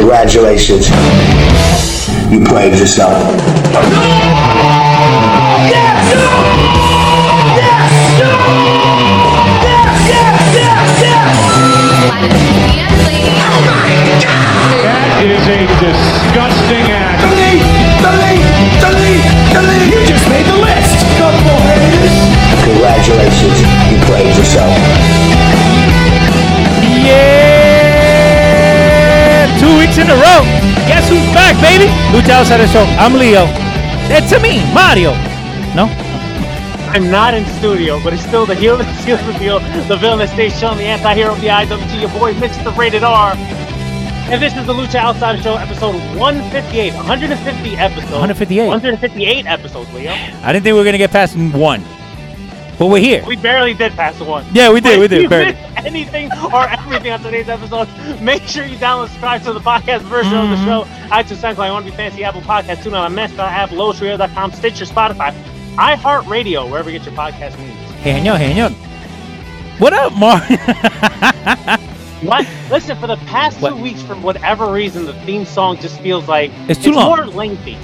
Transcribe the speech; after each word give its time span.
Congratulations. 0.00 0.88
You 2.32 2.40
played 2.40 2.72
yourself. 2.78 3.12
That 14.80 15.20
is 15.20 15.44
a 15.44 15.68
disgusting 15.76 16.88
act. 16.88 17.20
Delete! 17.20 17.60
Delete! 18.00 18.40
Delete! 18.80 19.20
Delete! 19.52 19.92
You 19.92 20.00
just 20.08 20.24
made 20.32 20.46
the 20.46 20.56
list! 20.64 20.96
Congratulations. 22.64 23.60
You 23.92 24.00
played 24.08 24.34
yourself. 24.34 25.49
Weeks 29.90 30.06
in 30.06 30.06
a 30.08 30.14
row. 30.14 30.42
Guess 30.86 31.08
who's 31.08 31.26
back, 31.34 31.58
baby? 31.60 31.90
Lucha 32.14 32.30
Outsider 32.30 32.68
Show. 32.68 32.84
I'm 32.94 33.14
Leo. 33.14 33.46
It's 34.06 34.30
me, 34.40 34.62
Mario. 34.72 35.10
No? 35.74 35.86
I'm 36.94 37.10
not 37.10 37.34
in 37.34 37.44
studio, 37.58 37.98
but 38.04 38.12
it's 38.12 38.22
still 38.22 38.46
the 38.46 38.54
heel 38.54 38.76
that 38.76 38.86
seals 39.02 39.18
the 39.26 39.32
deal, 39.40 39.58
the 39.88 39.96
villain 39.96 40.20
that 40.20 40.28
stays 40.28 40.56
shown, 40.56 40.76
the 40.76 40.84
anti-hero 40.84 41.32
of 41.32 41.40
the 41.40 41.48
IWC, 41.48 42.00
your 42.00 42.10
boy 42.10 42.34
Mr. 42.34 42.76
Rated 42.76 43.02
R. 43.02 43.32
And 43.34 44.40
this 44.40 44.56
is 44.56 44.64
the 44.64 44.72
Lucha 44.72 44.94
Outsider 44.94 45.42
Show, 45.42 45.56
episode 45.56 45.96
158. 46.16 46.94
150 46.94 47.76
episodes. 47.76 48.12
158. 48.12 48.68
158 48.68 49.46
episodes, 49.46 49.92
Leo. 49.92 50.12
I 50.12 50.52
didn't 50.52 50.62
think 50.62 50.66
we 50.66 50.72
were 50.74 50.84
going 50.84 50.92
to 50.92 50.98
get 50.98 51.10
past 51.10 51.36
one. 51.36 51.82
But 52.78 52.86
we're 52.86 53.00
here. 53.00 53.24
We 53.26 53.34
barely 53.36 53.74
did 53.74 53.92
pass 53.92 54.16
the 54.18 54.24
one. 54.24 54.46
Yeah, 54.52 54.72
we 54.72 54.80
did, 54.80 54.96
But 54.96 55.00
we 55.00 55.08
did, 55.08 55.28
barely. 55.30 55.52
Anything 55.84 56.30
or 56.52 56.68
everything 56.68 57.12
on 57.12 57.20
today's 57.22 57.48
episode, 57.48 57.88
make 58.20 58.42
sure 58.42 58.64
you 58.64 58.76
download 58.76 59.08
subscribe 59.08 59.42
to 59.44 59.52
the 59.52 59.60
podcast 59.60 60.00
version 60.02 60.34
of 60.36 60.48
the 60.50 60.56
Mm-hmm. 60.56 60.64
show. 60.66 60.84
iTunes, 61.14 61.36
SoundCloud, 61.54 61.58
I 61.58 61.70
Want 61.72 61.84
to 61.86 61.90
Be 61.90 61.96
Fancy, 61.96 62.24
Apple 62.24 62.40
Podcast, 62.42 62.82
Tune 62.82 62.94
on 62.94 63.14
Mess, 63.14 63.36
app, 63.38 63.70
LowStream.com, 63.70 64.52
Stitcher, 64.52 64.84
Spotify, 64.84 65.32
iHeartRadio, 65.76 66.68
wherever 66.70 66.90
you 66.90 66.98
get 66.98 67.06
your 67.06 67.16
podcast 67.16 67.58
needs. 67.58 68.04
Genio, 68.04 68.36
genio. 68.36 68.68
What 69.78 69.92
up, 69.92 70.12
Mark? 70.14 70.42
What? 72.22 72.46
Listen, 72.70 72.98
for 72.98 73.06
the 73.06 73.16
past 73.16 73.62
What? 73.62 73.70
two 73.70 73.76
weeks, 73.82 74.02
for 74.02 74.14
whatever 74.16 74.70
reason, 74.70 75.06
the 75.06 75.14
theme 75.24 75.46
song 75.46 75.78
just 75.78 75.98
feels 76.00 76.28
like 76.28 76.50
It's 76.68 76.78
too 76.84 76.92
long. 76.92 77.16
more 77.16 77.26
lengthy. 77.26 77.78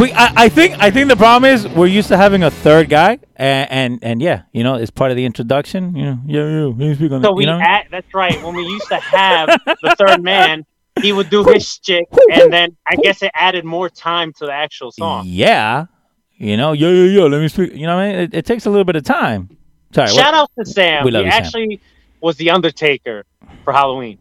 We, 0.00 0.12
I, 0.12 0.32
I 0.44 0.48
think 0.48 0.74
I 0.82 0.90
think 0.90 1.08
the 1.08 1.16
problem 1.16 1.50
is 1.52 1.68
we're 1.68 1.86
used 1.86 2.08
to 2.08 2.16
having 2.16 2.42
a 2.42 2.50
third 2.50 2.88
guy, 2.88 3.18
and 3.36 3.70
and, 3.70 3.98
and 4.02 4.22
yeah, 4.22 4.42
you 4.52 4.64
know, 4.64 4.74
it's 4.74 4.90
part 4.90 5.10
of 5.10 5.16
the 5.16 5.24
introduction. 5.24 5.94
You 5.94 6.04
know, 6.04 6.18
yeah, 6.26 6.48
yeah, 6.78 6.86
you 6.88 6.94
speak 6.94 7.12
on 7.12 7.22
So 7.22 7.28
that, 7.28 7.32
we 7.34 7.44
you 7.44 7.50
know? 7.50 7.60
add, 7.60 7.86
that's 7.90 8.12
right. 8.14 8.42
When 8.42 8.54
we 8.56 8.64
used 8.66 8.88
to 8.88 8.96
have 8.96 9.48
the 9.66 9.94
third 9.98 10.22
man, 10.22 10.64
he 11.02 11.12
would 11.12 11.30
do 11.30 11.44
his 11.44 11.78
shit, 11.84 12.06
and 12.32 12.52
then 12.52 12.76
I 12.86 12.96
guess 12.96 13.22
it 13.22 13.30
added 13.34 13.64
more 13.64 13.88
time 13.88 14.32
to 14.34 14.46
the 14.46 14.52
actual 14.52 14.90
song. 14.92 15.24
Yeah, 15.26 15.86
you 16.36 16.56
know, 16.56 16.72
yeah, 16.72 16.88
yeah, 16.88 17.04
yeah. 17.20 17.24
Let 17.24 17.40
me 17.40 17.48
speak. 17.48 17.72
You 17.74 17.86
know, 17.86 17.96
what 17.96 18.02
I 18.04 18.10
mean, 18.12 18.20
it, 18.20 18.34
it 18.34 18.46
takes 18.46 18.66
a 18.66 18.70
little 18.70 18.84
bit 18.84 18.96
of 18.96 19.04
time. 19.04 19.56
Sorry, 19.94 20.06
what- 20.10 20.16
Shout 20.16 20.34
out 20.34 20.50
to 20.58 20.64
Sam. 20.64 21.04
We 21.04 21.10
love 21.10 21.22
he 21.22 21.26
you, 21.26 21.32
Sam. 21.32 21.42
actually 21.44 21.80
was 22.20 22.36
the 22.36 22.50
Undertaker 22.50 23.24
for 23.64 23.72
Halloween. 23.72 24.18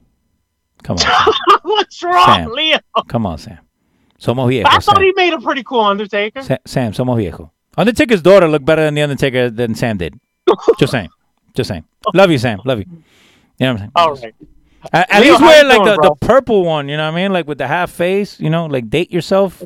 come 0.83 0.95
on, 0.95 0.97
Sam. 0.99 1.33
What's 1.63 2.03
wrong, 2.03 2.25
Sam. 2.43 2.51
Leo? 2.51 2.77
come 3.07 3.25
on, 3.25 3.37
Sam. 3.37 3.59
Somos 4.19 4.47
viejos. 4.49 4.65
I 4.65 4.79
thought 4.79 4.95
Sam. 4.95 5.01
he 5.03 5.13
made 5.15 5.33
a 5.33 5.39
pretty 5.39 5.63
cool 5.63 5.81
Undertaker. 5.81 6.41
Sa- 6.41 6.57
Sam, 6.65 6.91
somos 6.91 7.15
viejos. 7.17 7.49
Undertaker's 7.77 8.21
daughter 8.21 8.47
looked 8.47 8.65
better 8.65 8.83
than 8.83 8.93
the 8.95 9.01
Undertaker 9.01 9.49
than 9.49 9.75
Sam 9.75 9.97
did. 9.97 10.19
Just 10.79 10.91
saying. 10.91 11.09
Just 11.55 11.69
saying. 11.69 11.85
Love 12.13 12.29
you, 12.31 12.37
Sam. 12.37 12.59
Love 12.65 12.79
you. 12.79 12.85
You 12.89 13.65
know 13.67 13.73
what 13.73 13.73
I'm 13.73 13.77
saying? 13.77 13.91
All 13.95 14.13
right. 14.15 14.35
At, 14.93 15.11
at 15.11 15.21
Leo, 15.21 15.31
least 15.31 15.41
wear 15.41 15.63
like 15.65 15.77
doing, 15.77 15.89
the, 15.89 15.95
bro? 15.95 16.09
the 16.09 16.15
purple 16.25 16.63
one, 16.65 16.87
you 16.87 16.95
know 16.95 17.05
what 17.05 17.17
I 17.17 17.21
mean? 17.23 17.33
Like 17.33 17.47
with 17.47 17.57
the 17.57 17.67
half 17.67 17.91
face, 17.91 18.39
you 18.39 18.49
know, 18.49 18.65
like 18.65 18.89
date 18.89 19.11
yourself. 19.11 19.61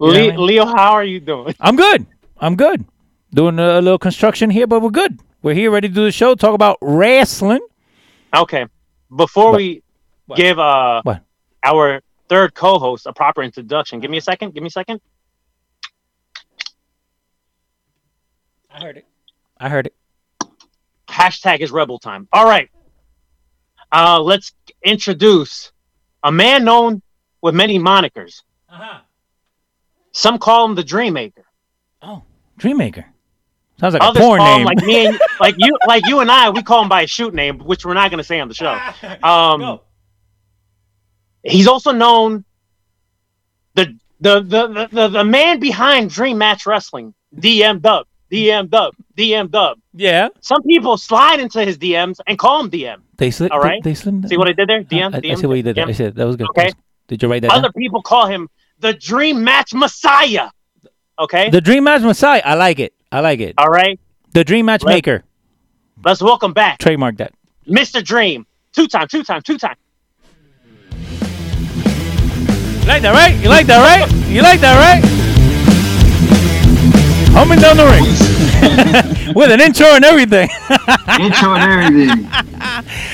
Le- 0.00 0.18
I 0.18 0.20
mean? 0.32 0.46
Leo, 0.46 0.66
how 0.66 0.92
are 0.92 1.04
you 1.04 1.20
doing? 1.20 1.54
I'm 1.60 1.76
good. 1.76 2.06
I'm 2.38 2.56
good. 2.56 2.84
Doing 3.32 3.58
a, 3.60 3.80
little 3.80 3.98
construction 3.98 4.50
here, 4.50 4.66
but 4.66 4.80
we're 4.82 4.90
good. 4.90 5.20
We're 5.42 5.54
here 5.54 5.70
ready 5.70 5.88
to 5.88 5.94
do 5.94 6.04
the 6.04 6.10
show, 6.12 6.34
talk 6.34 6.54
about 6.54 6.76
wrestling. 6.82 7.60
Okay. 8.34 8.66
Before 9.14 9.52
What? 9.52 9.56
we 9.58 9.82
What? 10.26 10.36
give 10.38 10.58
uh 10.58 11.02
What? 11.04 11.22
our 11.64 12.00
third 12.32 12.54
co-host 12.54 13.04
a 13.04 13.12
proper 13.12 13.42
introduction, 13.42 14.00
give 14.00 14.10
me 14.10 14.16
a 14.16 14.22
second. 14.22 14.54
Give 14.54 14.62
me 14.62 14.68
a 14.68 14.70
second. 14.70 15.02
I 18.70 18.80
heard 18.80 18.96
it. 18.96 19.06
I 19.58 19.68
heard 19.68 19.88
it. 19.88 19.94
Hashtag 21.06 21.60
is 21.60 21.70
rebel 21.70 21.98
time. 21.98 22.28
All 22.32 22.46
right. 22.46 22.70
Uh, 23.92 24.18
let's 24.22 24.52
introduce 24.82 25.72
a 26.22 26.32
man 26.32 26.64
known 26.64 27.02
with 27.42 27.54
many 27.54 27.78
monikers. 27.78 28.40
Uh-huh. 28.70 29.00
Some 30.12 30.38
call 30.38 30.64
him 30.64 30.74
the 30.74 30.82
Dreammaker. 30.82 31.44
Oh, 32.00 32.22
Dreammaker. 32.58 33.04
Sounds 33.78 33.92
like 33.92 34.02
Others 34.02 34.22
a 34.22 34.24
porn 34.24 34.38
call 34.38 34.46
name. 34.46 34.60
him 34.60 34.64
like 34.64 34.84
me 34.86 35.06
and 35.06 35.20
like 35.38 35.54
you, 35.58 35.76
like 35.86 36.06
you 36.06 36.20
and 36.20 36.30
I. 36.30 36.48
We 36.48 36.62
call 36.62 36.82
him 36.82 36.88
by 36.88 37.02
a 37.02 37.06
shoot 37.06 37.34
name, 37.34 37.58
which 37.58 37.84
we're 37.84 37.92
not 37.92 38.10
going 38.10 38.18
to 38.18 38.24
say 38.24 38.40
on 38.40 38.48
the 38.48 38.54
show. 38.54 38.78
Um, 39.22 39.60
Go. 39.60 39.82
He's 41.42 41.66
also 41.66 41.92
known 41.92 42.44
the 43.74 43.98
the, 44.20 44.40
the 44.40 44.66
the 44.68 44.88
the 44.92 45.08
the 45.08 45.24
man 45.24 45.60
behind 45.60 46.10
Dream 46.10 46.38
Match 46.38 46.66
Wrestling, 46.66 47.14
DM 47.36 47.80
Dub, 47.80 48.06
DM 48.30 48.70
Dub, 48.70 48.94
DM 49.16 49.50
Dub. 49.50 49.78
Yeah. 49.94 50.28
Some 50.40 50.62
people 50.62 50.96
slide 50.96 51.40
into 51.40 51.64
his 51.64 51.78
DMs 51.78 52.18
and 52.26 52.38
call 52.38 52.60
him 52.60 52.70
DM. 52.70 53.00
They 53.16 53.30
slid. 53.30 53.50
All 53.50 53.60
right. 53.60 53.82
They, 53.82 53.90
they 53.90 53.94
slid. 53.94 54.28
See 54.28 54.36
what 54.36 54.48
I 54.48 54.52
did 54.52 54.68
there? 54.68 54.82
DM, 54.82 55.14
I, 55.14 55.32
I 55.32 55.34
see 55.34 55.46
what 55.46 55.54
you 55.54 55.62
did 55.62 55.76
there. 55.76 55.86
I 55.86 55.92
said 55.92 56.14
that 56.14 56.24
was 56.24 56.36
good. 56.36 56.48
Okay. 56.50 56.70
Did 57.08 57.22
you 57.22 57.28
write 57.28 57.42
that 57.42 57.48
down? 57.48 57.58
Other 57.58 57.72
people 57.72 58.02
call 58.02 58.26
him 58.26 58.48
the 58.78 58.94
Dream 58.94 59.44
Match 59.44 59.74
Messiah. 59.74 60.50
Okay. 61.18 61.50
The 61.50 61.60
Dream 61.60 61.84
Match 61.84 62.02
Messiah. 62.02 62.42
I 62.44 62.54
like 62.54 62.78
it. 62.78 62.94
I 63.10 63.20
like 63.20 63.40
it. 63.40 63.54
All 63.58 63.68
right. 63.68 64.00
The 64.32 64.44
Dream 64.44 64.66
Match 64.66 64.82
Let- 64.82 64.94
Maker. 64.94 65.24
Let's 66.04 66.22
welcome 66.22 66.52
back 66.52 66.78
Trademark 66.78 67.18
that. 67.18 67.32
Mr. 67.68 68.02
Dream. 68.02 68.46
Two 68.72 68.88
time, 68.88 69.06
two 69.06 69.22
time, 69.22 69.42
two 69.42 69.58
time. 69.58 69.76
Like 72.92 73.02
that, 73.02 73.14
right? 73.14 73.34
You 73.42 73.48
like 73.48 73.66
that, 73.68 73.80
right? 73.80 74.04
You 74.28 74.42
like 74.42 74.60
that, 74.60 74.76
right? 74.76 75.00
Homing 77.32 77.58
down 77.58 77.78
the 77.78 77.86
ring 77.88 78.04
with 79.34 79.50
an 79.50 79.62
intro 79.62 79.86
and 79.96 80.04
everything. 80.04 80.50
intro 81.18 81.54
and 81.54 81.64
everything. 81.72 82.28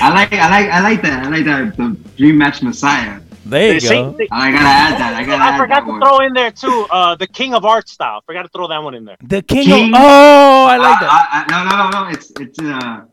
I 0.01 0.11
like, 0.13 0.33
I 0.33 0.49
like, 0.49 0.69
I 0.69 0.81
like 0.81 1.01
that. 1.03 1.25
I 1.25 1.29
like 1.29 1.45
that. 1.45 1.77
The 1.77 1.95
Dream 2.17 2.37
Match 2.37 2.61
Messiah. 2.61 3.21
there 3.45 3.75
you 3.75 3.79
See, 3.79 3.87
go. 3.87 4.17
see, 4.17 4.27
I 4.31 4.51
gotta 4.51 4.65
add 4.65 4.99
that. 4.99 5.13
I 5.15 5.23
gotta 5.23 5.43
I 5.43 5.47
add 5.51 5.57
forgot 5.57 5.75
that 5.75 5.85
to 5.85 5.91
one. 5.91 6.01
throw 6.01 6.19
in 6.27 6.33
there 6.33 6.51
too. 6.51 6.85
Uh, 6.91 7.15
the 7.15 7.27
King 7.27 7.53
of 7.53 7.63
Art 7.63 7.87
style. 7.87 8.21
Forgot 8.25 8.43
to 8.43 8.49
throw 8.49 8.67
that 8.67 8.83
one 8.83 8.95
in 8.95 9.05
there. 9.05 9.15
The 9.23 9.41
king, 9.41 9.63
King- 9.63 9.93
of 9.95 10.01
oh, 10.01 10.65
I 10.65 10.75
like 10.75 10.99
that. 10.99 11.09
I, 11.09 11.45
I, 11.47 11.51
no, 11.51 11.57
no, 11.69 11.89
no, 11.89 12.03
no. 12.03 12.09
It's, 12.11 12.31
it's. 12.37 12.59
Uh, 12.59 13.05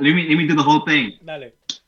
let 0.00 0.12
me, 0.16 0.28
let 0.28 0.36
me 0.36 0.48
do 0.48 0.56
the 0.56 0.62
whole 0.64 0.80
thing. 0.84 1.12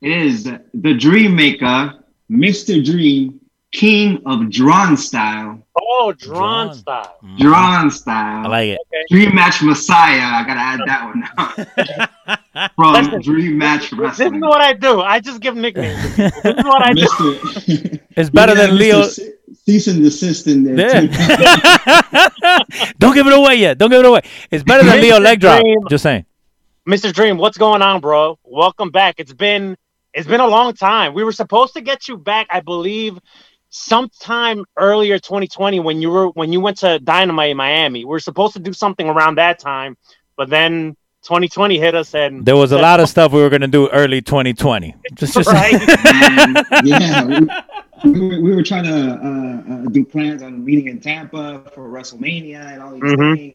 It 0.01 0.13
is 0.13 0.45
the 0.73 0.95
Dream 0.95 1.35
Maker, 1.35 1.99
Mr. 2.31 2.83
Dream, 2.85 3.41
King 3.73 4.23
of 4.25 4.51
Drawn 4.51 4.97
Style, 4.97 5.63
Oh, 5.81 6.13
drawn, 6.13 6.67
Drawn. 6.69 6.75
style. 6.75 7.17
Mm-hmm. 7.23 7.37
Drawn 7.39 7.91
Style. 7.91 8.47
I 8.47 8.49
like 8.49 8.69
it. 8.71 8.79
Dream 9.11 9.35
Match 9.35 9.63
Messiah. 9.63 10.21
I 10.23 10.45
gotta 10.47 10.61
add 10.61 10.81
that 10.87 11.05
one 12.57 12.69
from 12.77 12.93
Listen, 12.95 13.21
Dream 13.23 13.59
Match 13.59 13.91
This 13.91 14.21
is 14.21 14.33
what 14.41 14.61
I 14.63 14.73
do. 14.73 15.01
I 15.01 15.21
just 15.21 15.41
give 15.41 15.55
nicknames. 15.57 16.17
This 16.17 16.35
is 16.45 16.65
what 16.65 16.83
I 16.83 16.93
do. 16.95 17.99
It's 18.17 18.31
better 18.31 18.55
Yeah, 18.55 18.67
than 18.67 18.77
Mr. 18.77 18.79
Leo. 18.79 19.03
Ce- 19.03 19.21
Cease 19.65 19.87
and 19.89 20.03
desist 20.03 20.47
in 20.47 20.65
there. 20.65 20.79
Yeah. 20.79 21.01
too. 21.07 22.93
Don't 22.99 23.15
give 23.15 23.27
it 23.27 23.33
away 23.35 23.57
yet. 23.57 23.77
Don't 23.79 23.91
give 23.91 24.01
it 24.01 24.07
away. 24.07 24.23
It's 24.51 24.65
better 24.65 24.83
than 24.85 25.01
Leo 25.01 25.21
leg 25.21 25.41
drop. 25.41 25.61
Dream. 25.61 25.79
Just 25.91 26.03
saying. 26.03 26.25
Mr. 26.89 27.13
Dream, 27.13 27.37
what's 27.37 27.59
going 27.59 27.83
on, 27.83 28.01
bro? 28.01 28.39
Welcome 28.45 28.91
back. 28.91 29.17
It's 29.19 29.33
been 29.35 29.77
it's 30.15 30.27
been 30.27 30.41
a 30.41 30.47
long 30.47 30.73
time. 30.73 31.13
We 31.15 31.23
were 31.23 31.33
supposed 31.33 31.75
to 31.75 31.81
get 31.83 32.09
you 32.09 32.17
back, 32.17 32.47
I 32.51 32.61
believe, 32.61 33.19
sometime 33.71 34.65
earlier 34.77 35.19
2020 35.19 35.81
when 35.81 36.01
you 36.01 36.11
were 36.11 36.29
when 36.29 36.53
you 36.53 36.61
went 36.61 36.79
to 36.79 36.99
Dynamite 36.99 37.51
in 37.51 37.57
Miami. 37.57 38.05
We 38.05 38.11
were 38.11 38.21
supposed 38.21 38.55
to 38.55 38.61
do 38.61 38.73
something 38.73 39.09
around 39.09 39.37
that 39.37 39.59
time, 39.59 39.97
but 40.37 40.49
then 40.51 40.97
2020 41.23 41.79
hit 41.79 41.95
us, 41.95 42.15
and 42.15 42.45
There 42.45 42.57
was 42.57 42.73
a 42.73 42.79
lot 42.79 43.01
of 43.01 43.09
stuff 43.09 43.33
we 43.33 43.41
were 43.41 43.51
gonna 43.51 43.67
do 43.67 43.89
early 43.91 44.23
2020. 44.23 44.95
Just, 45.15 45.35
just 45.35 45.49
right. 45.49 45.75
And 45.75 46.67
yeah, 46.85 47.25
we, 48.05 48.41
we, 48.41 48.55
were, 48.55 48.63
trying 48.63 48.85
to 48.85 48.95
uh, 48.95 49.75
uh, 49.75 49.89
do 49.91 50.05
plans 50.05 50.43
on 50.43 50.65
meeting 50.65 50.87
in 50.87 51.01
Tampa 51.01 51.65
for 51.75 51.89
WrestleMania 51.89 52.73
and 52.73 52.83
all 52.83 52.93
these 52.93 53.03
Mhm. 53.03 53.37
things. 53.37 53.55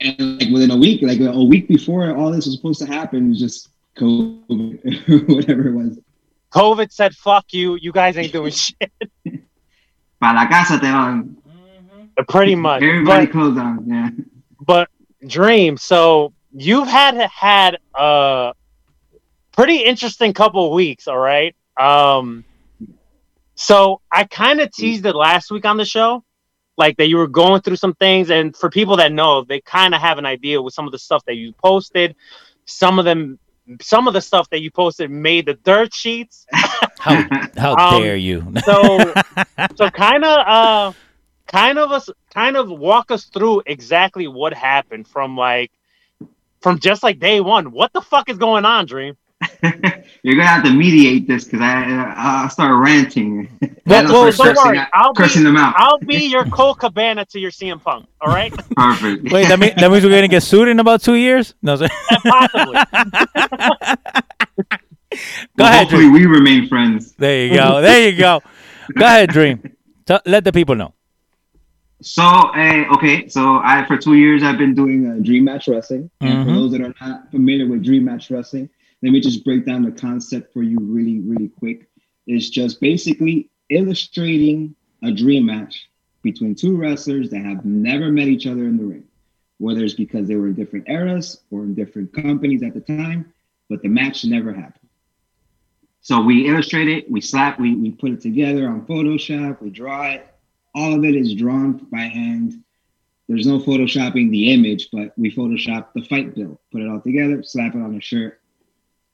And 0.00 0.40
like 0.40 0.50
within 0.50 0.70
a 0.70 0.76
week, 0.76 1.02
like 1.02 1.20
a, 1.20 1.30
a 1.30 1.44
week 1.44 1.66
before 1.68 2.14
all 2.14 2.30
this 2.30 2.46
was 2.46 2.56
supposed 2.56 2.80
to 2.80 2.86
happen, 2.86 3.26
it 3.26 3.28
was 3.30 3.40
just 3.40 3.68
COVID 3.96 5.28
whatever 5.34 5.68
it 5.68 5.72
was. 5.72 5.98
COVID 6.54 6.92
said, 6.92 7.14
"Fuck 7.14 7.46
you, 7.52 7.76
you 7.76 7.92
guys 7.92 8.16
ain't 8.16 8.32
doing 8.32 8.52
shit." 8.64 8.90
para 10.20 10.34
la 10.34 10.46
casa 10.48 10.78
te 10.78 10.86
van. 10.86 11.36
Pretty 12.28 12.54
much. 12.54 12.82
Everybody 12.82 13.26
But, 13.26 13.32
closed 13.32 13.56
down. 13.56 13.84
Yeah. 13.88 14.08
but 14.60 14.88
Dream, 15.26 15.76
so 15.76 16.32
you've 16.52 16.86
had 16.86 17.16
had 17.30 17.78
a 17.94 18.52
pretty 19.52 19.78
interesting 19.78 20.32
couple 20.32 20.66
of 20.66 20.72
weeks, 20.72 21.08
all 21.08 21.18
right? 21.18 21.54
Um 21.78 22.44
so 23.56 24.00
I 24.10 24.24
kind 24.24 24.60
of 24.60 24.70
teased 24.72 25.06
it 25.06 25.14
last 25.14 25.50
week 25.50 25.64
on 25.64 25.76
the 25.76 25.84
show, 25.84 26.24
like 26.76 26.96
that 26.98 27.08
you 27.08 27.16
were 27.16 27.28
going 27.28 27.62
through 27.62 27.76
some 27.76 27.94
things, 27.94 28.30
and 28.30 28.54
for 28.56 28.68
people 28.70 28.96
that 28.98 29.12
know, 29.12 29.44
they 29.44 29.60
kind 29.60 29.94
of 29.94 30.00
have 30.00 30.18
an 30.18 30.26
idea 30.26 30.60
with 30.62 30.74
some 30.74 30.86
of 30.86 30.92
the 30.92 30.98
stuff 30.98 31.24
that 31.26 31.34
you 31.34 31.52
posted. 31.52 32.14
Some 32.66 32.98
of 32.98 33.04
them 33.04 33.38
some 33.80 34.06
of 34.08 34.14
the 34.14 34.20
stuff 34.20 34.48
that 34.50 34.60
you 34.60 34.70
posted 34.70 35.10
made 35.10 35.46
the 35.46 35.54
dirt 35.54 35.94
sheets. 35.94 36.46
how 36.98 37.24
how 37.56 37.76
Um, 37.76 38.00
dare 38.00 38.16
you? 38.16 38.52
So 38.64 39.14
so 39.76 39.90
kind 39.90 40.24
of 40.24 40.38
uh 40.46 40.92
kind 41.46 41.78
of 41.78 41.90
us 41.92 42.08
kind 42.32 42.56
of 42.56 42.68
walk 42.70 43.10
us 43.10 43.26
through 43.26 43.62
exactly 43.66 44.26
what 44.28 44.54
happened 44.54 45.08
from 45.08 45.36
like 45.36 45.70
from 46.60 46.78
just 46.78 47.02
like 47.02 47.18
day 47.18 47.40
one. 47.40 47.72
What 47.72 47.92
the 47.92 48.00
fuck 48.02 48.28
is 48.28 48.38
going 48.38 48.64
on, 48.64 48.86
Dream? 48.86 49.16
You're 50.22 50.36
gonna 50.36 50.46
have 50.46 50.64
to 50.64 50.72
mediate 50.72 51.26
this 51.28 51.44
because 51.44 51.60
I 51.60 52.14
I'll 52.16 52.48
start 52.50 52.82
ranting. 52.82 53.48
Well, 53.86 54.06
I'll 54.06 54.12
well, 54.22 54.32
start 54.32 54.54
Don't 54.54 54.66
worry, 54.66 54.78
out- 54.78 54.88
I'll 54.94 55.12
be 55.12 55.28
them 55.42 55.56
out. 55.58 55.74
I'll 55.76 55.98
be 55.98 56.24
your 56.24 56.44
Colt 56.50 56.78
Cabana 56.78 57.26
to 57.26 57.38
your 57.38 57.50
CM 57.50 57.82
Punk. 57.82 58.06
All 58.22 58.32
right, 58.32 58.50
Perfect. 58.74 59.30
Wait, 59.30 59.46
that, 59.48 59.58
mean, 59.58 59.74
that 59.76 59.90
means 59.90 60.02
we're 60.04 60.08
gonna 60.10 60.26
get 60.26 60.42
sued 60.42 60.68
in 60.68 60.80
about 60.80 61.02
two 61.02 61.16
years? 61.16 61.52
No, 61.60 61.76
sir. 61.76 61.88
possibly. 62.24 62.72
go 62.72 63.94
Well, 65.58 65.68
ahead, 65.68 65.80
hopefully 65.82 66.02
Dream. 66.04 66.12
we 66.12 66.26
remain 66.26 66.66
friends. 66.68 67.12
There 67.12 67.46
you 67.46 67.54
go. 67.54 67.80
There 67.82 68.08
you 68.10 68.16
go. 68.18 68.40
Go 68.96 69.04
ahead, 69.04 69.30
Dream. 69.30 69.76
Tell, 70.06 70.20
let 70.26 70.44
the 70.44 70.52
people 70.52 70.74
know. 70.74 70.94
So, 72.02 72.22
uh, 72.22 72.84
okay, 72.94 73.28
so 73.28 73.60
I 73.62 73.84
for 73.86 73.96
two 73.96 74.14
years 74.14 74.42
I've 74.42 74.58
been 74.58 74.74
doing. 74.74 75.02
Doing 75.04 75.20
uh, 75.20 75.22
Dream 75.22 75.44
Match 75.44 75.68
Wrestling. 75.68 76.10
And 76.20 76.44
for 76.46 76.50
Mhm. 76.52 76.54
those 76.54 76.72
that 76.72 76.80
are 76.82 76.94
not 77.00 77.30
familiar 77.30 77.66
with 77.66 77.82
Dream 77.84 78.04
Match 78.04 78.30
Wrestling, 78.30 78.68
let 79.04 79.12
me 79.12 79.20
just 79.20 79.44
break 79.44 79.66
down 79.66 79.82
the 79.82 79.92
concept 79.92 80.50
for 80.54 80.62
you 80.62 80.78
really, 80.80 81.20
really 81.20 81.48
quick. 81.48 81.90
It's 82.26 82.48
just 82.48 82.80
basically 82.80 83.50
illustrating 83.68 84.74
a 85.02 85.12
dream 85.12 85.44
match 85.44 85.90
between 86.22 86.54
two 86.54 86.74
wrestlers 86.74 87.28
that 87.28 87.44
have 87.44 87.66
never 87.66 88.10
met 88.10 88.28
each 88.28 88.46
other 88.46 88.62
in 88.64 88.78
the 88.78 88.84
ring, 88.84 89.04
whether 89.58 89.84
it's 89.84 89.92
because 89.92 90.26
they 90.26 90.36
were 90.36 90.46
in 90.46 90.54
different 90.54 90.88
eras 90.88 91.42
or 91.50 91.64
in 91.64 91.74
different 91.74 92.14
companies 92.14 92.62
at 92.62 92.72
the 92.72 92.80
time, 92.80 93.30
but 93.68 93.82
the 93.82 93.88
match 93.88 94.24
never 94.24 94.54
happened. 94.54 94.88
So 96.00 96.22
we 96.22 96.48
illustrate 96.48 96.88
it, 96.88 97.10
we 97.10 97.20
slap, 97.20 97.60
we 97.60 97.74
We 97.74 97.90
put 97.90 98.12
it 98.12 98.22
together 98.22 98.66
on 98.66 98.86
Photoshop, 98.86 99.60
we 99.60 99.68
draw 99.68 100.12
it. 100.12 100.26
All 100.74 100.94
of 100.94 101.04
it 101.04 101.14
is 101.14 101.34
drawn 101.34 101.76
by 101.92 102.04
hand. 102.04 102.64
There's 103.28 103.46
no 103.46 103.58
photoshopping 103.58 104.30
the 104.30 104.54
image, 104.54 104.88
but 104.90 105.12
we 105.18 105.30
Photoshop 105.30 105.88
the 105.94 106.04
fight 106.04 106.34
bill, 106.34 106.58
put 106.72 106.80
it 106.80 106.88
all 106.88 107.02
together, 107.02 107.42
slap 107.42 107.74
it 107.74 107.82
on 107.82 107.96
a 107.96 108.00
shirt, 108.00 108.40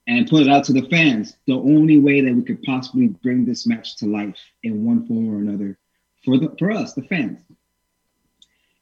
and 0.07 0.29
put 0.29 0.41
it 0.41 0.49
out 0.49 0.63
to 0.65 0.73
the 0.73 0.87
fans. 0.89 1.37
The 1.47 1.53
only 1.53 1.99
way 1.99 2.21
that 2.21 2.33
we 2.33 2.41
could 2.41 2.61
possibly 2.63 3.07
bring 3.07 3.45
this 3.45 3.67
match 3.67 3.97
to 3.97 4.05
life 4.05 4.37
in 4.63 4.85
one 4.85 5.05
form 5.05 5.33
or 5.33 5.39
another 5.39 5.77
for 6.23 6.37
the 6.37 6.53
for 6.57 6.71
us, 6.71 6.93
the 6.93 7.03
fans. 7.03 7.39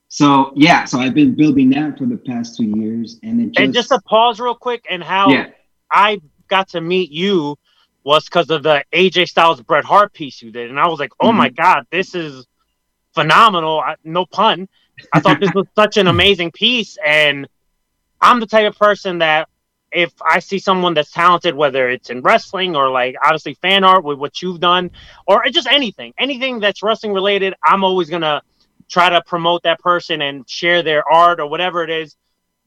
So 0.07 0.51
yeah, 0.55 0.85
So 0.85 0.99
I've 0.99 1.13
been 1.13 1.35
building 1.35 1.69
that 1.71 1.97
for 1.97 2.05
the 2.05 2.17
past 2.17 2.57
two 2.57 2.65
years, 2.65 3.19
and 3.21 3.39
it 3.39 3.45
just, 3.51 3.59
and 3.59 3.73
just 3.73 3.89
to 3.89 3.99
pause 4.01 4.39
real 4.39 4.55
quick, 4.55 4.85
and 4.89 5.03
how 5.03 5.29
yeah. 5.29 5.49
I 5.91 6.19
got 6.47 6.69
to 6.69 6.81
meet 6.81 7.11
you 7.11 7.57
was 8.03 8.25
because 8.25 8.49
of 8.49 8.63
the 8.63 8.83
AJ 8.91 9.27
Styles 9.27 9.61
Bret 9.61 9.85
Hart 9.85 10.13
piece 10.13 10.41
you 10.41 10.51
did, 10.51 10.71
and 10.71 10.79
I 10.79 10.87
was 10.87 10.99
like, 10.99 11.11
oh 11.19 11.31
my 11.31 11.49
mm-hmm. 11.49 11.61
god, 11.61 11.85
this 11.91 12.15
is 12.15 12.47
phenomenal. 13.13 13.79
I, 13.79 13.95
no 14.03 14.25
pun. 14.25 14.67
I 15.13 15.19
thought 15.19 15.39
this 15.39 15.51
was 15.55 15.67
such 15.75 15.97
an 15.97 16.07
amazing 16.07 16.51
piece, 16.51 16.97
and 17.05 17.47
I'm 18.19 18.39
the 18.39 18.47
type 18.47 18.67
of 18.67 18.79
person 18.79 19.19
that 19.19 19.47
if 19.91 20.13
I 20.21 20.39
see 20.39 20.59
someone 20.59 20.93
that's 20.93 21.11
talented, 21.11 21.55
whether 21.55 21.89
it's 21.89 22.09
in 22.09 22.21
wrestling 22.21 22.75
or 22.75 22.89
like 22.89 23.15
obviously 23.23 23.55
fan 23.55 23.83
art 23.83 24.03
with 24.03 24.19
what 24.19 24.41
you've 24.41 24.59
done, 24.59 24.91
or 25.27 25.43
just 25.49 25.67
anything, 25.67 26.13
anything 26.17 26.59
that's 26.59 26.83
wrestling 26.83 27.13
related, 27.13 27.53
I'm 27.63 27.83
always 27.83 28.09
gonna 28.09 28.41
try 28.89 29.09
to 29.09 29.21
promote 29.23 29.63
that 29.63 29.79
person 29.79 30.21
and 30.21 30.49
share 30.49 30.81
their 30.83 31.03
art 31.11 31.39
or 31.39 31.47
whatever 31.47 31.83
it 31.83 31.89
is 31.89 32.15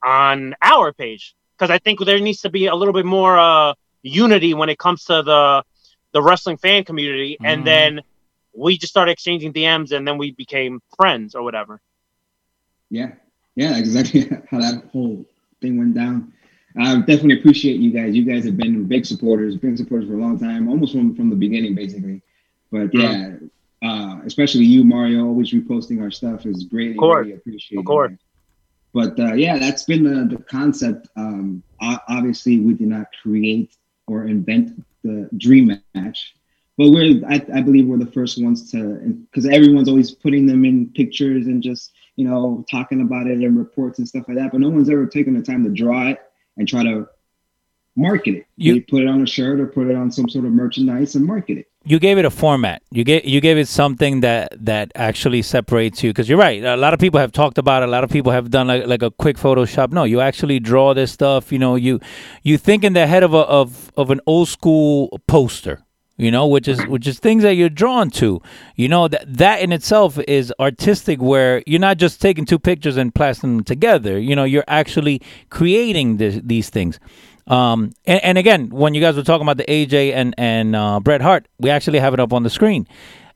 on 0.04 0.54
our 0.62 0.92
page 0.92 1.34
because 1.56 1.70
I 1.70 1.78
think 1.78 2.04
there 2.04 2.18
needs 2.18 2.40
to 2.40 2.50
be 2.50 2.66
a 2.66 2.74
little 2.74 2.94
bit 2.94 3.06
more 3.06 3.38
uh, 3.38 3.74
unity 4.02 4.54
when 4.54 4.68
it 4.68 4.78
comes 4.78 5.04
to 5.04 5.22
the 5.22 5.62
the 6.12 6.20
wrestling 6.20 6.58
fan 6.58 6.84
community, 6.84 7.38
Mhm. 7.40 7.46
and 7.46 7.66
then 7.66 8.00
we 8.54 8.76
just 8.76 8.92
started 8.92 9.12
exchanging 9.12 9.52
DMs, 9.52 9.92
and 9.92 10.06
then 10.06 10.18
we 10.18 10.32
became 10.32 10.82
friends 10.96 11.34
or 11.34 11.42
whatever. 11.42 11.80
Yeah, 12.90 13.12
yeah, 13.54 13.78
exactly 13.78 14.28
how 14.50 14.58
that 14.60 14.84
whole 14.92 15.24
thing 15.62 15.78
went 15.78 15.94
down. 15.94 16.34
I 16.78 16.96
definitely 17.00 17.38
appreciate 17.38 17.80
you 17.80 17.90
guys. 17.90 18.14
You 18.14 18.24
guys 18.24 18.44
have 18.44 18.56
been 18.56 18.84
big 18.84 19.04
supporters, 19.04 19.56
big 19.56 19.76
supporters 19.76 20.08
for 20.08 20.14
a 20.14 20.18
long 20.18 20.38
time, 20.38 20.68
almost 20.68 20.92
from 20.92 21.14
from 21.14 21.28
the 21.28 21.36
beginning, 21.36 21.74
basically. 21.74 22.22
But 22.70 22.94
yeah, 22.94 23.36
uh, 23.82 24.20
especially 24.24 24.64
you, 24.64 24.84
Mario, 24.84 25.26
always 25.26 25.52
reposting 25.52 26.00
our 26.00 26.10
stuff 26.10 26.46
is 26.46 26.64
greatly, 26.64 26.96
course. 26.96 27.24
greatly 27.24 27.34
appreciated. 27.34 27.80
Of 27.80 27.86
course. 27.86 28.12
But 28.94 29.18
uh, 29.18 29.34
yeah, 29.34 29.58
that's 29.58 29.84
been 29.84 30.02
the, 30.02 30.36
the 30.36 30.42
concept. 30.44 31.08
Um, 31.16 31.62
obviously, 31.80 32.60
we 32.60 32.74
did 32.74 32.88
not 32.88 33.06
create 33.22 33.76
or 34.06 34.26
invent 34.26 34.82
the 35.02 35.28
dream 35.36 35.78
match, 35.94 36.34
but 36.78 36.90
we're 36.90 37.22
I, 37.26 37.44
I 37.54 37.60
believe 37.60 37.86
we're 37.86 37.98
the 37.98 38.06
first 38.06 38.42
ones 38.42 38.70
to 38.72 39.26
because 39.30 39.46
everyone's 39.46 39.88
always 39.88 40.10
putting 40.10 40.46
them 40.46 40.64
in 40.64 40.90
pictures 40.90 41.46
and 41.46 41.62
just 41.62 41.92
you 42.16 42.26
know 42.26 42.64
talking 42.70 43.02
about 43.02 43.26
it 43.26 43.38
and 43.38 43.58
reports 43.58 43.98
and 43.98 44.08
stuff 44.08 44.24
like 44.28 44.38
that. 44.38 44.52
But 44.52 44.60
no 44.60 44.70
one's 44.70 44.88
ever 44.88 45.06
taken 45.06 45.34
the 45.34 45.42
time 45.42 45.64
to 45.64 45.70
draw 45.70 46.08
it 46.08 46.18
and 46.56 46.66
try 46.68 46.82
to 46.84 47.06
market 47.96 48.34
it. 48.36 48.46
You- 48.56 48.74
You 48.74 48.82
put 48.82 49.02
it 49.02 49.08
on 49.08 49.20
a 49.22 49.26
shirt 49.26 49.60
or 49.60 49.66
put 49.66 49.88
it 49.88 49.96
on 49.96 50.10
some 50.10 50.28
sort 50.28 50.44
of 50.44 50.52
merchandise 50.52 51.14
and 51.14 51.24
market 51.26 51.58
it. 51.58 51.66
you 51.84 51.98
gave 51.98 52.16
it 52.16 52.24
a 52.24 52.30
format. 52.30 52.80
You 52.92 53.02
gave 53.02 53.24
you 53.24 53.40
gave 53.40 53.58
it 53.58 53.66
something 53.66 54.20
that 54.20 54.52
that 54.64 54.92
actually 54.94 55.42
separates 55.42 56.00
you. 56.02 56.10
Because 56.10 56.28
you're 56.28 56.38
right. 56.38 56.62
A 56.62 56.76
lot 56.76 56.94
of 56.94 57.00
people 57.00 57.18
have 57.18 57.32
talked 57.32 57.58
about. 57.58 57.82
it. 57.82 57.88
A 57.88 57.92
lot 57.92 58.04
of 58.04 58.10
people 58.10 58.30
have 58.32 58.50
done 58.50 58.68
like 58.68 58.86
like 58.86 59.02
a 59.02 59.10
quick 59.10 59.36
Photoshop. 59.36 59.90
No, 59.92 60.04
you 60.04 60.20
actually 60.20 60.60
draw 60.60 60.94
this 60.94 61.10
stuff. 61.10 61.50
You 61.52 61.58
know, 61.58 61.74
you 61.74 61.98
you 62.44 62.56
think 62.56 62.84
in 62.84 62.92
the 62.92 63.06
head 63.08 63.24
of 63.24 63.34
a 63.34 63.44
of 63.60 63.90
of 63.96 64.10
an 64.10 64.20
old 64.26 64.48
school 64.48 65.20
poster. 65.26 65.80
You 66.22 66.30
know, 66.30 66.46
which 66.46 66.68
is 66.68 66.86
which 66.86 67.08
is 67.08 67.18
things 67.18 67.42
that 67.42 67.54
you're 67.54 67.68
drawn 67.68 68.08
to. 68.12 68.40
You 68.76 68.88
know 68.88 69.08
that 69.08 69.24
that 69.26 69.60
in 69.60 69.72
itself 69.72 70.18
is 70.28 70.52
artistic, 70.60 71.20
where 71.20 71.64
you're 71.66 71.80
not 71.80 71.96
just 71.98 72.20
taking 72.20 72.44
two 72.44 72.60
pictures 72.60 72.96
and 72.96 73.12
plastering 73.12 73.56
them 73.56 73.64
together. 73.64 74.20
You 74.20 74.36
know, 74.36 74.44
you're 74.44 74.64
actually 74.68 75.20
creating 75.50 76.18
this, 76.18 76.40
these 76.44 76.70
things. 76.70 77.00
Um, 77.48 77.90
and, 78.06 78.22
and 78.22 78.38
again, 78.38 78.70
when 78.70 78.94
you 78.94 79.00
guys 79.00 79.16
were 79.16 79.24
talking 79.24 79.42
about 79.42 79.56
the 79.56 79.64
AJ 79.64 80.12
and 80.14 80.32
and 80.38 80.76
uh, 80.76 81.00
Bret 81.00 81.22
Hart, 81.22 81.48
we 81.58 81.70
actually 81.70 81.98
have 81.98 82.14
it 82.14 82.20
up 82.20 82.32
on 82.32 82.44
the 82.44 82.50
screen. 82.50 82.86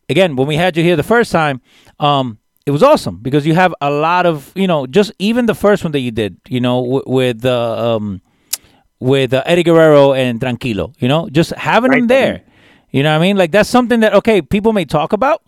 Again, 0.08 0.36
when 0.36 0.46
we 0.46 0.54
had 0.54 0.76
you 0.76 0.84
here 0.84 0.94
the 0.94 1.02
first 1.02 1.32
time, 1.32 1.60
um, 1.98 2.38
it 2.66 2.70
was 2.70 2.84
awesome 2.84 3.18
because 3.18 3.44
you 3.44 3.54
have 3.54 3.74
a 3.80 3.90
lot 3.90 4.26
of 4.26 4.52
you 4.54 4.68
know, 4.68 4.86
just 4.86 5.10
even 5.18 5.46
the 5.46 5.56
first 5.56 5.82
one 5.82 5.90
that 5.90 6.00
you 6.00 6.12
did, 6.12 6.36
you 6.48 6.60
know, 6.60 6.82
w- 6.84 7.04
with 7.06 7.44
uh, 7.44 7.96
um, 7.96 8.22
with 9.00 9.34
uh, 9.34 9.42
Eddie 9.44 9.64
Guerrero 9.64 10.12
and 10.12 10.40
Tranquilo, 10.40 10.94
you 11.00 11.08
know, 11.08 11.28
just 11.30 11.50
having 11.50 11.90
them 11.90 12.06
there. 12.06 12.42
You 12.96 13.02
know 13.02 13.10
what 13.10 13.18
I 13.18 13.20
mean? 13.20 13.36
Like 13.36 13.50
that's 13.50 13.68
something 13.68 14.00
that 14.00 14.14
okay, 14.14 14.40
people 14.40 14.72
may 14.72 14.86
talk 14.86 15.12
about, 15.12 15.42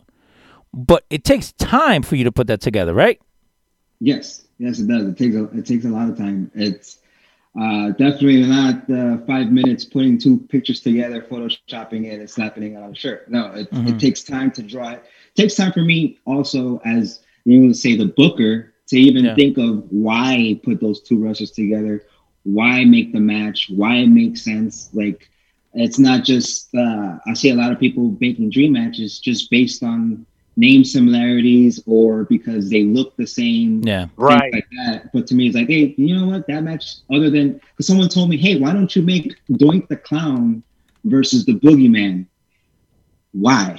but 0.74 1.06
it 1.08 1.24
takes 1.24 1.52
time 1.52 2.02
for 2.02 2.14
you 2.14 2.24
to 2.24 2.30
put 2.30 2.46
that 2.48 2.60
together, 2.60 2.92
right? 2.92 3.18
Yes, 4.00 4.46
yes, 4.58 4.80
it 4.80 4.86
does. 4.86 5.08
It 5.08 5.16
takes 5.16 5.34
a 5.34 5.44
it 5.56 5.64
takes 5.64 5.86
a 5.86 5.88
lot 5.88 6.10
of 6.10 6.18
time. 6.18 6.50
It's 6.54 6.98
uh, 7.58 7.92
definitely 7.92 8.42
not 8.42 8.90
uh, 8.90 9.16
five 9.26 9.50
minutes 9.50 9.86
putting 9.86 10.18
two 10.18 10.40
pictures 10.50 10.80
together, 10.80 11.22
photoshopping 11.22 12.04
it, 12.04 12.20
and 12.20 12.28
slapping 12.28 12.74
it 12.74 12.76
on 12.76 12.90
a 12.90 12.94
shirt. 12.94 13.30
No, 13.30 13.46
it, 13.52 13.72
Mhm. 13.72 13.88
it 13.88 13.98
takes 13.98 14.22
time 14.22 14.50
to 14.50 14.62
draw 14.62 14.90
it. 14.90 15.04
takes 15.34 15.54
time 15.54 15.72
for 15.72 15.80
me 15.82 16.18
also 16.26 16.82
as 16.84 17.22
you 17.46 17.62
would 17.62 17.76
say 17.76 17.96
the 17.96 18.12
booker 18.20 18.74
to 18.88 18.98
even 19.00 19.24
Yeah. 19.24 19.34
think 19.36 19.56
of 19.56 19.90
why 19.90 20.60
put 20.62 20.82
those 20.82 21.00
two 21.00 21.16
wrestlers 21.16 21.52
together, 21.52 22.02
why 22.42 22.84
make 22.84 23.14
the 23.14 23.20
match, 23.20 23.70
why 23.70 23.96
it 23.96 24.08
makes 24.08 24.42
sense. 24.42 24.90
Like 24.92 25.30
it's 25.78 25.98
not 25.98 26.24
just 26.24 26.74
uh, 26.74 27.18
I 27.26 27.34
see 27.34 27.50
a 27.50 27.54
lot 27.54 27.72
of 27.72 27.78
people 27.78 28.16
making 28.20 28.50
dream 28.50 28.72
matches 28.72 29.20
just 29.20 29.50
based 29.50 29.82
on 29.82 30.26
name 30.56 30.84
similarities 30.84 31.80
or 31.86 32.24
because 32.24 32.68
they 32.68 32.82
look 32.82 33.16
the 33.16 33.26
same. 33.26 33.80
Yeah. 33.84 34.08
Right. 34.16 34.52
Like 34.52 34.66
that. 34.76 35.12
But 35.12 35.26
to 35.28 35.34
me, 35.34 35.46
it's 35.46 35.56
like, 35.56 35.68
hey, 35.68 35.94
you 35.96 36.18
know 36.18 36.26
what? 36.26 36.48
That 36.48 36.64
match, 36.64 36.96
other 37.14 37.30
than 37.30 37.54
because 37.54 37.86
someone 37.86 38.08
told 38.08 38.28
me, 38.28 38.36
hey, 38.36 38.58
why 38.58 38.72
don't 38.72 38.94
you 38.94 39.02
make 39.02 39.36
Doink 39.52 39.86
the 39.88 39.96
Clown 39.96 40.62
versus 41.04 41.46
the 41.46 41.54
Boogeyman? 41.54 42.26
Why? 43.32 43.76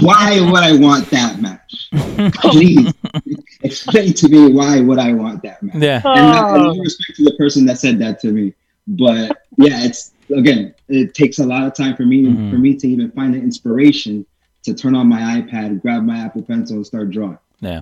why 0.00 0.40
would 0.40 0.62
I 0.62 0.76
want 0.78 1.10
that 1.10 1.38
match? 1.40 1.90
Please 2.36 2.94
explain 3.62 4.14
to 4.14 4.28
me 4.28 4.52
why 4.52 4.80
would 4.80 4.98
I 4.98 5.12
want 5.12 5.42
that 5.42 5.62
match? 5.62 5.76
Yeah. 5.76 6.00
And 6.04 6.30
not, 6.30 6.54
and 6.54 6.64
no 6.64 6.82
respect 6.82 7.16
to 7.16 7.24
the 7.24 7.36
person 7.36 7.66
that 7.66 7.78
said 7.78 7.98
that 7.98 8.20
to 8.20 8.28
me, 8.28 8.54
but 8.86 9.42
yeah, 9.58 9.84
it's 9.84 10.12
again, 10.36 10.74
it 10.88 11.14
takes 11.14 11.38
a 11.38 11.44
lot 11.44 11.64
of 11.64 11.74
time 11.74 11.96
for 11.96 12.04
me 12.04 12.24
Mhm. 12.24 12.50
for 12.50 12.58
me 12.58 12.74
to 12.76 12.88
even 12.88 13.10
find 13.12 13.34
the 13.34 13.38
inspiration 13.38 14.24
to 14.64 14.74
turn 14.74 14.94
on 14.94 15.08
my 15.08 15.40
iPad, 15.40 15.80
grab 15.80 16.02
my 16.04 16.18
Apple 16.18 16.42
Pencil, 16.42 16.76
and 16.76 16.86
start 16.86 17.10
drawing. 17.10 17.38
Yeah. 17.60 17.80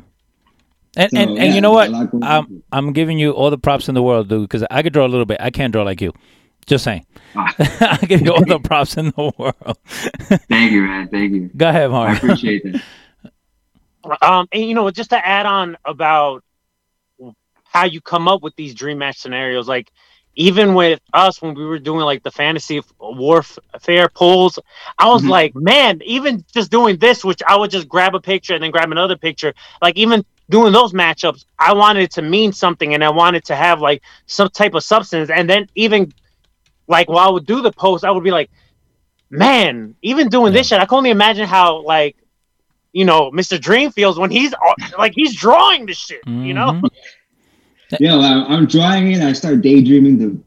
And, 0.96 1.10
So, 1.10 1.18
and, 1.18 1.30
and 1.30 1.38
yeah, 1.38 1.54
you 1.54 1.60
know 1.60 1.72
what? 1.72 1.88
a 1.88 1.92
lot 1.92 2.10
goes 2.10 2.14
into 2.22 2.26
I'm. 2.26 2.62
I'm 2.72 2.92
giving 2.92 3.18
you 3.18 3.32
all 3.32 3.50
the 3.50 3.58
props 3.58 3.88
in 3.88 3.94
the 3.94 4.02
world, 4.02 4.28
dude, 4.28 4.42
because 4.42 4.64
I 4.70 4.82
could 4.82 4.92
draw 4.92 5.06
a 5.06 5.08
little 5.08 5.26
bit. 5.26 5.38
I 5.40 5.50
can't 5.50 5.72
draw 5.72 5.82
like 5.82 6.00
you. 6.00 6.12
Just 6.66 6.84
saying. 6.84 7.06
Ah. 7.34 7.54
I 8.02 8.04
give 8.06 8.20
you 8.22 8.32
all 8.32 8.44
the 8.44 8.58
props 8.62 8.96
in 8.96 9.06
the 9.16 9.32
world. 9.38 9.78
Thank 10.48 10.72
you, 10.72 10.82
man. 10.82 11.08
Thank 11.08 11.32
you. 11.32 11.50
Go 11.56 11.68
ahead, 11.68 11.90
I 11.90 12.14
appreciate 12.16 12.62
that. 12.64 12.82
Um, 14.22 14.48
and 14.52 14.62
you 14.64 14.74
know, 14.74 14.90
just 14.90 15.10
to 15.10 15.26
add 15.26 15.46
on 15.46 15.76
about 15.84 16.42
how 17.64 17.84
you 17.84 18.00
come 18.00 18.28
up 18.28 18.42
with 18.42 18.54
these 18.56 18.74
dream 18.74 18.98
match 18.98 19.18
scenarios, 19.18 19.68
like 19.68 19.90
even 20.38 20.72
with 20.74 21.00
us 21.12 21.42
when 21.42 21.52
we 21.52 21.64
were 21.64 21.80
doing 21.80 22.02
like 22.02 22.22
the 22.22 22.30
fantasy 22.30 22.80
warfare 23.00 24.08
polls, 24.14 24.56
I 24.96 25.08
was 25.08 25.24
Mhm. 25.24 25.30
like, 25.30 25.54
man, 25.56 26.00
even 26.04 26.44
just 26.54 26.70
doing 26.70 26.96
this, 26.96 27.24
which 27.24 27.42
I 27.46 27.56
would 27.56 27.72
just 27.72 27.88
grab 27.88 28.14
a 28.14 28.20
picture 28.20 28.54
and 28.54 28.62
then 28.62 28.70
grab 28.70 28.92
another 28.92 29.16
picture, 29.16 29.52
like 29.82 29.96
even 29.96 30.24
doing 30.48 30.72
those 30.72 30.92
matchups, 30.92 31.44
I 31.58 31.74
wanted 31.74 32.04
it 32.04 32.12
to 32.12 32.22
mean 32.22 32.52
something 32.52 32.94
and 32.94 33.02
I 33.02 33.10
wanted 33.10 33.44
to 33.46 33.56
have 33.56 33.80
like 33.80 34.00
some 34.26 34.48
type 34.48 34.74
of 34.74 34.84
substance. 34.84 35.28
And 35.28 35.50
then 35.50 35.66
even 35.74 36.14
like 36.86 37.08
while 37.08 37.28
I 37.28 37.30
would 37.30 37.44
do 37.44 37.60
the 37.60 37.72
post, 37.72 38.04
I 38.04 38.12
would 38.12 38.24
be 38.24 38.30
like, 38.30 38.48
man, 39.30 39.96
even 40.02 40.28
doing 40.28 40.52
this 40.52 40.68
shit, 40.68 40.80
I 40.80 40.86
can 40.86 40.98
only 40.98 41.10
imagine 41.10 41.48
how 41.48 41.82
like 41.82 42.14
you 42.92 43.04
know 43.04 43.32
Mr. 43.32 43.60
Dream 43.60 43.90
feels 43.90 44.20
when 44.20 44.30
he's 44.30 44.54
uh, 44.54 44.74
like 44.96 45.14
he's 45.16 45.34
drawing 45.34 45.86
this 45.86 45.98
shit, 45.98 46.22
you 46.26 46.54
know? 46.54 46.80
Mhm. 47.92 47.96
Yeah, 48.00 48.16
well, 48.16 48.44
I'm 48.48 48.66
drawing 48.66 49.12
it. 49.12 49.22
I 49.22 49.32
start 49.32 49.62
daydreaming 49.62 50.18
the, 50.18 50.38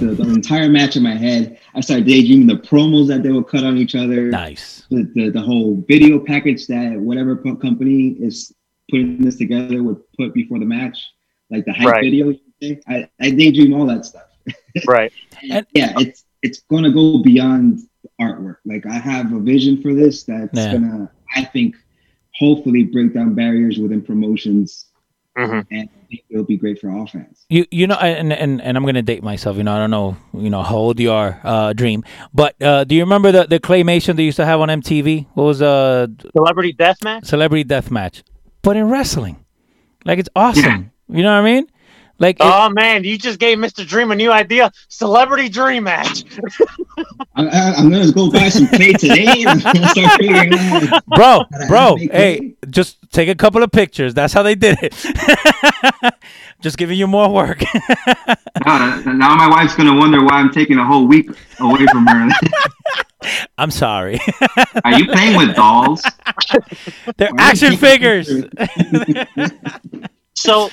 the 0.00 0.14
the 0.14 0.28
entire 0.34 0.68
match 0.68 0.96
in 0.96 1.02
my 1.02 1.14
head. 1.14 1.58
I 1.74 1.80
start 1.80 2.04
daydreaming 2.04 2.46
the 2.46 2.54
promos 2.54 3.06
that 3.08 3.22
they 3.22 3.30
will 3.30 3.44
cut 3.44 3.64
on 3.64 3.76
each 3.76 3.94
other. 3.94 4.30
Nice. 4.30 4.84
the, 4.90 5.02
the, 5.14 5.30
the 5.30 5.40
whole 5.40 5.84
video 5.88 6.18
package 6.18 6.66
that 6.68 6.96
whatever 6.98 7.36
company 7.36 8.16
is 8.20 8.52
putting 8.90 9.20
this 9.20 9.36
together 9.36 9.82
would 9.82 9.98
put 10.16 10.32
before 10.32 10.58
the 10.58 10.64
match, 10.64 10.98
like 11.50 11.64
the 11.64 11.72
hype 11.72 11.86
Right. 11.88 12.04
video. 12.04 12.34
I, 12.88 13.08
I 13.20 13.30
daydream 13.30 13.74
all 13.74 13.86
that 13.86 14.04
stuff. 14.06 14.22
Right. 14.86 15.12
And- 15.50 15.66
Yeah, 15.74 15.92
it's 15.98 16.24
it's 16.42 16.60
gonna 16.70 16.90
go 16.92 17.18
beyond 17.22 17.80
artwork. 18.20 18.56
Like 18.64 18.86
I 18.86 18.94
have 18.98 19.32
a 19.32 19.40
vision 19.40 19.82
for 19.82 19.92
this 19.92 20.22
that's 20.24 20.56
Yeah. 20.56 20.72
gonna, 20.74 21.10
I 21.34 21.44
think, 21.44 21.76
hopefully 22.34 22.84
break 22.84 23.12
down 23.14 23.34
barriers 23.34 23.78
within 23.78 24.00
promotions, 24.02 24.86
Mhm. 25.36 25.66
and 25.70 25.88
I 25.88 25.95
think 26.08 26.24
it'll 26.30 26.44
be 26.44 26.56
great 26.56 26.80
for 26.80 26.88
offense. 26.88 27.44
You 27.48 27.66
you 27.70 27.86
know 27.86 27.96
and, 27.96 28.32
and 28.32 28.60
and 28.60 28.76
I'm 28.76 28.84
gonna 28.84 29.02
date 29.02 29.22
myself. 29.22 29.56
You 29.56 29.64
know 29.64 29.74
I 29.74 29.78
don't 29.78 29.90
know 29.90 30.16
you 30.34 30.50
know 30.50 30.62
how 30.62 30.76
old 30.76 30.98
you 30.98 31.12
are, 31.12 31.40
uh, 31.44 31.72
Dream. 31.72 32.04
But 32.32 32.60
uh, 32.62 32.84
do 32.84 32.94
you 32.94 33.02
remember 33.02 33.32
the 33.32 33.44
the 33.44 33.60
claymation 33.60 34.16
they 34.16 34.24
used 34.24 34.36
to 34.36 34.46
have 34.46 34.60
on 34.60 34.68
MTV? 34.68 35.26
What 35.34 35.44
was 35.44 35.62
uh 35.62 36.06
Celebrity 36.32 36.72
deathmatch. 36.72 37.26
Celebrity 37.26 37.64
Death 37.64 37.90
Match? 37.90 38.22
But 38.62 38.76
in 38.76 38.88
wrestling, 38.88 39.44
like 40.04 40.18
it's 40.18 40.30
awesome. 40.34 40.92
You 41.08 41.22
know 41.22 41.32
what 41.32 41.46
I 41.48 41.54
mean? 41.54 41.68
Like 42.18 42.36
it- 42.40 42.46
Oh 42.46 42.68
man, 42.70 43.04
you 43.04 43.18
just 43.18 43.38
gave 43.38 43.58
Mr. 43.58 43.86
Dream 43.86 44.10
a 44.10 44.14
new 44.16 44.32
idea. 44.32 44.72
Celebrity 44.88 45.48
dream 45.48 45.84
match. 45.84 46.24
I, 47.34 47.46
I, 47.46 47.74
I'm 47.76 47.90
gonna 47.90 48.10
go 48.12 48.30
buy 48.30 48.48
some 48.48 48.66
clay 48.68 48.92
today 48.94 49.44
and 49.46 49.60
start 49.60 50.12
figuring 50.18 50.52
out. 50.54 51.04
bro, 51.06 51.44
bro, 51.68 51.96
hey, 51.96 52.54
just 52.70 52.96
take 53.12 53.28
a 53.28 53.34
couple 53.34 53.62
of 53.62 53.70
pictures. 53.70 54.14
That's 54.14 54.32
how 54.32 54.42
they 54.42 54.54
did 54.54 54.78
it. 54.82 54.94
just 56.62 56.78
giving 56.78 56.98
you 56.98 57.06
more 57.06 57.28
work. 57.32 57.62
Now, 58.64 59.00
now 59.04 59.34
my 59.36 59.48
wife's 59.48 59.76
gonna 59.76 59.94
wonder 59.94 60.24
why 60.24 60.40
I'm 60.40 60.50
taking 60.50 60.78
a 60.78 60.84
whole 60.84 61.06
week 61.06 61.28
away 61.60 61.86
from 61.92 62.04
her. 62.06 62.28
I'm 63.58 63.70
sorry. 63.70 64.18
Are 64.82 64.98
you 64.98 65.06
playing 65.06 65.36
with 65.36 65.54
dolls? 65.54 66.02
They're 67.16 67.30
action 67.38 67.76
figures. 67.76 68.28
So 70.34 70.70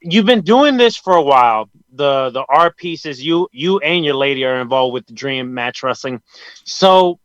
you've 0.00 0.26
been 0.26 0.42
doing 0.42 0.76
this 0.76 0.96
for 0.96 1.14
a 1.14 1.22
while. 1.22 1.68
The 1.92 2.30
the 2.30 2.44
art 2.48 2.76
pieces, 2.76 3.24
you 3.24 3.48
you 3.52 3.78
and 3.78 4.04
your 4.04 4.14
lady 4.14 4.44
are 4.44 4.60
involved 4.60 4.92
with 4.92 5.06
the 5.06 5.14
dream 5.14 5.54
match 5.54 5.82
wrestling. 5.82 6.20
So 6.64 7.18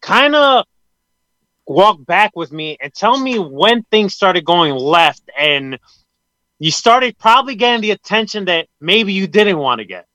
kind 0.00 0.34
of 0.34 0.64
walk 1.66 2.04
back 2.04 2.32
with 2.34 2.50
me 2.50 2.76
and 2.80 2.92
tell 2.94 3.18
me 3.18 3.38
when 3.38 3.82
things 3.84 4.14
started 4.14 4.44
going 4.44 4.74
left 4.74 5.22
and 5.38 5.78
you 6.58 6.70
started 6.70 7.16
probably 7.18 7.54
getting 7.54 7.80
the 7.80 7.90
attention 7.92 8.46
that 8.46 8.66
maybe 8.80 9.12
you 9.12 9.26
didn't 9.26 9.58
want 9.58 9.80
to 9.80 9.84
get. 9.84 10.06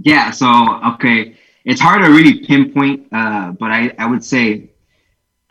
Yeah. 0.00 0.30
So 0.30 0.80
okay, 0.94 1.36
it's 1.64 1.80
hard 1.80 2.02
to 2.02 2.08
really 2.10 2.46
pinpoint, 2.46 3.08
uh, 3.12 3.52
but 3.52 3.70
I 3.70 3.92
I 3.98 4.06
would 4.06 4.24
say 4.24 4.70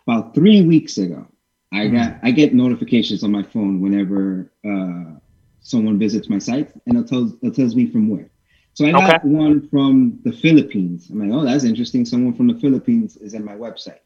about 0.08 0.34
three 0.34 0.62
weeks 0.62 0.98
ago, 0.98 1.28
I 1.72 1.88
got 1.88 2.18
I 2.24 2.32
get 2.32 2.54
notifications 2.54 3.24
on 3.24 3.32
my 3.32 3.44
phone 3.44 3.82
whenever 3.82 4.52
uh, 4.66 5.20
someone 5.68 6.00
visits 6.00 6.30
my 6.30 6.40
site, 6.40 6.72
and 6.88 6.98
it 6.98 7.08
tells 7.08 7.34
it 7.42 7.56
tells 7.56 7.76
me 7.76 7.88
from 7.92 8.10
where. 8.10 8.30
So 8.74 8.86
I 8.86 8.94
got 8.94 9.16
Okay. 9.16 9.20
one 9.24 9.68
from 9.70 10.20
the 10.24 10.32
Philippines. 10.32 11.10
I'm 11.10 11.20
like, 11.20 11.32
oh, 11.38 11.44
that's 11.46 11.64
interesting. 11.64 12.06
Someone 12.06 12.34
from 12.34 12.48
the 12.48 12.60
Philippines 12.60 13.18
is 13.18 13.34
in 13.34 13.44
my 13.46 13.56
website. 13.56 14.02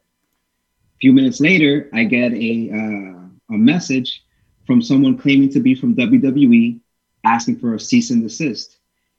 A 0.95 0.99
few 1.01 1.13
minutes 1.13 1.39
later, 1.41 1.89
I 1.93 2.03
get 2.05 2.33
a 2.33 2.69
uh, 2.71 3.53
a 3.55 3.57
message 3.57 4.23
from 4.65 4.81
someone 4.81 5.17
claiming 5.17 5.49
to 5.51 5.59
be 5.59 5.75
from 5.75 5.95
WWE, 5.95 6.79
asking 7.25 7.59
for 7.59 7.75
a 7.75 7.79
cease 7.79 8.11
and 8.11 8.23
desist. 8.23 8.77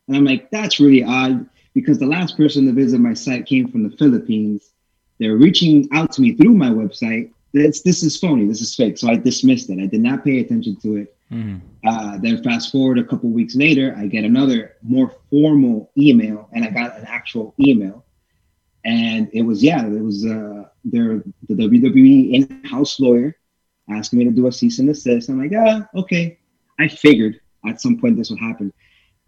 And 0.08 0.16
I'm 0.16 0.24
like, 0.24 0.50
that's 0.50 0.80
really 0.80 1.04
odd 1.04 1.48
because 1.74 1.98
the 1.98 2.06
last 2.06 2.36
person 2.36 2.66
to 2.66 2.72
visit 2.72 3.00
my 3.00 3.14
site 3.14 3.46
came 3.46 3.68
from 3.68 3.82
the 3.84 3.96
Philippines. 3.96 4.72
They're 5.18 5.36
reaching 5.36 5.88
out 5.92 6.12
to 6.12 6.22
me 6.22 6.34
through 6.34 6.54
my 6.54 6.70
website. 6.70 7.32
This 7.52 7.82
this 7.82 8.02
is 8.02 8.16
phony. 8.18 8.46
This 8.46 8.60
is 8.62 8.74
fake. 8.74 8.98
So 8.98 9.08
I 9.08 9.16
dismissed 9.16 9.70
it. 9.70 9.78
I 9.80 9.86
did 9.86 10.00
not 10.00 10.24
pay 10.24 10.40
attention 10.40 10.76
to 10.82 10.96
it. 10.96 11.11
Mhm. 11.32 11.60
Uh, 11.84 12.18
then 12.18 12.42
fast 12.42 12.70
forward 12.70 12.98
a 12.98 13.04
couple 13.04 13.30
weeks 13.30 13.56
later, 13.56 13.94
I 13.96 14.06
get 14.06 14.24
another 14.24 14.76
more 14.82 15.12
formal 15.30 15.90
email, 15.96 16.48
and 16.52 16.64
I 16.64 16.70
got 16.70 16.98
an 16.98 17.04
actual 17.06 17.54
email, 17.58 18.04
and 18.84 19.30
it 19.32 19.42
was 19.42 19.62
yeah, 19.62 19.84
it 19.86 20.02
was 20.02 20.26
uh, 20.26 20.64
their 20.84 21.22
the 21.48 21.54
WWE 21.54 22.32
in-house 22.34 23.00
lawyer 23.00 23.36
asking 23.88 24.18
me 24.18 24.24
to 24.26 24.30
do 24.30 24.46
a 24.46 24.52
cease 24.52 24.78
and 24.78 24.88
desist. 24.88 25.28
I'm 25.28 25.40
like, 25.40 25.52
ah, 25.56 25.88
okay. 25.94 26.38
I 26.78 26.88
figured 26.88 27.40
at 27.66 27.80
some 27.80 27.98
point 27.98 28.16
this 28.16 28.30
would 28.30 28.38
happen. 28.38 28.72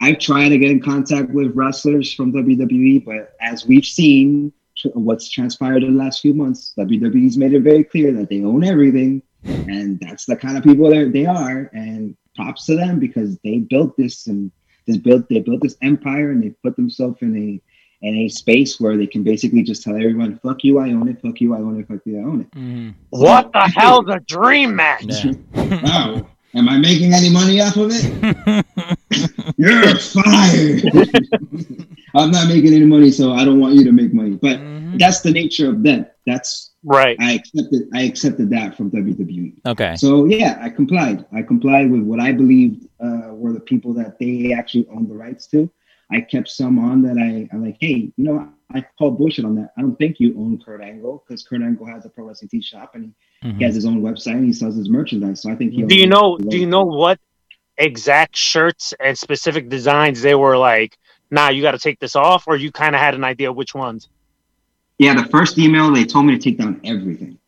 I've 0.00 0.18
tried 0.18 0.50
to 0.50 0.58
get 0.58 0.70
in 0.70 0.80
contact 0.80 1.30
with 1.30 1.54
wrestlers 1.54 2.12
from 2.12 2.32
WWE, 2.32 3.04
but 3.04 3.34
as 3.40 3.66
we've 3.66 3.84
seen, 3.84 4.52
what's 4.94 5.30
transpired 5.30 5.82
in 5.84 5.96
the 5.96 6.02
last 6.02 6.20
few 6.20 6.34
months, 6.34 6.74
WWE's 6.78 7.38
made 7.38 7.54
it 7.54 7.60
very 7.60 7.84
clear 7.84 8.12
that 8.12 8.28
they 8.28 8.42
own 8.42 8.64
everything, 8.64 9.22
and 9.44 9.98
that's 10.00 10.24
the 10.26 10.36
kind 10.36 10.56
of 10.56 10.64
people 10.64 10.88
that 10.90 11.12
they 11.12 11.26
are. 11.26 11.70
And 11.72 12.16
props 12.36 12.66
to 12.66 12.76
them 12.76 12.98
because 12.98 13.38
they 13.44 13.58
built 13.58 13.96
this 13.96 14.26
and 14.26 14.50
this 14.86 14.96
built 14.96 15.28
they 15.28 15.40
built 15.40 15.62
this 15.62 15.76
empire, 15.82 16.30
and 16.30 16.42
they 16.42 16.50
put 16.62 16.76
themselves 16.76 17.18
in 17.22 17.36
a 17.36 17.60
in 18.06 18.16
a 18.16 18.28
space 18.28 18.78
where 18.78 18.96
they 18.98 19.06
can 19.06 19.22
basically 19.22 19.62
just 19.62 19.82
tell 19.82 19.94
everyone, 19.94 20.38
"Fuck 20.42 20.62
you, 20.64 20.78
I 20.78 20.90
own 20.90 21.08
it. 21.08 21.20
Fuck 21.22 21.40
you, 21.40 21.54
I 21.54 21.58
own 21.58 21.80
it. 21.80 21.88
Fuck 21.88 22.00
you, 22.04 22.18
I 22.18 22.22
own 22.22 22.40
it." 22.42 22.50
Mhm. 22.50 22.94
What 23.10 23.52
the 23.52 23.60
hell's 23.60 24.08
a 24.08 24.20
dream 24.20 24.76
match? 24.76 25.04
Yeah. 25.06 25.32
Wow. 25.82 26.26
Am 26.56 26.68
I 26.68 26.76
making 26.78 27.12
any 27.12 27.30
money 27.30 27.60
off 27.60 27.76
of 27.76 27.90
it? 27.92 28.64
You're 29.56 29.96
fired. 29.98 30.84
I'm 32.14 32.30
not 32.30 32.46
making 32.48 32.74
any 32.74 32.84
money, 32.84 33.10
so 33.10 33.32
I 33.32 33.44
don't 33.44 33.58
want 33.58 33.74
you 33.74 33.82
to 33.84 33.90
make 33.92 34.14
money. 34.14 34.36
But 34.40 34.58
Mhm. 34.60 34.98
that's 34.98 35.20
the 35.20 35.32
nature 35.32 35.68
of 35.68 35.82
them. 35.82 36.06
That's 36.26 36.73
Right. 36.84 37.16
I 37.18 37.32
accepted. 37.32 37.88
I 37.94 38.02
accepted 38.02 38.50
that 38.50 38.76
from 38.76 38.90
WWE. 38.90 39.54
Okay. 39.66 39.96
So 39.96 40.26
yeah, 40.26 40.58
I 40.60 40.68
complied. 40.68 41.24
I 41.32 41.42
complied 41.42 41.90
with 41.90 42.02
what 42.02 42.20
I 42.20 42.32
believed 42.32 42.86
uh, 43.00 43.28
were 43.32 43.52
the 43.52 43.60
people 43.60 43.94
that 43.94 44.18
they 44.18 44.52
actually 44.52 44.86
owned 44.88 45.08
the 45.08 45.14
rights 45.14 45.46
to. 45.48 45.70
I 46.10 46.20
kept 46.20 46.48
some 46.48 46.78
on 46.78 47.02
that 47.02 47.16
I, 47.18 47.48
I'm 47.52 47.64
like, 47.64 47.78
hey, 47.80 48.12
you 48.16 48.24
know, 48.24 48.48
I 48.74 48.84
call 48.98 49.12
bullshit 49.12 49.46
on 49.46 49.54
that. 49.56 49.72
I 49.78 49.80
don't 49.80 49.96
think 49.96 50.20
you 50.20 50.34
own 50.38 50.60
Kurt 50.62 50.82
Angle 50.82 51.24
because 51.26 51.42
Kurt 51.42 51.62
Angle 51.62 51.86
has 51.86 52.04
a 52.04 52.10
pro 52.10 52.26
wrestling 52.26 52.50
tee 52.50 52.60
shop 52.60 52.94
and 52.94 53.04
he, 53.04 53.48
Mhm. 53.48 53.58
he 53.58 53.64
has 53.64 53.74
his 53.74 53.84
own 53.86 54.00
website 54.02 54.32
and 54.32 54.44
he 54.44 54.52
sells 54.52 54.76
his 54.76 54.88
merchandise. 54.88 55.42
So 55.42 55.50
I 55.50 55.54
think 55.56 55.72
he. 55.72 55.82
Do 55.82 55.96
you 55.96 56.06
know 56.06 56.36
do 56.36 56.58
you 56.58 56.66
know 56.66 56.84
what 56.84 57.18
exact 57.78 58.36
shirts 58.36 58.92
and 59.00 59.16
specific 59.18 59.68
designs 59.68 60.20
they 60.22 60.34
were 60.34 60.56
like, 60.58 60.98
nah, 61.30 61.48
you 61.48 61.62
gotta 61.62 61.78
take 61.78 61.98
this 61.98 62.14
off, 62.14 62.44
or 62.46 62.56
you 62.56 62.70
kinda 62.70 62.98
had 62.98 63.14
an 63.14 63.24
idea 63.24 63.52
which 63.52 63.74
ones? 63.74 64.08
Yeah, 64.98 65.14
the 65.14 65.28
first 65.28 65.58
email 65.58 65.92
they 65.92 66.04
told 66.04 66.26
me 66.26 66.36
to 66.36 66.38
take 66.38 66.58
down 66.58 66.80
everything. 66.84 67.38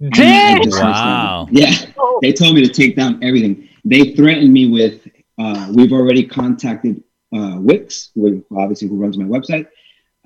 And 0.00 0.12
I 0.14 0.18
Dang! 0.18 0.70
Wow. 0.70 1.48
Yeah, 1.50 1.72
they 2.20 2.32
told 2.32 2.54
me 2.54 2.66
to 2.66 2.72
take 2.72 2.96
down 2.96 3.22
everything. 3.22 3.68
They 3.84 4.14
threatened 4.14 4.52
me 4.52 4.68
with, 4.68 5.06
uh, 5.38 5.72
we've 5.74 5.92
already 5.92 6.24
contacted 6.26 7.02
uh, 7.34 7.56
Wix, 7.58 8.10
who 8.14 8.44
obviously 8.54 8.88
who 8.88 8.96
runs 8.96 9.16
my 9.16 9.24
website. 9.24 9.66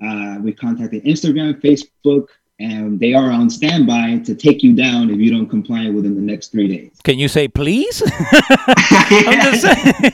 Uh, 0.03 0.39
we 0.41 0.53
contacted 0.53 1.03
Instagram, 1.05 1.59
Facebook, 1.61 2.27
and 2.59 2.99
they 2.99 3.13
are 3.13 3.31
on 3.31 3.49
standby 3.49 4.17
to 4.25 4.35
take 4.35 4.63
you 4.63 4.75
down 4.75 5.09
if 5.09 5.17
you 5.17 5.31
don't 5.31 5.47
comply 5.47 5.89
within 5.89 6.15
the 6.15 6.21
next 6.21 6.51
three 6.51 6.67
days. 6.67 6.91
Can 7.03 7.19
you 7.19 7.27
say 7.27 7.47
please? 7.47 8.01
I'm 8.67 9.41
just 9.41 9.61
saying. 10.01 10.13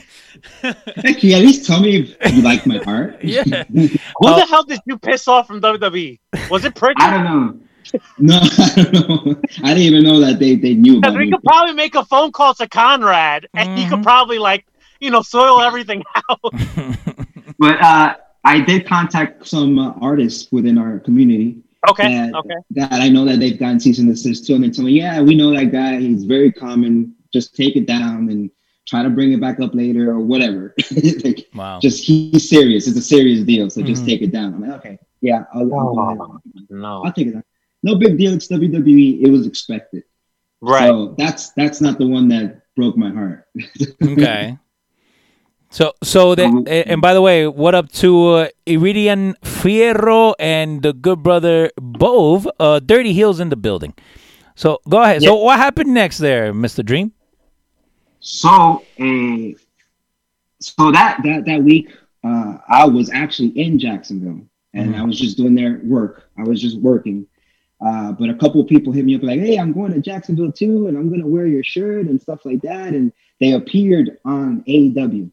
Hey, 0.61 1.13
can 1.13 1.29
you 1.29 1.35
at 1.35 1.41
least 1.41 1.65
tell 1.65 1.79
me 1.81 1.97
if 2.19 2.33
you 2.33 2.41
like 2.41 2.65
my 2.65 2.79
art? 2.87 3.17
yeah. 3.23 3.43
Who 3.73 3.87
the 3.87 4.45
hell 4.49 4.63
did 4.63 4.79
you 4.85 4.97
piss 4.97 5.27
off 5.27 5.47
from 5.47 5.61
WWE? 5.61 6.19
Was 6.49 6.65
it 6.65 6.75
Pritchard? 6.75 7.01
I 7.01 7.09
don't 7.11 7.23
know. 7.23 7.59
No, 8.17 8.39
I 8.41 8.73
don't 8.75 8.93
know. 9.25 9.41
I 9.63 9.67
didn't 9.73 9.83
even 9.83 10.03
know 10.03 10.19
that 10.21 10.39
they, 10.39 10.55
they 10.55 10.73
knew 10.73 10.95
Because 11.01 11.13
about 11.13 11.19
we 11.19 11.25
me. 11.25 11.31
could 11.31 11.43
probably 11.43 11.73
make 11.75 11.95
a 11.95 12.05
phone 12.05 12.31
call 12.31 12.53
to 12.55 12.67
Conrad, 12.67 13.47
and 13.53 13.77
he 13.77 13.87
could 13.87 13.99
Mhm. 13.99 14.03
probably 14.03 14.39
like, 14.39 14.65
you 14.99 15.11
know, 15.11 15.21
soil 15.21 15.61
everything 15.61 16.03
out. 16.29 16.39
But 17.59 17.81
uh, 17.81 18.15
I 18.43 18.59
did 18.61 18.85
contact 18.87 19.45
some 19.47 19.77
uh, 19.79 19.93
artists 20.01 20.51
within 20.51 20.77
our 20.77 20.99
community 20.99 21.57
Okay, 21.89 22.07
that, 22.07 22.33
okay. 22.35 22.55
that 22.71 22.93
I 22.93 23.09
know 23.09 23.25
that 23.25 23.39
they've 23.41 23.59
gotten 23.59 23.79
cease 23.79 23.99
and 23.99 24.07
desist 24.07 24.47
too, 24.47 24.55
and 24.55 24.63
they 24.63 24.69
tell 24.69 24.85
me, 24.85 24.93
yeah, 24.93 25.21
we 25.21 25.35
know 25.35 25.51
that 25.53 25.65
guy. 25.71 25.99
He's 25.99 26.23
very 26.23 26.51
common. 26.51 27.13
Just 27.33 27.55
take 27.55 27.75
it 27.75 27.85
down 27.85 28.29
and 28.29 28.49
try 28.85 29.01
to 29.03 29.09
bring 29.09 29.31
it 29.31 29.39
back 29.41 29.59
up 29.59 29.73
later 29.73 30.11
or 30.11 30.19
whatever. 30.19 30.73
like, 31.23 31.47
Wow. 31.55 31.79
just 31.81 32.03
he's 32.03 32.49
serious. 32.49 32.87
It's 32.87 32.97
a 32.97 33.01
serious 33.01 33.41
deal. 33.45 33.69
So 33.69 33.81
just 33.81 34.03
Mhm. 34.03 34.07
take 34.07 34.21
it 34.21 34.31
down. 34.31 34.53
I'm 34.55 34.61
like, 34.61 34.79
okay, 34.79 34.99
yeah, 35.21 35.45
I'll, 35.53 35.73
I'll, 35.73 35.93
go 35.95 35.99
ahead. 36.01 36.67
No, 36.69 37.03
I'll 37.03 37.13
take 37.13 37.27
it 37.27 37.33
down. 37.33 37.43
No 37.83 37.95
big 37.95 38.17
deal. 38.17 38.33
It's 38.33 38.47
WWE. 38.47 39.21
It 39.23 39.29
was 39.29 39.45
expected. 39.47 40.03
right. 40.61 40.87
So 40.87 41.15
that's 41.17 41.51
that's 41.59 41.81
not 41.81 41.97
the 41.97 42.07
one 42.07 42.27
that 42.29 42.61
broke 42.75 42.95
my 42.97 43.09
heart. 43.11 43.45
Okay. 44.03 44.57
So, 45.69 45.91
so 46.03 46.35
the, 46.35 46.45
Um, 46.45 46.67
and 46.69 47.01
by 47.01 47.15
the 47.15 47.21
way, 47.21 47.47
what 47.47 47.73
up 47.73 47.91
to 48.03 48.45
uh, 48.45 48.47
Iridian 48.67 49.33
Fierro 49.41 50.35
and 50.37 50.83
the 50.83 50.93
good 50.93 51.23
brother 51.23 51.71
Bove? 51.81 52.47
Uh, 52.59 52.77
Dirty 52.77 53.11
Heels 53.11 53.39
in 53.39 53.49
the 53.49 53.55
building. 53.57 53.95
So 54.55 54.79
go 54.87 55.01
ahead. 55.01 55.23
So 55.23 55.33
what 55.33 55.57
happened 55.57 55.91
next 55.91 56.19
there, 56.19 56.53
Mr. 56.53 56.85
Dream? 56.85 57.11
So, 58.25 58.49
uh, 58.99 59.49
so 60.59 60.91
that 60.93 61.19
that 61.25 61.43
that 61.45 61.61
week, 61.61 61.89
uh, 62.23 62.57
I 62.69 62.85
was 62.85 63.11
actually 63.11 63.49
in 63.49 63.77
Jacksonville, 63.77 64.41
and 64.73 64.95
Mhm. 64.95 64.97
I 64.97 65.03
was 65.03 65.19
just 65.19 65.35
doing 65.35 65.55
their 65.55 65.81
work. 65.83 66.29
I 66.37 66.43
was 66.43 66.61
just 66.61 66.79
working, 66.79 67.27
uh, 67.81 68.13
but 68.13 68.29
a 68.29 68.33
couple 68.33 68.61
of 68.61 68.67
people 68.67 68.93
hit 68.93 69.03
me 69.03 69.15
up 69.15 69.23
like, 69.23 69.41
"Hey, 69.41 69.57
I'm 69.59 69.73
going 69.73 69.91
to 69.91 69.99
Jacksonville 69.99 70.53
too, 70.53 70.87
and 70.87 70.97
I'm 70.97 71.09
going 71.09 71.19
to 71.19 71.27
wear 71.27 71.47
your 71.47 71.65
shirt 71.65 72.07
and 72.07 72.21
stuff 72.21 72.45
like 72.45 72.61
that." 72.61 72.93
And 72.93 73.11
they 73.41 73.51
appeared 73.51 74.17
on 74.23 74.63
AEW. 74.67 75.29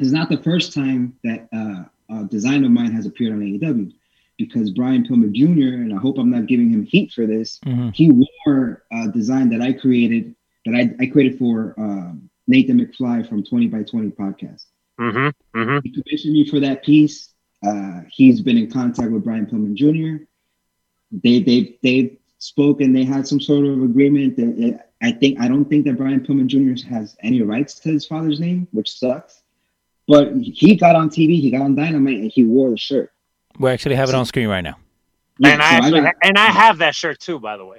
It's 0.00 0.10
not 0.10 0.28
the 0.28 0.38
first 0.38 0.72
time 0.72 1.14
that 1.22 1.48
uh, 1.52 1.84
a 2.10 2.24
design 2.24 2.64
of 2.64 2.72
mine 2.72 2.90
has 2.90 3.06
appeared 3.06 3.32
on 3.32 3.42
AEW, 3.42 3.92
because 4.38 4.72
Brian 4.72 5.06
Pillman 5.06 5.32
Jr. 5.32 5.74
and 5.82 5.94
I 5.94 5.98
hope 5.98 6.18
I'm 6.18 6.30
not 6.30 6.46
giving 6.48 6.68
him 6.68 6.82
heat 6.84 7.12
for 7.12 7.26
this 7.26 7.60
Mhm. 7.64 7.94
he 7.94 8.10
wore 8.10 8.82
a 8.90 9.06
design 9.06 9.50
that 9.50 9.60
I 9.62 9.72
created 9.72 10.34
that 10.64 10.74
I, 10.74 11.02
I 11.02 11.06
created 11.06 11.38
for 11.38 11.74
um, 11.78 12.30
Nathan 12.46 12.80
McFly 12.80 13.28
from 13.28 13.44
20 13.44 13.66
by 13.68 13.82
20 13.82 14.10
podcast. 14.10 14.64
Mm-hmm. 15.00 15.58
Mm-hmm. 15.58 15.78
He 15.82 16.02
commissioned 16.02 16.32
me 16.34 16.48
for 16.48 16.60
that 16.60 16.84
piece. 16.84 17.30
Uh, 17.66 18.00
he's 18.10 18.40
been 18.40 18.58
in 18.58 18.70
contact 18.70 19.10
with 19.10 19.24
Brian 19.24 19.46
Pillman 19.46 19.74
Jr. 19.74 20.24
They 21.22 21.40
they 21.40 21.78
they 21.82 22.18
spoke 22.38 22.80
and 22.80 22.94
they 22.96 23.04
had 23.04 23.26
some 23.26 23.40
sort 23.40 23.64
of 23.66 23.82
agreement. 23.82 24.36
That 24.36 24.58
it, 24.58 24.80
I 25.00 25.12
think 25.12 25.40
I 25.40 25.48
don't 25.48 25.64
think 25.66 25.84
that 25.86 25.96
Brian 25.96 26.20
Pillman 26.20 26.46
Jr. 26.46 26.88
has 26.88 27.16
any 27.22 27.42
rights 27.42 27.74
to 27.80 27.90
his 27.90 28.04
father's 28.04 28.40
name, 28.40 28.66
which 28.72 28.98
sucks. 28.98 29.42
But 30.08 30.32
he 30.36 30.74
got 30.74 30.96
on 30.96 31.10
TV, 31.10 31.40
he 31.40 31.50
got 31.50 31.60
on 31.62 31.76
Dynamite, 31.76 32.18
and 32.18 32.32
he 32.32 32.42
wore 32.42 32.70
the 32.70 32.76
shirt. 32.76 33.12
We 33.58 33.70
actually 33.70 33.94
have 33.94 34.08
it 34.08 34.14
on 34.14 34.26
screen 34.26 34.48
right 34.48 34.60
now. 34.60 34.76
Yeah, 35.38 35.50
and 35.50 35.62
I 35.62 35.70
so 35.70 35.76
actually, 35.76 36.00
got- 36.00 36.14
and 36.22 36.38
I 36.38 36.46
have 36.46 36.78
that 36.78 36.94
shirt 36.94 37.20
too, 37.20 37.38
by 37.38 37.56
the 37.56 37.64
way. 37.64 37.78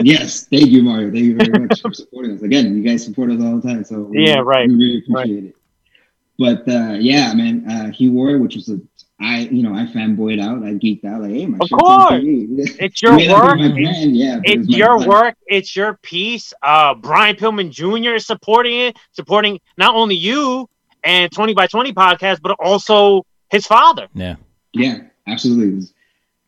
Yes, 0.00 0.46
thank 0.46 0.68
you, 0.68 0.82
Mario. 0.82 1.10
Thank 1.10 1.24
you 1.24 1.36
very 1.36 1.66
much 1.66 1.80
for 1.82 1.92
supporting 1.92 2.32
us. 2.36 2.42
Again, 2.42 2.76
you 2.76 2.82
guys 2.82 3.04
support 3.04 3.30
us 3.30 3.40
all 3.42 3.58
the 3.58 3.66
time, 3.68 3.84
so 3.84 4.00
we, 4.00 4.26
Yeah, 4.26 4.40
right, 4.44 4.68
We 4.68 4.74
really 4.74 5.02
right. 5.08 5.24
appreciate 5.24 5.44
it. 5.44 5.56
But 6.38 6.68
uh, 6.68 6.96
yeah, 6.98 7.32
man, 7.34 7.68
uh, 7.70 7.90
he 7.92 8.08
wore 8.08 8.30
it, 8.30 8.38
which 8.38 8.56
was 8.56 8.68
a 8.68 8.80
I, 9.20 9.40
you 9.52 9.62
know, 9.62 9.72
I 9.72 9.86
fanboyed 9.86 10.42
out. 10.42 10.64
I 10.64 10.72
geeked 10.74 11.04
out, 11.04 11.22
like, 11.22 11.30
hey, 11.30 11.46
my 11.46 11.58
Of 11.60 11.70
course. 11.70 12.10
It's 12.80 13.00
your 13.02 13.12
work. 13.12 13.56
be 13.56 13.68
My 13.68 13.68
brand, 13.68 14.16
yeah, 14.16 14.40
It's 14.42 14.68
my 14.68 14.76
your 14.76 14.96
brand. 14.96 15.08
work. 15.08 15.34
It's 15.46 15.76
your 15.76 15.96
piece. 16.02 16.52
Uh, 16.60 16.94
Brian 16.94 17.36
Pillman 17.36 17.70
Jr. 17.70 18.14
is 18.16 18.26
supporting 18.26 18.76
it, 18.80 18.96
supporting 19.12 19.60
not 19.78 19.94
only 19.94 20.16
you 20.16 20.68
and 21.04 21.30
20 21.30 21.54
by 21.54 21.68
20 21.68 21.92
podcast, 21.92 22.40
but 22.42 22.56
also 22.58 23.24
his 23.48 23.64
father. 23.64 24.08
Yeah. 24.12 24.36
Yeah, 24.72 25.02
absolutely. 25.28 25.86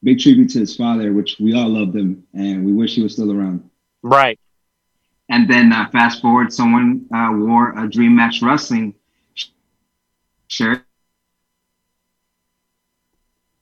It 0.05 0.11
was 0.11 0.15
big 0.15 0.21
tribute 0.21 0.51
to 0.51 0.61
his 0.61 0.77
father, 0.77 1.13
which 1.13 1.37
we 1.41 1.55
all 1.55 1.69
loved 1.69 1.97
him, 1.97 2.25
and 2.35 2.65
we 2.65 2.73
wish 2.73 2.95
he 2.95 3.03
was 3.03 3.13
still 3.15 3.33
around. 3.33 3.69
Right. 4.03 4.39
And 5.31 5.49
then 5.49 5.73
uh, 5.73 5.89
fast 5.91 6.21
forward, 6.21 6.53
someone 6.53 7.07
uh, 7.15 7.31
wore 7.33 7.73
a 7.79 7.89
Dream 7.89 8.15
Match 8.15 8.43
Wrestling 8.43 8.95
shirt 10.49 10.85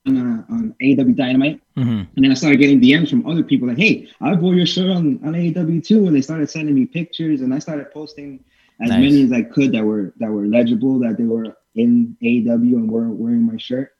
on, 0.07 0.17
uh, 0.17 0.53
on 0.53 0.75
AEW 0.83 1.17
Dynamite. 1.17 1.61
hmm 1.77 2.03
And 2.17 2.25
then 2.25 2.33
I 2.33 2.35
started 2.35 2.57
getting 2.59 2.81
DMs 2.81 3.11
from 3.11 3.27
other 3.27 3.45
people 3.45 3.69
like, 3.69 3.79
hey, 3.79 4.09
I 4.21 4.35
wore 4.35 4.55
your 4.55 4.67
shirt 4.67 4.91
on, 4.91 5.21
on 5.25 5.35
AEW 5.35 5.87
too. 5.87 6.07
And 6.09 6.17
they 6.17 6.23
started 6.23 6.51
sending 6.51 6.75
me 6.75 6.87
pictures 6.87 7.43
and 7.43 7.55
I 7.55 7.61
started 7.61 7.93
posting 7.93 8.43
as 8.81 8.89
Nice. 8.91 9.01
many 9.01 9.23
as 9.23 9.33
I 9.33 9.43
could 9.43 9.71
that 9.73 9.85
were 9.85 10.13
that 10.19 10.31
were 10.31 10.47
legible, 10.47 10.99
that 11.01 11.17
they 11.17 11.25
were 11.25 11.57
in 11.77 12.17
AEW 12.21 12.75
and 12.75 12.91
were 12.91 13.09
wearing 13.11 13.47
my 13.47 13.57
shirt. 13.59 13.93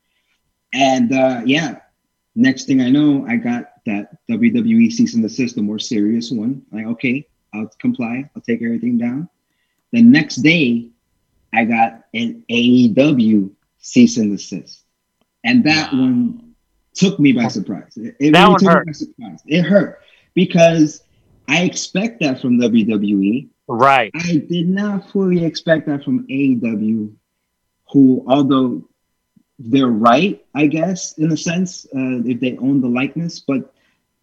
And 0.75 1.13
uh, 1.13 1.43
yeah, 1.47 1.82
next 2.35 2.65
thing 2.67 2.81
I 2.81 2.91
know, 2.91 3.27
I 3.27 3.37
got 3.37 3.73
that 3.87 4.17
WWE 4.31 4.91
cease 4.93 5.15
and 5.15 5.23
desist, 5.23 5.57
the 5.57 5.63
more 5.63 5.79
serious 5.79 6.31
one. 6.31 6.63
Like, 6.73 6.87
okay, 6.87 7.27
I'll 7.55 7.71
comply, 7.79 8.29
I'll 8.35 8.43
take 8.43 8.63
everything 8.63 8.99
down. 8.99 9.29
The 9.93 10.03
next 10.03 10.37
day, 10.37 10.89
I 11.53 11.65
got 11.65 12.05
an 12.15 12.45
AEW 12.51 13.51
cease 13.79 14.17
and 14.17 14.31
desist. 14.37 14.85
And 15.45 15.65
that 15.65 15.93
one 15.93 16.55
took 16.95 17.19
me 17.19 17.33
by 17.33 17.49
surprise. 17.49 17.93
It, 17.97 18.17
it 18.21 18.33
That 18.33 18.43
really 18.43 18.51
one 18.53 18.61
took 18.61 18.69
hurt. 18.71 18.87
me 18.87 18.91
by 18.93 18.97
surprise. 18.97 19.43
It 19.47 19.63
hurt 19.63 20.01
because 20.35 21.03
I 21.49 21.63
expect 21.65 22.21
that 22.21 22.41
from 22.41 22.59
WWE. 22.59 23.49
Right. 23.69 24.11
I 24.15 24.45
did 24.49 24.69
not 24.69 25.11
fully 25.11 25.45
expect 25.45 25.87
that 25.87 26.05
from 26.05 26.27
AEW, 26.29 27.13
who, 27.91 28.25
although 28.27 28.89
they're 29.71 29.89
right, 29.89 30.45
I 30.55 30.67
guess, 30.67 31.19
in 31.19 31.33
a 31.33 31.37
sense, 31.37 31.87
uh, 31.95 32.23
if 32.25 32.41
they 32.41 32.57
own 32.59 32.81
the 32.81 32.89
likeness, 32.89 33.41
but 33.41 33.73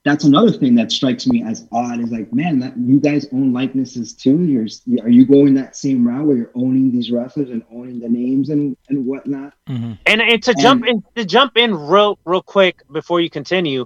that's 0.05 0.23
another 0.25 0.51
thing 0.51 0.75
that 0.75 0.91
strikes 0.91 1.27
me 1.27 1.43
as 1.43 1.67
odd 1.71 1.99
is 1.99 2.11
like, 2.11 2.31
man, 2.33 2.59
that 2.59 2.77
you 2.77 2.99
guys 2.99 3.27
own 3.33 3.53
likenesses 3.53 4.13
too. 4.13 4.43
You're, 4.43 4.67
are 5.03 5.09
you 5.09 5.25
going 5.25 5.53
that 5.55 5.75
same 5.75 6.07
route 6.07 6.25
where 6.25 6.37
you're 6.37 6.51
owning 6.55 6.91
these 6.91 7.11
wrestlers 7.11 7.49
and 7.49 7.63
owning 7.71 7.99
the 7.99 8.09
names 8.09 8.49
and, 8.49 8.75
and 8.89 9.05
whatnot? 9.05 9.53
hmm 9.67 9.93
And, 10.05 10.21
and 10.21 10.43
to 10.43 10.55
jump 10.55 10.85
in 10.87 11.03
to 11.15 11.25
jump 11.25 11.57
in 11.57 11.75
real 11.75 12.19
real 12.25 12.41
quick 12.41 12.81
before 12.91 13.19
you 13.21 13.29
continue, 13.29 13.85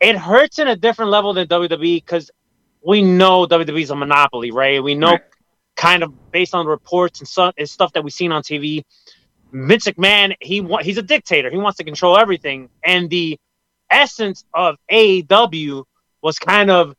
it 0.00 0.16
hurts 0.16 0.58
in 0.58 0.68
a 0.68 0.76
different 0.76 1.10
level 1.10 1.32
than 1.34 1.46
WWE 1.48 1.96
because 1.96 2.30
we 2.84 3.02
know 3.02 3.46
WWE 3.46 3.82
is 3.82 3.90
a 3.90 3.96
monopoly, 3.96 4.50
right? 4.50 4.82
We 4.82 4.94
know 4.94 5.18
Right. 5.18 5.22
kind 5.76 6.02
of 6.02 6.12
based 6.32 6.54
on 6.54 6.66
reports 6.66 7.20
and 7.20 7.28
stuff 7.28 7.54
and 7.58 7.68
stuff 7.68 7.92
that 7.92 8.02
we've 8.04 8.12
seen 8.12 8.32
on 8.32 8.42
TV. 8.42 8.82
Vince 9.52 9.86
McMahon, 9.86 10.34
he 10.40 10.60
wa- 10.60 10.82
he's 10.82 10.98
a 10.98 11.02
dictator. 11.02 11.50
He 11.50 11.58
wants 11.58 11.78
to 11.78 11.84
control 11.84 12.16
everything, 12.18 12.70
and 12.84 13.10
the 13.10 13.38
essence 13.90 14.44
of 14.54 14.76
AEW 14.90 15.84
was 16.22 16.38
kind 16.38 16.70
of 16.70 16.94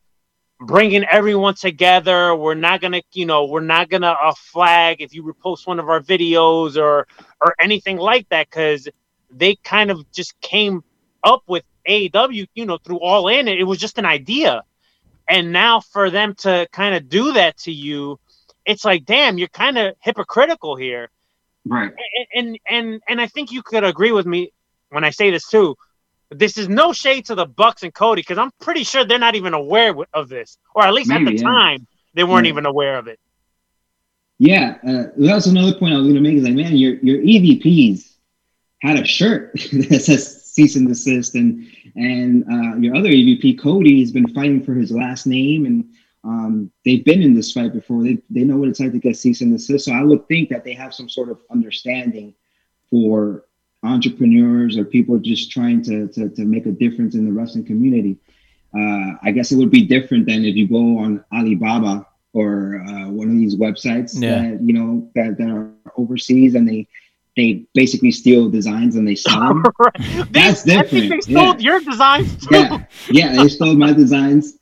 bringing 0.60 1.04
everyone 1.06 1.56
together. 1.56 2.36
We're 2.36 2.54
not 2.54 2.82
gonna, 2.82 3.02
you 3.12 3.26
know, 3.26 3.46
we're 3.46 3.62
not 3.62 3.90
gonna 3.90 4.16
uh, 4.22 4.34
flag 4.38 5.02
if 5.02 5.14
you 5.14 5.24
repost 5.24 5.66
one 5.66 5.80
of 5.80 5.90
our 5.90 6.00
videos 6.00 6.78
or 6.78 7.08
or 7.42 7.56
anything 7.60 7.98
like 7.98 8.30
that 8.30 8.50
because 8.50 8.88
they 9.32 9.56
kind 9.56 9.90
of 9.92 10.10
just 10.12 10.40
came 10.42 10.84
up 11.24 11.44
with 11.48 11.64
AEW, 11.90 12.48
you 12.54 12.66
know, 12.66 12.78
through 12.78 13.00
All 13.00 13.28
In. 13.30 13.48
It 13.48 13.66
was 13.66 13.80
just 13.80 13.98
an 13.98 14.06
idea, 14.06 14.64
and 15.28 15.52
now 15.52 15.80
for 15.80 16.12
them 16.12 16.36
to 16.40 16.68
kind 16.72 16.94
of 16.96 17.10
do 17.10 17.34
that 17.34 17.58
to 17.60 17.72
you, 17.72 18.20
it's 18.66 18.86
like, 18.86 19.06
damn, 19.06 19.40
you're 19.40 19.48
kind 19.48 19.78
of 19.78 19.96
hypocritical 20.02 20.76
here. 20.76 21.10
Right. 21.66 21.92
And, 22.34 22.60
and 22.70 23.02
and 23.08 23.22
I 23.22 23.28
think 23.28 23.52
you 23.52 23.64
could 23.64 23.84
agree 23.84 24.12
with 24.12 24.26
me 24.26 24.52
when 24.90 25.04
I 25.04 25.12
say 25.12 25.32
this 25.32 25.48
too. 25.48 25.76
This 26.30 26.58
is 26.58 26.68
no 26.68 26.94
shade 26.94 27.26
to 27.28 27.36
the 27.36 27.46
Bucks 27.46 27.84
and 27.84 27.94
Cody 27.94 28.22
because 28.22 28.38
I'm 28.38 28.52
pretty 28.60 28.84
sure 28.84 29.06
they're 29.06 29.20
not 29.20 29.36
even 29.36 29.54
aware 29.54 29.94
of 30.14 30.30
this, 30.30 30.58
or 30.74 30.84
at 30.84 30.94
least 30.94 31.12
at 31.12 31.24
the 31.24 31.34
yeah. 31.36 31.42
time 31.44 31.88
they 32.16 32.24
weren't 32.24 32.46
Right. 32.46 32.50
even 32.50 32.66
aware 32.66 32.98
of 32.98 33.08
it. 33.08 33.20
Yeah, 34.40 34.78
uh, 34.88 35.04
that's 35.16 35.46
another 35.46 35.74
point 35.78 35.94
I 35.94 35.98
was 35.98 36.08
going 36.08 36.16
to 36.16 36.22
make. 36.22 36.36
Is 36.36 36.44
like, 36.44 36.56
man, 36.56 36.76
your 36.76 36.96
your 36.96 37.20
EVPs 37.20 38.14
had 38.82 39.00
a 39.00 39.06
shirt 39.06 39.54
that 39.90 40.02
says 40.02 40.44
cease 40.44 40.76
and 40.76 40.88
desist, 40.88 41.36
and 41.36 41.68
and 41.96 42.44
uh, 42.52 42.78
your 42.78 42.96
other 42.96 43.10
EVP 43.10 43.60
Cody 43.60 44.00
has 44.02 44.12
been 44.12 44.28
fighting 44.34 44.64
for 44.64 44.74
his 44.74 44.92
last 44.92 45.28
name, 45.28 45.66
and 45.66 45.86
um, 46.24 46.72
they've 46.86 47.04
been 47.04 47.22
in 47.22 47.34
this 47.34 47.52
fight 47.52 47.74
before. 47.74 48.04
They 48.04 48.18
they 48.30 48.44
know 48.44 48.58
what 48.58 48.70
it's 48.70 48.80
like 48.80 48.92
to 48.94 49.00
get 49.00 49.18
cease 49.18 49.42
and 49.42 49.52
desist. 49.52 49.86
So 49.86 49.92
I 49.94 50.04
would 50.04 50.28
think 50.28 50.50
that 50.50 50.64
they 50.64 50.74
have 50.74 50.94
some 50.94 51.10
sort 51.10 51.30
of 51.30 51.40
understanding 51.52 52.34
for 52.90 53.46
entrepreneurs 53.84 54.78
or 54.78 54.86
people 54.86 55.18
just 55.20 55.52
trying 55.52 55.82
to 55.84 56.08
to, 56.10 56.30
to 56.30 56.46
make 56.46 56.66
a 56.66 56.72
difference 56.72 57.16
in 57.16 57.26
the 57.26 57.32
wrestling 57.32 57.66
community. 57.66 58.18
Uh, 58.76 59.14
I 59.22 59.32
guess 59.32 59.52
it 59.52 59.58
would 59.58 59.70
be 59.70 59.86
different 59.86 60.26
than 60.26 60.46
if 60.46 60.56
you 60.56 60.68
go 60.68 60.98
on 61.00 61.24
Alibaba 61.34 62.08
or 62.34 62.82
uh, 62.88 63.10
one 63.10 63.30
of 63.30 63.36
these 63.36 63.56
websites 63.56 64.14
Yeah. 64.20 64.42
that 64.42 64.62
you 64.64 64.74
know 64.74 65.10
that, 65.16 65.38
that 65.38 65.50
are 65.50 65.72
overseas 65.98 66.56
and 66.56 66.68
they 66.68 66.88
they 67.36 67.66
basically 67.74 68.12
steal 68.12 68.50
designs 68.50 68.96
and 68.96 69.08
they 69.08 69.16
sell 69.16 69.40
them. 69.40 69.64
Right. 69.80 69.94
They, 70.32 70.40
That's 70.40 70.68
I 70.68 70.84
think 70.84 71.10
they 71.10 71.20
stole 71.22 71.56
yeah. 71.56 71.58
your 71.58 71.80
designs 71.82 72.48
too. 72.48 72.56
yeah, 72.56 72.86
yeah, 73.10 73.36
they 73.36 73.50
stole 73.50 73.76
my 73.76 73.92
designs. 73.92 74.58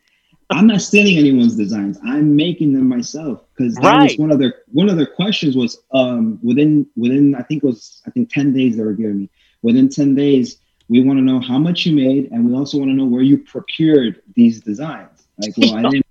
I'm 0.52 0.68
not 0.68 0.82
stealing 0.82 1.18
anyone's 1.18 1.56
designs. 1.56 2.00
I'm 2.06 2.36
making 2.36 2.74
them 2.74 2.88
myself 2.88 3.46
because 3.56 3.80
that 3.80 3.98
was 4.00 4.14
Right. 4.14 4.20
one 4.20 4.32
of 4.32 4.40
their 4.40 4.56
one 4.72 4.90
of 4.90 4.98
their 4.98 5.06
questions 5.08 5.56
was 5.56 5.80
um 5.94 6.40
within 6.44 6.86
within 6.96 7.36
I 7.36 7.42
think 7.44 7.64
it 7.64 7.68
was 7.68 8.02
I 8.08 8.12
think 8.12 8.30
10 8.32 8.54
days 8.54 8.78
they 8.78 8.84
were 8.84 8.94
giving 8.94 9.20
me. 9.20 9.30
Within 9.64 9.90
10 9.90 10.16
days, 10.16 10.58
we 10.90 11.02
want 11.04 11.20
to 11.20 11.24
know 11.24 11.40
how 11.40 11.58
much 11.60 11.86
you 11.86 11.96
made 11.96 12.32
and 12.32 12.46
we 12.48 12.56
also 12.56 12.78
want 12.78 12.90
to 12.92 12.96
know 12.96 13.06
where 13.06 13.22
you 13.24 13.38
procured 13.38 14.22
these 14.36 14.62
designs. 14.62 15.28
Like, 15.38 15.54
well, 15.58 15.76
I 15.76 15.86
didn't 15.90 16.06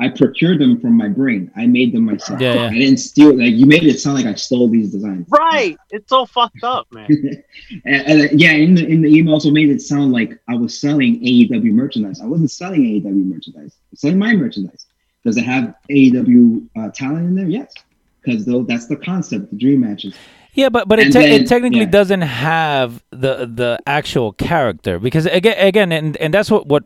I 0.00 0.08
procured 0.08 0.60
them 0.60 0.80
from 0.80 0.96
my 0.96 1.08
brain. 1.08 1.50
I 1.56 1.66
made 1.66 1.92
them 1.92 2.04
myself. 2.04 2.40
Yeah, 2.40 2.54
yeah. 2.54 2.66
I 2.68 2.74
didn't 2.74 2.98
steal 2.98 3.36
like 3.36 3.54
you 3.54 3.66
made 3.66 3.82
it 3.82 3.98
sound 3.98 4.16
like 4.16 4.26
I 4.26 4.34
stole 4.34 4.68
these 4.68 4.92
designs. 4.92 5.26
Right. 5.28 5.76
It's 5.90 6.08
so 6.08 6.24
fucked 6.24 6.62
up, 6.62 6.86
man. 6.92 7.06
and, 7.84 8.06
and, 8.06 8.22
uh, 8.22 8.28
yeah, 8.32 8.52
in 8.52 8.76
the 8.76 8.86
in 8.86 9.02
the 9.02 9.08
email 9.08 9.34
also 9.34 9.50
made 9.50 9.70
it 9.70 9.80
sound 9.80 10.12
like 10.12 10.38
I 10.48 10.54
was 10.54 10.78
selling 10.80 11.20
AEW 11.20 11.72
merchandise. 11.72 12.20
I 12.20 12.26
wasn't 12.26 12.52
selling 12.52 12.82
AEW 12.82 13.24
merchandise. 13.24 13.76
I 13.76 13.86
was 13.90 14.00
selling 14.00 14.18
my 14.18 14.34
merchandise. 14.34 14.86
Does 15.24 15.36
it 15.36 15.44
have 15.44 15.74
AEW 15.90 16.68
uh, 16.76 16.90
talent 16.90 17.26
in 17.26 17.34
there? 17.34 17.48
Yes, 17.48 17.74
because 18.22 18.46
though 18.46 18.62
that's 18.62 18.86
the 18.86 18.96
concept, 18.96 19.50
the 19.50 19.56
dream 19.56 19.80
matches. 19.80 20.14
Yeah, 20.52 20.68
but 20.68 20.88
but 20.88 21.00
it, 21.00 21.06
te- 21.06 21.12
then- 21.12 21.42
it 21.42 21.48
technically 21.48 21.80
yeah. 21.80 21.86
doesn't 21.86 22.20
have 22.20 23.02
the 23.10 23.46
the 23.52 23.80
actual 23.86 24.32
character 24.32 24.98
because 25.00 25.26
again 25.26 25.56
again 25.58 25.90
and 25.90 26.16
and 26.18 26.32
that's 26.32 26.50
what 26.50 26.66
what 26.66 26.84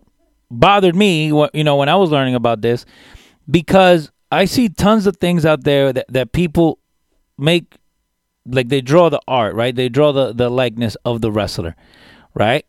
bothered 0.53 0.95
me 0.95 1.27
you 1.55 1.65
know 1.65 1.77
when 1.77 1.89
I 1.89 1.97
was 1.97 2.11
learning 2.11 2.35
about 2.35 2.61
this 2.61 2.85
because 3.51 4.11
I 4.31 4.45
see 4.45 4.69
tons 4.69 5.07
of 5.07 5.17
things 5.17 5.45
out 5.45 5.65
there 5.65 5.93
that 5.93 6.07
that 6.09 6.33
people 6.33 6.79
make 7.39 7.77
like 8.47 8.69
they 8.69 8.81
draw 8.81 9.09
the 9.09 9.21
art 9.27 9.55
right? 9.55 9.75
They 9.75 9.89
draw 9.89 10.13
the 10.13 10.33
the 10.33 10.51
likeness 10.51 10.97
of 11.05 11.21
the 11.21 11.33
wrestler 11.33 11.75
right? 12.35 12.65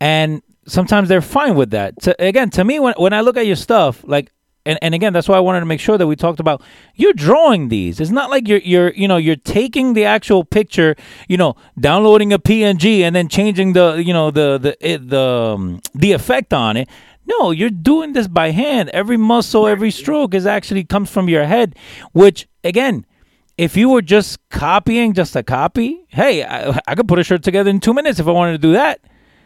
And 0.00 0.42
sometimes 0.66 1.08
they're 1.08 1.22
fine 1.22 1.54
with 1.56 1.70
that. 1.70 1.94
Again 2.18 2.50
to 2.50 2.64
me 2.64 2.80
when 2.80 2.94
when 2.96 3.12
I 3.12 3.20
look 3.20 3.36
at 3.36 3.46
your 3.46 3.56
stuff 3.56 4.02
like 4.06 4.32
and, 4.64 4.78
and 4.82 4.94
again 4.94 5.12
that's 5.12 5.28
why 5.28 5.36
I 5.36 5.40
wanted 5.40 5.60
to 5.60 5.66
make 5.66 5.80
sure 5.80 5.96
that 5.96 6.06
we 6.06 6.16
talked 6.16 6.40
about 6.40 6.62
you're 6.94 7.12
drawing 7.12 7.68
these. 7.68 8.00
It's 8.00 8.10
not 8.10 8.30
like 8.30 8.48
you're 8.48 8.58
you're 8.58 8.92
you 8.92 9.08
know 9.08 9.16
you're 9.16 9.36
taking 9.36 9.92
the 9.92 10.04
actual 10.04 10.44
picture 10.44 10.96
you 11.28 11.36
know 11.36 11.54
downloading 11.78 12.32
a 12.32 12.38
PNG 12.38 13.00
and 13.00 13.14
then 13.14 13.28
changing 13.28 13.74
the 13.74 14.02
you 14.04 14.12
know 14.12 14.30
the 14.30 14.58
the 14.58 14.76
it, 14.80 15.08
the 15.08 15.54
um, 15.54 15.80
the 15.94 16.12
effect 16.12 16.52
on 16.52 16.76
it 16.76 16.88
no 17.26 17.50
you're 17.50 17.70
doing 17.70 18.12
this 18.12 18.28
by 18.28 18.50
hand 18.50 18.88
every 18.90 19.16
muscle 19.16 19.66
every 19.66 19.90
stroke 19.90 20.34
is 20.34 20.46
actually 20.46 20.84
comes 20.84 21.10
from 21.10 21.28
your 21.28 21.44
head 21.44 21.74
which 22.12 22.48
again 22.64 23.04
if 23.58 23.76
you 23.76 23.88
were 23.88 24.02
just 24.02 24.38
copying 24.50 25.12
just 25.12 25.34
a 25.36 25.42
copy 25.42 26.04
hey 26.08 26.44
I, 26.44 26.78
I 26.86 26.94
could 26.94 27.08
put 27.08 27.18
a 27.18 27.24
shirt 27.24 27.42
together 27.42 27.70
in 27.70 27.80
two 27.80 27.94
minutes 27.94 28.18
if 28.20 28.28
I 28.28 28.32
wanted 28.32 28.52
to 28.52 28.58
do 28.58 28.72
that 28.72 29.00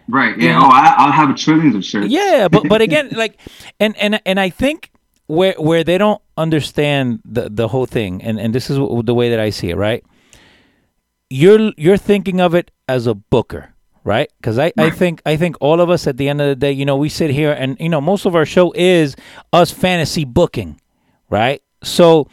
Right. 0.09 0.37
Yeah. 0.39 0.59
Oh, 0.61 0.69
I, 0.69 0.95
I'll 0.99 1.13
have 1.13 1.37
trillions 1.37 1.75
of 1.77 1.85
shirts. 1.85 2.09
yeah, 2.09 2.49
but 2.49 2.69
but 2.69 2.83
again, 2.83 3.11
like, 3.13 3.39
and 3.79 3.97
and 3.97 4.21
and 4.27 4.41
I 4.41 4.51
think 4.51 4.91
where 5.27 5.55
where 5.57 5.85
they 5.85 5.99
don't 5.99 6.21
understand 6.37 7.21
the 7.25 7.49
the 7.49 7.69
whole 7.69 7.87
thing, 7.87 8.21
and 8.23 8.41
and 8.41 8.53
this 8.53 8.71
is 8.71 8.77
the 8.77 9.15
way 9.15 9.31
that 9.31 9.39
I 9.39 9.51
see 9.51 9.71
it, 9.71 9.77
right? 9.77 10.05
You're 11.29 11.73
you're 11.77 11.97
thinking 11.97 12.41
of 12.41 12.55
it 12.55 12.73
as 12.89 13.07
a 13.07 13.15
booker, 13.15 13.73
right? 14.05 14.31
Because 14.39 14.59
I 14.59 14.73
I 14.79 14.91
think 14.91 15.23
I 15.27 15.37
think 15.37 15.57
all 15.61 15.81
of 15.81 15.91
us 15.91 16.07
at 16.07 16.17
the 16.17 16.29
end 16.29 16.41
of 16.41 16.49
the 16.49 16.57
day, 16.57 16.73
you 16.73 16.85
know, 16.85 16.97
we 16.97 17.09
sit 17.09 17.31
here 17.31 17.53
and 17.53 17.77
you 17.81 17.89
know 17.89 18.01
most 18.01 18.27
of 18.27 18.35
our 18.35 18.47
show 18.47 18.73
is 18.73 19.17
us 19.53 19.71
fantasy 19.71 20.25
booking, 20.25 20.81
right? 21.29 21.63
So 21.83 22.29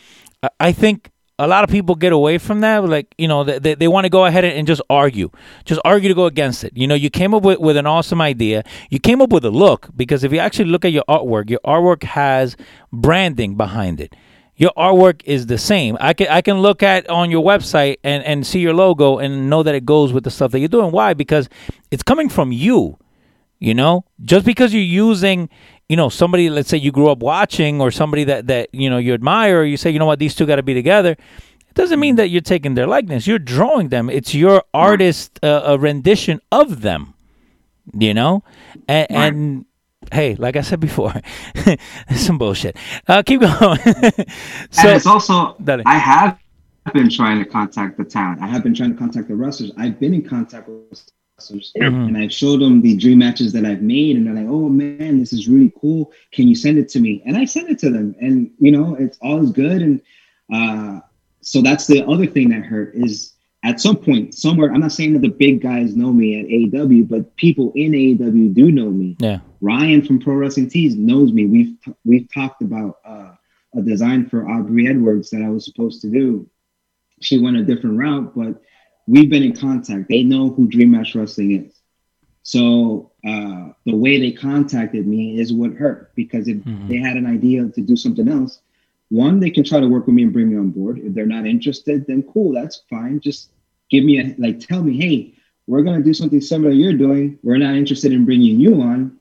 I- 0.59 0.71
think 0.71 1.11
a 1.39 1.47
lot 1.47 1.63
of 1.63 1.69
people 1.69 1.95
get 1.95 2.13
away 2.13 2.37
from 2.37 2.61
that. 2.61 2.83
Like, 2.83 3.13
you 3.17 3.27
know, 3.27 3.43
they, 3.43 3.59
they, 3.59 3.75
they 3.75 3.87
want 3.87 4.05
to 4.05 4.09
go 4.09 4.25
ahead 4.25 4.43
and, 4.43 4.53
and 4.57 4.67
just 4.67 4.81
argue, 4.89 5.29
just 5.65 5.79
argue 5.85 6.09
to 6.09 6.15
go 6.15 6.25
against 6.25 6.63
it. 6.63 6.73
You 6.75 6.87
know, 6.87 6.95
you 6.95 7.09
came 7.09 7.33
up 7.33 7.43
with, 7.43 7.59
with 7.59 7.77
an 7.77 7.85
awesome 7.85 8.21
idea. 8.21 8.63
You 8.89 8.99
came 8.99 9.21
up 9.21 9.31
with 9.31 9.45
a 9.45 9.51
look 9.51 9.89
because 9.95 10.23
if 10.23 10.31
you 10.33 10.39
actually 10.39 10.65
look 10.69 10.83
at 10.83 10.91
your 10.91 11.03
artwork, 11.07 11.49
your 11.49 11.59
artwork 11.65 12.03
has 12.03 12.55
branding 12.91 13.55
behind 13.55 14.01
it. 14.01 14.15
Your 14.57 14.71
artwork 14.75 15.21
is 15.23 15.45
the 15.45 15.57
same. 15.57 15.97
I 15.99 16.13
can 16.13 16.27
I 16.27 16.41
can 16.41 16.59
look 16.59 16.83
at 16.83 17.09
on 17.09 17.31
your 17.31 17.43
website 17.43 17.97
and, 18.03 18.23
and 18.25 18.45
see 18.45 18.59
your 18.59 18.73
logo 18.73 19.19
and 19.19 19.49
know 19.49 19.63
that 19.63 19.75
it 19.75 19.85
goes 19.85 20.11
with 20.11 20.23
the 20.23 20.31
stuff 20.31 20.51
that 20.51 20.59
you're 20.59 20.67
doing. 20.67 20.91
Why? 20.91 21.13
Because 21.13 21.47
it's 21.91 22.03
coming 22.03 22.27
from 22.27 22.51
you. 22.51 22.97
You 23.59 23.73
know, 23.73 24.05
just 24.21 24.45
because 24.45 24.71
you're 24.71 24.83
using, 24.83 25.49
you 25.89 25.95
know, 25.95 26.09
somebody, 26.09 26.47
let's 26.47 26.69
say 26.69 26.77
you 26.77 26.91
grew 26.91 27.09
up 27.09 27.17
watching 27.17 27.81
or 27.81 27.89
somebody 27.89 28.23
that, 28.25 28.45
that, 28.45 28.69
you 28.71 28.87
know, 28.87 28.99
you 28.99 29.15
admire, 29.15 29.61
or 29.61 29.63
you 29.65 29.77
say, 29.77 29.89
you 29.89 29.97
know 29.97 30.05
what, 30.05 30.19
these 30.19 30.35
two 30.35 30.45
got 30.45 30.57
to 30.57 30.61
be 30.63 30.75
together. 30.75 31.13
It 31.13 31.73
doesn't 31.73 31.99
mean 31.99 32.17
that 32.17 32.29
you're 32.29 32.41
taking 32.41 32.75
their 32.75 32.85
likeness. 32.85 33.25
You're 33.25 33.39
drawing 33.39 33.89
them. 33.89 34.11
It's 34.11 34.35
your 34.35 34.61
artist, 34.75 35.39
uh, 35.41 35.63
a 35.65 35.79
rendition 35.79 36.39
of 36.51 36.81
them, 36.81 37.15
you 37.97 38.13
know? 38.13 38.43
And, 38.87 39.07
and 39.09 39.65
hey, 40.11 40.35
like 40.35 40.55
I 40.55 40.61
said 40.61 40.79
before, 40.79 41.13
some 42.15 42.37
bullshit. 42.37 42.77
Uh, 43.07 43.23
keep 43.23 43.41
going. 43.41 43.77
so, 44.71 44.87
and 44.87 44.89
it's 44.95 45.05
also 45.05 45.55
Dale. 45.63 45.81
I 45.85 45.97
have 45.97 46.39
been 46.93 47.09
trying 47.09 47.39
to 47.43 47.45
contact 47.49 47.97
the 47.97 48.05
talent. 48.05 48.41
I 48.41 48.47
have 48.47 48.63
been 48.63 48.73
trying 48.73 48.91
to 48.93 48.97
contact 48.97 49.27
the 49.27 49.35
wrestlers. 49.35 49.71
I've 49.77 49.99
been 49.99 50.13
in 50.13 50.23
contact 50.27 50.67
with 50.69 51.01
wrestlers, 51.37 51.73
Mhm. 51.77 52.07
and 52.07 52.17
I've 52.17 52.31
showed 52.31 52.61
them 52.61 52.81
the 52.81 52.95
dream 52.95 53.19
matches 53.19 53.51
that 53.53 53.65
I've 53.65 53.81
made, 53.81 54.15
and 54.17 54.25
they're 54.25 54.33
like, 54.33 54.47
"Oh 54.47 54.69
man, 54.69 55.19
this 55.19 55.33
is 55.33 55.47
really 55.47 55.73
cool. 55.81 56.11
Can 56.31 56.47
you 56.47 56.55
send 56.55 56.77
it 56.77 56.89
to 56.89 56.99
me?" 56.99 57.21
And 57.25 57.35
I 57.37 57.45
send 57.45 57.69
it 57.69 57.79
to 57.79 57.89
them, 57.89 58.15
and 58.21 58.49
you 58.59 58.71
know, 58.71 58.95
it's 58.95 59.17
all 59.21 59.43
is 59.43 59.51
good. 59.51 59.81
And 59.81 60.01
uh, 60.53 61.01
so 61.41 61.61
that's 61.61 61.87
the 61.87 62.05
other 62.07 62.25
thing 62.25 62.49
that 62.49 62.63
hurt 62.63 62.93
is 62.95 63.33
at 63.63 63.81
some 63.81 63.97
point, 63.97 64.33
somewhere. 64.33 64.71
I'm 64.71 64.79
not 64.79 64.93
saying 64.93 65.13
that 65.13 65.21
the 65.23 65.27
big 65.29 65.61
guys 65.61 65.95
know 65.95 66.13
me 66.13 66.39
at 66.39 66.45
AEW, 66.47 67.09
but 67.09 67.35
people 67.35 67.73
in 67.75 67.91
AEW 67.91 68.53
do 68.53 68.71
know 68.71 68.89
me. 68.89 69.17
yeah. 69.19 69.39
Ryan 69.61 70.01
from 70.05 70.19
Pro 70.19 70.35
Wrestling 70.35 70.69
Tees 70.69 70.95
knows 70.95 71.31
me. 71.31 71.45
We've 71.45 71.75
we've 72.05 72.31
talked 72.33 72.61
about 72.61 72.99
uh, 73.05 73.31
a 73.75 73.81
design 73.81 74.27
for 74.29 74.47
Aubrey 74.49 74.87
Edwards 74.87 75.29
that 75.31 75.41
I 75.41 75.49
was 75.49 75.65
supposed 75.65 76.01
to 76.01 76.09
do. 76.09 76.49
She 77.21 77.39
went 77.39 77.57
a 77.57 77.63
different 77.63 77.97
route, 77.97 78.35
but 78.35 78.61
we've 79.07 79.29
been 79.29 79.43
in 79.43 79.55
contact. 79.55 80.09
They 80.09 80.23
know 80.23 80.49
who 80.49 80.67
Dream 80.67 80.91
Match 80.91 81.15
Wrestling 81.15 81.65
is. 81.65 81.73
So 82.43 83.11
uh, 83.25 83.69
the 83.85 83.95
way 83.95 84.19
they 84.19 84.31
contacted 84.31 85.05
me 85.07 85.39
is 85.39 85.51
what 85.51 85.73
hurt 85.73 86.15
because 86.15 86.47
if 86.47 86.57
Mhm. 86.57 86.87
they 86.87 86.97
had 86.97 87.17
an 87.17 87.25
idea 87.25 87.67
to 87.67 87.81
do 87.81 87.95
something 87.95 88.27
else, 88.27 88.61
one 89.09 89.39
they 89.39 89.49
can 89.49 89.63
try 89.63 89.79
to 89.79 89.87
work 89.87 90.05
with 90.05 90.15
me 90.15 90.23
and 90.23 90.31
bring 90.31 90.49
me 90.49 90.57
on 90.57 90.69
board. 90.69 90.99
If 90.99 91.13
they're 91.13 91.25
not 91.25 91.45
interested, 91.45 92.05
then 92.07 92.23
cool, 92.23 92.53
that's 92.53 92.83
fine. 92.89 93.19
Just 93.19 93.51
give 93.89 94.05
me 94.05 94.19
a 94.19 94.35
like, 94.37 94.59
tell 94.59 94.81
me, 94.83 94.97
hey, 94.97 95.33
we're 95.65 95.81
gonna 95.81 96.03
do 96.03 96.13
something 96.13 96.39
similar 96.39 96.71
you're 96.71 96.93
doing. 96.93 97.37
We're 97.43 97.57
not 97.57 97.75
interested 97.75 98.13
in 98.13 98.23
bringing 98.23 98.59
you 98.59 98.81
on, 98.81 99.17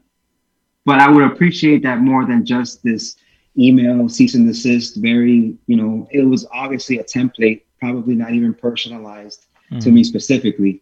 but 0.86 1.00
I 1.00 1.10
would 1.10 1.24
appreciate 1.24 1.82
that 1.82 1.98
more 1.98 2.24
than 2.24 2.46
just 2.46 2.82
this 2.82 3.16
email 3.58 4.08
cease 4.08 4.34
and 4.34 4.46
desist. 4.46 4.96
Very, 4.96 5.54
you 5.66 5.76
know, 5.76 6.08
it 6.12 6.22
was 6.22 6.46
obviously 6.52 6.98
a 6.98 7.04
template, 7.04 7.62
probably 7.80 8.14
not 8.14 8.32
even 8.32 8.54
personalized 8.54 9.46
to 9.80 9.90
me 9.90 10.04
specifically. 10.04 10.80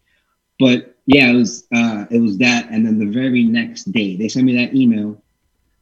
But 0.59 0.95
yeah, 1.07 1.31
it 1.31 1.33
was 1.33 1.67
uh, 1.75 2.05
it 2.11 2.19
was 2.19 2.37
that, 2.37 2.69
and 2.69 2.85
then 2.85 2.99
the 2.99 3.11
very 3.11 3.43
next 3.43 3.91
day 3.91 4.15
they 4.15 4.29
sent 4.29 4.45
me 4.45 4.55
that 4.55 4.75
email, 4.75 5.21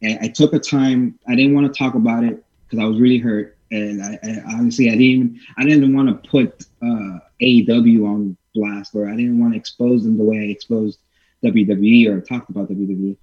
and 0.01 0.17
I 0.21 0.29
took 0.29 0.53
a 0.53 0.59
time. 0.59 1.19
I 1.27 1.35
didn't 1.35 1.53
want 1.53 1.71
to 1.71 1.77
talk 1.77 1.93
about 1.95 2.23
it 2.23 2.43
because 2.65 2.79
I 2.79 2.87
was 2.87 2.99
really 2.99 3.19
hurt, 3.19 3.57
and 3.71 4.01
I, 4.01 4.17
I 4.23 4.41
honestly 4.53 4.87
I 4.87 4.91
didn't 4.91 5.01
even 5.03 5.39
I 5.57 5.65
didn't 5.65 5.93
want 5.93 6.07
to 6.09 6.29
put 6.29 6.65
uh, 6.81 7.19
AEW 7.41 8.07
on 8.07 8.37
blast, 8.55 8.95
or 8.95 9.09
I 9.09 9.15
didn't 9.15 9.39
want 9.39 9.53
to 9.53 9.59
expose 9.59 10.05
them 10.05 10.17
the 10.17 10.23
way 10.23 10.39
I 10.39 10.43
exposed 10.43 10.99
WWE 11.43 12.07
or 12.09 12.21
talked 12.21 12.49
about 12.49 12.69
WWE. 12.69 13.17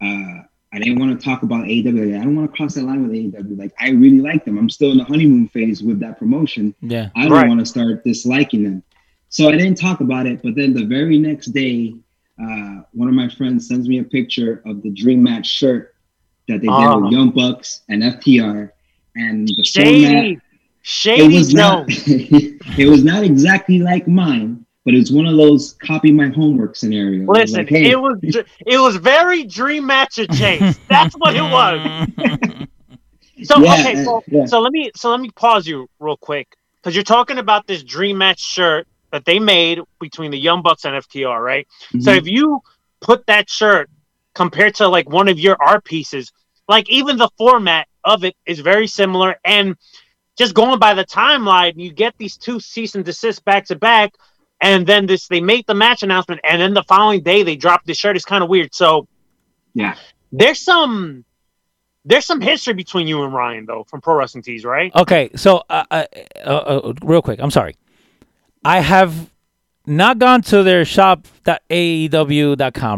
Uh, 0.00 0.42
I 0.72 0.78
didn't 0.78 0.98
want 0.98 1.18
to 1.18 1.24
talk 1.24 1.42
about 1.42 1.64
AEW. 1.64 2.20
I 2.20 2.24
don't 2.24 2.36
want 2.36 2.50
to 2.50 2.56
cross 2.56 2.74
that 2.74 2.84
line 2.84 3.02
with 3.02 3.12
AEW. 3.12 3.56
Like 3.58 3.72
I 3.80 3.90
really 3.90 4.20
like 4.20 4.44
them. 4.44 4.58
I'm 4.58 4.68
still 4.68 4.90
in 4.90 4.98
the 4.98 5.04
honeymoon 5.04 5.48
phase 5.48 5.82
with 5.82 6.00
that 6.00 6.18
promotion. 6.18 6.74
Yeah. 6.82 7.08
I 7.16 7.22
don't 7.22 7.32
Right. 7.32 7.48
want 7.48 7.60
to 7.60 7.66
start 7.66 8.04
disliking 8.04 8.62
them. 8.64 8.82
So 9.28 9.48
I 9.48 9.52
didn't 9.52 9.76
talk 9.78 10.00
about 10.00 10.26
it. 10.26 10.42
But 10.42 10.54
then 10.54 10.74
the 10.74 10.84
very 10.84 11.18
next 11.18 11.46
day, 11.48 11.94
uh, 12.42 12.82
one 12.92 13.08
of 13.08 13.14
my 13.14 13.28
friends 13.30 13.66
sends 13.68 13.88
me 13.88 13.98
a 14.00 14.04
picture 14.04 14.62
of 14.66 14.82
the 14.82 14.90
Dream 14.90 15.22
Match 15.22 15.46
shirt 15.46 15.94
that 16.48 16.60
they 16.60 16.66
did 16.66 16.70
Oh. 16.70 17.00
with 17.02 17.12
Young 17.12 17.30
Bucks 17.30 17.80
and 17.88 18.02
FTR, 18.02 18.70
and 19.16 19.48
the 19.48 19.64
Shady. 19.64 20.04
format. 20.04 20.42
It 21.18 21.32
was 21.32 21.52
Joe. 21.52 21.56
not. 21.58 21.86
it 22.78 22.88
was 22.90 23.02
not 23.02 23.24
exactly 23.24 23.78
like 23.78 24.06
mine, 24.06 24.65
but 24.86 24.94
it's 24.94 25.10
one 25.10 25.26
of 25.26 25.36
those 25.36 25.74
copy 25.84 26.12
my 26.12 26.28
homework 26.28 26.76
scenarios. 26.76 27.28
Listen, 27.28 27.58
Like, 27.58 27.68
hey, 27.68 27.90
it 27.90 28.00
was 28.00 28.18
it 28.22 28.78
was 28.78 28.96
very 28.96 29.42
dream 29.44 29.84
match 29.84 30.18
of 30.18 30.30
Chase. 30.30 30.78
That's 30.88 31.14
what 31.16 31.36
it 31.36 31.42
was. 31.42 31.80
So 33.42 33.62
Yeah, 33.62 33.74
okay, 33.74 34.02
so, 34.02 34.24
yeah. 34.28 34.46
so 34.46 34.60
let 34.60 34.72
me 34.72 34.90
so 34.96 35.10
let 35.10 35.20
me 35.20 35.30
pause 35.36 35.66
you 35.66 35.88
real 36.00 36.16
quick 36.16 36.48
because 36.80 36.94
you're 36.96 37.04
talking 37.04 37.36
about 37.38 37.66
this 37.66 37.82
dream 37.82 38.16
match 38.16 38.40
shirt 38.40 38.86
that 39.12 39.24
they 39.26 39.38
made 39.38 39.80
between 40.00 40.30
the 40.30 40.38
Young 40.38 40.62
Bucks 40.62 40.84
and 40.86 40.94
FTR, 40.96 41.42
right? 41.42 41.66
So 42.00 42.12
Mhm. 42.12 42.16
if 42.16 42.26
you 42.26 42.60
put 43.02 43.26
that 43.26 43.50
shirt 43.50 43.90
compared 44.34 44.76
to 44.76 44.88
like 44.88 45.08
one 45.10 45.28
of 45.28 45.38
your 45.38 45.56
art 45.62 45.84
pieces, 45.84 46.32
like 46.66 46.88
even 46.88 47.18
the 47.18 47.28
format 47.36 47.86
of 48.04 48.24
it 48.24 48.34
is 48.46 48.60
very 48.60 48.86
similar, 48.86 49.36
and 49.44 49.76
just 50.38 50.54
going 50.54 50.78
by 50.78 50.94
the 50.94 51.04
timeline, 51.04 51.74
you 51.76 51.92
get 51.92 52.14
these 52.18 52.36
two 52.38 52.58
cease 52.58 52.94
and 52.94 53.04
desist 53.04 53.44
back 53.44 53.66
to 53.66 53.76
back, 53.76 54.12
and 54.60 54.86
then 54.86 55.06
this 55.06 55.28
they 55.28 55.40
make 55.40 55.66
the 55.66 55.74
match 55.74 56.02
announcement, 56.02 56.40
and 56.44 56.60
then 56.60 56.74
the 56.74 56.84
following 56.84 57.22
day 57.22 57.42
they 57.42 57.56
drop 57.56 57.84
the 57.84 57.94
shirt. 57.94 58.16
It's 58.16 58.24
kind 58.24 58.42
of 58.42 58.50
weird. 58.50 58.74
So 58.74 59.06
yeah, 59.74 59.96
there's 60.32 60.60
some 60.60 61.24
there's 62.04 62.24
some 62.24 62.40
history 62.40 62.74
between 62.74 63.06
you 63.08 63.22
and 63.24 63.34
Ryan 63.34 63.66
though 63.66 63.84
from 63.84 64.00
Pro 64.00 64.16
Wrestling 64.16 64.42
Tees, 64.42 64.64
right? 64.64 64.94
Okay, 64.94 65.30
so 65.34 65.62
uh, 65.68 65.84
uh, 65.90 66.04
uh, 66.44 66.48
uh, 66.48 66.92
real 67.02 67.20
quick, 67.22 67.40
I'm 67.40 67.50
sorry. 67.50 67.76
I 68.64 68.80
have 68.80 69.30
not 69.86 70.18
gone 70.18 70.42
to 70.42 70.62
their 70.62 70.84
shop.aew.com, 70.84 71.32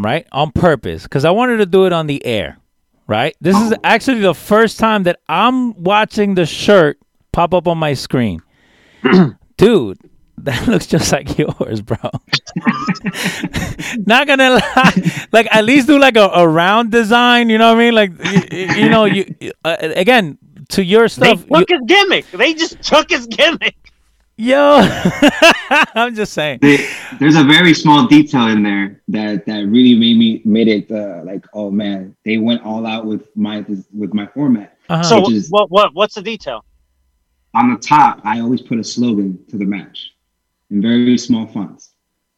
right? 0.05 0.27
On 0.33 0.51
purpose, 0.53 1.05
because 1.05 1.25
I 1.25 1.31
wanted 1.31 1.59
to 1.59 1.67
do 1.67 1.87
it 1.87 1.93
on 1.93 2.07
the 2.07 2.25
air, 2.25 2.59
right? 3.07 3.37
This 3.41 3.57
is 3.57 3.75
actually 3.85 4.21
the 4.21 4.35
first 4.35 4.79
time 4.79 5.03
that 5.05 5.21
I'm 5.29 5.75
watching 5.83 6.35
the 6.35 6.47
shirt 6.47 6.99
pop 7.33 7.53
up 7.55 7.67
on 7.67 7.79
my 7.79 7.95
screen. 7.95 8.43
Dude, 9.57 9.99
that 10.45 10.67
looks 10.69 10.87
just 10.87 11.13
like 11.13 11.39
yours, 11.39 11.81
bro. 11.81 11.97
Not 14.07 14.27
gonna 14.27 14.51
lie, 14.51 15.27
like 15.33 15.47
at 15.55 15.65
least 15.65 15.87
do 15.87 15.99
like 15.99 16.17
a, 16.17 16.29
a 16.35 16.47
round 16.49 16.91
design. 16.91 17.49
You 17.51 17.59
know 17.59 17.73
what 17.75 17.81
I 17.81 17.85
mean? 17.85 17.95
Like 17.95 18.13
you, 18.53 18.83
you 18.85 18.89
know, 18.89 19.05
you 19.05 19.35
uh, 19.65 19.77
again 19.81 20.39
to 20.71 20.85
your 20.85 21.03
They 21.05 21.09
stuff. 21.09 21.45
you- 21.51 21.57
took 21.57 21.69
his 21.69 21.81
gimmick. 21.87 22.31
They 22.31 22.55
just 22.55 22.83
took 22.83 23.11
his 23.11 23.27
gimmick. 23.27 23.77
Yo, 24.41 24.79
I'm 25.95 26.15
just 26.15 26.33
saying. 26.33 26.61
They- 26.63 26.87
there's 27.19 27.35
a 27.37 27.43
very 27.43 27.75
small 27.75 28.07
detail 28.07 28.49
in 28.49 28.63
there 28.63 29.03
that 29.09 29.47
that 29.47 29.67
really 29.67 29.95
made 29.95 30.17
me 30.17 30.43
made 30.45 30.69
it 30.69 30.91
uh, 30.93 31.23
like 31.25 31.45
oh 31.55 31.71
man 31.71 32.15
they 32.25 32.37
went 32.39 32.63
all 32.63 32.87
out 32.87 33.05
with 33.07 33.29
my 33.37 33.65
with 33.93 34.15
my 34.15 34.27
format. 34.29 34.79
Uh-huh. 34.89 35.03
So 35.03 35.31
is- 35.31 35.49
what 35.51 35.71
what 35.71 35.95
what's 35.95 36.15
the 36.15 36.23
detail? 36.23 36.65
On 37.55 37.73
the 37.73 37.79
top, 37.81 38.21
I 38.25 38.41
always 38.41 38.61
put 38.61 38.79
a 38.79 38.85
slogan 38.85 39.43
to 39.49 39.57
the 39.57 39.65
match 39.65 40.13
in 40.71 40.83
very 40.83 41.17
small 41.19 41.47
fonts. 41.47 41.91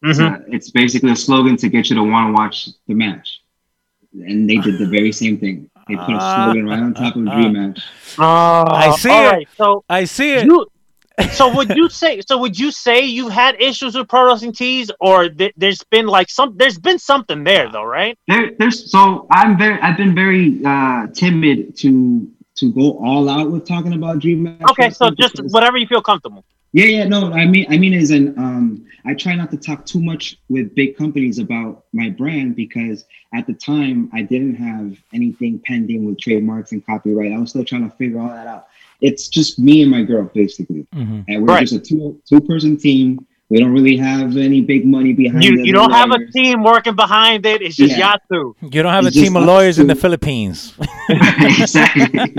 Mhm. 0.03 0.15
So 0.15 0.43
it's 0.47 0.71
basically 0.71 1.11
a 1.11 1.15
slogan 1.15 1.57
to 1.57 1.69
get 1.69 1.89
you 1.89 1.95
to 1.95 2.03
want 2.03 2.29
to 2.29 2.33
watch 2.33 2.69
the 2.87 2.93
match. 2.93 3.41
And 4.13 4.49
they 4.49 4.57
did 4.57 4.77
the 4.77 4.87
very 4.87 5.11
same 5.11 5.37
thing. 5.37 5.69
They 5.87 5.95
put 5.95 6.15
a 6.15 6.19
slogan 6.35 6.65
right 6.67 6.79
on 6.79 6.93
top 6.93 7.15
of 7.15 7.23
Dream 7.25 7.53
Match. 7.59 7.79
Oh, 8.17 8.65
I 8.67 8.95
see 8.97 9.09
all 9.09 9.23
it. 9.27 9.31
right, 9.31 9.47
So 9.57 9.83
I 9.89 10.03
see 10.05 10.33
it. 10.33 10.45
you, 10.45 10.65
so 11.31 11.53
would 11.55 11.69
you 11.75 11.87
say? 11.89 12.21
So 12.21 12.37
would 12.39 12.57
you 12.57 12.71
say 12.71 13.01
you've 13.05 13.31
had 13.31 13.61
issues 13.61 13.95
with 13.95 14.07
Pro 14.07 14.25
Wrestling 14.25 14.53
Tees, 14.53 14.89
or 14.99 15.29
th- 15.29 15.53
there's 15.57 15.83
been 15.91 16.07
like 16.07 16.29
some? 16.29 16.55
There's 16.57 16.77
been 16.79 16.99
something 16.99 17.43
there 17.43 17.69
though, 17.71 17.83
right? 17.83 18.17
There, 18.27 18.51
there's 18.57 18.91
so 18.91 19.27
I'm 19.31 19.57
very 19.57 19.79
I've 19.81 19.97
been 19.97 20.15
very 20.15 20.59
uh, 20.65 21.07
timid 21.13 21.75
to 21.77 22.27
to 22.55 22.71
go 22.71 22.97
all 23.05 23.29
out 23.29 23.49
with 23.51 23.65
talking 23.67 23.93
about 23.93 24.19
Dream 24.19 24.43
Match. 24.43 24.61
Okay, 24.71 24.89
so 24.89 25.09
just 25.11 25.35
because- 25.35 25.51
whatever 25.53 25.77
you 25.77 25.87
feel 25.87 26.01
comfortable. 26.01 26.43
Yeah, 26.73 26.85
yeah, 26.85 27.03
no, 27.05 27.33
I 27.33 27.45
mean, 27.45 27.65
I 27.69 27.77
mean, 27.77 27.93
as 27.93 28.11
in, 28.11 28.37
um, 28.37 28.85
I 29.03 29.13
try 29.13 29.35
not 29.35 29.51
to 29.51 29.57
talk 29.57 29.85
too 29.85 29.99
much 30.01 30.37
with 30.47 30.73
big 30.73 30.95
companies 30.95 31.37
about 31.37 31.83
my 31.91 32.09
brand 32.09 32.55
because 32.55 33.03
at 33.33 33.45
the 33.45 33.53
time 33.53 34.09
I 34.13 34.21
didn't 34.21 34.55
have 34.55 34.97
anything 35.13 35.59
pending 35.65 36.05
with 36.05 36.19
trademarks 36.19 36.71
and 36.71 36.85
copyright. 36.85 37.33
I 37.33 37.37
was 37.37 37.49
still 37.49 37.65
trying 37.65 37.89
to 37.89 37.95
figure 37.97 38.19
all 38.19 38.29
that 38.29 38.47
out. 38.47 38.67
It's 39.01 39.27
just 39.27 39.59
me 39.59 39.81
and 39.81 39.91
my 39.91 40.03
girl, 40.03 40.31
basically, 40.33 40.87
Mhm. 40.95 41.25
and 41.27 41.41
we're 41.41 41.47
Right. 41.55 41.67
just 41.67 41.73
a 41.73 41.79
two 41.79 42.21
two 42.27 42.39
person 42.39 42.77
team. 42.77 43.25
We 43.51 43.59
don't 43.59 43.73
really 43.73 43.97
have 43.97 44.37
any 44.37 44.61
big 44.61 44.85
money 44.85 45.11
behind. 45.11 45.43
You 45.43 45.59
us 45.59 45.67
you 45.67 45.73
don't 45.73 45.91
have 45.91 46.11
a 46.11 46.25
team 46.31 46.63
working 46.63 46.95
behind 46.95 47.45
it. 47.45 47.61
It's 47.61 47.75
just 47.75 47.97
Yeah. 47.97 48.15
Yatsu. 48.15 48.55
You 48.73 48.81
don't 48.81 48.93
have 48.93 49.05
It's 49.05 49.17
a 49.17 49.21
team 49.23 49.35
of 49.35 49.43
us 49.43 49.47
lawyers 49.47 49.77
in 49.77 49.87
the. 49.87 49.95
Philippines. 50.03 50.73
exactly. 51.09 52.33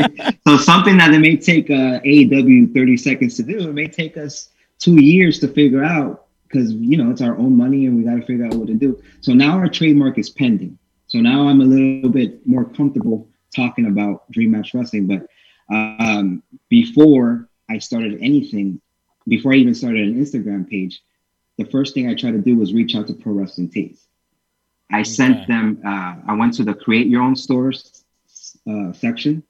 so 0.48 0.56
something 0.56 0.96
that 0.96 1.12
it 1.12 1.18
may 1.18 1.36
take 1.36 1.68
uh, 1.70 2.00
AEW 2.00 2.72
30 2.72 2.96
seconds 2.96 3.36
to 3.36 3.42
do, 3.42 3.58
it 3.68 3.74
may 3.74 3.88
take 3.88 4.16
us 4.16 4.48
two 4.78 5.02
years 5.02 5.38
to 5.40 5.48
figure 5.48 5.84
out 5.84 6.24
because 6.48 6.72
you 6.72 6.96
know 6.96 7.10
it's 7.10 7.20
our 7.20 7.36
own 7.36 7.54
money 7.64 7.84
and 7.86 7.92
we 7.98 8.04
got 8.04 8.16
to 8.16 8.24
figure 8.24 8.46
out 8.46 8.54
what 8.54 8.68
to 8.68 8.74
do. 8.74 8.98
So 9.20 9.34
now 9.34 9.58
our 9.58 9.68
trademark 9.68 10.16
is 10.18 10.30
pending. 10.30 10.78
So 11.08 11.20
now 11.20 11.46
I'm 11.46 11.60
a 11.60 11.64
little 11.64 12.08
bit 12.10 12.46
more 12.46 12.64
comfortable 12.64 13.28
talking 13.54 13.86
about 13.86 14.30
Dream 14.30 14.52
Match 14.52 14.72
Wrestling. 14.72 15.06
But 15.06 15.26
um, 15.70 16.42
before 16.70 17.50
I 17.68 17.76
started 17.78 18.18
anything, 18.22 18.80
before 19.28 19.52
I 19.52 19.56
even 19.56 19.74
started 19.74 20.08
an 20.08 20.22
Instagram 20.22 20.68
page, 20.68 21.02
the 21.58 21.64
first 21.64 21.94
thing 21.94 22.08
I 22.08 22.14
tried 22.14 22.32
to 22.32 22.38
do 22.40 22.56
was 22.56 22.74
reach 22.74 22.94
out 22.94 23.06
to 23.08 23.14
Pro 23.14 23.32
Wrestling 23.32 23.68
Tees. 23.70 24.06
I 24.90 25.02
Okay. 25.02 25.02
sent 25.02 25.46
them. 25.46 25.78
Uh, 25.84 26.16
I 26.28 26.34
went 26.34 26.54
to 26.54 26.64
the 26.64 26.74
Create 26.74 27.06
Your 27.06 27.22
Own 27.22 27.36
Stores 27.36 28.04
uh, 28.68 28.92
section, 28.92 29.42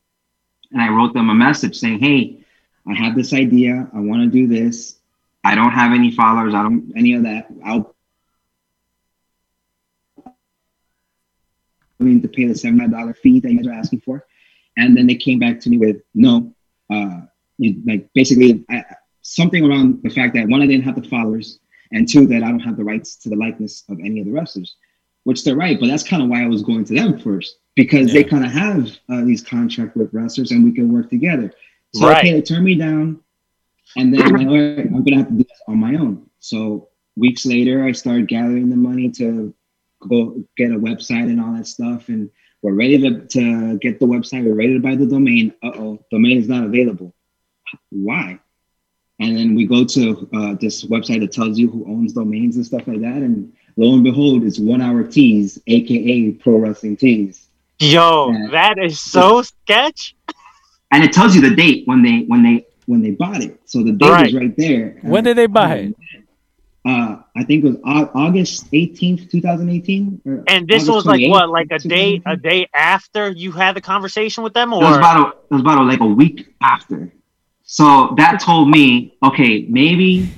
and 0.72 0.82
I 0.82 0.88
wrote 0.90 1.14
them 1.14 1.30
a 1.30 1.34
message 1.34 1.76
saying, 1.76 2.00
"Hey, 2.00 2.38
I 2.86 2.94
have 2.94 3.14
this 3.14 3.32
idea. 3.32 3.88
I 3.94 4.00
want 4.00 4.22
to 4.22 4.28
do 4.28 4.46
this. 4.46 4.98
I 5.44 5.54
don't 5.54 5.72
have 5.72 5.92
any 5.92 6.10
followers. 6.10 6.54
I 6.54 6.62
don't 6.62 6.92
any 6.96 7.14
of 7.14 7.22
that. 7.24 7.46
I'll 7.64 7.94
willing 8.04 9.02
to 9.02 9.28
pay 9.28 9.42
the 10.76 11.34
seven 11.34 11.38
dollar 11.38 11.38
fee 11.38 11.40
that 11.40 11.52
you 11.52 11.60
guys 12.14 12.60
are 12.60 12.62
asking 12.62 14.00
for." 14.00 14.24
And 14.76 14.96
then 14.96 15.06
they 15.06 15.16
came 15.16 15.38
back 15.38 15.60
to 15.60 15.70
me 15.70 15.78
with, 15.78 15.98
"No, 16.14 16.52
uh, 16.90 17.22
you, 17.58 17.82
like 17.86 18.08
basically 18.14 18.64
I, 18.70 18.84
something 19.22 19.64
around 19.64 20.02
the 20.02 20.10
fact 20.10 20.34
that 20.34 20.48
one, 20.48 20.62
I 20.62 20.66
didn't 20.66 20.84
have 20.84 21.00
the 21.00 21.08
followers, 21.08 21.58
and 21.92 22.08
two, 22.08 22.26
that 22.28 22.42
I 22.42 22.48
don't 22.48 22.60
have 22.60 22.76
the 22.76 22.84
rights 22.84 23.16
to 23.16 23.28
the 23.28 23.36
likeness 23.36 23.84
of 23.88 23.98
any 24.00 24.20
of 24.20 24.26
the 24.26 24.32
wrestlers." 24.32 24.76
Which 25.24 25.44
they're 25.44 25.54
right, 25.56 25.78
but 25.78 25.86
that's 25.86 26.02
kind 26.02 26.20
of 26.20 26.28
why 26.28 26.42
I 26.42 26.48
was 26.48 26.62
going 26.62 26.84
to 26.86 26.94
them 26.94 27.16
first 27.16 27.58
because 27.74 28.12
they 28.12 28.24
kind 28.24 28.44
of 28.44 28.50
have 28.50 28.90
uh, 29.08 29.24
these 29.24 29.42
contract 29.42 29.96
with 29.96 30.12
wrestlers 30.12 30.50
and 30.50 30.64
we 30.64 30.72
can 30.72 30.92
work 30.92 31.08
together. 31.10 31.52
So 31.94 32.08
Right. 32.08 32.18
okay, 32.18 32.32
they 32.32 32.42
turned 32.42 32.64
me 32.64 32.74
down, 32.74 33.20
and 33.96 34.12
then 34.12 34.22
I'm 34.22 34.32
like, 34.32 34.46
right, 34.48 34.86
I'm 34.86 35.04
gonna 35.04 35.18
have 35.18 35.28
to 35.28 35.34
do 35.34 35.44
this 35.44 35.62
on 35.68 35.78
my 35.78 35.94
own. 35.94 36.28
So 36.40 36.88
weeks 37.16 37.46
later, 37.46 37.84
I 37.84 37.92
started 37.92 38.28
gathering 38.28 38.68
the 38.68 38.76
money 38.76 39.10
to 39.12 39.54
go 40.08 40.42
get 40.56 40.72
a 40.72 40.78
website 40.78 41.30
and 41.30 41.40
all 41.40 41.54
that 41.54 41.66
stuff, 41.66 42.08
and 42.08 42.30
we're 42.62 42.74
ready 42.74 42.98
to, 42.98 43.26
to 43.26 43.78
get 43.78 44.00
the 44.00 44.06
website. 44.06 44.44
We're 44.44 44.54
ready 44.54 44.74
to 44.74 44.80
buy 44.80 44.96
the 44.96 45.06
domain. 45.06 45.52
Uh 45.62 45.72
oh, 45.74 46.04
domain 46.10 46.38
is 46.38 46.48
not 46.48 46.64
available. 46.64 47.14
Why? 47.90 48.38
And 49.22 49.36
then 49.36 49.54
we 49.54 49.66
go 49.66 49.84
to 49.84 50.28
uh, 50.34 50.54
this 50.60 50.84
website 50.84 51.20
that 51.20 51.32
tells 51.32 51.58
you 51.58 51.70
who 51.70 51.84
owns 51.86 52.12
domains 52.12 52.56
and 52.56 52.66
stuff 52.66 52.86
like 52.88 53.00
that, 53.02 53.16
and 53.26 53.52
lo 53.76 53.94
and 53.94 54.02
behold, 54.02 54.42
it's 54.42 54.58
One 54.58 54.80
Hour 54.82 55.04
Tees, 55.04 55.60
aka 55.66 56.32
Pro 56.32 56.56
Wrestling 56.58 56.96
Tees. 56.96 57.46
Yo, 57.78 58.30
Yeah. 58.32 58.48
that 58.50 58.78
is 58.78 58.98
so 58.98 59.42
sketch. 59.42 60.14
and 60.90 61.02
it 61.04 61.12
tells 61.12 61.34
you 61.34 61.40
the 61.40 61.54
date 61.54 61.86
when 61.86 62.02
they 62.02 62.24
when 62.26 62.42
they 62.42 62.66
when 62.86 63.00
they 63.00 63.12
bought 63.12 63.40
it. 63.42 63.60
So 63.64 63.82
the 63.82 63.92
date 63.92 64.10
Right. 64.10 64.26
is 64.28 64.34
right 64.34 64.56
there. 64.56 64.98
When 65.02 65.22
did 65.24 65.36
they 65.36 65.46
buy 65.46 65.74
it? 65.76 65.94
Uh, 66.84 67.18
I 67.36 67.44
think 67.44 67.64
it 67.64 67.68
was 67.68 68.08
August 68.14 68.66
eighteenth, 68.72 69.30
two 69.30 69.40
thousand 69.40 69.68
eighteen. 69.70 70.20
And 70.48 70.66
this 70.66 70.88
was 70.88 71.06
like 71.06 71.22
what, 71.28 71.48
like 71.48 71.68
a 71.70 71.78
day, 71.78 72.20
a 72.26 72.36
day 72.36 72.66
after 72.74 73.30
you 73.30 73.52
had 73.52 73.76
the 73.76 73.80
conversation 73.80 74.42
with 74.42 74.52
them, 74.52 74.72
It 74.72 74.76
was 74.82 74.96
or 74.96 74.98
about 74.98 75.16
a, 75.26 75.30
it 75.30 75.50
was 75.52 75.60
about 75.60 75.78
a, 75.78 75.84
like 75.84 76.00
a 76.00 76.06
week 76.06 76.54
after. 76.60 77.12
So 77.64 78.14
that 78.16 78.40
told 78.40 78.68
me, 78.68 79.16
okay, 79.22 79.66
maybe 79.68 80.28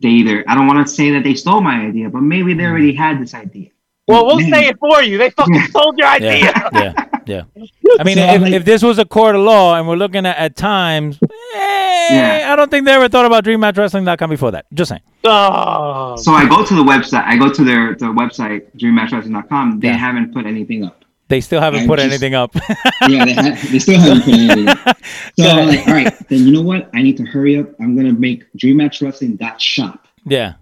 they 0.00 0.08
either 0.10 0.44
I 0.46 0.54
don't 0.54 0.66
want 0.66 0.86
to 0.86 0.92
say 0.92 1.10
that 1.12 1.24
they 1.24 1.34
stole 1.34 1.60
my 1.60 1.86
idea, 1.86 2.08
but 2.10 2.20
maybe 2.20 2.54
they 2.54 2.64
already 2.64 2.94
had 2.94 3.20
this 3.20 3.34
idea. 3.34 3.70
well, 4.08 4.26
we'll 4.26 4.38
Man. 4.38 4.50
say 4.52 4.68
it 4.68 4.78
for 4.78 5.02
you. 5.02 5.18
They 5.18 5.30
fucking 5.30 5.60
sold 5.72 5.98
your 5.98 6.06
idea. 6.08 6.38
Yeah, 6.38 6.68
yeah, 6.72 6.92
yeah. 7.26 7.42
I 7.98 8.04
mean, 8.04 8.16
So 8.18 8.24
if, 8.24 8.42
like- 8.42 8.52
if 8.52 8.64
this 8.64 8.82
was 8.82 8.98
a 8.98 9.04
court 9.04 9.34
of 9.34 9.42
law 9.42 9.74
and 9.76 9.88
we're 9.88 9.96
looking 9.96 10.26
at, 10.26 10.36
at 10.36 10.54
times, 10.54 11.18
eh, 11.22 12.08
Yeah. 12.14 12.52
I 12.52 12.56
don't 12.56 12.70
think 12.70 12.84
they 12.86 12.92
ever 12.92 13.08
thought 13.08 13.24
about 13.26 13.42
DreamMatchWrestling.com 13.44 14.30
before 14.30 14.50
that. 14.52 14.66
Just 14.74 14.90
saying. 14.90 15.02
Oh, 15.24 16.14
So 16.16 16.32
I 16.32 16.46
go 16.46 16.64
to 16.64 16.74
the 16.74 16.84
website. 16.84 17.24
I 17.24 17.36
go 17.36 17.50
to 17.52 17.64
their 17.64 17.96
their 17.96 18.10
website, 18.12 18.66
dreammatchwrestling.com. 18.78 19.80
They 19.80 19.88
Yeah. 19.88 19.96
haven't 19.96 20.32
put 20.34 20.46
anything 20.46 20.84
up. 20.84 21.04
They 21.28 21.40
still 21.40 21.60
haven't 21.60 21.80
I'm 21.80 21.86
put 21.88 21.98
just- 21.98 22.08
anything 22.08 22.34
up. 22.34 22.54
yeah, 23.08 23.24
they, 23.24 23.32
ha- 23.34 23.58
they 23.70 23.78
still 23.80 23.98
haven't 24.00 24.22
put 24.22 24.34
anything. 24.34 24.68
up. 24.68 24.96
So 25.38 25.44
I'm 25.48 25.68
like, 25.68 25.86
all 25.86 25.92
right, 25.94 26.28
then 26.28 26.46
you 26.46 26.52
know 26.52 26.62
what? 26.62 26.88
I 26.94 27.02
need 27.02 27.16
to 27.18 27.24
hurry 27.24 27.58
up. 27.58 27.68
I'm 27.80 27.94
gonna 27.96 28.12
make 28.12 28.44
Dream 28.56 28.78
Match 28.78 29.02
Wrestling 29.02 29.36
that 29.38 29.60
shop. 29.60 30.06
yeah. 30.24 30.54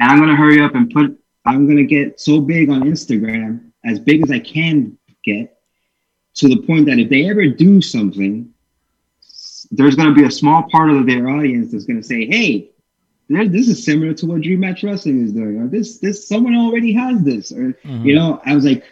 and 0.00 0.10
I'm 0.10 0.18
gonna 0.18 0.34
hurry 0.36 0.60
up 0.60 0.74
and 0.74 0.90
put. 0.90 1.16
I'm 1.44 1.66
gonna 1.68 1.84
get 1.84 2.18
so 2.20 2.40
big 2.40 2.68
on 2.70 2.82
Instagram, 2.82 3.70
as 3.84 3.98
big 4.00 4.22
as 4.22 4.30
I 4.30 4.38
can 4.40 4.98
get, 5.24 5.58
to 6.34 6.48
the 6.48 6.62
point 6.62 6.86
that 6.86 6.98
if 6.98 7.08
they 7.10 7.28
ever 7.30 7.46
do 7.48 7.80
something, 7.80 8.52
there's 9.70 9.94
gonna 9.94 10.14
be 10.14 10.24
a 10.24 10.30
small 10.30 10.64
part 10.70 10.90
of 10.90 11.06
their 11.06 11.28
audience 11.28 11.70
that's 11.72 11.84
gonna 11.84 12.02
say, 12.02 12.26
"Hey, 12.26 12.70
this 13.28 13.68
is 13.68 13.84
similar 13.84 14.14
to 14.14 14.26
what 14.26 14.40
Dream 14.40 14.60
Match 14.60 14.82
Wrestling 14.82 15.22
is 15.22 15.32
doing. 15.32 15.60
Or 15.60 15.68
this, 15.68 15.98
this, 15.98 16.26
someone 16.26 16.54
already 16.56 16.92
has 16.92 17.22
this. 17.22 17.52
Or 17.52 17.74
Mhm. 17.84 18.04
you 18.04 18.14
know, 18.14 18.40
I 18.46 18.54
was 18.54 18.64
like, 18.64 18.84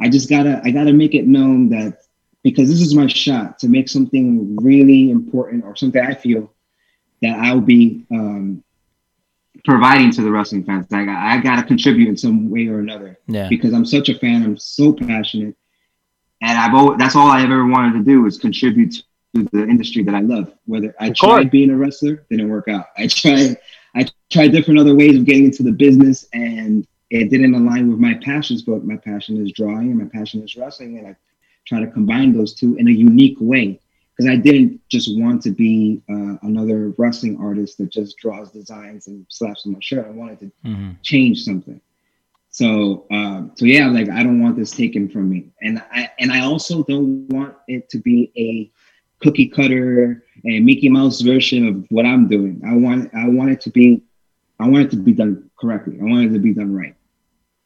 I 0.00 0.08
just 0.08 0.28
gotta, 0.28 0.60
I 0.64 0.70
gotta 0.70 0.92
make 0.92 1.14
it 1.14 1.26
known 1.26 1.68
that 1.70 2.02
because 2.42 2.68
this 2.68 2.80
is 2.80 2.94
my 2.94 3.06
shot 3.06 3.58
to 3.58 3.68
make 3.68 3.88
something 3.88 4.56
really 4.56 5.10
important 5.10 5.64
or 5.64 5.76
something 5.76 6.02
I 6.02 6.14
feel 6.14 6.52
that 7.22 7.38
I'll 7.38 7.60
be 7.60 8.06
um, 8.10 8.64
providing 9.64 10.10
to 10.12 10.22
the 10.22 10.30
wrestling 10.30 10.64
fans. 10.64 10.86
Like 10.90 11.08
I, 11.08 11.34
I 11.34 11.40
gotta 11.42 11.62
contribute 11.62 12.08
in 12.08 12.16
some 12.16 12.48
way 12.50 12.66
or 12.68 12.78
another 12.78 13.18
Yeah. 13.26 13.48
because 13.48 13.74
I'm 13.74 13.84
such 13.84 14.08
a 14.08 14.18
fan. 14.18 14.42
I'm 14.42 14.56
so 14.56 14.92
passionate, 14.92 15.54
and 16.40 16.58
I've 16.58 16.74
always, 16.74 16.98
that's 16.98 17.14
all 17.14 17.28
I 17.28 17.42
ever 17.42 17.66
wanted 17.66 17.98
to 17.98 18.04
do 18.04 18.24
is 18.26 18.38
contribute 18.38 18.94
to 19.34 19.44
the 19.52 19.62
industry 19.64 20.02
that 20.04 20.14
I 20.14 20.20
love. 20.20 20.52
Whether 20.64 20.94
I 20.98 21.10
tried 21.10 21.50
being 21.50 21.70
a 21.70 21.76
wrestler, 21.76 22.24
didn't 22.30 22.48
work 22.48 22.68
out. 22.68 22.86
I 22.96 23.06
tried, 23.06 23.58
I 23.94 24.06
tried 24.30 24.48
different 24.48 24.80
other 24.80 24.94
ways 24.94 25.16
of 25.16 25.24
getting 25.26 25.44
into 25.44 25.62
the 25.62 25.72
business, 25.72 26.26
and 26.32 26.86
it 27.10 27.28
didn't 27.30 27.54
align 27.54 27.90
with 27.90 27.98
my 27.98 28.14
passions. 28.14 28.62
But 28.62 28.84
my 28.84 28.96
passion 28.96 29.44
is 29.44 29.52
drawing, 29.52 29.90
and 29.90 29.98
my 29.98 30.06
passion 30.06 30.42
is 30.42 30.56
wrestling, 30.56 30.98
and 30.98 31.06
I 31.08 31.16
try 31.66 31.80
to 31.80 31.86
combine 31.86 32.32
those 32.32 32.54
two 32.54 32.76
in 32.76 32.88
a 32.88 32.92
unique 32.92 33.38
way. 33.40 33.80
Because 34.16 34.30
I 34.30 34.36
didn't 34.36 34.80
just 34.90 35.18
want 35.18 35.40
to 35.42 35.50
be 35.50 36.02
uh, 36.10 36.36
another 36.42 36.92
wrestling 36.98 37.38
artist 37.40 37.78
that 37.78 37.90
just 37.90 38.18
draws 38.18 38.50
designs 38.50 39.06
and 39.06 39.24
slaps 39.30 39.64
on 39.64 39.72
my 39.72 39.78
shirt. 39.80 40.06
I 40.06 40.10
wanted 40.10 40.40
to 40.40 40.52
Mhm. 40.66 40.96
change 41.02 41.42
something. 41.42 41.80
So, 42.50 43.06
um, 43.10 43.52
so 43.54 43.64
yeah, 43.64 43.88
like 43.88 44.10
I 44.10 44.22
don't 44.22 44.42
want 44.42 44.56
this 44.56 44.72
taken 44.72 45.08
from 45.08 45.30
me, 45.30 45.46
and 45.62 45.82
I 45.92 46.10
and 46.18 46.32
I 46.32 46.40
also 46.40 46.82
don't 46.82 47.28
want 47.28 47.54
it 47.68 47.88
to 47.90 47.98
be 47.98 48.30
a 48.36 48.70
cookie 49.22 49.46
cutter 49.46 50.24
and 50.44 50.64
Mickey 50.64 50.88
Mouse 50.88 51.20
version 51.20 51.66
of 51.68 51.86
what 51.90 52.04
I'm 52.04 52.28
doing. 52.28 52.60
I 52.66 52.74
want 52.74 53.14
I 53.14 53.28
want 53.28 53.50
it 53.50 53.60
to 53.62 53.70
be, 53.70 54.02
I 54.58 54.68
want 54.68 54.84
it 54.86 54.90
to 54.90 54.96
be 54.96 55.12
done 55.12 55.48
correctly. 55.58 55.98
I 56.00 56.04
want 56.04 56.24
it 56.26 56.32
to 56.32 56.40
be 56.40 56.52
done 56.52 56.74
right. 56.74 56.94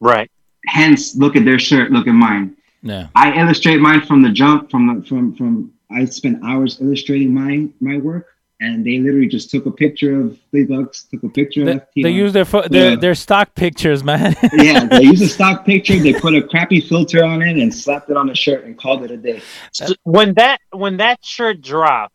Right. 0.05 0.31
Hence, 0.67 1.17
look 1.17 1.35
at 1.35 1.45
their 1.47 1.59
shirt, 1.59 1.91
look 1.91 2.07
at 2.07 2.13
mine. 2.13 2.57
Yeah. 2.83 3.09
I 3.15 3.33
illustrate 3.41 3.79
mine 3.79 4.03
from 4.03 4.21
the 4.21 4.29
jump, 4.31 4.71
from 4.71 4.83
the 4.87 5.07
from 5.09 5.35
from. 5.35 5.73
I 5.91 6.05
spent 6.05 6.45
hours 6.45 6.81
illustrating 6.81 7.33
my 7.33 7.69
my 7.81 7.97
work, 7.99 8.27
and 8.61 8.85
they 8.85 8.99
literally 8.99 9.29
just 9.29 9.51
took 9.51 9.65
a 9.65 9.71
picture 9.71 10.21
of 10.21 10.39
the 10.53 10.65
Bucks, 10.65 11.05
took 11.05 11.23
a 11.23 11.29
picture 11.31 11.65
They, 11.65 11.73
of 11.73 11.83
they 11.97 12.11
use 12.11 12.33
their, 12.35 12.45
fo- 12.45 12.69
their 12.69 12.91
Yeah. 12.91 12.97
their 12.97 13.15
stock 13.15 13.55
pictures, 13.55 14.05
man. 14.05 14.37
yeah, 14.53 14.85
they 14.85 15.03
used 15.03 15.23
a 15.23 15.29
stock 15.29 15.65
picture. 15.65 15.99
They 15.99 16.13
put 16.13 16.35
a 16.35 16.43
crappy 16.43 16.81
filter 16.81 17.25
on 17.25 17.41
it 17.41 17.57
and 17.57 17.73
slapped 17.73 18.11
it 18.11 18.17
on 18.19 18.27
the 18.27 18.35
shirt 18.35 18.65
and 18.65 18.77
called 18.77 19.05
it 19.05 19.11
a 19.11 19.17
day. 19.17 19.41
So 19.73 19.95
when 20.03 20.35
that 20.35 20.59
when 20.71 20.99
that 20.99 21.25
shirt 21.25 21.63
dropped, 21.63 22.15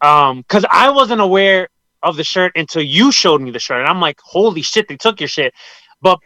um, 0.00 0.42
because 0.42 0.64
I 0.70 0.90
wasn't 0.90 1.20
aware 1.20 1.68
of 2.04 2.16
the 2.16 2.24
shirt 2.24 2.52
until 2.54 2.82
you 2.82 3.10
showed 3.10 3.40
me 3.40 3.50
the 3.50 3.58
shirt, 3.58 3.80
and 3.80 3.88
I'm 3.88 4.00
like, 4.00 4.20
holy 4.20 4.62
shit, 4.62 4.86
they 4.86 4.96
took 4.96 5.20
your 5.20 5.28
shit. 5.28 5.52
But 6.00 6.20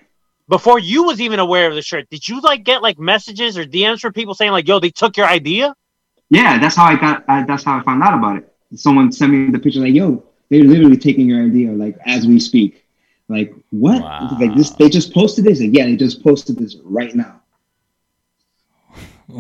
before 0.51 0.79
you 0.81 1.05
was 1.05 1.21
even 1.21 1.39
aware 1.39 1.69
of 1.69 1.75
the 1.75 1.81
shirt, 1.81 2.11
did 2.11 2.29
you 2.29 2.41
like 2.41 2.65
get 2.65 2.83
like 2.83 2.99
messages 2.99 3.57
or 3.57 3.65
DMs 3.65 4.01
from 4.01 4.13
people 4.13 4.35
saying 4.35 4.51
like, 4.53 4.67
yo, 4.69 4.81
they 4.81 4.91
took 4.91 5.17
your 5.17 5.27
idea? 5.27 5.75
Yeah, 6.29 6.59
that's 6.59 6.77
how 6.77 6.85
I 6.85 6.97
got. 6.97 7.25
I, 7.29 7.45
that's 7.45 7.65
how 7.65 7.79
I 7.79 7.83
found 7.83 8.03
out 8.03 8.15
about 8.15 8.37
it. 8.37 8.53
Someone 8.75 9.11
sent 9.13 9.33
me 9.33 9.51
the 9.51 9.59
picture 9.59 9.81
like, 9.81 9.95
"Yo, 9.95 10.23
they're 10.49 10.63
literally 10.63 10.97
taking 10.97 11.29
your 11.29 11.45
idea 11.45 11.73
like 11.73 11.97
as 12.07 12.27
we 12.27 12.39
speak." 12.39 12.85
Like 13.29 13.55
what? 13.71 14.03
Wow. 14.03 14.37
Like 14.41 14.55
this? 14.55 14.71
They 14.71 14.89
just 14.89 15.15
posted 15.15 15.45
this? 15.45 15.61
Like, 15.61 15.71
yeah, 15.73 15.87
they 15.87 15.97
just 15.97 16.23
posted 16.23 16.57
this 16.57 16.77
right 16.85 17.15
now. 17.15 17.41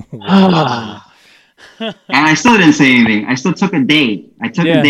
and 1.78 1.94
I 2.08 2.34
still 2.34 2.56
didn't 2.56 2.74
say 2.74 2.94
anything. 2.94 3.26
I 3.26 3.34
still 3.34 3.52
took 3.52 3.72
a 3.72 3.80
day. 3.80 4.26
I 4.40 4.48
took 4.48 4.66
Yeah. 4.66 4.80
a 4.80 4.82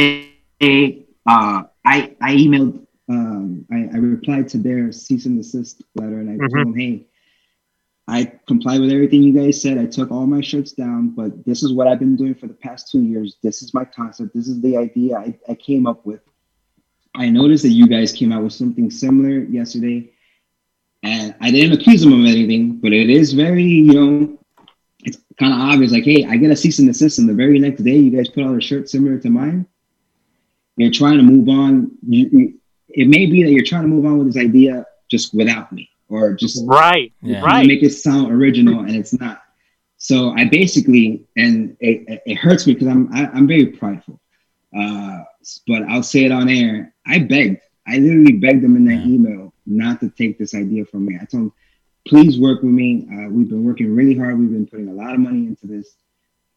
day. 0.60 1.06
Uh, 1.26 1.64
I 1.84 2.16
I 2.20 2.34
emailed. 2.34 2.86
Um, 3.10 3.66
I, 3.72 3.88
I 3.92 3.98
replied 3.98 4.48
to 4.50 4.58
their 4.58 4.92
cease 4.92 5.26
and 5.26 5.36
desist 5.36 5.82
letter, 5.96 6.20
and 6.20 6.30
I 6.30 6.34
Mhm. 6.34 6.50
told 6.52 6.66
them, 6.68 6.74
"Hey, 6.76 7.06
I 8.06 8.32
complied 8.46 8.80
with 8.80 8.90
everything 8.90 9.22
you 9.22 9.32
guys 9.32 9.60
said. 9.60 9.78
I 9.78 9.86
took 9.86 10.10
all 10.12 10.26
my 10.26 10.40
shirts 10.40 10.72
down, 10.72 11.10
but 11.10 11.44
this 11.44 11.62
is 11.64 11.72
what 11.72 11.88
I've 11.88 11.98
been 11.98 12.16
doing 12.16 12.34
for 12.34 12.46
the 12.46 12.54
past 12.54 12.90
two 12.90 13.02
years. 13.02 13.36
This 13.42 13.62
is 13.62 13.74
my 13.74 13.84
concept. 13.84 14.32
This 14.34 14.48
is 14.48 14.60
the 14.60 14.76
idea 14.76 15.16
I, 15.18 15.36
I 15.48 15.54
came 15.54 15.86
up 15.88 16.06
with. 16.06 16.20
I 17.14 17.28
noticed 17.30 17.64
that 17.64 17.70
you 17.70 17.88
guys 17.88 18.12
came 18.12 18.30
out 18.32 18.44
with 18.44 18.52
something 18.52 18.90
similar 18.90 19.40
yesterday, 19.40 20.10
and 21.02 21.34
I 21.40 21.50
didn't 21.50 21.80
accuse 21.80 22.02
them 22.02 22.12
of 22.12 22.24
anything, 22.26 22.76
but 22.76 22.92
it 22.92 23.10
is 23.10 23.32
very, 23.32 23.64
you 23.64 23.92
know, 23.92 24.38
it's 25.04 25.18
kind 25.38 25.52
of 25.52 25.58
obvious. 25.58 25.90
Like, 25.92 26.04
hey, 26.04 26.24
I 26.26 26.36
get 26.36 26.52
a 26.52 26.56
cease 26.56 26.78
and 26.78 26.86
desist, 26.88 27.18
and 27.18 27.28
the 27.28 27.34
very 27.34 27.58
next 27.58 27.82
day, 27.82 27.96
you 27.96 28.10
guys 28.10 28.28
put 28.28 28.44
out 28.44 28.56
a 28.56 28.60
shirt 28.60 28.88
similar 28.88 29.18
to 29.18 29.30
mine. 29.30 29.66
You're 30.76 30.92
trying 30.92 31.16
to 31.18 31.24
move 31.24 31.48
on. 31.48 31.90
You, 32.06 32.30
you, 32.32 32.59
it 32.94 33.08
may 33.08 33.26
be 33.26 33.42
that 33.42 33.50
you're 33.50 33.64
trying 33.64 33.82
to 33.82 33.88
move 33.88 34.04
on 34.04 34.18
with 34.18 34.32
this 34.32 34.42
idea 34.42 34.84
just 35.10 35.34
without 35.34 35.72
me, 35.72 35.88
or 36.08 36.34
just 36.34 36.62
Right. 36.66 37.12
Yeah. 37.22 37.40
Right. 37.42 37.66
make 37.66 37.82
it 37.82 37.90
sound 37.90 38.30
original 38.32 38.80
and 38.80 38.94
it's 38.94 39.12
not 39.18 39.42
so 39.96 40.30
i 40.30 40.44
basically 40.46 41.24
and 41.36 41.76
it, 41.80 42.04
it- 42.08 42.22
it 42.26 42.34
hurts 42.36 42.66
me 42.66 42.72
because 42.74 42.88
i'm 42.88 43.12
I, 43.12 43.26
i'm 43.34 43.46
very 43.46 43.66
prideful 43.66 44.18
uh 44.76 45.18
but 45.66 45.82
i'll 45.90 46.02
say 46.02 46.24
it 46.24 46.32
on 46.32 46.48
air 46.48 46.94
i 47.06 47.18
begged 47.18 47.60
i 47.86 47.98
literally 47.98 48.32
begged 48.32 48.62
them 48.62 48.76
in 48.76 48.84
that 48.86 49.00
Yeah. 49.04 49.14
email 49.14 49.52
not 49.66 50.00
to 50.00 50.08
take 50.08 50.38
this 50.38 50.54
idea 50.54 50.84
from 50.86 51.04
me 51.06 51.16
i 51.20 51.24
told 51.26 51.42
them 51.44 51.52
please 52.08 52.38
work 52.40 52.62
with 52.62 52.72
me 52.72 53.06
uh, 53.12 53.28
we've 53.28 53.48
been 53.50 53.62
working 53.64 53.94
really 53.94 54.14
hard 54.16 54.38
we've 54.38 54.50
been 54.50 54.66
putting 54.66 54.88
a 54.88 54.92
lot 54.92 55.12
of 55.12 55.20
money 55.20 55.46
into 55.46 55.66
this 55.66 55.96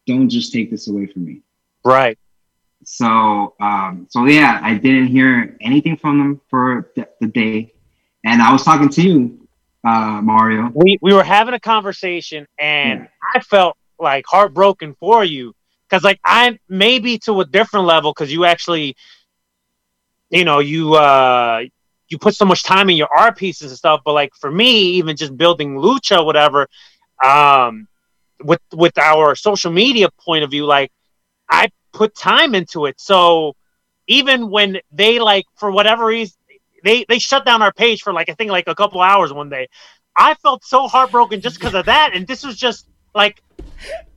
don't 0.06 0.28
just 0.30 0.52
take 0.52 0.70
this 0.70 0.88
away 0.88 1.06
from 1.06 1.24
me 1.26 1.42
Right. 1.84 2.16
So 2.84 3.54
um 3.60 4.06
so 4.10 4.26
yeah 4.26 4.60
i 4.62 4.74
didn't 4.74 5.06
hear 5.06 5.56
anything 5.60 5.96
from 5.96 6.18
them 6.18 6.40
for 6.50 6.90
the, 6.96 7.08
the 7.20 7.26
day. 7.26 7.72
And 8.24 8.42
i 8.42 8.52
was 8.52 8.64
talking 8.64 8.88
to 8.90 9.02
you 9.02 9.48
uh 9.84 10.20
mario. 10.22 10.70
We 10.74 10.98
we 11.02 11.12
were 11.12 11.24
having 11.24 11.54
a 11.54 11.60
conversation 11.60 12.46
and 12.58 13.00
Yeah. 13.00 13.06
I 13.34 13.40
felt 13.40 13.76
like 13.98 14.24
heartbroken 14.26 14.94
for 14.98 15.24
you. 15.24 15.54
Because 15.88 16.02
like 16.04 16.20
I 16.24 16.58
maybe 16.68 17.18
to 17.20 17.40
a 17.40 17.44
different 17.44 17.86
level 17.86 18.12
because 18.12 18.32
you 18.32 18.44
actually 18.44 18.96
you 20.30 20.44
know 20.44 20.58
you 20.58 20.94
uh 20.94 21.62
you 22.08 22.18
put 22.18 22.34
so 22.34 22.44
much 22.44 22.62
time 22.64 22.90
in 22.90 22.96
your 22.96 23.08
art 23.16 23.36
pieces 23.36 23.70
and 23.70 23.78
stuff 23.78 24.00
but 24.04 24.12
like 24.12 24.32
for 24.40 24.50
me 24.50 24.70
even 24.98 25.16
just 25.16 25.36
building 25.36 25.76
lucha 25.76 26.24
whatever 26.24 26.66
um 27.24 27.86
with 28.42 28.60
with 28.72 28.96
our 28.98 29.34
social 29.34 29.70
media 29.70 30.08
point 30.24 30.44
of 30.44 30.50
view 30.50 30.64
like 30.66 30.90
I 31.54 31.70
put 31.92 32.16
time 32.16 32.54
into 32.54 32.86
it. 32.86 33.00
So 33.00 33.54
even 34.06 34.50
when 34.50 34.78
they 34.92 35.20
like 35.20 35.46
for 35.56 35.70
whatever 35.70 36.06
reason 36.06 36.36
they 36.82 37.06
they 37.08 37.18
shut 37.18 37.46
down 37.46 37.62
our 37.62 37.72
page 37.72 38.02
for 38.02 38.12
like 38.12 38.28
I 38.28 38.34
think 38.34 38.50
like 38.50 38.68
a 38.68 38.74
couple 38.74 39.00
hours 39.00 39.32
one 39.32 39.48
day. 39.48 39.68
I 40.16 40.34
felt 40.34 40.64
so 40.64 40.86
heartbroken 40.86 41.40
just 41.40 41.58
because 41.58 41.74
of 41.74 41.86
that, 41.86 42.10
and 42.14 42.26
this 42.26 42.44
was 42.44 42.56
just 42.56 42.86
like 43.14 43.42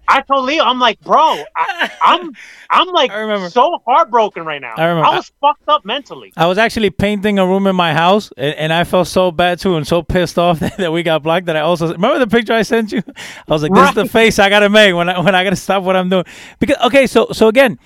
I 0.07 0.21
told 0.21 0.45
Leo, 0.45 0.63
I'm 0.63 0.79
like, 0.79 0.99
bro, 1.01 1.43
I, 1.55 1.91
I'm 2.01 2.31
I'm 2.69 2.87
like 2.87 3.11
I 3.17 3.19
remember. 3.19 3.49
so 3.49 3.81
heartbroken 3.85 4.45
right 4.45 4.61
now. 4.61 4.75
I 4.77 4.85
remember. 4.85 5.09
I 5.09 5.15
was 5.17 5.31
fucked 5.41 5.67
up 5.67 5.83
mentally. 5.85 6.31
I 6.37 6.45
was 6.47 6.57
actually 6.57 6.89
painting 6.89 7.39
a 7.39 7.45
room 7.45 7.67
in 7.67 7.75
my 7.75 7.93
house, 7.93 8.31
and, 8.37 8.55
and 8.55 8.73
I 8.73 8.83
felt 8.83 9.07
so 9.07 9.31
bad 9.31 9.59
too, 9.59 9.75
and 9.75 9.85
so 9.85 10.01
pissed 10.03 10.39
off 10.39 10.59
that, 10.61 10.77
that 10.77 10.91
we 10.91 11.03
got 11.03 11.23
blocked. 11.23 11.47
That 11.47 11.57
I 11.57 11.61
also 11.61 11.91
remember 11.91 12.19
the 12.19 12.27
picture 12.27 12.53
I 12.53 12.61
sent 12.61 12.91
you. 12.91 13.03
I 13.07 13.51
was 13.53 13.63
like, 13.63 13.73
"This 13.73 13.89
is 13.89 13.95
the 13.95 14.05
face 14.05 14.39
I 14.39 14.49
gotta 14.49 14.69
make 14.69 14.95
when 14.95 15.09
I 15.09 15.19
when 15.19 15.35
I 15.35 15.43
gotta 15.43 15.55
stop 15.55 15.83
what 15.83 15.95
I'm 15.95 16.09
doing." 16.09 16.25
Because 16.59 16.77
okay, 16.85 17.07
so 17.07 17.27
so 17.33 17.47
again, 17.47 17.77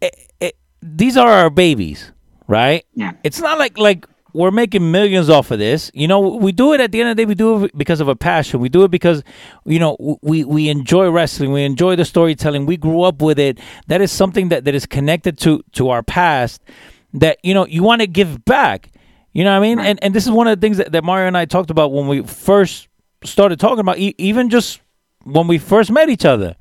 it, 0.00 0.14
it, 0.40 0.56
these 0.80 1.16
are 1.16 1.28
our 1.28 1.50
babies, 1.50 2.12
right? 2.46 2.84
Yeah. 2.94 3.12
It's 3.22 3.40
not 3.40 3.58
like 3.58 3.76
like 3.76 4.06
we're 4.32 4.50
making 4.50 4.90
millions 4.90 5.28
off 5.28 5.50
of 5.50 5.58
this. 5.58 5.90
You 5.94 6.08
know, 6.08 6.20
we 6.20 6.52
do 6.52 6.72
it 6.72 6.80
at 6.80 6.92
the 6.92 7.00
end 7.00 7.10
of 7.10 7.16
the 7.16 7.22
day. 7.22 7.26
We 7.26 7.34
do 7.34 7.64
it 7.64 7.76
because 7.76 8.00
of 8.00 8.08
a 8.08 8.16
passion. 8.16 8.60
We 8.60 8.68
do 8.68 8.84
it 8.84 8.90
because, 8.90 9.22
you 9.64 9.78
know, 9.78 10.18
we 10.22 10.44
we 10.44 10.68
enjoy 10.68 11.10
wrestling. 11.10 11.52
We 11.52 11.64
enjoy 11.64 11.96
the 11.96 12.04
storytelling. 12.04 12.66
We 12.66 12.76
grew 12.76 13.02
up 13.02 13.22
with 13.22 13.38
it. 13.38 13.58
That 13.86 14.00
is 14.00 14.12
something 14.12 14.48
that, 14.48 14.64
that 14.64 14.74
is 14.74 14.86
connected 14.86 15.38
to 15.38 15.62
to 15.72 15.90
our 15.90 16.02
past. 16.02 16.62
That 17.12 17.38
you 17.42 17.54
know 17.54 17.66
you 17.66 17.82
want 17.82 18.00
to 18.00 18.06
give 18.06 18.44
back. 18.44 18.90
You 19.32 19.44
know 19.44 19.50
what 19.50 19.64
I 19.64 19.68
mean? 19.68 19.78
And 19.78 20.02
and 20.02 20.14
this 20.14 20.24
is 20.24 20.30
one 20.30 20.48
of 20.48 20.58
the 20.58 20.64
things 20.64 20.76
that, 20.78 20.92
that 20.92 21.04
Mario 21.04 21.26
and 21.26 21.36
I 21.36 21.44
talked 21.44 21.70
about 21.70 21.92
when 21.92 22.08
we 22.08 22.22
first 22.22 22.88
started 23.24 23.60
talking 23.60 23.80
about, 23.80 23.98
e- 23.98 24.14
even 24.18 24.48
just 24.50 24.80
when 25.24 25.46
we 25.46 25.58
first 25.58 25.90
met 25.90 26.08
each 26.08 26.24
other. 26.24 26.56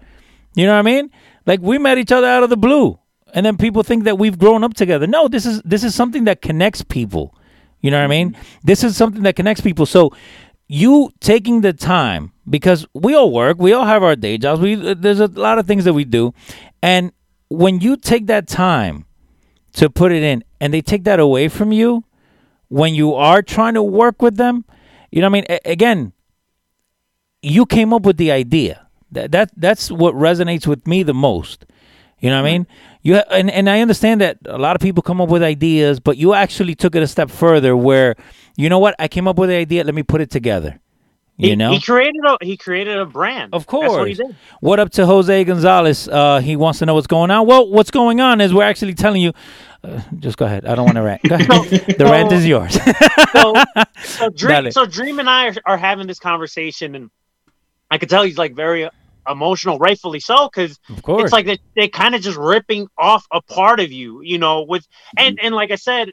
You 0.56 0.66
know 0.66 0.74
what 0.74 0.80
I 0.80 0.84
mean? 0.84 1.12
Like 1.46 1.62
we 1.62 1.78
met 1.78 1.98
each 1.98 2.12
other 2.12 2.28
out 2.28 2.44
of 2.44 2.50
the 2.50 2.58
blue, 2.58 3.00
and 3.34 3.46
then 3.46 3.58
people 3.58 3.84
think 3.84 4.04
that 4.04 4.18
we've 4.18 4.38
grown 4.38 4.64
up 4.64 4.74
together. 4.74 5.08
No, 5.08 5.28
this 5.28 5.46
is 5.46 5.62
this 5.64 5.84
is 5.84 5.96
something 5.96 6.26
that 6.26 6.42
connects 6.42 6.84
people. 6.84 7.36
You 7.82 7.92
know 7.92 7.98
what 7.98 8.06
I 8.06 8.08
mean? 8.08 8.32
Mm-hmm. 8.32 8.42
This 8.64 8.84
is 8.84 8.98
something 8.98 9.24
that 9.24 9.36
connects 9.36 9.62
people. 9.62 9.86
So 9.86 10.12
you 10.68 11.12
taking 11.20 11.62
the 11.62 11.74
time 11.74 12.32
because 12.50 12.86
we 12.94 13.16
all 13.16 13.32
work, 13.32 13.58
we 13.60 13.74
all 13.74 13.86
have 13.86 14.04
our 14.04 14.16
day 14.16 14.38
jobs. 14.38 14.62
We 14.62 14.76
uh, 14.76 14.96
there's 14.98 15.20
a 15.20 15.28
lot 15.28 15.60
of 15.60 15.68
things 15.68 15.86
that 15.86 15.94
we 15.94 16.06
do, 16.06 16.34
and 16.82 17.12
when 17.50 17.80
you 17.80 17.98
take 17.98 18.28
that 18.28 18.48
time 18.48 19.06
to 19.74 19.90
put 19.90 20.12
it 20.12 20.24
in, 20.24 20.44
and 20.62 20.74
they 20.74 20.82
take 20.82 21.04
that 21.06 21.20
away 21.20 21.48
from 21.48 21.72
you 21.72 22.04
when 22.68 22.94
you 22.94 23.14
are 23.16 23.42
trying 23.42 23.74
to 23.74 23.84
work 23.84 24.22
with 24.22 24.38
them, 24.38 24.64
you 25.12 25.22
know 25.22 25.30
what 25.30 25.38
I 25.38 25.42
mean? 25.42 25.46
A- 25.50 25.72
again, 25.72 26.14
you 27.42 27.66
came 27.66 27.94
up 27.94 28.04
with 28.04 28.18
the 28.18 28.32
idea. 28.32 28.88
That 29.12 29.32
that 29.32 29.52
that's 29.58 29.92
what 29.92 30.14
resonates 30.14 30.68
with 30.68 30.86
me 30.86 31.02
the 31.02 31.16
most. 31.16 31.66
You 32.20 32.30
know 32.30 32.42
what 32.42 32.48
I 32.48 32.52
mean? 32.52 32.68
You 33.02 33.16
and 33.16 33.50
and 33.50 33.70
I 33.70 33.80
understand 33.80 34.20
that 34.22 34.38
a 34.46 34.58
lot 34.58 34.76
of 34.76 34.82
people 34.82 35.02
come 35.02 35.22
up 35.22 35.30
with 35.30 35.42
ideas, 35.42 36.00
but 36.00 36.18
you 36.18 36.34
actually 36.34 36.76
took 36.76 36.96
it 36.96 37.04
a 37.04 37.08
step 37.08 37.30
further. 37.30 37.76
Where 37.76 38.16
you 38.58 38.68
know 38.68 38.80
what? 38.80 38.96
I 39.00 39.08
came 39.08 39.28
up 39.28 39.38
with 39.38 39.50
the 39.50 39.56
idea. 39.56 39.84
Let 39.84 39.96
me 39.96 40.04
put 40.04 40.20
it 40.20 40.30
together. 40.30 40.80
You 41.38 41.52
he, 41.52 41.56
know, 41.56 41.72
he 41.72 41.80
created 41.80 42.22
a 42.26 42.38
he 42.42 42.58
created 42.58 42.98
a 42.98 43.06
brand. 43.06 43.54
Of 43.54 43.66
course. 43.66 43.84
That's 43.84 43.98
what 43.98 44.08
he 44.10 44.14
did. 44.16 44.36
What 44.60 44.82
up 44.82 44.90
to 44.92 45.06
Jose 45.06 45.46
Gonzalez? 45.46 46.10
Uh, 46.10 46.40
he 46.40 46.58
wants 46.58 46.80
to 46.80 46.86
know 46.86 46.96
what's 46.96 47.08
going 47.08 47.32
on. 47.32 47.48
Well, 47.48 47.70
what's 47.70 47.92
going 47.92 48.20
on 48.20 48.42
is 48.42 48.54
we're 48.54 48.64
actually 48.64 48.96
telling 48.96 49.22
you. 49.22 49.32
Uh, 49.82 50.02
just 50.18 50.38
go 50.38 50.46
ahead. 50.46 50.66
I 50.66 50.76
don't 50.76 50.84
want 50.84 50.98
to 50.98 51.02
rant. 51.02 51.24
Ahead. 51.24 51.48
the 51.98 52.04
rant 52.04 52.34
is 52.34 52.46
yours. 52.46 52.74
so, 53.32 53.54
so, 54.04 54.30
Dream, 54.36 54.72
so 54.72 54.86
Dream 54.86 55.20
and 55.20 55.30
I 55.30 55.48
are, 55.48 55.56
are 55.66 55.78
having 55.78 56.06
this 56.06 56.20
conversation, 56.20 56.96
and 56.96 57.10
I 57.90 57.98
could 57.98 58.10
tell 58.10 58.24
he's 58.24 58.38
like 58.38 58.54
very 58.54 58.90
emotional, 59.28 59.78
rightfully 59.78 60.20
so, 60.20 60.50
because 60.50 60.80
it's 61.24 61.34
like 61.34 61.46
they, 61.46 61.60
they 61.76 61.88
kind 61.88 62.16
of 62.16 62.22
just 62.22 62.38
ripping 62.38 62.88
off 62.98 63.26
a 63.32 63.42
part 63.42 63.80
of 63.80 63.92
you, 63.92 64.22
you 64.22 64.38
know. 64.38 64.64
With 64.64 64.88
and 65.18 65.40
and 65.42 65.56
like 65.56 65.72
I 65.72 65.76
said, 65.76 66.12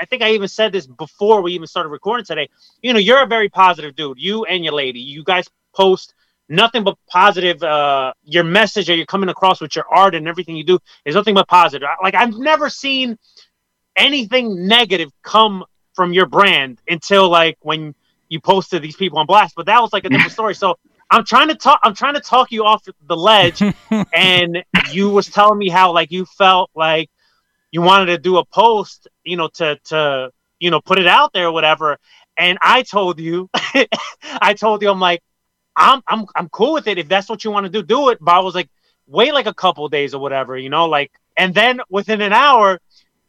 I 0.00 0.04
think 0.06 0.22
I 0.22 0.32
even 0.32 0.48
said 0.48 0.72
this 0.72 0.86
before 0.86 1.42
we 1.42 1.52
even 1.52 1.66
started 1.66 1.90
recording 1.90 2.24
today. 2.24 2.48
You 2.82 2.92
know, 2.92 2.98
you're 2.98 3.22
a 3.22 3.26
very 3.26 3.48
positive 3.48 3.94
dude. 3.94 4.18
You 4.18 4.44
and 4.44 4.64
your 4.64 4.74
lady, 4.74 5.00
you 5.00 5.24
guys 5.24 5.48
post 5.74 6.14
nothing 6.48 6.84
but 6.84 6.96
positive. 7.08 7.62
Uh, 7.62 8.12
your 8.24 8.44
message 8.44 8.86
that 8.86 8.96
you're 8.96 9.06
coming 9.06 9.28
across 9.28 9.60
with 9.60 9.76
your 9.76 9.84
art 9.90 10.14
and 10.14 10.26
everything 10.28 10.56
you 10.56 10.64
do 10.64 10.78
is 11.04 11.14
nothing 11.14 11.34
but 11.34 11.48
positive. 11.48 11.88
Like 12.02 12.14
I've 12.14 12.36
never 12.36 12.70
seen 12.70 13.18
anything 13.96 14.66
negative 14.66 15.10
come 15.22 15.64
from 15.94 16.12
your 16.12 16.26
brand 16.26 16.80
until 16.88 17.28
like 17.28 17.58
when 17.60 17.94
you 18.28 18.40
posted 18.40 18.82
these 18.82 18.96
people 18.96 19.18
on 19.18 19.26
blast. 19.26 19.54
But 19.56 19.66
that 19.66 19.80
was 19.80 19.92
like 19.92 20.04
a 20.04 20.08
different 20.08 20.32
story. 20.38 20.54
So 20.54 20.78
I'm 21.10 21.24
trying 21.24 21.48
to 21.48 21.54
talk. 21.54 21.80
I'm 21.82 21.94
trying 21.94 22.14
to 22.14 22.20
talk 22.20 22.52
you 22.52 22.64
off 22.64 22.84
the 23.06 23.16
ledge, 23.16 23.62
and 24.14 24.64
you 24.92 25.10
was 25.10 25.28
telling 25.28 25.58
me 25.58 25.68
how 25.68 25.92
like 25.92 26.10
you 26.10 26.24
felt 26.24 26.70
like 26.74 27.10
you 27.70 27.82
wanted 27.82 28.06
to 28.06 28.18
do 28.18 28.38
a 28.38 28.44
post, 28.44 29.08
you 29.24 29.36
know, 29.36 29.48
to 29.54 29.78
to 29.86 30.30
you 30.58 30.70
know 30.70 30.80
put 30.80 30.98
it 30.98 31.06
out 31.06 31.32
there 31.32 31.46
or 31.46 31.52
whatever. 31.52 31.98
And 32.36 32.58
I 32.62 32.82
told 32.82 33.18
you, 33.18 33.50
I 34.22 34.54
told 34.54 34.82
you, 34.82 34.90
I'm 34.90 35.00
like, 35.00 35.22
I'm 35.76 36.02
I'm 36.06 36.26
I'm 36.34 36.48
cool 36.50 36.74
with 36.74 36.86
it 36.86 36.98
if 36.98 37.08
that's 37.08 37.28
what 37.28 37.44
you 37.44 37.50
want 37.50 37.64
to 37.64 37.70
do, 37.70 37.82
do 37.82 38.10
it. 38.10 38.18
But 38.20 38.34
I 38.34 38.40
was 38.40 38.54
like, 38.54 38.68
wait 39.06 39.32
like 39.32 39.46
a 39.46 39.54
couple 39.54 39.88
days 39.88 40.14
or 40.14 40.20
whatever, 40.20 40.56
you 40.56 40.68
know, 40.68 40.86
like, 40.86 41.10
and 41.36 41.54
then 41.54 41.80
within 41.88 42.20
an 42.20 42.32
hour. 42.32 42.80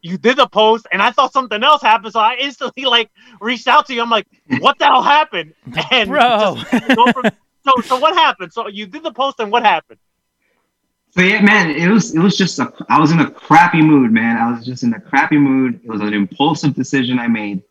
You 0.01 0.17
did 0.17 0.37
the 0.37 0.47
post, 0.47 0.87
and 0.93 1.01
I 1.01 1.11
thought 1.11 1.33
something 1.33 1.61
else 1.61 1.81
happened, 1.81 2.13
so 2.13 2.21
I 2.21 2.35
instantly 2.39 2.85
like 2.85 3.11
reached 3.41 3.67
out 3.67 3.87
to 3.87 3.93
you. 3.93 4.01
I'm 4.01 4.09
like, 4.09 4.27
"What 4.61 4.79
the 4.79 4.85
hell 4.85 5.03
happened?" 5.03 5.53
And 5.91 6.09
Bro. 6.09 6.55
just 6.71 6.95
go 6.95 7.11
from 7.11 7.29
so 7.63 7.81
so 7.81 7.99
what 7.99 8.15
happened? 8.15 8.53
So 8.53 8.67
you 8.67 8.85
did 8.85 9.03
the 9.03 9.11
post 9.11 9.39
and 9.39 9.51
what 9.51 9.63
happened? 9.63 9.99
So 11.11 11.21
yeah, 11.21 11.41
man, 11.41 11.71
it 11.71 11.89
was 11.89 12.15
it 12.15 12.19
was 12.19 12.37
just 12.37 12.59
a 12.59 12.71
I 12.87 12.99
was 12.99 13.11
in 13.11 13.19
a 13.19 13.29
crappy 13.29 13.81
mood, 13.81 14.11
man. 14.11 14.37
I 14.37 14.51
was 14.51 14.65
just 14.65 14.83
in 14.83 14.93
a 14.93 15.01
crappy 15.01 15.37
mood. 15.37 15.81
It 15.83 15.89
was 15.89 16.01
an 16.01 16.13
impulsive 16.13 16.75
decision 16.75 17.19
I 17.19 17.27
made. 17.27 17.63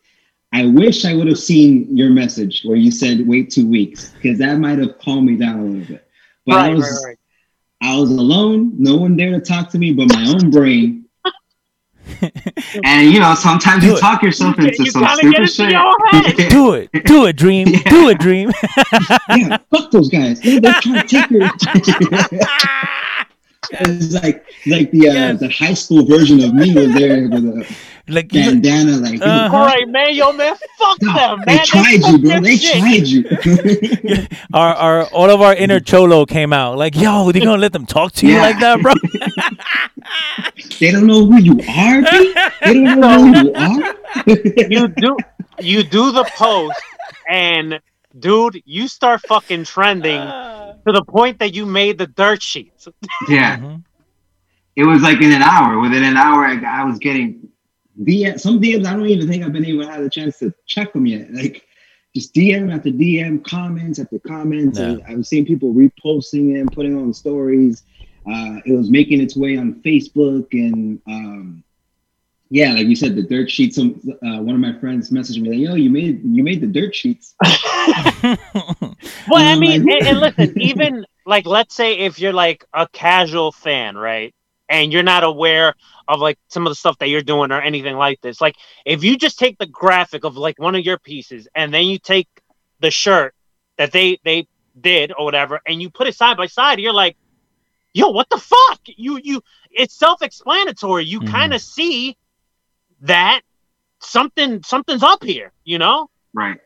I 0.52 0.66
wish 0.66 1.04
I 1.04 1.14
would 1.14 1.26
have 1.26 1.38
seen 1.38 1.94
your 1.94 2.10
message 2.10 2.62
where 2.64 2.76
you 2.76 2.90
said 2.90 3.26
wait 3.26 3.50
two 3.50 3.68
weeks 3.68 4.10
because 4.10 4.38
that 4.38 4.58
might 4.58 4.78
have 4.78 4.98
calmed 4.98 5.26
me 5.26 5.36
down 5.36 5.60
a 5.60 5.64
little 5.64 5.86
bit. 5.86 6.08
But 6.46 6.56
I 6.56 6.68
was 6.70 6.82
right, 7.04 7.10
right. 7.10 7.18
I 7.80 8.00
was 8.00 8.10
alone, 8.10 8.72
no 8.78 8.96
one 8.96 9.16
there 9.16 9.30
to 9.32 9.40
talk 9.40 9.70
to 9.70 9.78
me 9.78 9.92
but 9.92 10.12
my 10.12 10.26
own 10.28 10.50
brain. 10.50 11.04
and 12.84 13.10
you 13.12 13.20
know, 13.20 13.34
sometimes 13.34 13.82
Do 13.82 13.88
you 13.90 13.96
it. 13.96 14.00
talk 14.00 14.22
yourself 14.22 14.56
You, 14.58 14.66
into 14.68 14.84
you 14.84 14.90
some 14.90 15.02
gotta 15.02 15.22
get 15.30 15.48
stupid 15.48 15.50
shit. 15.50 15.70
your 15.70 16.10
head. 16.10 16.36
do 16.50 16.72
it, 16.74 17.04
do 17.04 17.26
it, 17.26 17.36
dream, 17.36 17.68
Yeah. 17.68 17.82
do 17.90 18.08
it, 18.08 18.18
dream. 18.18 18.50
yeah, 19.30 19.58
fuck 19.70 19.90
those 19.90 20.08
guys. 20.08 20.40
They're, 20.40 20.60
they're 20.60 20.80
trying 20.80 21.06
to 21.06 21.08
take 21.08 21.30
your. 21.30 21.50
it's 23.70 24.14
like 24.14 24.44
like 24.66 24.90
the 24.92 25.08
uh, 25.08 25.12
Yes. 25.12 25.40
the 25.40 25.48
high 25.50 25.74
school 25.74 26.04
version 26.06 26.42
of 26.42 26.54
me 26.54 26.72
was 26.74 26.92
there 26.94 27.28
with 27.28 27.44
a 27.44 27.76
like 28.08 28.28
bandana, 28.30 28.96
like 28.98 29.20
Uh-huh. 29.22 29.56
All 29.56 29.64
right, 29.66 29.86
man, 29.88 30.14
yo, 30.14 30.32
man, 30.32 30.54
fuck 30.78 30.98
no, 31.02 31.12
them, 31.14 31.38
man. 31.46 31.46
they 31.46 31.58
tried 31.64 32.00
you, 32.06 32.18
bro. 32.18 32.40
They 32.40 32.56
shit. 32.56 32.78
tried 32.78 33.06
you. 33.06 34.26
our 34.54 34.74
our 34.74 35.04
all 35.06 35.30
of 35.30 35.40
our 35.40 35.54
inner 35.54 35.80
cholo 35.80 36.24
came 36.26 36.52
out. 36.52 36.78
Like, 36.78 36.94
yo, 36.96 37.30
they 37.32 37.40
gonna 37.40 37.58
let 37.60 37.72
them 37.72 37.86
talk 37.86 38.12
to 38.12 38.26
you 38.26 38.34
Yeah. 38.34 38.42
like 38.42 38.58
that, 38.60 38.80
bro? 38.82 38.94
they 40.80 40.90
don't 40.90 41.06
know 41.06 41.26
who 41.26 41.38
you 41.38 41.52
are. 41.68 42.02
B? 42.02 42.34
They 42.64 42.74
don't 42.84 43.00
know 43.00 43.18
who 43.18 43.48
you 43.48 43.54
are. 43.54 44.68
You 44.70 44.88
do, 44.88 45.16
you 45.60 45.82
do 45.82 46.12
the 46.12 46.24
post, 46.36 46.80
and 47.28 47.80
dude, 48.18 48.62
you 48.64 48.88
start 48.88 49.20
fucking 49.26 49.64
trending 49.64 50.20
to 50.86 50.92
the 50.92 51.04
point 51.04 51.38
that 51.40 51.54
you 51.54 51.66
made 51.66 51.98
the 51.98 52.06
dirt 52.06 52.42
sheets. 52.42 52.88
yeah, 53.28 53.58
Mhm. 53.58 53.82
it 54.76 54.84
was 54.84 55.02
like 55.02 55.20
in 55.20 55.32
an 55.32 55.42
hour. 55.42 55.78
Within 55.78 56.04
an 56.04 56.16
hour, 56.16 56.44
I, 56.46 56.80
I 56.82 56.84
was 56.84 56.98
getting 56.98 57.47
DM, 58.00 58.38
some 58.38 58.60
DMs. 58.60 58.86
I 58.86 58.92
don't 58.94 59.06
even 59.06 59.28
think 59.28 59.44
I've 59.44 59.52
been 59.52 59.64
able 59.64 59.82
to 59.84 59.90
have 59.90 60.02
a 60.02 60.10
chance 60.10 60.38
to 60.38 60.52
check 60.66 60.92
them 60.92 61.06
yet. 61.06 61.32
Like 61.32 61.66
just 62.14 62.34
DM 62.34 62.74
after 62.74 62.90
DM, 62.90 63.44
comments 63.44 63.98
after 63.98 64.18
comments. 64.20 64.78
Yeah. 64.78 64.96
I've 65.08 65.26
seen 65.26 65.44
people 65.46 65.74
reposting 65.74 66.54
them, 66.54 66.68
putting 66.68 66.96
on 66.96 67.12
stories. 67.12 67.82
Uh, 68.26 68.60
it 68.66 68.72
was 68.72 68.90
making 68.90 69.20
its 69.20 69.36
way 69.36 69.56
on 69.56 69.74
Facebook 69.82 70.46
and 70.52 71.00
um, 71.06 71.62
yeah, 72.50 72.72
like 72.72 72.86
you 72.86 72.96
said, 72.96 73.14
the 73.14 73.22
dirt 73.22 73.50
sheets. 73.50 73.76
Some 73.76 74.00
uh, 74.22 74.40
one 74.42 74.54
of 74.54 74.60
my 74.60 74.78
friends 74.80 75.10
messaged 75.10 75.40
me 75.42 75.50
like, 75.50 75.58
"Yo, 75.58 75.74
you 75.74 75.90
made 75.90 76.22
you 76.24 76.42
made 76.42 76.60
the 76.62 76.66
dirt 76.66 76.94
sheets." 76.94 77.34
Well, 79.28 79.46
I 79.46 79.58
mean, 79.58 79.84
like- 79.84 80.00
and, 80.00 80.08
and 80.08 80.20
listen, 80.38 80.60
even 80.60 81.06
like, 81.26 81.46
let's 81.46 81.74
say 81.74 81.98
if 81.98 82.18
you're 82.18 82.32
like 82.32 82.64
a 82.72 82.88
casual 82.88 83.52
fan, 83.52 83.96
right, 83.96 84.34
and 84.68 84.92
you're 84.92 85.02
not 85.02 85.24
aware 85.24 85.74
of 86.08 86.20
like 86.20 86.38
some 86.48 86.66
of 86.66 86.70
the 86.70 86.74
stuff 86.76 86.98
that 86.98 87.08
you're 87.08 87.22
doing 87.22 87.52
or 87.52 87.60
anything 87.60 87.96
like 87.96 88.20
this, 88.20 88.40
like 88.40 88.56
if 88.84 89.04
you 89.04 89.16
just 89.16 89.38
take 89.38 89.58
the 89.58 89.66
graphic 89.66 90.24
of 90.24 90.36
like 90.36 90.58
one 90.58 90.74
of 90.74 90.84
your 90.84 90.98
pieces 90.98 91.48
and 91.54 91.72
then 91.72 91.84
you 91.84 91.98
take 91.98 92.28
the 92.80 92.90
shirt 92.90 93.34
that 93.76 93.92
they 93.92 94.18
they 94.24 94.46
did 94.80 95.12
or 95.16 95.24
whatever, 95.24 95.60
and 95.66 95.82
you 95.82 95.90
put 95.90 96.06
it 96.06 96.14
side 96.14 96.36
by 96.36 96.46
side, 96.46 96.78
you're 96.78 96.92
like, 96.92 97.16
yo, 97.94 98.08
what 98.08 98.28
the 98.30 98.38
fuck? 98.38 98.80
You 98.86 99.18
you, 99.22 99.42
it's 99.70 99.94
self-explanatory. 99.94 101.04
You 101.04 101.20
Mhm. 101.20 101.26
kind 101.26 101.52
of 101.54 101.60
see 101.60 102.16
that 103.00 103.42
something 104.00 104.62
something's 104.62 105.02
up 105.02 105.22
here, 105.24 105.52
you 105.64 105.78
know? 105.78 106.08
Right. 106.32 106.60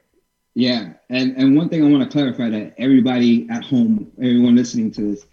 Yeah, 0.55 0.93
and 1.09 1.35
and 1.37 1.57
one 1.57 1.69
thing 1.71 1.83
I 1.85 1.89
want 1.89 2.03
to 2.05 2.11
clarify 2.11 2.51
that 2.51 2.75
everybody 2.77 3.49
at 3.49 3.65
home, 3.65 4.13
everyone 4.19 4.55
listening 4.55 4.91
to 4.93 5.01
this, 5.13 5.27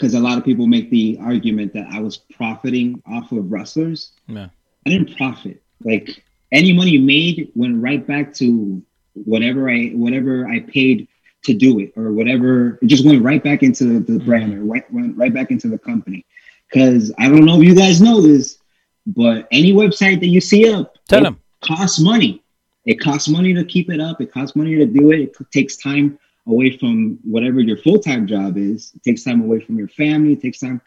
because 0.00 0.14
a 0.14 0.20
lot 0.20 0.38
of 0.38 0.44
people 0.44 0.66
make 0.66 0.88
the 0.88 1.18
argument 1.20 1.74
that 1.74 1.86
I 1.90 2.00
was 2.00 2.16
profiting 2.16 3.02
off 3.06 3.32
of 3.32 3.52
wrestlers. 3.52 4.12
Yeah. 4.28 4.48
I 4.86 4.90
didn't 4.90 5.14
profit. 5.14 5.62
Like 5.84 6.22
any 6.52 6.72
money 6.72 6.96
made 6.96 7.52
went 7.54 7.82
right 7.82 8.06
back 8.06 8.32
to 8.34 8.82
whatever 9.12 9.68
I 9.68 9.88
whatever 9.88 10.48
I 10.48 10.60
paid 10.60 11.06
to 11.44 11.54
do 11.54 11.80
it, 11.80 11.92
or 11.96 12.12
whatever. 12.12 12.78
It 12.80 12.86
just 12.86 13.04
went 13.04 13.22
right 13.22 13.42
back 13.42 13.62
into 13.62 14.00
the 14.00 14.12
mm-hmm. 14.12 14.26
brand, 14.26 14.54
or 14.54 14.64
went, 14.64 14.90
went 14.90 15.16
right 15.16 15.32
back 15.32 15.50
into 15.50 15.68
the 15.68 15.78
company. 15.78 16.24
Because 16.70 17.12
I 17.18 17.28
don't 17.28 17.44
know 17.44 17.60
if 17.60 17.66
you 17.66 17.74
guys 17.74 18.00
know 18.00 18.20
this, 18.20 18.58
but 19.06 19.48
any 19.50 19.72
website 19.72 20.20
that 20.20 20.28
you 20.28 20.40
see 20.40 20.72
up, 20.72 20.96
Tell 21.08 21.22
them. 21.22 21.40
costs 21.62 22.00
money. 22.00 22.42
It 22.86 23.00
costs 23.00 23.28
money 23.28 23.52
to 23.54 23.64
keep 23.64 23.90
it 23.90 24.00
up. 24.00 24.20
It 24.20 24.32
costs 24.32 24.56
money 24.56 24.76
to 24.76 24.86
do 24.86 25.12
it. 25.12 25.20
It 25.20 25.36
takes 25.50 25.76
time 25.76 26.18
away 26.46 26.76
from 26.76 27.18
whatever 27.24 27.60
your 27.60 27.76
full 27.78 27.98
time 27.98 28.26
job 28.26 28.56
is. 28.56 28.92
It 28.94 29.02
takes 29.02 29.22
time 29.24 29.40
away 29.42 29.60
from 29.60 29.78
your 29.78 29.88
family. 29.88 30.32
It 30.34 30.42
takes 30.42 30.58
time. 30.60 30.80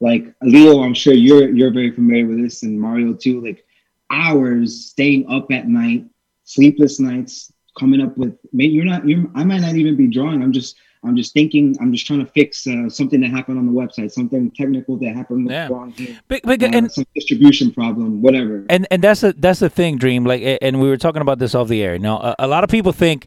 Like 0.00 0.32
Leo, 0.42 0.82
I'm 0.82 0.94
sure 0.94 1.12
you're 1.14 1.48
you're 1.50 1.72
very 1.72 1.90
familiar 1.90 2.26
with 2.26 2.40
this, 2.42 2.62
and 2.62 2.80
Mario 2.80 3.14
too. 3.14 3.40
Like 3.40 3.64
hours 4.10 4.86
staying 4.86 5.28
up 5.30 5.50
at 5.50 5.68
night, 5.68 6.06
sleepless 6.44 7.00
nights, 7.00 7.52
coming 7.78 8.00
up 8.00 8.16
with. 8.16 8.36
Maybe 8.52 8.74
you're 8.74 8.84
not. 8.84 9.06
You're. 9.08 9.26
I 9.34 9.44
might 9.44 9.60
not 9.60 9.74
even 9.74 9.96
be 9.96 10.06
drawing. 10.06 10.42
I'm 10.42 10.52
just. 10.52 10.76
I'm 11.04 11.16
just 11.16 11.32
thinking. 11.32 11.76
I'm 11.80 11.92
just 11.92 12.06
trying 12.06 12.18
to 12.24 12.30
fix 12.32 12.66
uh, 12.66 12.88
something 12.88 13.20
that 13.20 13.30
happened 13.30 13.56
on 13.58 13.66
the 13.66 13.72
website. 13.72 14.10
Something 14.10 14.50
technical 14.50 14.96
that 14.98 15.14
happened 15.14 15.48
Yeah. 15.48 15.68
drawing 15.68 15.92
here. 15.92 16.18
Big, 16.26 16.42
big, 16.42 16.62
uh, 16.64 16.70
and 16.72 16.90
some 16.90 17.04
distribution 17.14 17.70
problem, 17.72 18.20
whatever. 18.20 18.66
and 18.68 18.86
and 18.90 19.02
that's 19.02 19.22
a 19.22 19.32
that's 19.32 19.60
the 19.60 19.70
thing, 19.70 19.96
Dream. 19.98 20.24
Like, 20.24 20.42
and 20.60 20.80
we 20.80 20.88
were 20.88 20.96
talking 20.96 21.22
about 21.22 21.38
this 21.38 21.54
off 21.54 21.68
the 21.68 21.82
air. 21.82 21.98
Now, 22.00 22.18
a, 22.18 22.34
a 22.40 22.46
lot 22.48 22.64
of 22.64 22.70
people 22.70 22.90
think, 22.92 23.26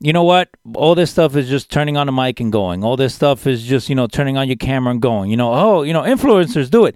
you 0.00 0.12
know 0.12 0.22
what? 0.22 0.48
All 0.74 0.94
this 0.94 1.10
stuff 1.10 1.34
is 1.36 1.48
just 1.48 1.70
turning 1.70 1.96
on 1.96 2.06
the 2.06 2.12
mic 2.12 2.40
and 2.40 2.52
going. 2.52 2.84
All 2.84 2.96
this 2.96 3.14
stuff 3.14 3.46
is 3.46 3.64
just 3.64 3.88
you 3.88 3.94
know 3.94 4.06
turning 4.06 4.36
on 4.36 4.48
your 4.48 4.56
camera 4.56 4.92
and 4.92 5.02
going. 5.02 5.30
You 5.30 5.36
know, 5.36 5.52
oh, 5.52 5.82
you 5.82 5.92
know, 5.92 6.02
influencers 6.02 6.70
do 6.70 6.86
it, 6.86 6.94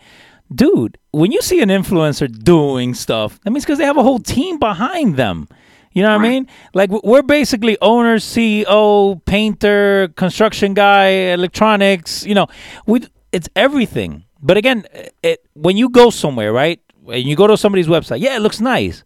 dude. 0.55 0.99
When 1.11 1.33
you 1.33 1.43
see 1.43 1.61
an 1.61 1.69
influencer 1.69 2.31
doing 2.45 2.95
stuff, 2.95 3.41
that 3.41 3.51
means 3.51 3.65
because 3.65 3.79
they 3.79 3.85
have 3.85 3.97
a 3.97 4.03
whole 4.03 4.21
team 4.21 4.59
behind 4.59 5.17
them. 5.17 5.49
You 5.93 6.03
know 6.03 6.17
what 6.17 6.25
I 6.25 6.29
mean? 6.29 6.49
Like 6.73 6.91
we're 6.91 7.23
basically 7.23 7.77
owner, 7.83 8.17
CEO, 8.17 9.23
painter, 9.27 10.09
construction 10.17 10.73
guy, 10.73 11.07
electronics. 11.35 12.25
You 12.25 12.35
know, 12.35 12.47
we 12.87 13.07
it's 13.33 13.49
everything. 13.57 14.25
But 14.41 14.57
again, 14.57 14.87
eh, 14.93 15.09
it 15.23 15.47
when 15.55 15.77
you 15.77 15.89
go 15.89 16.11
somewhere, 16.11 16.53
right? 16.53 16.81
And 17.09 17.25
you 17.25 17.37
go 17.37 17.47
to 17.47 17.57
somebody's 17.57 17.89
website, 17.89 18.21
yeah, 18.21 18.37
it 18.37 18.41
looks 18.41 18.61
nice, 18.61 19.05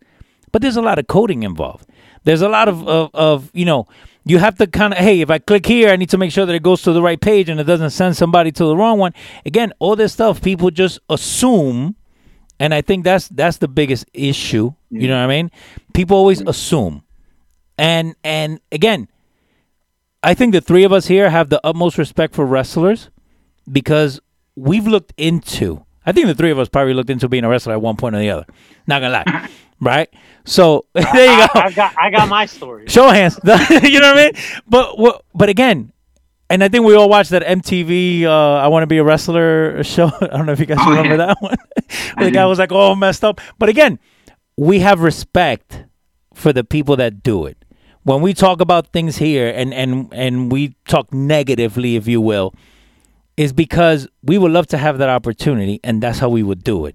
but 0.53 0.61
there's 0.61 0.77
a 0.77 0.83
lot 0.83 0.99
of 0.99 1.07
coding 1.07 1.45
involved. 1.45 1.89
There's 2.27 2.43
a 2.43 2.49
lot 2.49 2.69
of, 2.69 2.87
of, 2.89 3.11
of 3.15 3.51
you 3.55 3.65
know, 3.65 3.87
you 4.25 4.39
have 4.39 4.59
to 4.59 4.67
kind 4.67 4.93
of, 4.93 4.99
hey, 4.99 5.21
if 5.21 5.31
I 5.31 5.39
click 5.39 5.65
here, 5.65 5.91
I 5.91 5.97
need 5.97 6.11
to 6.11 6.19
make 6.19 6.33
sure 6.33 6.45
that 6.45 6.53
it 6.53 6.63
goes 6.65 6.83
to 6.83 6.93
the 6.93 7.01
right 7.01 7.21
page 7.21 7.49
and 7.49 7.61
it 7.61 7.65
doesn't 7.65 7.91
send 7.91 8.17
somebody 8.17 8.51
to 8.51 8.65
the 8.65 8.77
wrong 8.77 8.99
one. 8.99 9.15
Again, 9.47 9.73
all 9.79 9.95
this 9.95 10.15
stuff 10.15 10.43
people 10.43 10.73
just 10.73 10.99
assume, 11.09 11.95
and 12.59 12.75
I 12.75 12.83
think 12.83 13.05
that's 13.05 13.29
that's 13.29 13.59
the 13.59 13.69
biggest 13.69 14.07
issue. 14.13 14.73
You 14.91 15.07
know 15.07 15.17
what 15.17 15.31
I 15.31 15.37
mean? 15.37 15.53
People 15.95 16.17
always 16.17 16.41
mm-hmm. 16.41 16.49
assume, 16.49 17.05
and 17.79 18.17
and 18.25 18.61
again, 18.73 19.07
I 20.25 20.35
think 20.35 20.53
the 20.53 20.61
three 20.61 20.83
of 20.83 20.93
us 20.93 21.07
here 21.07 21.31
have 21.31 21.49
the 21.49 21.65
utmost 21.65 21.97
respect 21.97 22.35
for 22.35 22.45
wrestlers 22.45 23.11
because 23.71 24.19
we've 24.57 24.89
looked 24.89 25.13
into. 25.17 25.85
I 26.05 26.11
think 26.11 26.27
the 26.27 26.35
three 26.35 26.51
of 26.51 26.59
us 26.59 26.69
probably 26.69 26.95
looked 26.95 27.11
into 27.11 27.29
being 27.29 27.45
a 27.45 27.49
wrestler 27.49 27.75
at 27.75 27.81
one 27.81 27.97
point 27.97 28.17
or 28.17 28.19
the 28.19 28.31
other. 28.31 28.47
Not 28.89 29.03
gonna 29.03 29.13
lie, 29.13 29.49
right? 29.81 30.09
So 30.45 30.87
there 30.95 31.05
you 31.05 31.47
go. 31.47 31.61
I 31.61 31.73
got 31.73 31.95
I 31.99 32.11
got 32.11 32.29
my 32.29 32.47
story. 32.47 32.87
Show 32.89 33.09
of 33.09 33.15
hands. 33.15 33.39
you 33.45 34.01
know 34.01 34.13
what 34.15 34.19
I 34.19 34.25
mean? 34.25 34.33
But 34.69 34.99
wha- 34.99 35.19
but 35.35 35.49
again, 35.49 35.93
and 36.49 36.63
I 36.63 36.69
think 36.69 36.85
we 36.85 36.95
all 36.95 37.09
watched 37.09 37.31
that 37.31 37.43
MTV 37.43 38.23
uh, 38.25 38.31
I 38.57 38.69
want 38.69 38.83
to 38.83 38.87
be 38.87 38.99
a 38.99 39.05
wrestler 39.05 39.83
show. 39.85 40.11
I 40.21 40.27
don't 40.29 40.47
know 40.47 40.53
if 40.53 40.61
you 40.61 40.67
guys 40.67 40.79
Oh, 40.81 40.91
remember 40.91 41.17
yeah. 41.17 41.27
that 41.27 41.37
one. 41.43 41.57
Where 42.17 42.27
the 42.27 42.31
guy 42.31 42.47
was 42.47 42.59
like 42.59 42.73
all 42.73 42.95
messed 42.97 43.25
up. 43.25 43.41
But 43.59 43.69
again, 43.69 43.99
we 44.57 44.81
have 44.81 45.01
respect 45.01 45.85
for 46.35 46.53
the 46.53 46.63
people 46.65 46.97
that 46.97 47.23
do 47.23 47.47
it. 47.47 47.57
When 48.05 48.23
we 48.23 48.35
talk 48.35 48.61
about 48.61 48.93
things 48.93 49.17
here 49.17 49.53
and 49.55 49.75
and 49.75 50.09
and 50.15 50.53
we 50.53 50.77
talk 50.87 51.13
negatively, 51.13 51.97
if 51.97 52.07
you 52.07 52.21
will, 52.21 52.55
is 53.37 53.53
because 53.53 54.07
we 54.23 54.39
would 54.39 54.53
love 54.53 54.69
to 54.69 54.79
have 54.79 54.99
that 54.99 55.09
opportunity, 55.09 55.81
and 55.83 56.01
that's 56.01 56.21
how 56.21 56.29
we 56.29 56.45
would 56.45 56.63
do 56.63 56.87
it, 56.87 56.95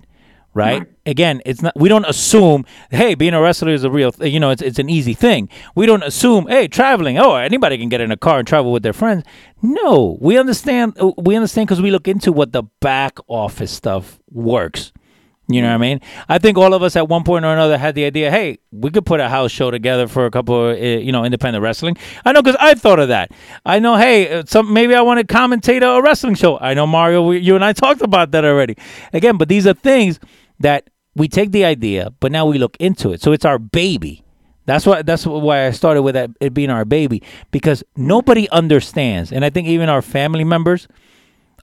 right? 0.53 0.87
Again, 1.05 1.41
it's 1.45 1.61
not. 1.61 1.73
We 1.75 1.89
don't 1.89 2.05
assume, 2.05 2.65
hey, 2.91 3.15
being 3.15 3.33
a 3.33 3.41
wrestler 3.41 3.73
is 3.73 3.83
a 3.83 3.89
real, 3.89 4.11
th- 4.11 4.31
you 4.31 4.39
know, 4.39 4.49
it's 4.51 4.61
it's 4.61 4.79
an 4.79 4.89
easy 4.89 5.13
thing. 5.13 5.49
We 5.75 5.85
don't 5.85 6.03
assume, 6.03 6.47
hey, 6.47 6.67
traveling, 6.67 7.17
oh, 7.17 7.35
anybody 7.35 7.77
can 7.77 7.89
get 7.89 8.01
in 8.01 8.11
a 8.11 8.17
car 8.17 8.39
and 8.39 8.47
travel 8.47 8.71
with 8.71 8.83
their 8.83 8.93
friends. 8.93 9.23
No, 9.61 10.17
we 10.21 10.37
understand. 10.37 10.97
uh, 10.99 11.11
We 11.17 11.35
understand 11.35 11.67
because 11.67 11.81
we 11.81 11.91
look 11.91 12.07
into 12.07 12.31
what 12.31 12.51
the 12.51 12.63
back 12.79 13.17
office 13.27 13.71
stuff 13.71 14.19
works. 14.29 14.91
You 15.47 15.61
know 15.61 15.67
what 15.67 15.73
I 15.73 15.77
mean? 15.79 15.99
I 16.29 16.37
think 16.37 16.57
all 16.57 16.73
of 16.73 16.81
us 16.81 16.95
at 16.95 17.09
one 17.09 17.23
point 17.23 17.43
or 17.43 17.51
another 17.51 17.77
had 17.77 17.93
the 17.93 18.05
idea, 18.05 18.31
hey, 18.31 18.59
we 18.71 18.89
could 18.89 19.05
put 19.05 19.19
a 19.19 19.27
house 19.27 19.51
show 19.51 19.69
together 19.69 20.07
for 20.07 20.25
a 20.25 20.31
couple 20.31 20.69
of, 20.69 20.77
uh, 20.77 20.79
you 20.79 21.11
know, 21.11 21.25
independent 21.25 21.61
wrestling. 21.61 21.97
I 22.23 22.31
know 22.31 22.41
because 22.41 22.55
I 22.57 22.73
thought 22.73 22.99
of 22.99 23.09
that. 23.09 23.31
I 23.65 23.79
know, 23.79 23.97
hey, 23.97 24.31
uh, 24.31 24.43
some 24.45 24.71
maybe 24.71 24.95
I 24.95 25.01
want 25.01 25.19
to 25.19 25.25
commentate 25.25 25.81
a, 25.81 25.89
a 25.97 26.01
wrestling 26.01 26.35
show. 26.35 26.57
I 26.59 26.73
know 26.73 26.87
Mario, 26.87 27.23
we, 27.23 27.39
you 27.39 27.55
and 27.55 27.65
I 27.65 27.73
talked 27.73 28.01
about 28.01 28.31
that 28.31 28.45
already. 28.45 28.77
Again, 29.11 29.35
but 29.37 29.49
these 29.49 29.67
are 29.67 29.73
things 29.73 30.21
that 30.62 30.89
we 31.16 31.28
take 31.28 31.51
the 31.51 31.66
idea, 31.66 32.12
but 32.20 32.32
now 32.32 32.45
we 32.45 32.57
look 32.57 32.78
into 32.80 33.12
it. 33.12 33.22
So 33.22 33.32
it's 33.34 33.45
our 33.45 33.59
baby. 33.59 34.24
That's 34.66 34.86
why. 34.86 35.01
That's 35.01 35.26
why 35.26 35.68
I 35.68 35.72
started 35.72 36.03
with 36.03 36.14
that 36.16 36.30
it 36.39 36.53
being 36.53 36.70
our 36.70 36.86
baby 36.86 37.24
because 37.51 37.84
nobody 37.97 38.47
understands, 38.51 39.32
and 39.32 39.43
I 39.43 39.49
think 39.49 39.68
even 39.68 39.89
our 39.89 40.01
family 40.01 40.43
members. 40.43 40.88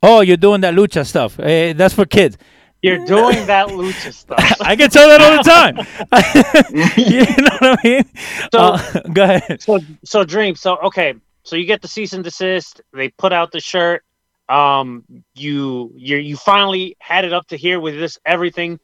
Oh, 0.02 0.20
you're 0.20 0.36
doing 0.36 0.60
that 0.60 0.74
lucha 0.74 1.06
stuff. 1.06 1.38
Eh, 1.40 1.72
that's 1.72 1.94
for 1.94 2.04
kids. 2.06 2.36
You're 2.82 3.04
doing 3.06 3.46
that 3.46 3.68
lucha 3.68 4.12
stuff. 4.12 4.38
I 4.60 4.76
get 4.76 4.92
told 4.92 5.10
that 5.10 5.20
all 5.20 5.42
the 5.42 5.50
time. 5.50 5.76
you 6.96 7.20
know 7.42 7.56
what 7.58 7.78
I 7.80 7.88
mean? 7.88 8.04
So- 8.52 8.58
Uh, 8.60 9.00
go 9.12 9.24
ahead. 9.24 9.60
so 9.62 9.80
so 10.04 10.24
dream 10.24 10.54
so 10.54 10.76
okay 10.78 11.14
so 11.42 11.56
you 11.56 11.64
get 11.66 11.82
the 11.82 11.88
cease 11.88 12.12
and 12.12 12.22
desist 12.22 12.80
they 12.92 13.08
put 13.08 13.32
out 13.32 13.50
the 13.52 13.60
shirt 13.60 14.04
um 14.48 15.04
you 15.34 15.92
you 15.94 16.16
you 16.16 16.36
finally 16.36 16.96
had 16.98 17.24
it 17.24 17.32
up 17.32 17.46
to 17.48 17.56
here 17.56 17.80
with 17.80 17.94
this 17.94 18.18
everything 18.24 18.78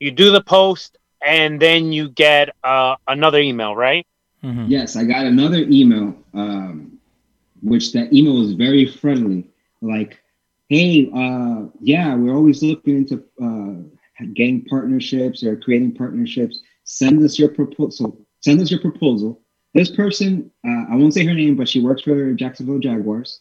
you 0.00 0.10
do 0.10 0.30
the 0.30 0.42
post 0.42 0.96
and 1.24 1.60
then 1.60 1.92
you 1.92 2.08
get 2.10 2.50
uh 2.64 2.96
another 3.08 3.38
email 3.38 3.74
right 3.76 4.06
Mhm. 4.44 4.66
Yes, 4.68 4.96
I 4.96 5.04
got 5.04 5.26
another 5.26 5.58
email, 5.68 6.14
um, 6.34 6.98
which 7.62 7.92
that 7.92 8.12
email 8.12 8.38
was 8.38 8.52
very 8.54 8.86
friendly. 8.86 9.44
Like, 9.80 10.18
hey, 10.68 11.10
uh, 11.14 11.66
yeah, 11.80 12.14
we're 12.14 12.34
always 12.34 12.62
looking 12.62 12.96
into 12.98 13.22
uh, 13.40 14.24
getting 14.34 14.64
partnerships 14.64 15.42
or 15.44 15.56
creating 15.56 15.94
partnerships. 15.94 16.60
Send 16.84 17.22
us 17.22 17.38
your 17.38 17.48
proposal. 17.48 18.18
Send 18.40 18.60
us 18.60 18.70
your 18.70 18.80
proposal. 18.80 19.40
This 19.74 19.90
person, 19.90 20.50
uh, 20.66 20.84
I 20.90 20.96
won't 20.96 21.14
say 21.14 21.24
her 21.24 21.34
name, 21.34 21.56
but 21.56 21.68
she 21.68 21.80
works 21.80 22.02
for 22.02 22.32
Jacksonville 22.34 22.78
Jaguars. 22.80 23.40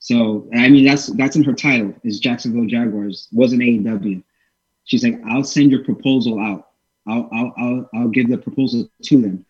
So 0.00 0.48
I 0.54 0.68
mean, 0.70 0.86
that's 0.86 1.06
that's 1.06 1.36
in 1.36 1.44
her 1.44 1.52
title 1.52 1.94
is 2.02 2.20
Jacksonville 2.20 2.66
Jaguars. 2.66 3.28
Wasn't 3.32 3.62
AEW. 3.62 4.22
She's 4.84 5.04
like, 5.04 5.20
I'll 5.28 5.44
send 5.44 5.70
your 5.70 5.84
proposal 5.84 6.40
out. 6.40 6.68
I'll 7.06 7.28
I'll 7.32 7.54
I'll, 7.58 7.90
I'll 7.94 8.08
give 8.08 8.28
the 8.28 8.38
proposal 8.38 8.88
to 9.04 9.20
them. 9.20 9.44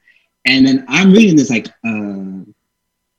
And 0.46 0.66
then 0.66 0.84
I'm 0.88 1.12
reading 1.12 1.36
this 1.36 1.50
like, 1.50 1.68
uh, 1.68 2.42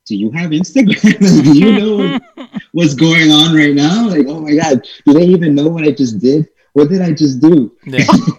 do 0.04 0.16
you 0.16 0.30
have 0.32 0.50
Instagram? 0.50 1.44
do 1.44 1.58
you 1.58 1.72
know 1.78 2.20
what's 2.72 2.94
going 2.94 3.30
on 3.30 3.56
right 3.56 3.74
now? 3.74 4.08
Like, 4.08 4.26
oh 4.28 4.40
my 4.40 4.54
God, 4.54 4.86
do 5.06 5.14
they 5.14 5.24
even 5.24 5.54
know 5.54 5.68
what 5.68 5.84
I 5.84 5.90
just 5.90 6.18
did? 6.18 6.48
What 6.74 6.90
did 6.90 7.00
I 7.00 7.12
just 7.12 7.40
do? 7.40 7.74
Yeah. 7.86 8.04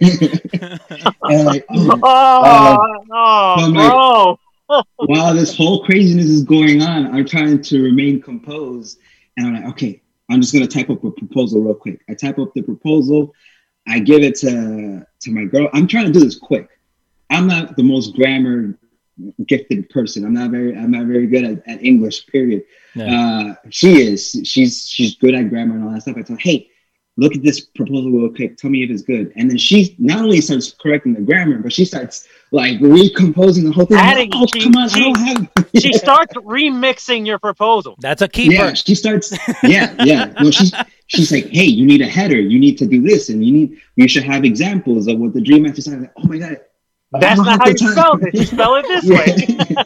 and 1.22 1.44
like, 1.46 1.64
oh, 1.68 2.00
oh, 2.02 3.04
oh 3.10 3.54
I'm 3.58 3.72
like- 3.72 3.90
bro 3.90 4.38
while 4.66 5.34
this 5.34 5.56
whole 5.56 5.84
craziness 5.84 6.26
is 6.26 6.42
going 6.42 6.82
on, 6.82 7.14
I'm 7.14 7.26
trying 7.26 7.62
to 7.62 7.82
remain 7.82 8.20
composed. 8.20 8.98
And 9.36 9.46
I'm 9.46 9.54
like, 9.54 9.72
okay, 9.72 10.02
I'm 10.30 10.40
just 10.40 10.52
gonna 10.52 10.66
type 10.66 10.90
up 10.90 11.04
a 11.04 11.10
proposal 11.10 11.60
real 11.60 11.74
quick. 11.74 12.00
I 12.08 12.14
type 12.14 12.38
up 12.38 12.54
the 12.54 12.62
proposal, 12.62 13.34
I 13.86 13.98
give 13.98 14.22
it 14.22 14.36
to 14.36 15.06
to 15.20 15.30
my 15.30 15.44
girl. 15.44 15.68
I'm 15.72 15.86
trying 15.86 16.06
to 16.06 16.12
do 16.12 16.20
this 16.20 16.38
quick. 16.38 16.68
I'm 17.30 17.46
not 17.46 17.76
the 17.76 17.82
most 17.82 18.14
grammar 18.14 18.78
gifted 19.46 19.88
person. 19.90 20.24
I'm 20.24 20.34
not 20.34 20.50
very 20.50 20.76
I'm 20.76 20.90
not 20.90 21.06
very 21.06 21.26
good 21.26 21.44
at, 21.44 21.68
at 21.68 21.84
English, 21.84 22.26
period. 22.26 22.64
Uh, 23.10 23.54
she 23.70 24.00
is. 24.00 24.40
She's 24.44 24.88
she's 24.88 25.16
good 25.16 25.34
at 25.34 25.50
grammar 25.50 25.74
and 25.74 25.84
all 25.84 25.90
that 25.90 26.02
stuff. 26.02 26.16
I 26.16 26.22
tell 26.22 26.36
her, 26.36 26.40
hey, 26.40 26.68
look 27.16 27.34
at 27.34 27.42
this 27.42 27.60
proposal 27.60 28.10
real 28.10 28.28
quick. 28.32 28.56
Tell 28.56 28.70
me 28.70 28.82
if 28.82 28.90
it's 28.90 29.02
good. 29.02 29.32
And 29.36 29.48
then 29.50 29.56
she 29.58 29.94
not 29.98 30.18
only 30.18 30.40
starts 30.40 30.72
correcting 30.72 31.14
the 31.14 31.20
grammar, 31.20 31.58
but 31.58 31.72
she 31.72 31.84
starts 31.84 32.26
like 32.50 32.80
recomposing 32.80 33.64
the 33.64 33.72
whole 33.72 33.86
thing. 33.86 33.98
I'm 33.98 34.16
like, 34.16 34.30
oh, 34.32 34.46
she- 34.52 34.62
come 34.62 34.76
on, 34.76 34.88
she- 34.88 35.00
I 35.00 35.04
don't 35.04 35.18
have. 35.18 35.70
she 35.80 35.92
starts 36.04 36.34
remixing 36.34 37.26
your 37.26 37.38
proposal 37.38 37.96
That's 38.00 38.22
a 38.22 38.28
keeper. 38.28 38.54
Yeah, 38.54 38.74
she 38.74 38.94
starts. 38.94 39.36
Yeah, 39.62 39.94
yeah. 40.00 40.32
No, 40.40 40.50
she's 40.50 40.72
she's 41.06 41.32
like, 41.32 41.46
hey, 41.48 41.64
you 41.64 41.86
need 41.86 42.00
a 42.02 42.06
header. 42.06 42.40
You 42.40 42.58
need 42.58 42.76
to 42.78 42.86
do 42.86 43.02
this, 43.02 43.28
and 43.28 43.44
you 43.44 43.52
need. 43.52 43.80
You 43.96 44.08
should 44.08 44.24
have 44.24 44.44
examples 44.44 45.06
of 45.06 45.18
what 45.18 45.32
the 45.32 45.40
dream 45.40 45.62
match 45.62 45.78
is. 45.78 45.88
Like, 45.88 46.10
oh 46.16 46.26
my 46.26 46.38
god. 46.38 46.60
That's 47.20 47.36
don't 47.36 47.46
how 47.46 47.68
you 47.68 47.74
time. 47.74 47.92
spell 47.92 48.18
it 48.20 48.34
you 48.34 48.44
spell 48.44 48.74
it 48.74 48.82
this 48.88 49.04
way 49.04 49.66
yeah. 49.70 49.82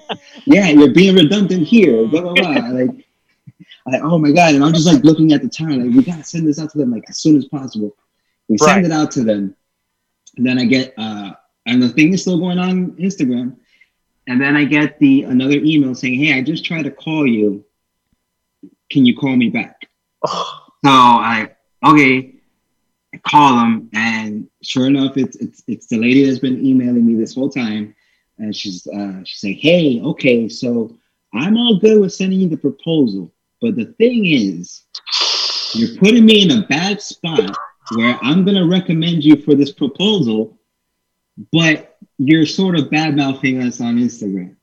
yeah, 0.47 0.69
you're 0.69 0.95
being 0.95 1.15
redundant 1.15 1.67
here. 1.67 2.07
Blah 2.09 2.23
blah 2.23 2.33
blah. 2.35 2.49
Like, 2.49 2.89
I'm 2.89 3.05
like, 3.93 4.03
oh 4.03 4.19
my 4.19 4.31
god, 4.33 4.55
and 4.55 4.65
I'm 4.65 4.73
just 4.73 4.87
like 4.87 5.03
looking 5.05 5.33
at 5.33 5.43
the 5.43 5.49
time, 5.49 5.81
like, 5.85 5.95
we 5.97 6.03
gotta 6.03 6.25
send 6.25 6.47
this 6.47 6.59
out 6.59 6.71
to 6.73 6.79
them 6.79 6.91
like 6.91 7.05
as 7.09 7.19
soon 7.19 7.37
as 7.37 7.47
possible. 7.47 7.97
We 8.49 8.57
Right. 8.61 8.75
send 8.75 8.87
it 8.87 8.93
out 8.93 9.11
to 9.13 9.25
them, 9.25 9.55
and 10.37 10.47
then 10.47 10.59
I 10.59 10.65
get, 10.65 10.95
uh, 10.97 11.33
and 11.67 11.83
the 11.83 11.89
thing 11.91 12.13
is 12.13 12.23
still 12.23 12.39
going 12.39 12.59
on 12.59 12.93
Instagram, 12.93 13.57
and 14.27 14.41
then 14.41 14.57
I 14.57 14.65
get 14.65 14.99
the 14.99 15.23
another 15.25 15.59
email 15.59 15.95
saying, 15.95 16.19
hey, 16.19 16.35
I 16.35 16.43
just 16.43 16.65
tried 16.65 16.85
to 16.85 16.91
call 16.91 17.27
you. 17.27 17.65
Can 18.91 19.05
you 19.05 19.17
call 19.17 19.37
me 19.37 19.51
back? 19.51 19.89
So 20.85 20.91
I 20.93 21.51
okay, 21.85 22.35
I 23.13 23.17
call 23.19 23.57
them, 23.57 23.91
and 23.95 24.49
sure 24.63 24.87
enough, 24.87 25.17
it's 25.17 25.37
it's 25.39 25.65
it's 25.67 25.89
the 25.89 25.99
lady 25.99 26.25
that's 26.25 26.39
been 26.39 26.65
emailing 26.65 27.05
me 27.05 27.17
this 27.17 27.35
whole 27.35 27.51
time, 27.51 27.97
and 28.39 28.55
she's 28.55 28.87
uh, 28.87 29.21
she's 29.25 29.43
like, 29.43 29.57
hey, 29.59 30.01
okay, 30.01 30.49
so 30.49 30.97
I'm 31.35 31.57
all 31.57 31.81
good 31.81 32.01
with 32.01 32.15
sending 32.15 32.39
you 32.39 32.49
the 32.49 32.57
proposal, 32.57 33.33
but 33.61 33.77
the 33.77 33.87
thing 33.99 34.27
is, 34.27 34.85
you're 35.75 35.97
putting 35.99 36.25
me 36.25 36.43
in 36.43 36.63
a 36.63 36.67
bad 36.67 37.01
spot 37.01 37.57
where 37.95 38.19
I'm 38.23 38.45
gonna 38.45 38.67
recommend 38.67 39.25
you 39.25 39.41
for 39.43 39.55
this 39.55 39.73
proposal, 39.73 40.59
but 41.53 41.97
you're 42.19 42.47
sort 42.47 42.79
of 42.79 42.91
bad 42.91 43.17
mouthing 43.17 43.63
us 43.63 43.81
on 43.81 43.97
Instagram, 43.97 44.57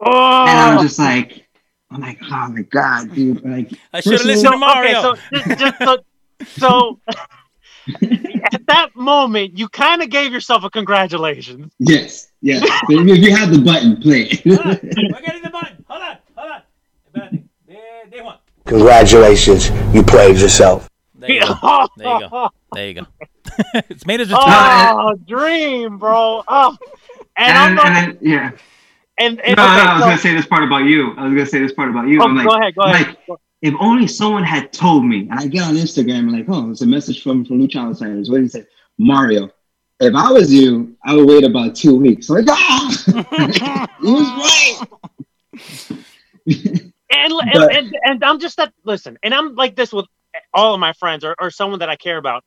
oh 0.00 0.42
and 0.46 0.58
I'm 0.58 0.82
just 0.82 0.98
oh. 0.98 1.04
like. 1.04 1.38
Oh 1.38 1.48
I'm 1.94 2.00
like, 2.00 2.18
oh 2.22 2.48
my 2.48 2.62
god, 2.62 3.14
dude! 3.14 3.44
Like, 3.44 3.70
I 3.92 4.00
should 4.00 4.12
have 4.14 4.24
listened 4.24 4.52
to 4.52 4.58
Mario. 4.58 5.10
Okay, 5.10 5.20
so 5.34 5.42
just, 5.44 5.60
just 5.60 5.78
so, 5.82 5.98
so 6.46 7.00
at 8.52 8.66
that 8.66 8.90
moment, 8.94 9.58
you 9.58 9.68
kind 9.68 10.02
of 10.02 10.10
gave 10.10 10.32
yourself 10.32 10.64
a 10.64 10.70
congratulations. 10.70 11.72
Yes, 11.78 12.28
yes. 12.40 12.62
if 12.88 13.08
if 13.08 13.18
you 13.18 13.34
have 13.34 13.52
the 13.52 13.60
button, 13.60 14.00
play 14.00 14.22
it. 14.22 14.42
Hold 14.44 14.60
on. 14.60 14.80
We're 15.12 15.20
getting 15.20 15.42
the 15.42 15.50
button. 15.50 15.84
Hold 15.88 16.02
on. 16.02 16.16
Hold 16.36 16.50
on. 16.52 16.62
Espérate. 17.06 17.42
De, 17.66 18.10
de 18.10 18.22
one. 18.22 18.38
Congratulations, 18.72 19.68
you 19.94 20.02
played 20.02 20.38
yourself. 20.38 20.88
There 21.14 21.30
you 21.30 21.40
go. 21.40 21.86
There 21.98 22.08
you 22.20 22.28
go. 22.30 22.48
There 22.72 22.88
you 22.88 22.94
go. 22.94 23.06
it's 23.90 24.06
made 24.06 24.20
us 24.22 24.28
return. 24.28 24.44
Oh, 24.46 25.14
dream, 25.28 25.98
bro. 25.98 26.42
Oh, 26.48 26.76
and, 27.36 27.58
I'm 27.58 27.66
And, 27.68 27.76
not. 27.76 27.86
and 27.86 27.96
then, 27.96 28.18
yeah. 28.22 28.50
And, 29.18 29.40
and 29.42 29.56
No, 29.58 29.62
no, 29.62 29.68
I 29.68 29.92
was 29.94 30.02
so- 30.02 30.06
gonna 30.08 30.18
say 30.18 30.34
this 30.34 30.46
part 30.46 30.64
about 30.64 30.84
you. 30.84 31.12
I 31.18 31.24
was 31.24 31.34
gonna 31.34 31.44
say 31.46 31.58
this 31.60 31.74
part 31.74 31.90
about 31.90 32.08
you. 32.08 32.22
oh, 32.22 32.24
I'm 32.24 32.34
like, 32.34 32.46
go 32.46 32.54
ahead, 32.54 32.74
go 32.74 32.82
ahead. 32.82 33.16
like, 33.28 33.38
if 33.60 33.74
only 33.78 34.06
someone 34.06 34.42
had 34.42 34.72
told 34.72 35.04
me, 35.04 35.28
and 35.30 35.38
I 35.38 35.46
get 35.48 35.64
on 35.64 35.74
Instagram 35.74 36.20
and 36.20 36.32
like, 36.32 36.46
oh, 36.48 36.70
it's 36.70 36.80
a 36.80 36.86
message 36.86 37.22
from 37.22 37.44
from 37.44 37.58
Lucha 37.60 37.76
Outsiders. 37.76 38.30
What 38.30 38.38
do 38.38 38.42
you 38.44 38.48
say, 38.48 38.64
Mario? 38.98 39.50
if 40.00 40.14
I 40.16 40.32
was 40.32 40.52
you, 40.52 40.96
I 41.04 41.14
would 41.14 41.28
wait 41.28 41.44
about 41.44 41.76
two 41.76 41.94
weeks. 41.94 42.28
Like, 42.30 42.46
ah, 42.48 43.86
he 44.00 44.12
was 44.12 44.80
right. 45.60 46.78
and, 47.12 47.32
But- 47.32 47.46
and, 47.54 47.86
and 47.86 47.96
and 48.04 48.24
I'm 48.24 48.38
just 48.40 48.56
that 48.56 48.72
listen, 48.84 49.18
and 49.22 49.32
I'm 49.34 49.54
like 49.54 49.76
this 49.76 49.92
with 49.92 50.06
all 50.54 50.74
of 50.74 50.80
my 50.80 50.92
friends 50.94 51.24
or, 51.24 51.34
or 51.40 51.50
someone 51.50 51.80
that 51.80 51.88
I 51.90 51.96
care 51.96 52.16
about. 52.18 52.44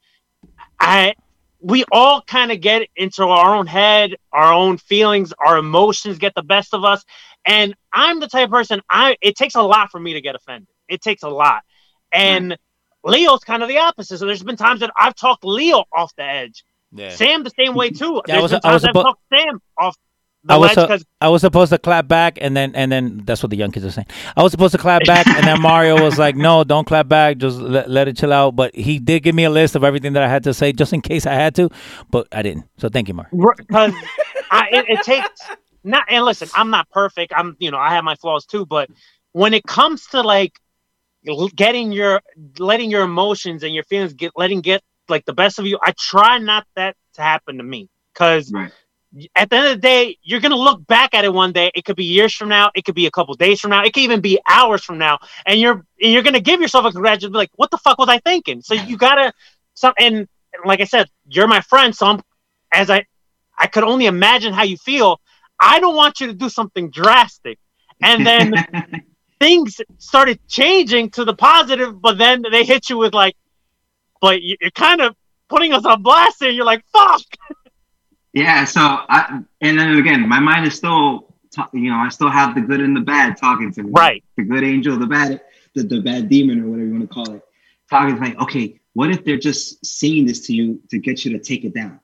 I 0.79 1.13
we 1.61 1.83
all 1.91 2.21
kind 2.21 2.51
of 2.51 2.61
get 2.61 2.87
into 2.95 3.23
our 3.23 3.55
own 3.55 3.65
head, 3.67 4.15
our 4.31 4.53
own 4.53 4.77
feelings, 4.77 5.33
our 5.43 5.57
emotions 5.57 6.17
get 6.19 6.35
the 6.35 6.43
best 6.43 6.73
of 6.73 6.83
us. 6.83 7.03
And 7.45 7.75
I'm 7.93 8.19
the 8.19 8.27
type 8.27 8.45
of 8.45 8.51
person 8.51 8.81
I 8.89 9.17
it 9.21 9.35
takes 9.35 9.55
a 9.55 9.61
lot 9.61 9.89
for 9.91 9.99
me 9.99 10.13
to 10.13 10.21
get 10.21 10.35
offended. 10.35 10.67
It 10.87 11.01
takes 11.01 11.23
a 11.23 11.29
lot. 11.29 11.63
And 12.11 12.57
Leo's 13.03 13.43
kind 13.43 13.61
of 13.63 13.69
the 13.69 13.77
opposite. 13.79 14.17
So 14.19 14.25
there's 14.25 14.43
been 14.43 14.57
times 14.57 14.79
that 14.81 14.91
I've 14.97 15.15
talked 15.15 15.43
Leo 15.43 15.85
off 15.93 16.15
the 16.15 16.23
edge. 16.23 16.63
Yeah. 16.91 17.09
Sam 17.09 17.43
the 17.43 17.51
same 17.57 17.73
way 17.75 17.89
too. 18.01 18.21
Yeah, 18.27 18.35
I 18.37 18.39
There's 18.39 18.41
was- 18.43 18.51
been 18.51 18.59
I 18.63 18.73
was 18.73 18.83
times 18.83 18.97
I've 18.97 19.03
talked 19.03 19.21
Sam 19.33 19.59
off 19.79 19.95
the 19.95 20.04
I 20.47 20.57
was 20.57 20.77
ledge 20.77 20.89
uh, 20.89 20.99
I 21.21 21.29
was 21.29 21.41
supposed 21.41 21.71
to 21.71 21.77
clap 21.77 22.07
back 22.07 22.37
and 22.39 22.55
then 22.55 22.75
and 22.75 22.91
then 22.91 23.21
that's 23.25 23.41
what 23.41 23.49
the 23.49 23.57
young 23.57 23.71
kids 23.71 23.85
are 23.85 23.91
saying. 23.91 24.07
I 24.35 24.43
was 24.43 24.51
supposed 24.51 24.73
to 24.73 24.77
clap 24.77 25.05
back 25.05 25.25
and 25.27 25.47
then 25.47 25.59
Mario 25.59 25.97
was 25.97 26.19
like, 26.19 26.35
"No, 26.35 26.63
don't 26.63 26.85
clap 26.85 27.07
back. 27.07 27.37
Just 27.37 27.57
let, 27.59 27.89
let 27.89 28.07
it 28.07 28.17
chill 28.17 28.33
out." 28.33 28.55
But 28.55 28.75
he 28.75 28.99
did 28.99 29.23
give 29.23 29.33
me 29.33 29.43
a 29.45 29.49
list 29.49 29.75
of 29.75 29.83
everything 29.83 30.13
that 30.13 30.23
I 30.23 30.27
had 30.27 30.43
to 30.43 30.53
say 30.53 30.71
just 30.71 30.93
in 30.93 31.01
case 31.01 31.25
I 31.25 31.33
had 31.33 31.55
to, 31.55 31.69
but 32.11 32.27
I 32.31 32.41
didn't. 32.41 32.65
So 32.77 32.89
thank 32.89 33.07
you, 33.07 33.13
Mario. 33.13 33.31
because 33.57 33.93
it, 34.71 34.85
it 34.89 35.01
takes 35.01 35.41
not 35.83 36.05
and 36.09 36.25
listen 36.25 36.49
i'm 36.55 36.69
not 36.69 36.89
perfect 36.89 37.31
i'm 37.35 37.55
you 37.59 37.71
know 37.71 37.77
i 37.77 37.93
have 37.93 38.03
my 38.03 38.15
flaws 38.15 38.45
too 38.45 38.65
but 38.65 38.89
when 39.31 39.53
it 39.53 39.63
comes 39.63 40.07
to 40.07 40.21
like 40.21 40.59
getting 41.55 41.91
your 41.91 42.21
letting 42.59 42.89
your 42.89 43.03
emotions 43.03 43.63
and 43.63 43.73
your 43.73 43.83
feelings 43.83 44.13
get 44.13 44.31
letting 44.35 44.61
get 44.61 44.81
like 45.09 45.25
the 45.25 45.33
best 45.33 45.59
of 45.59 45.65
you 45.65 45.77
i 45.81 45.93
try 45.97 46.37
not 46.37 46.65
that 46.75 46.95
to 47.13 47.21
happen 47.21 47.57
to 47.57 47.63
me 47.63 47.89
because 48.13 48.51
Right. 48.51 48.71
At 49.35 49.49
the 49.49 49.55
end 49.55 49.67
of 49.67 49.71
the 49.75 49.81
day 49.81 50.17
you're 50.23 50.39
gonna 50.41 50.55
look 50.55 50.85
back 50.87 51.13
at 51.13 51.23
it 51.23 51.33
one 51.33 51.51
day 51.51 51.71
it 51.75 51.85
could 51.85 51.95
be 51.95 52.05
years 52.05 52.33
from 52.33 52.49
now 52.49 52.69
it 52.75 52.83
could 52.85 52.95
be 52.95 53.05
a 53.05 53.11
couple 53.11 53.33
days 53.35 53.59
from 53.61 53.71
now 53.71 53.83
it 53.83 53.93
could 53.93 54.03
even 54.03 54.19
be 54.21 54.39
hours 54.49 54.83
from 54.83 54.97
now 54.97 55.17
and 55.45 55.59
you're 55.59 55.85
and 56.01 56.11
you're 56.11 56.23
gonna 56.23 56.39
give 56.39 56.59
yourself 56.61 56.85
a 56.85 56.91
congratulation 56.91 57.31
be 57.31 57.37
like 57.37 57.51
what 57.55 57.71
the 57.71 57.77
fuck 57.77 57.97
was 57.97 58.09
i 58.09 58.17
thinking 58.19 58.61
so 58.61 58.73
you 58.73 58.97
gotta 58.97 59.31
some 59.73 59.93
and 59.99 60.27
like 60.65 60.81
i 60.81 60.83
said 60.83 61.07
you're 61.27 61.47
my 61.47 61.61
friend 61.61 61.95
so 61.95 62.05
i'm 62.07 62.21
as 62.73 62.89
i 62.89 63.05
I 63.57 63.67
could 63.67 63.85
only 63.85 64.05
imagine 64.05 64.51
how 64.51 64.63
you 64.63 64.75
feel. 64.75 65.21
I 65.57 65.79
don't 65.79 65.95
want 65.95 66.19
you 66.19 66.27
to 66.27 66.33
do 66.33 66.49
something 66.49 66.89
drastic. 66.91 67.57
And 68.03 68.25
then 68.25 68.51
things 69.39 69.79
started 69.97 70.39
changing 70.49 71.11
to 71.11 71.23
the 71.23 71.33
positive, 71.33 72.01
but 72.01 72.17
then 72.17 72.43
they 72.51 72.65
hit 72.65 72.89
you 72.89 72.97
with 72.97 73.13
like, 73.13 73.35
but 74.19 74.41
you- 74.41 74.57
you're 74.59 74.71
kind 74.71 74.99
of 74.99 75.15
putting 75.47 75.71
us 75.71 75.85
on 75.85 76.03
blast 76.03 76.41
here. 76.41 76.49
You're 76.49 76.65
like, 76.65 76.83
fuck. 76.91 77.21
Yeah, 78.35 78.65
so 78.65 78.81
I 78.81 79.39
and 79.61 79.79
then 79.79 79.97
again, 79.97 80.27
my 80.27 80.39
mind 80.39 80.67
is 80.67 80.75
still, 80.75 81.33
you 81.73 81.89
know, 81.89 81.95
I 81.97 82.09
still 82.09 82.29
have 82.29 82.53
the 82.53 82.61
good 82.61 82.81
and 82.81 82.95
the 82.95 82.99
bad 83.01 83.37
talking 83.37 83.71
to 83.73 83.83
me. 83.83 83.91
Right. 83.95 84.23
The 84.35 84.43
good 84.43 84.63
angel, 84.63 84.99
the 84.99 85.07
bad, 85.07 85.41
the, 85.73 85.83
the 85.83 86.01
bad 86.01 86.27
demon 86.29 86.61
or 86.61 86.67
whatever 86.69 86.85
you 86.87 86.91
want 86.93 87.03
to 87.09 87.13
call 87.13 87.31
it. 87.31 87.41
talking 87.89 88.15
to 88.15 88.21
me. 88.21 88.35
Okay, 88.41 88.79
What 88.93 89.09
if 89.09 89.23
they're 89.23 89.37
just 89.37 89.85
saying 89.85 90.25
this 90.25 90.45
to 90.47 90.53
you 90.53 90.81
to 90.89 90.99
get 90.99 91.23
you 91.23 91.31
to 91.37 91.39
take 91.39 91.63
it 91.63 91.73
down? 91.73 91.99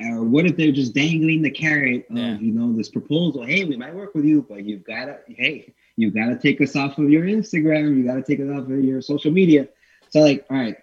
Or 0.00 0.22
what 0.22 0.44
if 0.46 0.56
they're 0.56 0.72
just 0.72 0.92
dangling 0.94 1.42
the 1.42 1.50
carrot 1.50 2.06
of, 2.10 2.16
Yeah. 2.16 2.38
you 2.38 2.52
know, 2.52 2.72
this 2.76 2.88
proposal? 2.88 3.44
Hey, 3.44 3.64
we 3.64 3.76
might 3.76 3.94
work 3.94 4.14
with 4.16 4.24
you, 4.24 4.44
but 4.48 4.64
you've 4.64 4.84
got 4.84 5.06
to, 5.06 5.18
hey, 5.28 5.72
you've 5.96 6.14
got 6.14 6.26
to 6.26 6.38
take 6.38 6.60
us 6.60 6.74
off 6.76 6.98
of 6.98 7.10
your 7.10 7.24
Instagram. 7.24 7.96
You 7.96 8.04
got 8.04 8.14
to 8.14 8.22
take 8.22 8.40
us 8.40 8.48
off 8.50 8.64
of 8.70 8.84
your 8.84 9.02
social 9.02 9.30
media. 9.32 9.68
So, 10.10 10.20
like, 10.20 10.46
all 10.50 10.56
right, 10.56 10.76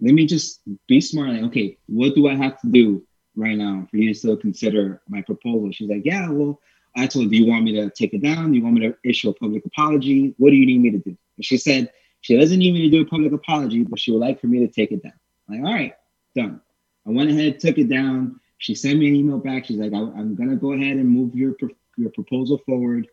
let 0.00 0.12
me 0.14 0.26
just 0.26 0.60
be 0.88 1.00
smart. 1.00 1.30
Like, 1.30 1.42
okay, 1.44 1.78
what 1.86 2.14
do 2.14 2.26
I 2.28 2.34
have 2.34 2.60
to 2.62 2.66
do 2.68 3.02
right 3.36 3.56
now 3.56 3.86
for 3.90 3.96
you 3.96 4.12
to 4.12 4.18
still 4.18 4.36
consider 4.36 5.02
my 5.08 5.22
proposal? 5.22 5.70
She's 5.72 5.88
like, 5.88 6.02
yeah, 6.04 6.28
well, 6.28 6.60
I 6.96 7.06
told 7.06 7.26
her, 7.26 7.30
do 7.30 7.36
you 7.36 7.46
want 7.46 7.64
me 7.64 7.72
to 7.72 7.90
take 7.90 8.14
it 8.14 8.22
down? 8.22 8.52
Do 8.52 8.58
you 8.58 8.64
want 8.64 8.76
me 8.76 8.88
to 8.88 8.96
issue 9.04 9.30
a 9.30 9.34
public 9.34 9.64
apology? 9.64 10.34
What 10.38 10.50
do 10.50 10.56
you 10.56 10.66
need 10.66 10.80
me 10.80 10.90
to 10.90 10.98
do? 10.98 11.16
And 11.36 11.44
she 11.44 11.56
said, 11.56 11.90
she 12.20 12.36
doesn't 12.36 12.58
need 12.58 12.72
me 12.72 12.82
to 12.82 12.90
do 12.90 13.02
a 13.02 13.06
public 13.06 13.32
apology, 13.32 13.82
but 13.82 13.98
she 13.98 14.12
would 14.12 14.20
like 14.20 14.40
for 14.40 14.46
me 14.46 14.60
to 14.60 14.68
take 14.68 14.92
it 14.92 15.02
down. 15.02 15.12
I'm 15.48 15.62
like, 15.62 15.66
all 15.66 15.74
right, 15.74 15.94
done. 16.34 16.60
I 17.06 17.10
went 17.10 17.30
ahead, 17.30 17.60
took 17.60 17.78
it 17.78 17.88
down. 17.88 18.40
She 18.58 18.74
sent 18.74 18.98
me 18.98 19.08
an 19.08 19.16
email 19.16 19.38
back. 19.38 19.66
She's 19.66 19.76
like, 19.76 19.92
I, 19.92 19.98
am 19.98 20.34
gonna 20.34 20.56
go 20.56 20.72
ahead 20.72 20.96
and 20.96 21.08
move 21.08 21.34
your 21.34 21.54
your 21.98 22.10
proposal 22.10 22.58
forward. 22.64 23.08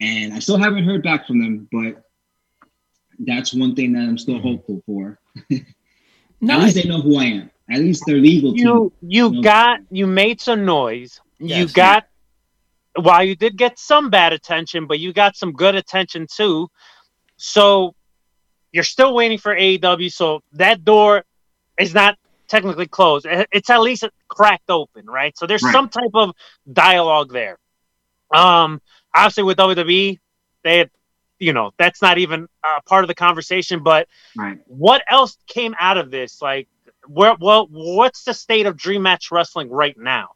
And 0.00 0.34
I 0.34 0.40
still 0.40 0.58
haven't 0.58 0.84
heard 0.84 1.02
back 1.02 1.26
from 1.26 1.40
them, 1.40 1.68
but 1.72 2.04
that's 3.20 3.54
one 3.54 3.74
thing 3.74 3.92
that 3.92 4.00
I'm 4.00 4.18
still 4.18 4.34
mm-hmm. 4.34 4.48
hopeful 4.48 4.82
for. 4.84 5.18
No, 6.44 6.54
At 6.54 6.64
least 6.64 6.74
they 6.74 6.88
know 6.88 7.00
who 7.00 7.18
I 7.18 7.24
am. 7.26 7.51
At 7.72 7.80
least 7.80 8.04
their 8.06 8.16
legal 8.18 8.52
team. 8.52 8.62
You 8.62 8.92
you 9.00 9.30
No. 9.32 9.42
got 9.42 9.80
you 9.90 10.06
made 10.06 10.40
some 10.40 10.64
noise. 10.64 11.20
you 11.38 11.48
Yes. 11.64 11.72
got 11.72 12.04
while 12.94 13.24
you 13.24 13.34
did 13.34 13.56
get 13.56 13.78
some 13.78 14.10
bad 14.10 14.32
attention, 14.32 14.86
but 14.86 14.98
you 15.00 15.12
got 15.12 15.34
some 15.36 15.52
good 15.52 15.74
attention 15.74 16.26
too. 16.30 16.68
So 17.36 17.94
you're 18.72 18.84
still 18.84 19.14
waiting 19.14 19.38
for 19.38 19.54
AEW. 19.54 20.12
So 20.12 20.40
that 20.52 20.84
door 20.84 21.24
is 21.78 21.94
not 21.94 22.16
technically 22.48 22.86
closed. 22.86 23.26
It's 23.50 23.70
at 23.70 23.80
least 23.80 24.04
cracked 24.28 24.70
open, 24.70 25.06
right? 25.06 25.36
So 25.36 25.46
there's 25.46 25.62
Right. 25.62 25.72
some 25.72 25.88
type 25.88 26.10
of 26.14 26.32
dialogue 26.70 27.32
there. 27.32 27.58
Um, 28.32 28.80
obviously 29.14 29.44
with 29.44 29.56
WWE, 29.58 30.18
they, 30.64 30.78
had, 30.78 30.90
you 31.38 31.52
know, 31.52 31.72
that's 31.78 32.02
not 32.02 32.18
even 32.18 32.46
uh, 32.62 32.80
part 32.86 33.04
of 33.04 33.08
the 33.08 33.14
conversation. 33.14 33.82
But 33.82 34.06
right? 34.36 34.58
what 34.66 35.02
else 35.08 35.36
came 35.46 35.74
out 35.78 35.96
of 35.98 36.10
this? 36.10 36.40
Like, 36.42 36.68
where, 37.06 37.34
well, 37.40 37.66
what's 37.70 38.24
the 38.24 38.34
state 38.34 38.66
of 38.66 38.76
Dream 38.76 39.02
Match 39.02 39.30
Wrestling 39.30 39.70
right 39.70 39.96
now? 39.98 40.30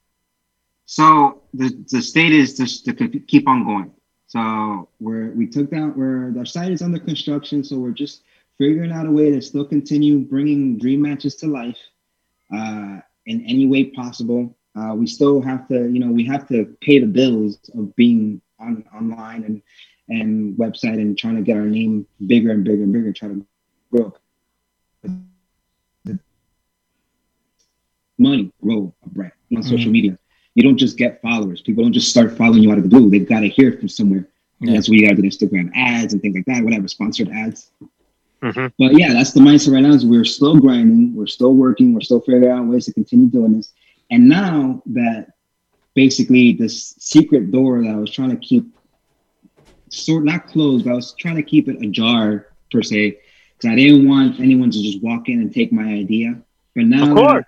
So 0.86 1.42
the 1.52 1.84
the 1.90 2.00
state 2.00 2.32
is 2.32 2.56
just 2.56 2.84
to 2.84 2.94
keep 2.94 3.48
on 3.48 3.64
going. 3.64 3.90
So 4.28 4.88
We're 5.00 5.30
we 5.32 5.46
took 5.46 5.70
down. 5.70 5.94
We're 5.96 6.36
our 6.38 6.46
site 6.46 6.70
is 6.70 6.82
under 6.82 6.98
construction, 6.98 7.64
so 7.64 7.76
we're 7.76 7.90
just 7.90 8.22
figuring 8.58 8.92
out 8.92 9.06
a 9.06 9.10
way 9.10 9.30
to 9.30 9.42
still 9.42 9.64
continue 9.64 10.20
bringing 10.20 10.78
dream 10.78 11.02
matches 11.02 11.36
to 11.36 11.46
life 11.46 11.78
uh, 12.54 13.00
in 13.26 13.44
any 13.46 13.66
way 13.66 13.84
possible. 13.84 14.56
Uh, 14.76 14.94
we 14.94 15.06
still 15.06 15.40
have 15.40 15.66
to, 15.68 15.88
you 15.90 15.98
know, 15.98 16.10
we 16.10 16.24
have 16.24 16.46
to 16.48 16.76
pay 16.80 16.98
the 16.98 17.06
bills 17.06 17.58
of 17.74 17.94
being 17.96 18.40
on 18.60 18.84
online 18.94 19.44
and 19.44 19.62
and 20.08 20.56
website 20.56 21.00
and 21.00 21.18
trying 21.18 21.36
to 21.36 21.42
get 21.42 21.56
our 21.56 21.64
name 21.64 22.06
bigger 22.26 22.52
and 22.52 22.64
bigger 22.64 22.84
and 22.84 22.92
bigger, 22.92 23.12
try 23.12 23.28
to 23.28 23.44
grow. 23.90 24.14
Money 28.18 28.52
grow 28.62 28.94
a 29.04 29.08
brand 29.08 29.32
on 29.54 29.62
social 29.62 29.90
media. 29.90 30.18
You 30.54 30.62
don't 30.62 30.78
just 30.78 30.96
get 30.96 31.20
followers. 31.20 31.60
People 31.60 31.82
don't 31.82 31.92
just 31.92 32.08
start 32.08 32.36
following 32.36 32.62
you 32.62 32.72
out 32.72 32.78
of 32.78 32.84
the 32.84 32.88
blue. 32.90 33.10
They've 33.10 33.28
got 33.28 33.40
to 33.40 33.48
hear 33.48 33.68
it 33.70 33.78
from 33.78 33.88
somewhere. 33.88 34.28
Yeah. 34.60 34.72
that's 34.72 34.88
where 34.88 34.96
you 34.98 35.06
got 35.06 35.16
to 35.16 35.22
do 35.22 35.28
Instagram 35.28 35.70
ads 35.74 36.14
and 36.14 36.22
things 36.22 36.34
like 36.34 36.46
that, 36.46 36.64
whatever, 36.64 36.88
sponsored 36.88 37.28
ads. 37.28 37.70
Mhm. 38.42 38.72
But 38.78 38.98
yeah, 38.98 39.12
that's 39.12 39.32
the 39.32 39.40
mindset 39.40 39.74
right 39.74 39.82
now 39.82 39.90
is 39.90 40.06
we're 40.06 40.24
still 40.24 40.58
grinding, 40.58 41.14
we're 41.14 41.26
still 41.26 41.54
working, 41.54 41.92
we're 41.92 42.00
still 42.00 42.20
figuring 42.20 42.48
out 42.50 42.66
ways 42.66 42.86
to 42.86 42.92
continue 42.94 43.26
doing 43.26 43.52
this. 43.52 43.72
And 44.10 44.28
now 44.28 44.82
that 44.86 45.32
basically 45.94 46.52
this 46.52 46.94
secret 46.98 47.50
door 47.50 47.82
that 47.82 47.90
I 47.90 47.96
was 47.96 48.10
trying 48.10 48.30
to 48.30 48.36
keep 48.36 48.64
sort 49.90 50.24
not 50.24 50.46
closed, 50.46 50.84
but 50.84 50.92
I 50.92 50.94
was 50.94 51.14
trying 51.18 51.36
to 51.36 51.42
keep 51.42 51.68
it 51.68 51.82
ajar 51.84 52.48
per 52.70 52.82
se, 52.82 53.18
because 53.56 53.72
I 53.72 53.74
didn't 53.74 54.08
want 54.08 54.40
anyone 54.40 54.70
to 54.70 54.82
just 54.82 55.02
walk 55.02 55.28
in 55.28 55.40
and 55.40 55.52
take 55.52 55.72
my 55.72 55.84
idea. 55.92 56.40
But 56.74 56.86
now 56.86 57.10
Of 57.10 57.16
course. 57.16 57.44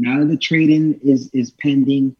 Now 0.00 0.18
that 0.20 0.26
the 0.26 0.36
trade-in 0.36 0.98
is 1.02 1.30
is 1.32 1.50
pending 1.50 2.16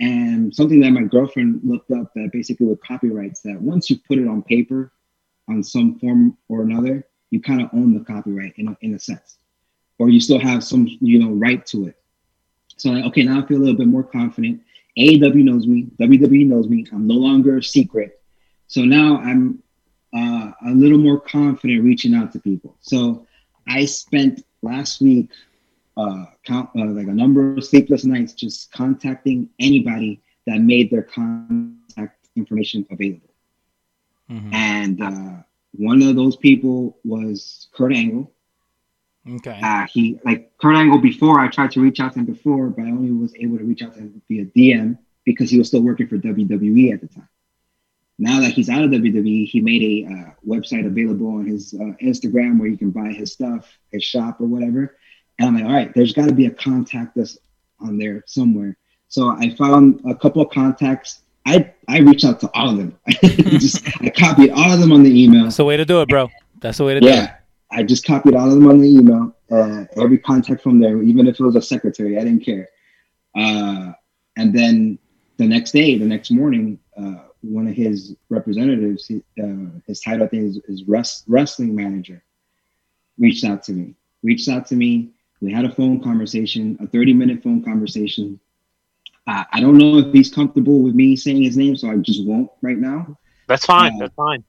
and 0.00 0.54
something 0.54 0.80
that 0.80 0.90
my 0.90 1.02
girlfriend 1.02 1.60
looked 1.64 1.90
up 1.90 2.12
that 2.14 2.30
basically 2.32 2.66
with 2.66 2.82
copyrights 2.82 3.40
that 3.42 3.60
once 3.60 3.90
you 3.90 3.98
put 4.08 4.18
it 4.18 4.26
on 4.26 4.42
paper 4.42 4.92
on 5.48 5.62
some 5.62 5.98
form 5.98 6.36
or 6.48 6.62
another 6.62 7.06
you 7.30 7.40
kind 7.40 7.60
of 7.60 7.68
own 7.72 7.92
the 7.92 8.04
copyright 8.04 8.54
in 8.58 8.68
a, 8.68 8.76
in 8.80 8.94
a 8.94 8.98
sense. 8.98 9.38
Or 9.98 10.08
you 10.08 10.20
still 10.20 10.38
have 10.38 10.62
some 10.62 10.86
you 11.00 11.18
know 11.18 11.30
right 11.30 11.64
to 11.66 11.88
it. 11.88 11.96
So 12.76 12.90
like, 12.90 13.04
okay 13.06 13.22
now 13.24 13.42
i 13.42 13.46
feel 13.46 13.58
a 13.58 13.64
little 13.64 13.76
bit 13.76 13.88
more 13.88 14.04
confident. 14.04 14.62
Aew 14.96 15.34
knows 15.34 15.66
me. 15.66 15.88
Wwe 15.98 16.46
knows 16.46 16.68
me. 16.68 16.86
I'm 16.92 17.06
no 17.06 17.14
longer 17.14 17.58
a 17.58 17.62
secret. 17.62 18.20
So 18.68 18.82
now 18.82 19.18
i'm 19.18 19.62
uh, 20.16 20.52
a 20.64 20.70
little 20.70 20.98
more 20.98 21.18
confident 21.18 21.82
reaching 21.82 22.14
out 22.14 22.32
to 22.32 22.38
people. 22.38 22.76
So 22.80 23.26
i 23.66 23.84
spent 23.84 24.44
last 24.62 25.00
week 25.00 25.30
uh, 25.96 26.26
count 26.44 26.70
uh, 26.76 26.86
like 26.86 27.06
a 27.06 27.12
number 27.12 27.54
of 27.54 27.64
sleepless 27.64 28.04
nights 28.04 28.32
just 28.32 28.72
contacting 28.72 29.48
anybody 29.58 30.20
that 30.46 30.60
made 30.60 30.90
their 30.90 31.02
contact 31.02 32.28
information 32.36 32.86
available. 32.90 33.30
Mhm. 34.30 34.52
And 34.52 35.02
uh, 35.02 35.42
one 35.72 36.02
of 36.02 36.16
those 36.16 36.36
people 36.36 36.98
was 37.04 37.68
Kurt 37.72 37.92
Angle. 37.92 38.30
Okay. 39.28 39.58
Uh, 39.62 39.86
he 39.86 40.18
like 40.24 40.52
Kurt 40.58 40.76
Angle 40.76 40.98
before 40.98 41.40
I 41.40 41.48
tried 41.48 41.70
to 41.72 41.80
reach 41.80 42.00
out 42.00 42.12
to 42.14 42.18
him 42.20 42.26
before, 42.26 42.68
but 42.68 42.84
I 42.84 42.90
only 42.90 43.12
was 43.12 43.34
able 43.36 43.58
to 43.58 43.64
reach 43.64 43.82
out 43.82 43.94
to 43.94 44.00
him 44.00 44.22
via 44.28 44.44
DM 44.44 44.98
because 45.24 45.50
he 45.50 45.58
was 45.58 45.68
still 45.68 45.80
working 45.80 46.06
for 46.06 46.18
WWE 46.18 46.92
at 46.92 47.00
the 47.00 47.06
time. 47.06 47.28
Now 48.18 48.40
that 48.40 48.52
he's 48.52 48.68
out 48.68 48.84
of 48.84 48.90
WWE, 48.90 49.48
he 49.48 49.60
made 49.60 49.82
a 49.82 50.12
uh, 50.12 50.30
website 50.46 50.86
available 50.86 51.28
on 51.28 51.46
his 51.46 51.74
uh, 51.74 51.94
Instagram 52.02 52.58
where 52.58 52.68
you 52.68 52.76
can 52.76 52.90
buy 52.90 53.12
his 53.12 53.32
stuff, 53.32 53.76
his 53.90 54.04
shop 54.04 54.40
or 54.40 54.46
whatever. 54.46 54.96
And 55.38 55.48
I'm 55.48 55.54
like, 55.54 55.64
all 55.64 55.72
right, 55.72 55.92
there's 55.94 56.12
got 56.12 56.28
to 56.28 56.34
be 56.34 56.46
a 56.46 56.50
contact 56.50 57.16
us 57.18 57.36
on 57.80 57.98
there 57.98 58.22
somewhere. 58.26 58.76
So 59.08 59.30
I 59.30 59.50
found 59.50 60.00
a 60.08 60.14
couple 60.14 60.42
of 60.42 60.50
contacts. 60.50 61.22
I 61.46 61.72
I 61.88 61.98
reached 61.98 62.24
out 62.24 62.40
to 62.40 62.50
all 62.54 62.70
of 62.70 62.76
them. 62.76 62.98
just 63.58 63.86
I 64.00 64.10
copied 64.10 64.50
all 64.50 64.72
of 64.72 64.80
them 64.80 64.92
on 64.92 65.02
the 65.02 65.24
email. 65.24 65.44
That's 65.44 65.56
the 65.56 65.64
way 65.64 65.76
to 65.76 65.84
do 65.84 66.00
it, 66.00 66.08
bro. 66.08 66.30
That's 66.60 66.78
the 66.78 66.84
way 66.84 66.94
to 66.94 67.00
do 67.00 67.06
it. 67.06 67.10
Yeah, 67.10 67.36
I 67.70 67.82
just 67.82 68.04
copied 68.04 68.34
all 68.34 68.48
of 68.48 68.54
them 68.54 68.68
on 68.68 68.80
the 68.80 68.88
email. 68.88 69.36
Uh, 69.50 69.84
every 69.96 70.18
contact 70.18 70.62
from 70.62 70.80
there, 70.80 71.02
even 71.02 71.26
if 71.26 71.38
it 71.38 71.44
was 71.44 71.54
a 71.56 71.62
secretary, 71.62 72.18
I 72.18 72.24
didn't 72.24 72.44
care. 72.44 72.68
Uh, 73.36 73.92
and 74.36 74.54
then 74.54 74.98
the 75.36 75.46
next 75.46 75.72
day, 75.72 75.98
the 75.98 76.04
next 76.04 76.30
morning, 76.30 76.78
uh, 76.96 77.24
one 77.42 77.66
of 77.68 77.74
his 77.74 78.16
representatives, 78.30 79.06
he, 79.06 79.22
uh, 79.42 79.78
his 79.86 80.00
title 80.00 80.24
I 80.24 80.28
think 80.28 80.44
is, 80.44 80.60
is 80.68 80.84
rest, 80.88 81.24
wrestling 81.26 81.74
manager, 81.74 82.24
reached 83.18 83.44
out 83.44 83.62
to 83.64 83.72
me. 83.72 83.94
Reached 84.22 84.48
out 84.48 84.66
to 84.68 84.76
me. 84.76 85.10
We 85.44 85.52
had 85.52 85.66
a 85.66 85.70
phone 85.70 86.02
conversation, 86.02 86.78
a 86.80 86.86
30 86.86 87.12
minute 87.12 87.42
phone 87.42 87.62
conversation. 87.62 88.40
Uh, 89.26 89.44
I 89.52 89.60
don't 89.60 89.76
know 89.76 89.98
if 89.98 90.12
he's 90.12 90.32
comfortable 90.32 90.80
with 90.80 90.94
me 90.94 91.16
saying 91.16 91.42
his 91.42 91.56
name, 91.56 91.76
so 91.76 91.90
I 91.90 91.96
just 91.96 92.24
won't 92.26 92.50
right 92.62 92.78
now. 92.78 93.18
That's 93.46 93.66
fine. 93.66 93.96
Uh, 93.96 93.98
that's 94.00 94.14
fine. 94.14 94.42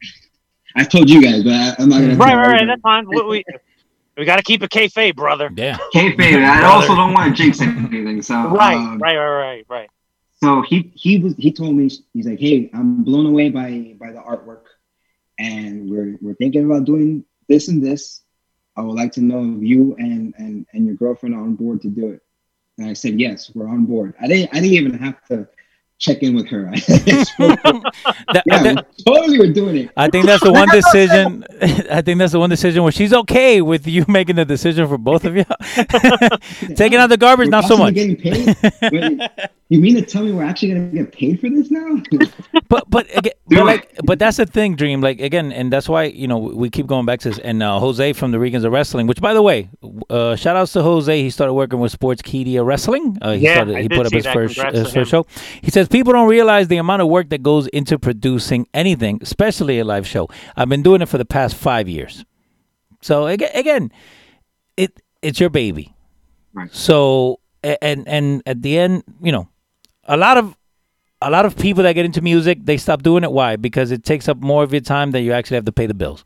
I 0.77 0.85
told 0.85 1.09
you 1.09 1.21
guys, 1.21 1.43
but 1.43 1.51
I, 1.51 1.75
I'm 1.79 1.89
not 1.89 1.99
gonna. 1.99 2.15
Right, 2.15 2.35
right, 2.35 2.47
right. 2.47 2.65
That's 2.65 2.81
fine. 2.81 3.07
We, 3.07 3.21
we, 3.23 3.43
we 4.17 4.23
got 4.25 4.37
to 4.37 4.43
keep 4.43 4.63
it 4.63 4.69
kayfabe, 4.69 5.15
brother. 5.15 5.49
Yeah. 5.53 5.77
Kayfabe. 5.93 6.45
I 6.45 6.63
also 6.63 6.95
don't 6.95 7.13
want 7.13 7.35
to 7.35 7.43
jinx 7.43 7.61
anything. 7.61 8.21
So 8.21 8.35
Right, 8.47 8.75
um, 8.75 8.97
right, 8.99 9.17
right, 9.17 9.37
right, 9.37 9.65
right. 9.67 9.89
so 10.41 10.61
he 10.61 10.93
he 10.95 11.19
was 11.19 11.35
he 11.37 11.51
told 11.51 11.75
me 11.75 11.89
he's 12.13 12.25
like, 12.25 12.39
hey, 12.39 12.69
I'm 12.73 13.03
blown 13.03 13.25
away 13.25 13.49
by 13.49 13.95
by 13.99 14.11
the 14.13 14.19
artwork, 14.19 14.63
and 15.39 15.89
we're 15.89 16.17
we're 16.21 16.35
thinking 16.35 16.65
about 16.65 16.85
doing 16.85 17.25
this 17.49 17.67
and 17.67 17.83
this. 17.83 18.21
I 18.77 18.81
would 18.81 18.95
like 18.95 19.11
to 19.13 19.21
know 19.21 19.55
if 19.57 19.63
you 19.63 19.95
and 19.97 20.33
and 20.37 20.65
and 20.73 20.85
your 20.85 20.95
girlfriend 20.95 21.35
are 21.35 21.41
on 21.41 21.55
board 21.55 21.81
to 21.81 21.89
do 21.89 22.09
it. 22.09 22.21
And 22.77 22.89
I 22.89 22.93
said 22.93 23.19
yes, 23.19 23.51
we're 23.55 23.69
on 23.69 23.85
board. 23.85 24.15
I 24.19 24.27
didn't 24.27 24.49
I 24.53 24.59
didn't 24.59 24.73
even 24.73 24.97
have 24.99 25.23
to 25.27 25.47
check 25.99 26.21
in 26.23 26.35
with 26.35 26.47
her. 26.47 26.71
That- 27.37 28.43
yeah, 28.45 28.63
that- 28.63 28.87
we 28.97 29.03
totally 29.03 29.39
were 29.39 29.47
doing 29.53 29.77
it. 29.77 29.91
I 29.97 30.09
think 30.09 30.25
that's 30.25 30.43
the 30.43 30.51
one 30.51 30.67
decision. 30.71 31.45
I 31.91 32.01
think 32.01 32.19
that's 32.19 32.31
the 32.33 32.39
one 32.39 32.49
decision 32.49 32.83
where 32.83 32.91
she's 32.91 33.13
okay 33.13 33.61
with 33.61 33.87
you 33.87 34.05
making 34.07 34.35
the 34.35 34.45
decision 34.45 34.87
for 34.87 34.97
both 34.97 35.25
of 35.25 35.35
you. 35.35 35.45
Taking 36.75 36.99
out 36.99 37.07
the 37.07 37.17
garbage, 37.17 37.47
We're 37.47 37.51
not 37.51 37.65
so 37.65 37.77
much. 37.77 37.93
Getting 37.93 38.15
paid? 38.17 38.55
Wait, 38.91 39.21
you 39.69 39.79
mean 39.79 39.95
to 39.95 40.01
tell 40.01 40.23
me 40.23 40.31
we're 40.31 40.43
actually 40.43 40.69
gonna 40.69 40.85
get 40.87 41.11
paid 41.11 41.39
for 41.39 41.49
this 41.49 41.71
now? 41.71 42.01
But 42.67 42.89
but 42.89 43.07
again, 43.17 43.33
but 43.47 43.65
like, 43.65 43.89
but 44.03 44.19
that's 44.19 44.37
the 44.37 44.45
thing, 44.45 44.75
Dream. 44.75 45.01
Like 45.01 45.19
again, 45.19 45.51
and 45.51 45.71
that's 45.71 45.87
why 45.89 46.03
you 46.05 46.27
know 46.27 46.37
we 46.37 46.69
keep 46.69 46.87
going 46.87 47.05
back 47.05 47.19
to 47.21 47.29
this. 47.29 47.39
And 47.39 47.61
uh, 47.63 47.79
Jose 47.79 48.13
from 48.13 48.31
the 48.31 48.37
Regans 48.37 48.63
of 48.65 48.71
Wrestling, 48.71 49.07
which 49.07 49.21
by 49.21 49.33
the 49.33 49.41
way, 49.41 49.69
uh, 50.09 50.35
shout 50.35 50.55
outs 50.55 50.73
to 50.73 50.81
Jose. 50.83 51.21
He 51.21 51.29
started 51.29 51.53
working 51.53 51.79
with 51.79 51.97
Sportskeeda 51.97 52.65
Wrestling. 52.65 53.17
Uh, 53.21 53.33
he 53.33 53.41
Yeah, 53.45 53.55
started, 53.55 53.75
I 53.77 53.81
he 53.83 53.87
did 53.87 53.97
put 53.97 54.05
up 54.07 54.13
his 54.13 54.25
first 54.25 54.59
his 54.73 54.91
first 54.93 55.09
show. 55.11 55.25
He 55.61 55.71
says 55.71 55.84
people 55.89 56.13
don't 56.13 56.29
realize 56.29 56.67
the 56.67 56.77
amount 56.77 57.01
of 57.01 57.07
work 57.07 57.29
that 57.29 57.43
goes 57.43 57.67
into 57.67 57.99
producing 57.99 58.67
anything, 58.73 59.19
especially 59.21 59.79
a 59.79 59.85
live 59.85 60.07
show. 60.07 60.29
I've 60.55 60.69
been 60.69 60.83
doing 60.83 61.01
it 61.01 61.07
for 61.07 61.17
the 61.17 61.25
past 61.25 61.55
five 61.55 61.87
years. 61.87 62.25
So 63.01 63.27
again, 63.27 63.51
again, 63.53 63.91
it 64.77 65.01
it's 65.21 65.39
your 65.39 65.49
baby. 65.49 65.93
Right. 66.53 66.73
So 66.73 67.39
and 67.63 68.07
and 68.07 68.41
at 68.45 68.61
the 68.61 68.77
end, 68.77 69.03
you 69.21 69.31
know, 69.31 69.49
a 70.05 70.17
lot 70.17 70.37
of 70.37 70.55
a 71.21 71.29
lot 71.29 71.45
of 71.45 71.57
people 71.57 71.83
that 71.83 71.93
get 71.93 72.05
into 72.05 72.21
music, 72.21 72.59
they 72.63 72.77
stop 72.77 73.03
doing 73.03 73.23
it. 73.23 73.31
Why? 73.31 73.55
Because 73.55 73.91
it 73.91 74.03
takes 74.03 74.27
up 74.29 74.37
more 74.37 74.63
of 74.63 74.71
your 74.71 74.81
time 74.81 75.11
than 75.11 75.23
you 75.23 75.33
actually 75.33 75.55
have 75.55 75.65
to 75.65 75.71
pay 75.71 75.87
the 75.87 75.93
bills. 75.93 76.23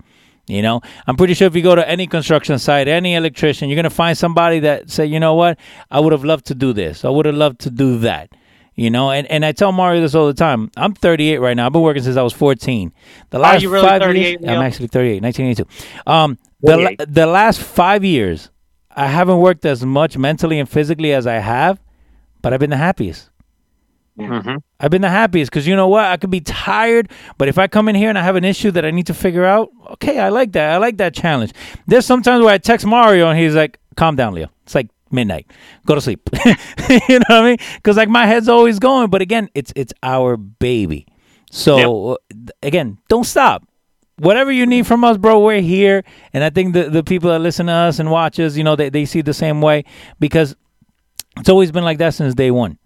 You 0.48 0.64
know, 0.64 0.82
I'm 1.06 1.16
pretty 1.16 1.36
sure 1.36 1.48
if 1.48 1.56
you 1.56 1.62
go 1.62 1.76
to 1.76 1.88
any 1.88 2.08
construction 2.08 2.58
site, 2.58 2.88
any 2.88 3.14
electrician, 3.14 3.70
you're 3.70 3.76
gonna 3.76 3.92
find 3.92 4.18
somebody 4.18 4.60
that 4.62 4.90
say, 4.90 5.06
you 5.06 5.20
know 5.20 5.36
what, 5.36 5.60
I 5.92 6.00
would 6.00 6.12
have 6.12 6.24
loved 6.24 6.46
to 6.48 6.56
do 6.56 6.74
this. 6.74 7.06
I 7.06 7.10
would 7.10 7.28
have 7.28 7.36
loved 7.36 7.60
to 7.62 7.70
do 7.70 8.00
that. 8.00 8.32
You 8.80 8.90
know, 8.90 9.12
and, 9.12 9.28
and 9.28 9.44
I 9.44 9.52
tell 9.52 9.74
Mario 9.74 10.00
this 10.00 10.16
all 10.16 10.28
the 10.28 10.34
time. 10.34 10.72
I'm 10.78 10.94
38 10.94 11.40
right 11.40 11.54
now. 11.54 11.66
I've 11.66 11.74
been 11.74 11.82
working 11.82 12.02
since 12.02 12.16
I 12.16 12.22
was 12.22 12.32
14. 12.32 12.94
The 13.30 13.38
last 13.38 13.62
you 13.62 13.70
really 13.70 13.86
five 13.86 14.02
38, 14.02 14.40
years, 14.40 14.50
I'm 14.50 14.62
actually 14.62 14.88
38, 14.88 15.22
1982. 15.22 16.10
Um, 16.10 16.38
the 16.62 17.06
the 17.06 17.26
last 17.26 17.60
five 17.60 18.06
years, 18.06 18.50
I 18.90 19.08
haven't 19.08 19.40
worked 19.40 19.66
as 19.66 19.86
much 19.86 20.18
mentally 20.18 20.60
and 20.60 20.70
physically 20.70 21.12
as 21.12 21.28
I 21.28 21.40
have, 21.40 21.82
but 22.42 22.54
I've 22.54 22.62
been 22.62 22.70
the 22.70 22.78
happiest. 22.78 23.30
Mm-hmm. 24.18 24.56
I've 24.80 24.92
been 24.92 25.02
the 25.02 25.10
happiest 25.10 25.52
because 25.52 25.68
you 25.68 25.76
know 25.76 25.90
what? 25.90 26.06
I 26.06 26.16
could 26.16 26.30
be 26.30 26.40
tired, 26.40 27.12
but 27.38 27.50
if 27.50 27.58
I 27.58 27.68
come 27.68 27.90
in 27.90 27.96
here 27.96 28.08
and 28.08 28.18
I 28.18 28.24
have 28.24 28.38
an 28.38 28.46
issue 28.46 28.72
that 28.72 28.86
I 28.86 28.92
need 28.92 29.08
to 29.08 29.14
figure 29.14 29.44
out, 29.44 29.72
okay, 29.92 30.20
I 30.20 30.30
like 30.30 30.54
that. 30.54 30.72
I 30.72 30.78
like 30.78 30.96
that 31.00 31.14
challenge. 31.14 31.52
There's 31.86 32.06
sometimes 32.06 32.46
where 32.46 32.54
I 32.54 32.58
text 32.60 32.86
Mario 32.86 33.30
and 33.30 33.38
he's 33.38 33.56
like, 33.56 33.78
calm 33.98 34.16
down, 34.16 34.36
Leo. 34.36 34.50
It's 34.64 34.76
like 34.76 34.88
midnight. 35.12 35.48
Go 35.86 35.96
to 35.96 36.02
sleep. 36.02 36.30
you 36.46 37.20
know 37.20 37.26
what 37.28 37.32
I 37.32 37.44
mean? 37.44 37.58
Because 37.76 37.98
like 37.98 38.10
my 38.10 38.26
head's 38.26 38.50
always 38.50 38.80
going. 38.80 39.10
But 39.10 39.22
again, 39.22 39.50
it's 39.54 39.74
it's 39.76 39.94
our 40.04 40.38
baby. 40.38 41.08
So 41.52 42.14
uh, 42.14 42.16
again, 42.64 42.98
don't 43.08 43.26
stop. 43.26 43.68
Whatever 44.18 44.52
you 44.52 44.66
need 44.66 44.86
from 44.86 45.04
us, 45.04 45.18
bro, 45.18 45.40
we're 45.40 45.62
here. 45.62 46.04
And 46.34 46.44
I 46.44 46.50
think 46.50 46.74
the, 46.74 46.90
the 46.90 47.04
people 47.04 47.30
that 47.30 47.40
listen 47.40 47.68
to 47.68 47.72
us 47.72 48.00
and 48.00 48.12
watch 48.12 48.38
us, 48.40 48.58
you 48.58 48.66
know, 48.66 48.76
they, 48.76 48.90
they 48.90 49.06
see 49.06 49.22
the 49.22 49.34
same 49.34 49.62
way 49.62 49.86
because 50.20 50.56
it's 51.38 51.48
always 51.48 51.72
been 51.72 51.86
like 51.86 52.00
that 52.00 52.14
since 52.14 52.36
day 52.36 52.52
one. 52.52 52.78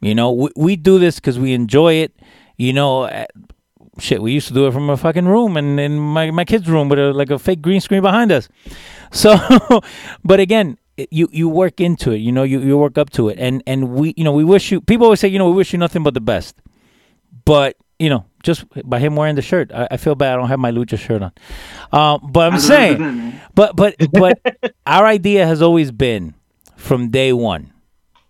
You 0.00 0.14
know, 0.14 0.32
we, 0.32 0.48
we 0.56 0.76
do 0.76 0.98
this 0.98 1.16
because 1.16 1.38
we 1.38 1.52
enjoy 1.52 1.94
it. 1.94 2.16
You 2.56 2.72
know, 2.72 3.02
uh, 3.02 3.26
shit, 3.98 4.22
we 4.22 4.32
used 4.32 4.48
to 4.48 4.54
do 4.54 4.66
it 4.66 4.72
from 4.72 4.88
a 4.88 4.96
fucking 4.96 5.26
room 5.26 5.56
and 5.56 5.78
in 5.78 5.98
my, 5.98 6.30
my 6.30 6.44
kid's 6.44 6.68
room 6.68 6.88
with 6.88 6.98
a, 6.98 7.12
like 7.12 7.30
a 7.30 7.38
fake 7.38 7.60
green 7.60 7.80
screen 7.80 8.02
behind 8.02 8.32
us. 8.32 8.48
So, 9.12 9.34
but 10.24 10.38
again, 10.38 10.78
you 11.10 11.28
you 11.32 11.48
work 11.48 11.80
into 11.80 12.12
it. 12.12 12.18
You 12.18 12.32
know, 12.32 12.42
you, 12.42 12.60
you 12.60 12.78
work 12.78 12.98
up 12.98 13.10
to 13.10 13.28
it, 13.28 13.38
and 13.38 13.62
and 13.66 13.90
we 13.90 14.14
you 14.16 14.24
know 14.24 14.32
we 14.32 14.44
wish 14.44 14.70
you. 14.70 14.80
People 14.80 15.04
always 15.06 15.20
say, 15.20 15.28
you 15.28 15.38
know, 15.38 15.48
we 15.48 15.56
wish 15.56 15.72
you 15.72 15.78
nothing 15.78 16.02
but 16.02 16.14
the 16.14 16.20
best. 16.20 16.56
But 17.44 17.76
you 17.98 18.08
know, 18.08 18.24
just 18.42 18.64
by 18.88 18.98
him 18.98 19.16
wearing 19.16 19.36
the 19.36 19.42
shirt, 19.42 19.70
I, 19.72 19.88
I 19.92 19.96
feel 19.96 20.14
bad. 20.14 20.32
I 20.32 20.36
don't 20.36 20.48
have 20.48 20.58
my 20.58 20.70
lucha 20.70 20.98
shirt 20.98 21.22
on. 21.22 21.32
Um, 21.92 22.30
but 22.32 22.52
I'm 22.52 22.58
saying, 22.58 23.40
but 23.54 23.76
but 23.76 23.96
but 24.12 24.40
our 24.86 25.06
idea 25.06 25.46
has 25.46 25.62
always 25.62 25.90
been 25.92 26.34
from 26.76 27.10
day 27.10 27.32
one. 27.32 27.72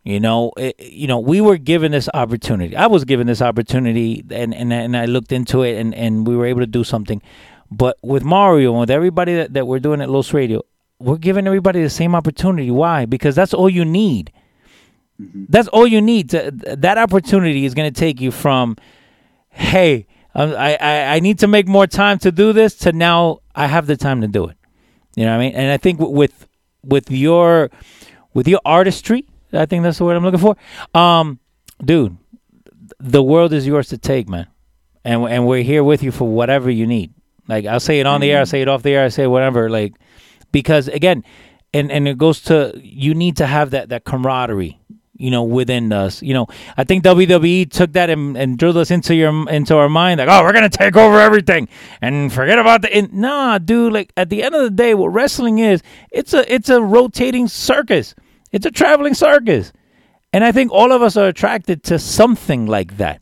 You 0.02 0.18
know, 0.18 0.52
it, 0.56 0.80
you 0.80 1.06
know, 1.06 1.18
we 1.18 1.40
were 1.40 1.58
given 1.58 1.92
this 1.92 2.08
opportunity. 2.14 2.74
I 2.74 2.86
was 2.86 3.04
given 3.04 3.26
this 3.26 3.42
opportunity, 3.42 4.24
and 4.30 4.54
and 4.54 4.72
and 4.72 4.96
I 4.96 5.04
looked 5.04 5.30
into 5.30 5.62
it, 5.62 5.78
and 5.78 5.94
and 5.94 6.26
we 6.26 6.36
were 6.36 6.46
able 6.46 6.60
to 6.60 6.66
do 6.66 6.84
something. 6.84 7.22
But 7.70 7.98
with 8.02 8.24
Mario 8.24 8.72
and 8.72 8.80
with 8.80 8.90
everybody 8.90 9.36
that, 9.36 9.54
that 9.54 9.66
we're 9.66 9.78
doing 9.78 10.00
at 10.00 10.10
Los 10.10 10.34
Radio, 10.34 10.62
we're 11.00 11.16
giving 11.16 11.46
everybody 11.46 11.82
the 11.82 11.90
same 11.90 12.14
opportunity. 12.14 12.70
Why? 12.70 13.06
Because 13.06 13.34
that's 13.34 13.54
all 13.54 13.68
you 13.68 13.84
need. 13.84 14.32
That's 15.18 15.68
all 15.68 15.86
you 15.86 16.00
need. 16.00 16.30
To, 16.30 16.50
that 16.52 16.98
opportunity 16.98 17.64
is 17.64 17.74
going 17.74 17.92
to 17.92 17.98
take 17.98 18.20
you 18.20 18.30
from, 18.30 18.76
hey, 19.50 20.06
um, 20.34 20.54
I, 20.56 20.76
I 20.80 21.16
I 21.16 21.20
need 21.20 21.40
to 21.40 21.48
make 21.48 21.66
more 21.66 21.86
time 21.86 22.18
to 22.20 22.30
do 22.30 22.52
this, 22.52 22.74
to 22.76 22.92
now 22.92 23.40
I 23.54 23.66
have 23.66 23.86
the 23.86 23.96
time 23.96 24.20
to 24.20 24.28
do 24.28 24.46
it. 24.46 24.56
You 25.16 25.24
know 25.24 25.32
what 25.32 25.42
I 25.42 25.46
mean? 25.46 25.54
And 25.54 25.72
I 25.72 25.76
think 25.76 25.98
with 25.98 26.46
with 26.84 27.10
your 27.10 27.70
with 28.32 28.46
your 28.46 28.60
artistry, 28.64 29.26
I 29.52 29.66
think 29.66 29.82
that's 29.82 29.98
the 29.98 30.04
word 30.04 30.16
I'm 30.16 30.22
looking 30.22 30.40
for. 30.40 30.56
Um, 30.94 31.40
dude, 31.84 32.16
the 32.98 33.22
world 33.22 33.52
is 33.52 33.66
yours 33.66 33.88
to 33.88 33.98
take, 33.98 34.28
man. 34.28 34.46
And 35.04 35.24
and 35.24 35.46
we're 35.46 35.62
here 35.62 35.82
with 35.82 36.02
you 36.02 36.12
for 36.12 36.28
whatever 36.28 36.70
you 36.70 36.86
need. 36.86 37.12
Like 37.48 37.66
I'll 37.66 37.80
say 37.80 38.00
it 38.00 38.06
on 38.06 38.20
the 38.20 38.30
air, 38.30 38.40
I'll 38.40 38.46
say 38.46 38.62
it 38.62 38.68
off 38.68 38.82
the 38.82 38.94
air, 38.94 39.06
I 39.06 39.08
say 39.08 39.26
whatever. 39.26 39.68
Like 39.68 39.94
because 40.52 40.88
again, 40.88 41.24
and 41.72 41.90
and 41.90 42.08
it 42.08 42.18
goes 42.18 42.40
to 42.42 42.78
you 42.82 43.14
need 43.14 43.36
to 43.38 43.46
have 43.46 43.70
that 43.70 43.88
that 43.90 44.04
camaraderie 44.04 44.80
you 45.20 45.30
know, 45.30 45.42
within 45.42 45.92
us. 45.92 46.22
You 46.22 46.32
know, 46.32 46.46
I 46.78 46.84
think 46.84 47.04
WWE 47.04 47.70
took 47.70 47.92
that 47.92 48.08
and, 48.08 48.36
and 48.38 48.58
drilled 48.58 48.78
us 48.78 48.90
into 48.90 49.14
your 49.14 49.48
into 49.50 49.76
our 49.76 49.90
mind, 49.90 50.18
like, 50.18 50.28
oh, 50.30 50.42
we're 50.42 50.54
gonna 50.54 50.70
take 50.70 50.96
over 50.96 51.20
everything 51.20 51.68
and 52.00 52.32
forget 52.32 52.58
about 52.58 52.80
the. 52.82 52.96
In-. 52.96 53.10
Nah, 53.12 53.58
dude. 53.58 53.92
Like 53.92 54.12
at 54.16 54.30
the 54.30 54.42
end 54.42 54.54
of 54.54 54.62
the 54.62 54.70
day, 54.70 54.94
what 54.94 55.08
wrestling 55.08 55.58
is, 55.58 55.82
it's 56.10 56.32
a 56.32 56.50
it's 56.52 56.70
a 56.70 56.80
rotating 56.80 57.48
circus. 57.48 58.14
It's 58.50 58.64
a 58.64 58.70
traveling 58.70 59.12
circus, 59.12 59.72
and 60.32 60.42
I 60.42 60.52
think 60.52 60.72
all 60.72 60.90
of 60.90 61.02
us 61.02 61.18
are 61.18 61.28
attracted 61.28 61.82
to 61.84 61.98
something 61.98 62.66
like 62.66 62.96
that. 62.96 63.19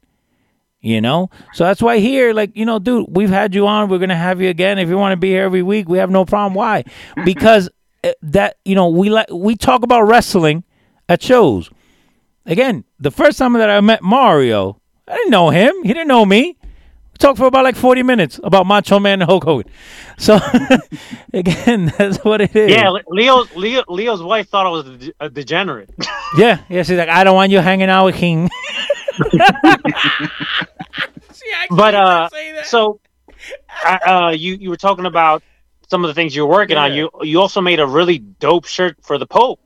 You 0.89 1.03
know, 1.03 1.29
so 1.53 1.65
that's 1.65 1.83
why 1.83 1.99
here, 1.99 2.33
like, 2.33 2.57
you 2.57 2.65
know, 2.65 2.79
dude, 2.79 3.07
we've 3.11 3.29
had 3.29 3.55
you 3.55 3.67
on. 3.67 3.91
We're 3.91 3.99
gonna 3.99 4.17
have 4.17 4.41
you 4.41 4.49
again 4.49 4.79
if 4.79 4.89
you 4.89 4.97
want 4.97 5.13
to 5.13 5.19
be 5.19 5.29
here 5.29 5.43
every 5.43 5.63
week. 5.63 5.87
We 5.87 5.99
have 5.99 6.11
no 6.11 6.25
problem. 6.25 6.55
Why? 6.55 6.85
Because 7.27 7.69
eh, 8.05 8.15
that 8.23 8.57
you 8.65 8.75
know 8.75 8.89
we 8.89 9.11
like 9.11 9.27
we 9.31 9.55
talk 9.55 9.83
about 9.83 10.03
wrestling 10.03 10.65
at 11.07 11.23
shows. 11.23 11.69
Again, 12.47 12.85
the 12.99 13.11
first 13.11 13.37
time 13.39 13.53
that 13.53 13.69
I 13.69 13.81
met 13.83 14.03
Mario, 14.03 14.81
I 15.07 15.15
didn't 15.17 15.31
know 15.31 15.51
him. 15.51 15.75
He 15.83 15.89
didn't 15.93 16.09
know 16.09 16.25
me. 16.25 16.57
We 17.13 17.19
talked 17.19 17.37
for 17.39 17.47
about 17.47 17.65
like 17.65 17.77
40 17.77 18.03
minutes 18.05 18.41
about 18.43 18.65
Macho 18.65 18.99
Man 18.99 19.21
and 19.21 19.29
Hulk 19.29 19.45
Hogan. 19.45 19.71
So, 20.21 20.37
again, 21.33 21.93
that's 21.97 22.19
what 22.25 22.41
it 22.41 22.57
is. 22.57 22.73
Yeah, 22.73 22.89
Le- 22.89 23.03
Leo's 23.07 23.55
Leo, 23.55 23.85
Leo's 23.89 24.21
wife 24.21 24.49
thought 24.49 24.67
I 24.67 24.71
was 24.71 24.89
a 24.89 24.97
de- 24.97 25.13
a 25.21 25.31
degenerate. 25.31 25.91
Yeah, 26.37 26.59
yeah. 26.69 26.83
She's 26.83 26.99
like, 26.99 27.09
I 27.09 27.23
don't 27.23 27.37
want 27.37 27.53
you 27.53 27.61
hanging 27.61 27.89
out 27.89 28.07
with 28.07 28.17
King. 29.31 30.29
but 31.71 31.95
uh, 31.95 32.29
so 32.65 33.01
uh, 33.85 33.99
uh, 34.07 34.31
you 34.37 34.55
you 34.55 34.71
were 34.71 34.77
talking 34.77 35.07
about 35.07 35.43
some 35.89 36.05
of 36.05 36.09
the 36.09 36.15
things 36.15 36.35
you're 36.35 36.47
working 36.47 36.77
on. 36.77 36.93
You 36.95 37.11
you 37.23 37.41
also 37.41 37.61
made 37.61 37.81
a 37.81 37.87
really 37.87 38.19
dope 38.19 38.67
shirt 38.67 38.97
for 39.03 39.19
the 39.19 39.27
Pope. 39.27 39.61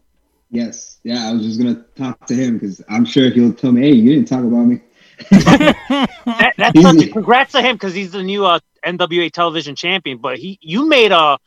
Yes, 0.51 0.99
yeah. 1.03 1.29
I 1.29 1.33
was 1.33 1.43
just 1.45 1.59
gonna 1.59 1.85
talk 1.97 2.27
to 2.27 2.35
him 2.35 2.59
because 2.59 2.83
I'm 2.89 3.05
sure 3.05 3.31
he'll 3.31 3.53
tell 3.55 3.73
me, 3.73 3.83
"Hey, 3.83 3.93
you 3.93 4.15
didn't 4.15 4.29
talk 4.29 4.45
about 4.45 4.65
me." 4.67 4.81
that, 5.31 6.53
that's 6.57 6.79
He's- 6.79 6.95
such 6.95 7.09
a, 7.09 7.11
congrats 7.11 7.53
to 7.53 7.63
him 7.63 7.77
because 7.77 7.95
he's 7.95 8.13
the 8.13 8.23
new 8.23 8.45
uh, 8.45 8.59
NWA 8.85 9.31
television 9.33 9.75
champion. 9.77 10.19
But 10.19 10.39
he, 10.39 10.59
you 10.61 10.89
made 10.89 11.13
a 11.13 11.39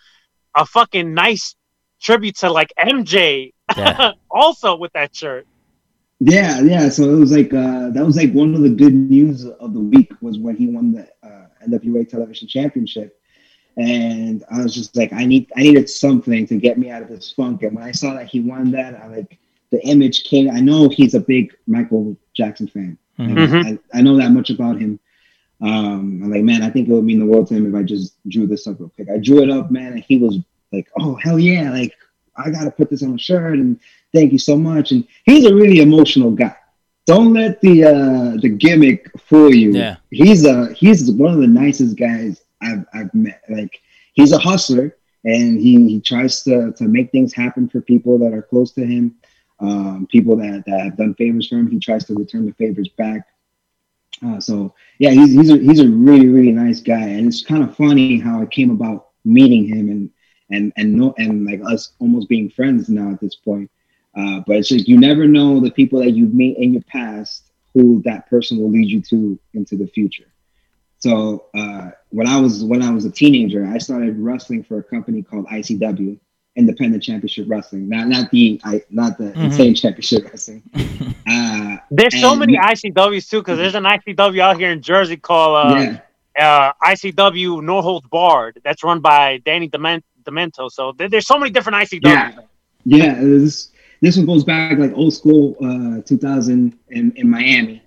a 0.55 0.65
fucking 0.65 1.13
nice 1.13 1.55
tribute 2.01 2.37
to 2.37 2.49
like 2.51 2.71
MJ 2.79 3.53
Yeah. 3.75 4.11
also 4.29 4.75
with 4.77 4.93
that 4.93 5.15
shirt. 5.15 5.45
Yeah, 6.19 6.61
yeah. 6.61 6.89
So 6.89 7.03
it 7.11 7.19
was 7.19 7.31
like 7.31 7.53
uh, 7.53 7.89
that 7.89 8.05
was 8.05 8.15
like 8.15 8.31
one 8.31 8.55
of 8.55 8.61
the 8.61 8.69
good 8.69 8.93
news 8.93 9.45
of 9.45 9.73
the 9.73 9.79
week 9.79 10.11
was 10.21 10.39
when 10.39 10.55
he 10.55 10.67
won 10.67 10.93
the 10.93 11.07
uh, 11.23 11.47
NWA 11.67 12.07
Television 12.07 12.47
Championship, 12.47 13.19
and 13.77 14.43
I 14.49 14.61
was 14.63 14.73
just 14.73 14.95
like, 14.95 15.11
I 15.11 15.25
need, 15.25 15.51
I 15.57 15.63
needed 15.63 15.89
something 15.89 16.47
to 16.47 16.55
get 16.55 16.77
me 16.77 16.89
out 16.89 17.01
of 17.01 17.09
this 17.09 17.31
funk. 17.31 17.63
And 17.63 17.75
when 17.75 17.83
I 17.83 17.91
saw 17.91 18.13
that 18.13 18.27
he 18.27 18.39
won 18.39 18.71
that, 18.71 18.95
I 18.95 19.07
like 19.07 19.37
the 19.71 19.85
image 19.85 20.23
came. 20.23 20.49
I 20.49 20.61
know 20.61 20.87
he's 20.87 21.15
a 21.15 21.19
big 21.19 21.53
Michael 21.67 22.15
Jackson 22.33 22.67
fan. 22.67 22.97
Mhm. 23.19 23.65
I, 23.93 23.97
I 23.97 24.01
know 24.01 24.17
that 24.17 24.31
much 24.31 24.49
about 24.49 24.79
him. 24.79 24.99
Um, 25.61 26.21
I'm 26.23 26.31
like, 26.31 26.43
man, 26.43 26.61
I 26.63 26.69
think 26.69 26.87
it 26.87 26.91
would 26.91 27.05
mean 27.05 27.19
the 27.19 27.25
world 27.25 27.47
to 27.47 27.55
him 27.55 27.67
if 27.67 27.75
I 27.75 27.83
just 27.83 28.17
drew 28.29 28.45
this 28.45 28.67
up 28.67 28.79
real 28.79 28.89
quick. 28.89 29.09
I 29.09 29.17
drew 29.17 29.41
it 29.41 29.49
up, 29.49 29.71
man, 29.71 29.93
and 29.93 30.03
he 30.03 30.17
was 30.17 30.37
like, 30.71 30.87
oh 30.99 31.15
hell 31.15 31.39
yeah, 31.39 31.71
like 31.71 31.93
I 32.35 32.49
gotta 32.51 32.71
put 32.71 32.89
this 32.89 33.03
on 33.03 33.15
a 33.15 33.17
shirt 33.17 33.57
and 33.57 33.79
thank 34.15 34.31
you 34.31 34.39
so 34.39 34.57
much. 34.57 34.91
And 34.91 35.05
he's 35.25 35.45
a 35.45 35.53
really 35.53 35.81
emotional 35.81 36.31
guy. 36.31 36.55
Don't 37.05 37.33
let 37.33 37.61
the 37.61 37.83
uh 37.83 38.41
the 38.41 38.49
gimmick 38.49 39.11
fool 39.19 39.53
you. 39.53 39.73
Yeah. 39.73 39.97
He's 40.09 40.45
a 40.45 40.73
he's 40.73 41.11
one 41.11 41.33
of 41.33 41.39
the 41.39 41.47
nicest 41.47 41.97
guys 41.97 42.41
I've 42.61 42.85
I've 42.93 43.13
met. 43.13 43.41
Like 43.49 43.79
he's 44.13 44.31
a 44.31 44.39
hustler 44.39 44.95
and 45.23 45.59
he, 45.59 45.87
he 45.89 45.99
tries 46.01 46.43
to 46.43 46.71
to 46.71 46.85
make 46.85 47.11
things 47.11 47.33
happen 47.33 47.67
for 47.67 47.81
people 47.81 48.17
that 48.19 48.33
are 48.33 48.41
close 48.41 48.71
to 48.73 48.85
him. 48.85 49.15
Um, 49.61 50.05
people 50.11 50.35
that, 50.37 50.63
that 50.67 50.81
have 50.81 50.97
done 50.97 51.13
favors 51.15 51.47
for 51.47 51.55
him, 51.55 51.71
he 51.71 51.79
tries 51.79 52.03
to 52.05 52.13
return 52.13 52.45
the 52.45 52.51
favors 52.53 52.89
back. 52.89 53.25
Uh, 54.25 54.39
so 54.39 54.73
yeah, 54.99 55.11
he's 55.11 55.33
he's 55.33 55.49
a 55.49 55.57
he's 55.57 55.79
a 55.79 55.87
really 55.87 56.27
really 56.27 56.51
nice 56.51 56.81
guy, 56.81 57.07
and 57.15 57.27
it's 57.27 57.43
kind 57.43 57.63
of 57.63 57.75
funny 57.75 58.19
how 58.19 58.41
it 58.41 58.51
came 58.51 58.71
about 58.71 59.09
meeting 59.23 59.65
him 59.65 59.89
and 59.89 60.09
and 60.51 60.73
and 60.77 60.93
no 60.93 61.13
and 61.17 61.45
like 61.45 61.61
us 61.65 61.93
almost 61.99 62.29
being 62.29 62.49
friends 62.49 62.89
now 62.89 63.11
at 63.11 63.19
this 63.19 63.35
point. 63.35 63.69
Uh, 64.15 64.41
but 64.47 64.55
it's 64.57 64.69
just 64.69 64.87
you 64.87 64.97
never 64.97 65.27
know 65.27 65.59
the 65.59 65.71
people 65.71 65.99
that 65.99 66.11
you 66.11 66.25
meet 66.27 66.57
in 66.57 66.73
your 66.73 66.81
past 66.83 67.43
who 67.73 68.01
that 68.05 68.29
person 68.29 68.57
will 68.57 68.71
lead 68.71 68.89
you 68.89 69.01
to 69.01 69.37
into 69.53 69.75
the 69.75 69.87
future. 69.87 70.25
So 70.99 71.45
uh, 71.53 71.91
when 72.09 72.27
I 72.27 72.39
was 72.39 72.63
when 72.63 72.81
I 72.81 72.91
was 72.91 73.05
a 73.05 73.11
teenager, 73.11 73.67
I 73.67 73.77
started 73.77 74.17
wrestling 74.17 74.63
for 74.63 74.79
a 74.79 74.83
company 74.83 75.21
called 75.21 75.45
ICW, 75.47 76.17
Independent 76.55 77.03
Championship 77.03 77.45
Wrestling. 77.49 77.89
Not 77.89 78.07
not 78.07 78.31
the 78.31 78.59
I 78.63 78.81
not 78.89 79.17
the 79.17 79.25
Mhm. 79.25 79.45
insane 79.45 79.75
championship 79.75 80.25
wrestling. 80.25 80.63
Uh, 81.27 81.77
There's 81.89 82.19
so 82.21 82.35
many 82.35 82.55
ICWs 82.55 83.27
too 83.29 83.39
because 83.39 83.57
there's 83.57 83.73
an 83.75 83.83
ICW 83.83 84.39
out 84.39 84.57
here 84.59 84.69
in 84.71 84.79
Jersey 84.81 85.17
called 85.17 85.67
uh, 85.67 85.97
uh, 86.39 86.71
ICW 86.83 87.63
No 87.63 87.81
Holds 87.81 88.07
Barred 88.07 88.61
that's 88.63 88.83
run 88.83 88.99
by 89.01 89.37
Danny 89.43 89.67
Dement- 89.67 90.05
Demanto. 90.23 90.69
So 90.71 90.91
there- 90.91 91.09
there's 91.09 91.25
so 91.25 91.39
many 91.39 91.49
different 91.51 91.77
ICWs. 91.77 92.01
Yeah. 92.03 92.31
Yeah, 92.85 93.15
this 93.21 93.71
this 94.01 94.17
one 94.17 94.25
goes 94.25 94.43
back 94.43 94.77
like 94.77 94.93
old 94.93 95.13
school 95.13 95.55
uh 95.63 96.01
2000 96.01 96.77
in, 96.89 97.11
in 97.15 97.29
Miami. 97.29 97.81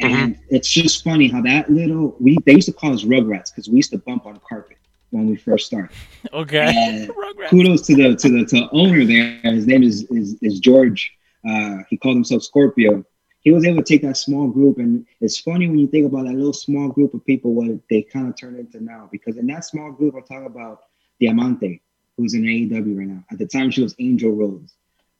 And 0.00 0.38
it's 0.48 0.68
just 0.68 1.04
funny 1.04 1.28
how 1.28 1.42
that 1.42 1.70
little 1.70 2.16
we 2.18 2.38
they 2.46 2.54
used 2.54 2.66
to 2.68 2.72
call 2.72 2.94
us 2.94 3.04
rugrats 3.04 3.50
because 3.50 3.68
we 3.68 3.76
used 3.76 3.90
to 3.90 3.98
bump 3.98 4.26
on 4.26 4.40
carpet 4.48 4.78
when 5.10 5.28
we 5.28 5.36
first 5.36 5.66
started. 5.66 5.94
Okay. 6.32 6.72
And 6.74 7.10
kudos 7.48 7.86
to 7.86 7.96
the 7.96 8.16
to 8.16 8.28
the 8.28 8.44
to 8.46 8.68
owner 8.72 9.04
there. 9.04 9.38
His 9.42 9.66
name 9.66 9.82
is 9.82 10.04
is, 10.10 10.36
is 10.42 10.60
George. 10.60 11.12
Uh, 11.48 11.78
he 11.88 11.96
called 11.96 12.16
himself 12.16 12.42
Scorpio. 12.42 13.04
He 13.40 13.50
was 13.50 13.64
able 13.64 13.82
to 13.82 13.84
take 13.84 14.02
that 14.02 14.18
small 14.18 14.48
group, 14.48 14.78
and 14.78 15.06
it's 15.22 15.40
funny 15.40 15.66
when 15.66 15.78
you 15.78 15.86
think 15.86 16.06
about 16.06 16.26
that 16.26 16.34
little 16.34 16.52
small 16.52 16.88
group 16.90 17.14
of 17.14 17.24
people 17.24 17.54
what 17.54 17.70
they 17.88 18.02
kind 18.02 18.28
of 18.28 18.36
turned 18.36 18.58
into 18.58 18.84
now. 18.84 19.08
Because 19.10 19.38
in 19.38 19.46
that 19.46 19.64
small 19.64 19.90
group, 19.92 20.14
I'm 20.14 20.24
talking 20.24 20.46
about 20.46 20.82
Diamante, 21.20 21.80
who's 22.18 22.34
in 22.34 22.42
AEW 22.42 22.98
right 22.98 23.08
now. 23.08 23.24
At 23.32 23.38
the 23.38 23.46
time, 23.46 23.70
she 23.70 23.82
was 23.82 23.94
Angel 23.98 24.30
Rose. 24.30 24.74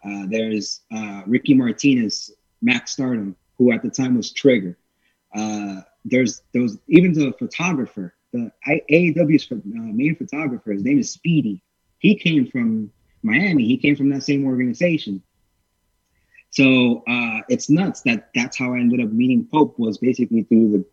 Uh, 0.04 0.26
there's 0.28 0.80
uh, 0.92 1.22
Ricky 1.26 1.54
Martinez, 1.54 2.32
Max 2.62 2.92
Stardom, 2.92 3.36
who 3.58 3.72
at 3.72 3.82
the 3.82 3.90
time 3.90 4.16
was 4.16 4.32
Trigger. 4.32 4.76
Uh, 5.34 5.82
there's 6.04 6.42
there 6.52 6.62
was 6.62 6.78
even 6.88 7.12
the 7.12 7.32
photographer, 7.38 8.14
the 8.32 8.50
AEW's 8.66 9.50
uh, 9.52 9.56
main 9.64 10.16
photographer. 10.16 10.72
His 10.72 10.84
name 10.84 10.98
is 10.98 11.12
Speedy. 11.12 11.62
He 11.98 12.14
came 12.14 12.46
from 12.46 12.90
Miami. 13.22 13.66
He 13.66 13.76
came 13.76 13.96
from 13.96 14.08
that 14.10 14.22
same 14.22 14.46
organization. 14.46 15.22
So 16.50 17.04
uh, 17.06 17.40
it's 17.48 17.70
nuts 17.70 18.00
that 18.02 18.30
that's 18.34 18.58
how 18.58 18.74
I 18.74 18.78
ended 18.78 19.00
up 19.00 19.12
meeting 19.12 19.46
Pope 19.50 19.78
was 19.78 19.98
basically 19.98 20.42
through 20.42 20.72
the 20.72 20.84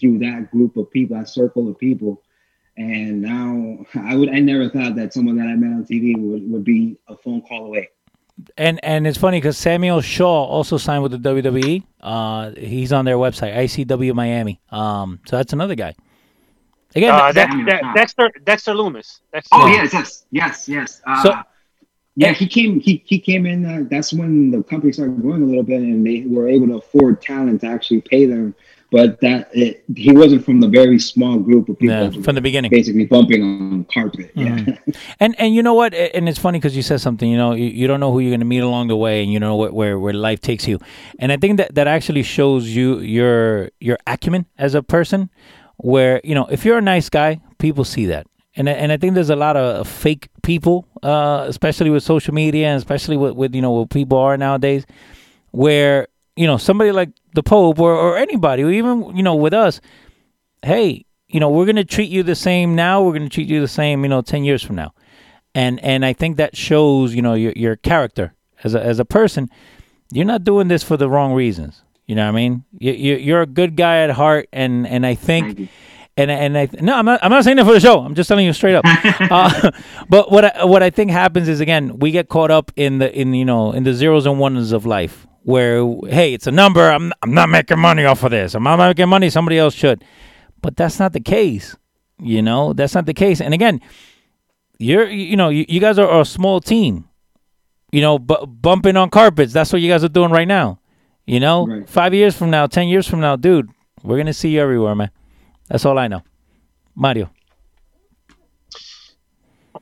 through 0.00 0.18
that 0.20 0.50
group 0.50 0.76
of 0.76 0.90
people, 0.90 1.16
that 1.16 1.28
circle 1.28 1.68
of 1.68 1.78
people. 1.78 2.22
And 2.76 3.22
now 3.22 3.84
I 3.94 4.16
would 4.16 4.30
I 4.30 4.40
never 4.40 4.68
thought 4.68 4.96
that 4.96 5.12
someone 5.12 5.36
that 5.36 5.46
I 5.46 5.54
met 5.56 5.72
on 5.72 5.84
TV 5.84 6.16
would, 6.16 6.50
would 6.50 6.64
be 6.64 6.96
a 7.08 7.16
phone 7.16 7.42
call 7.42 7.66
away. 7.66 7.90
And 8.56 8.80
and 8.84 9.06
it's 9.06 9.16
funny 9.18 9.38
because 9.38 9.56
Samuel 9.56 10.00
Shaw 10.00 10.44
also 10.44 10.76
signed 10.76 11.02
with 11.02 11.12
the 11.12 11.18
WWE. 11.18 11.84
Uh, 12.00 12.50
he's 12.56 12.92
on 12.92 13.04
their 13.04 13.16
website, 13.16 13.54
ICW 13.56 14.12
Miami. 14.14 14.60
Um, 14.70 15.20
so 15.26 15.36
that's 15.36 15.52
another 15.52 15.74
guy. 15.76 15.94
Again, 16.96 17.14
Uh, 17.14 17.32
that- 17.32 17.50
Dex- 17.50 17.82
De- 17.82 17.92
Dexter 17.94 18.30
Dexter 18.44 18.72
Lumis. 18.74 19.20
Dexter 19.32 19.54
Oh 19.56 19.60
Lumis. 19.60 19.92
yes, 19.92 19.92
yes, 19.94 20.24
yes, 20.32 20.68
yes. 20.68 21.02
Uh, 21.06 21.22
So- 21.22 21.34
yeah, 22.16 22.32
he 22.32 22.46
came. 22.46 22.78
He, 22.80 23.02
he 23.06 23.18
came 23.18 23.46
in. 23.46 23.64
Uh, 23.66 23.84
that's 23.90 24.12
when 24.12 24.50
the 24.50 24.62
company 24.64 24.92
started 24.92 25.20
growing 25.20 25.42
a 25.42 25.46
little 25.46 25.64
bit, 25.64 25.80
and 25.80 26.06
they 26.06 26.24
were 26.26 26.48
able 26.48 26.66
to 26.68 26.74
afford 26.74 27.20
talent 27.22 27.60
to 27.62 27.66
actually 27.66 28.00
pay 28.02 28.24
them. 28.26 28.54
But 28.90 29.20
that 29.22 29.48
it, 29.52 29.82
he 29.96 30.12
wasn't 30.12 30.44
from 30.44 30.60
the 30.60 30.68
very 30.68 30.98
small 31.00 31.38
group 31.38 31.68
of 31.68 31.78
people 31.78 31.96
Yeah, 31.96 32.22
from 32.22 32.34
the 32.36 32.40
beginning. 32.40 32.70
basically 32.70 33.06
bumping 33.06 33.42
on 33.42 33.84
carpet. 33.92 34.30
Yeah, 34.34 34.58
Mhm. 34.58 34.96
and 35.20 35.34
and 35.38 35.54
you 35.54 35.62
know 35.62 35.74
what? 35.74 35.94
And 35.94 36.28
it's 36.28 36.38
funny 36.38 36.58
because 36.58 36.76
you 36.76 36.82
said 36.82 37.00
something. 37.00 37.28
You 37.28 37.36
know, 37.36 37.54
you, 37.54 37.66
you 37.66 37.86
don't 37.88 37.98
know 37.98 38.12
who 38.12 38.20
you're 38.20 38.30
going 38.30 38.40
to 38.40 38.46
meet 38.46 38.60
along 38.60 38.88
the 38.88 38.96
way, 38.96 39.22
and 39.22 39.32
you 39.32 39.40
know 39.40 39.56
where, 39.56 39.72
where 39.72 39.98
where 39.98 40.12
life 40.12 40.40
takes 40.40 40.68
you. 40.68 40.78
And 41.18 41.32
I 41.32 41.36
think 41.36 41.56
that 41.56 41.74
that 41.74 41.88
actually 41.88 42.22
shows 42.22 42.68
you 42.68 43.00
your 43.00 43.70
your 43.80 43.98
acumen 44.06 44.46
as 44.58 44.74
a 44.74 44.82
person. 44.82 45.30
Where 45.78 46.20
you 46.22 46.34
know, 46.36 46.46
if 46.46 46.64
you're 46.64 46.78
a 46.78 46.82
nice 46.94 47.08
guy, 47.10 47.40
people 47.58 47.84
see 47.84 48.06
that. 48.06 48.26
And 48.54 48.68
and 48.68 48.92
I 48.92 48.96
think 48.96 49.14
there's 49.14 49.30
a 49.30 49.34
lot 49.36 49.56
of 49.56 49.88
fake 49.88 50.28
people, 50.44 50.86
uh, 51.02 51.46
especially 51.48 51.90
with 51.90 52.04
social 52.04 52.32
media, 52.32 52.68
and 52.68 52.78
especially 52.78 53.16
with, 53.16 53.34
with 53.34 53.54
you 53.56 53.60
know 53.62 53.72
what 53.72 53.90
people 53.90 54.18
are 54.18 54.36
nowadays, 54.36 54.86
where 55.50 56.06
you 56.36 56.46
know 56.46 56.56
somebody 56.56 56.92
like 56.92 57.10
the 57.34 57.42
Pope 57.42 57.78
or, 57.78 57.92
or 57.92 58.16
anybody, 58.16 58.62
or 58.62 58.70
even 58.70 59.16
you 59.16 59.22
know 59.22 59.34
with 59.34 59.52
us, 59.52 59.80
hey, 60.62 61.04
you 61.28 61.40
know, 61.40 61.50
we're 61.50 61.64
going 61.64 61.76
to 61.76 61.84
treat 61.84 62.10
you 62.10 62.22
the 62.22 62.34
same 62.34 62.74
now. 62.74 63.02
We're 63.02 63.12
going 63.12 63.28
to 63.28 63.28
treat 63.28 63.48
you 63.48 63.60
the 63.60 63.68
same, 63.68 64.02
you 64.04 64.08
know, 64.08 64.22
10 64.22 64.44
years 64.44 64.62
from 64.62 64.76
now. 64.76 64.94
And 65.54 65.78
and 65.84 66.04
I 66.04 66.12
think 66.12 66.36
that 66.36 66.56
shows, 66.56 67.14
you 67.14 67.22
know, 67.22 67.34
your 67.34 67.52
your 67.54 67.76
character 67.76 68.34
as 68.64 68.74
a 68.74 68.82
as 68.82 68.98
a 68.98 69.04
person. 69.04 69.48
You're 70.12 70.24
not 70.24 70.42
doing 70.42 70.66
this 70.66 70.82
for 70.82 70.96
the 70.96 71.08
wrong 71.08 71.32
reasons. 71.32 71.82
You 72.06 72.16
know 72.16 72.24
what 72.24 72.32
I 72.32 72.36
mean? 72.36 72.64
You, 72.78 72.92
you 72.92 73.16
you're 73.16 73.42
a 73.42 73.46
good 73.46 73.76
guy 73.76 73.98
at 73.98 74.10
heart 74.10 74.48
and 74.52 74.84
and 74.84 75.06
I 75.06 75.14
think 75.14 75.70
and 76.16 76.30
and 76.30 76.58
I 76.58 76.68
no, 76.80 76.96
I'm 76.96 77.04
not 77.04 77.20
I'm 77.22 77.30
not 77.30 77.44
saying 77.44 77.56
that 77.58 77.66
for 77.66 77.72
the 77.72 77.78
show. 77.78 78.00
I'm 78.00 78.16
just 78.16 78.28
telling 78.28 78.46
you 78.46 78.52
straight 78.52 78.74
up. 78.74 78.84
uh, 79.30 79.70
but 80.08 80.32
what 80.32 80.44
I, 80.44 80.64
what 80.64 80.82
I 80.82 80.90
think 80.90 81.12
happens 81.12 81.48
is 81.48 81.60
again, 81.60 82.00
we 82.00 82.10
get 82.10 82.28
caught 82.28 82.50
up 82.50 82.72
in 82.74 82.98
the 82.98 83.16
in 83.16 83.32
you 83.32 83.44
know, 83.44 83.70
in 83.70 83.84
the 83.84 83.94
zeros 83.94 84.26
and 84.26 84.40
ones 84.40 84.72
of 84.72 84.86
life 84.86 85.24
where 85.44 85.84
hey, 86.08 86.34
it's 86.34 86.46
a 86.46 86.50
number. 86.50 86.90
I'm 86.90 87.12
I'm 87.22 87.32
not 87.32 87.48
making 87.48 87.78
money 87.78 88.04
off 88.04 88.24
of 88.24 88.32
this. 88.32 88.54
I'm 88.54 88.64
not 88.64 88.78
making 88.78 89.08
money. 89.08 89.30
Somebody 89.30 89.58
else 89.58 89.74
should. 89.74 90.04
But 90.60 90.76
that's 90.76 90.98
not 90.98 91.12
the 91.12 91.20
case. 91.20 91.76
You 92.18 92.42
know, 92.42 92.72
that's 92.72 92.94
not 92.94 93.06
the 93.06 93.14
case. 93.14 93.40
And 93.40 93.52
again, 93.54 93.80
you're 94.78 95.08
you 95.08 95.36
know, 95.36 95.50
you, 95.50 95.66
you 95.68 95.80
guys 95.80 95.98
are 95.98 96.20
a 96.20 96.24
small 96.24 96.60
team. 96.60 97.08
You 97.92 98.00
know, 98.00 98.18
bu- 98.18 98.46
bumping 98.46 98.96
on 98.96 99.10
carpets. 99.10 99.52
That's 99.52 99.72
what 99.72 99.80
you 99.82 99.88
guys 99.90 100.02
are 100.02 100.08
doing 100.08 100.30
right 100.32 100.48
now. 100.48 100.80
You 101.26 101.40
know, 101.40 101.66
five 101.86 102.12
years 102.14 102.34
from 102.36 102.50
now, 102.50 102.66
ten 102.66 102.88
years 102.88 103.06
from 103.06 103.20
now, 103.20 103.36
dude, 103.36 103.68
we're 104.02 104.16
gonna 104.16 104.32
see 104.32 104.50
you 104.50 104.60
everywhere, 104.60 104.94
man. 104.94 105.10
That's 105.68 105.84
all 105.84 105.98
I 105.98 106.08
know. 106.08 106.22
Mario. 106.94 107.30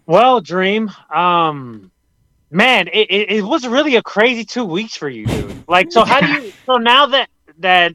Well, 0.07 0.41
Dream, 0.41 0.91
um, 1.15 1.92
man, 2.53 2.89
it, 2.89 3.11
it, 3.11 3.31
it 3.31 3.43
was 3.43 3.67
really 3.67 3.97
a 3.97 4.03
crazy 4.03 4.45
two 4.45 4.65
weeks 4.65 4.97
for 4.97 5.09
you, 5.09 5.27
dude. 5.27 5.69
Like, 5.69 5.91
so 5.91 6.05
how 6.05 6.21
do 6.21 6.33
you? 6.33 6.53
So 6.67 6.77
now 6.77 7.07
that 7.07 7.29
that, 7.59 7.95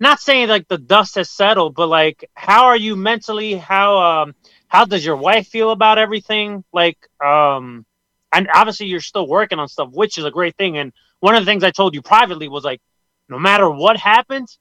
not 0.00 0.18
saying 0.18 0.48
like 0.48 0.66
the 0.66 0.78
dust 0.78 1.14
has 1.14 1.30
settled, 1.30 1.74
but 1.74 1.86
like, 1.86 2.28
how 2.34 2.66
are 2.66 2.76
you 2.76 2.96
mentally? 2.96 3.54
How 3.54 4.22
um, 4.22 4.34
how 4.66 4.84
does 4.84 5.04
your 5.04 5.16
wife 5.16 5.46
feel 5.46 5.70
about 5.70 5.98
everything? 5.98 6.64
Like, 6.72 6.98
um, 7.24 7.84
and 8.32 8.48
obviously 8.52 8.86
you're 8.86 9.00
still 9.00 9.28
working 9.28 9.58
on 9.58 9.68
stuff, 9.68 9.90
which 9.92 10.18
is 10.18 10.24
a 10.24 10.30
great 10.30 10.56
thing. 10.56 10.78
And 10.78 10.92
one 11.20 11.34
of 11.34 11.42
the 11.42 11.50
things 11.50 11.62
I 11.62 11.70
told 11.70 11.94
you 11.94 12.02
privately 12.02 12.48
was 12.48 12.64
like, 12.64 12.80
no 13.28 13.38
matter 13.38 13.70
what 13.70 13.96
happens, 13.96 14.58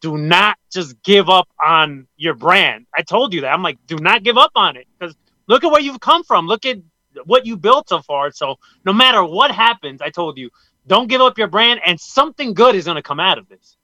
do 0.00 0.18
not 0.18 0.58
just 0.70 1.00
give 1.02 1.30
up 1.30 1.48
on 1.64 2.08
your 2.16 2.34
brand. 2.34 2.86
I 2.94 3.02
told 3.02 3.32
you 3.32 3.42
that. 3.42 3.52
I'm 3.52 3.62
like, 3.62 3.78
do 3.86 3.96
not 3.96 4.22
give 4.22 4.36
up 4.36 4.52
on 4.54 4.76
it 4.76 4.86
because 4.98 5.14
look 5.46 5.64
at 5.64 5.70
where 5.70 5.80
you've 5.80 6.00
come 6.00 6.24
from. 6.24 6.46
Look 6.46 6.66
at 6.66 6.78
what 7.24 7.46
you 7.46 7.56
built 7.56 7.88
so 7.88 8.02
far. 8.02 8.30
So 8.32 8.58
no 8.84 8.92
matter 8.92 9.24
what 9.24 9.50
happens, 9.50 10.00
I 10.00 10.10
told 10.10 10.38
you, 10.38 10.50
don't 10.86 11.08
give 11.08 11.20
up 11.20 11.38
your 11.38 11.46
brand, 11.46 11.80
and 11.86 12.00
something 12.00 12.54
good 12.54 12.74
is 12.74 12.84
going 12.84 12.96
to 12.96 13.02
come 13.02 13.20
out 13.20 13.38
of 13.38 13.48
this. 13.48 13.76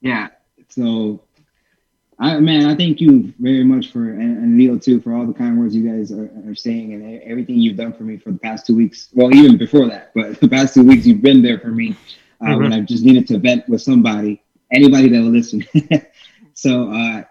Yeah. 0.00 0.28
So, 0.68 1.22
I 2.18 2.38
man, 2.38 2.66
I 2.66 2.74
thank 2.74 3.00
you 3.00 3.34
very 3.38 3.64
much 3.64 3.90
for 3.90 4.10
and, 4.10 4.38
and 4.38 4.58
Leo 4.58 4.78
too 4.78 5.00
for 5.00 5.14
all 5.14 5.26
the 5.26 5.34
kind 5.34 5.58
words 5.58 5.74
you 5.74 5.88
guys 5.88 6.12
are, 6.12 6.30
are 6.48 6.54
saying 6.54 6.92
and 6.92 7.22
everything 7.22 7.56
you've 7.56 7.76
done 7.76 7.92
for 7.92 8.04
me 8.04 8.16
for 8.16 8.30
the 8.30 8.38
past 8.38 8.66
two 8.66 8.76
weeks. 8.76 9.08
Well, 9.12 9.34
even 9.34 9.56
before 9.58 9.88
that, 9.88 10.12
but 10.14 10.40
the 10.40 10.48
past 10.48 10.74
two 10.74 10.84
weeks 10.84 11.06
you've 11.06 11.22
been 11.22 11.42
there 11.42 11.58
for 11.58 11.68
me 11.68 11.96
uh, 12.40 12.46
mm-hmm. 12.46 12.62
when 12.62 12.72
I 12.72 12.80
just 12.80 13.04
needed 13.04 13.26
to 13.28 13.38
vent 13.38 13.68
with 13.68 13.82
somebody, 13.82 14.42
anybody 14.72 15.08
that 15.08 15.20
will 15.20 15.30
listen. 15.30 15.66
so. 16.54 16.92
uh 16.92 17.24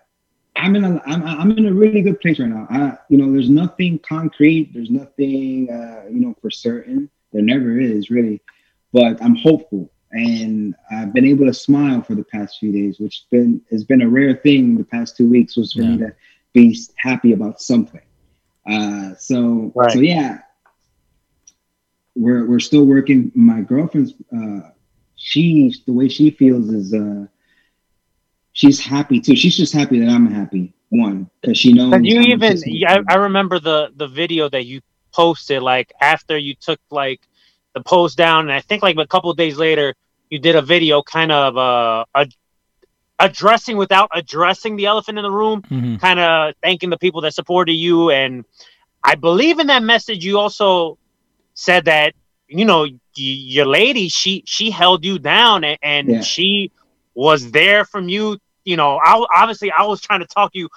I'm 0.56 0.76
in 0.76 0.84
a 0.84 1.02
I'm 1.06 1.24
I'm 1.24 1.52
in 1.52 1.66
a 1.66 1.74
really 1.74 2.02
good 2.02 2.20
place 2.22 2.40
right 2.40 2.50
now. 2.50 2.68
I 2.70 2.98
you 3.10 3.18
know 3.18 3.32
there's 3.32 3.50
nothing 3.50 4.00
concrete, 4.00 4.74
there's 4.74 4.90
nothing 4.90 5.70
uh, 5.70 6.06
you 6.10 6.20
know 6.20 6.36
for 6.42 6.50
certain. 6.50 7.10
There 7.34 7.42
never 7.42 7.80
is 7.80 8.10
really, 8.10 8.42
but 8.94 9.22
I'm 9.22 9.36
hopeful, 9.36 9.92
and 10.12 10.74
I've 10.90 11.14
been 11.14 11.26
able 11.26 11.46
to 11.48 11.54
smile 11.54 12.02
for 12.02 12.16
the 12.16 12.24
past 12.24 12.60
few 12.60 12.72
days, 12.72 13.00
which 13.00 13.26
been 13.30 13.62
has 13.70 13.84
been 13.84 14.02
a 14.02 14.08
rare 14.08 14.36
thing 14.36 14.78
the 14.78 14.86
past 14.86 15.18
two 15.18 15.30
weeks 15.30 15.58
was 15.58 15.74
for 15.74 15.82
yeah. 15.82 15.90
me 15.90 15.98
to 15.98 16.16
be 16.54 16.80
happy 16.98 17.34
about 17.34 17.62
something. 17.62 18.02
Uh, 18.70 19.14
so 19.16 19.72
right. 19.76 19.92
so 19.92 20.00
yeah, 20.00 20.40
we're 22.16 22.46
we're 22.46 22.60
still 22.60 22.86
working. 22.86 23.32
My 23.36 23.62
girlfriend's 23.62 24.14
uh, 24.36 24.70
she 25.18 25.74
the 25.86 25.94
way 25.94 26.08
she 26.08 26.30
feels 26.32 26.70
is 26.70 26.94
uh 26.94 27.26
she's 28.56 28.80
happy 28.80 29.20
too. 29.20 29.36
She's 29.36 29.56
just 29.56 29.74
happy 29.74 30.00
that 30.00 30.10
I'm 30.10 30.26
happy. 30.26 30.74
One, 30.90 31.30
because 31.42 31.58
she 31.58 31.74
knows. 31.74 31.94
And 31.94 32.06
you 32.06 32.22
even, 32.22 32.58
I, 32.88 33.02
I 33.08 33.16
remember 33.16 33.60
the 33.60 33.92
the 33.96 34.08
video 34.08 34.50
that 34.50 34.66
you 34.66 34.82
posted 35.12 35.62
like 35.62 35.92
after 36.02 36.38
you 36.38 36.56
took 36.56 36.80
like 36.90 37.22
the 37.76 37.82
post 37.82 38.18
down, 38.18 38.46
and 38.46 38.52
I 38.52 38.62
think 38.62 38.82
like 38.82 38.98
a 38.98 39.06
couple 39.06 39.32
days 39.34 39.58
later 39.58 39.94
you 40.30 40.40
did 40.40 40.56
a 40.56 40.62
video 40.62 41.04
kind 41.04 41.32
of 41.32 41.58
uh, 41.58 42.06
a, 42.16 42.28
addressing 43.20 43.78
without 43.78 44.10
addressing 44.14 44.76
the 44.76 44.86
elephant 44.86 45.18
in 45.18 45.24
the 45.24 45.32
room, 45.32 45.62
mm-hmm. 45.64 45.98
kind 45.98 46.20
of 46.20 46.54
thanking 46.62 46.90
the 46.90 46.98
people 46.98 47.22
that 47.22 47.34
supported 47.34 47.74
you. 47.74 48.12
And 48.12 48.46
I 49.04 49.16
believe 49.16 49.60
in 49.60 49.68
that 49.68 49.84
message. 49.84 50.24
You 50.24 50.40
also 50.40 50.98
said 51.56 51.86
that 51.86 52.14
you 52.48 52.64
know 52.64 52.82
y- 52.82 52.96
your 53.16 53.66
lady 53.66 54.08
she 54.08 54.44
she 54.46 54.70
held 54.70 55.04
you 55.04 55.20
down 55.20 55.64
and, 55.64 55.80
and 55.82 56.08
yeah. 56.08 56.22
she 56.22 56.72
was 57.16 57.52
there 57.52 57.86
from 57.86 58.08
you 58.08 58.38
you 58.66 58.76
know, 58.76 59.00
I 59.02 59.26
obviously 59.36 59.72
I 59.72 59.84
was 59.84 60.02
trying 60.02 60.20
to 60.20 60.28
talk 60.28 60.52
you 60.54 60.70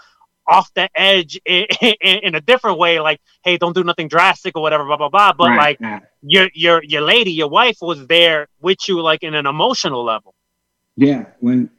off 0.47 0.73
the 0.75 0.89
edge 0.95 1.41
in, 1.45 1.67
in, 1.81 2.19
in, 2.23 2.35
a 2.35 2.41
different 2.41 2.79
way, 2.79 3.01
like, 3.01 3.21
hey, 3.45 3.59
don't 3.59 3.75
do 3.75 3.85
nothing 3.85 4.09
drastic 4.09 4.57
or 4.57 4.63
whatever, 4.63 4.85
blah 4.85 4.97
blah 4.97 5.09
blah. 5.09 5.33
But 5.33 5.51
right. 5.51 5.81
like 5.81 6.03
your 6.23 6.49
your 6.55 6.83
your 6.85 7.03
lady, 7.03 7.33
your 7.33 7.49
wife 7.49 7.79
was 7.81 8.07
there 8.07 8.49
with 8.61 8.89
you, 8.89 9.01
like 9.01 9.23
in 9.23 9.35
an 9.35 9.47
emotional 9.47 10.05
level. 10.05 10.35
Yeah, 10.97 11.27
when 11.41 11.71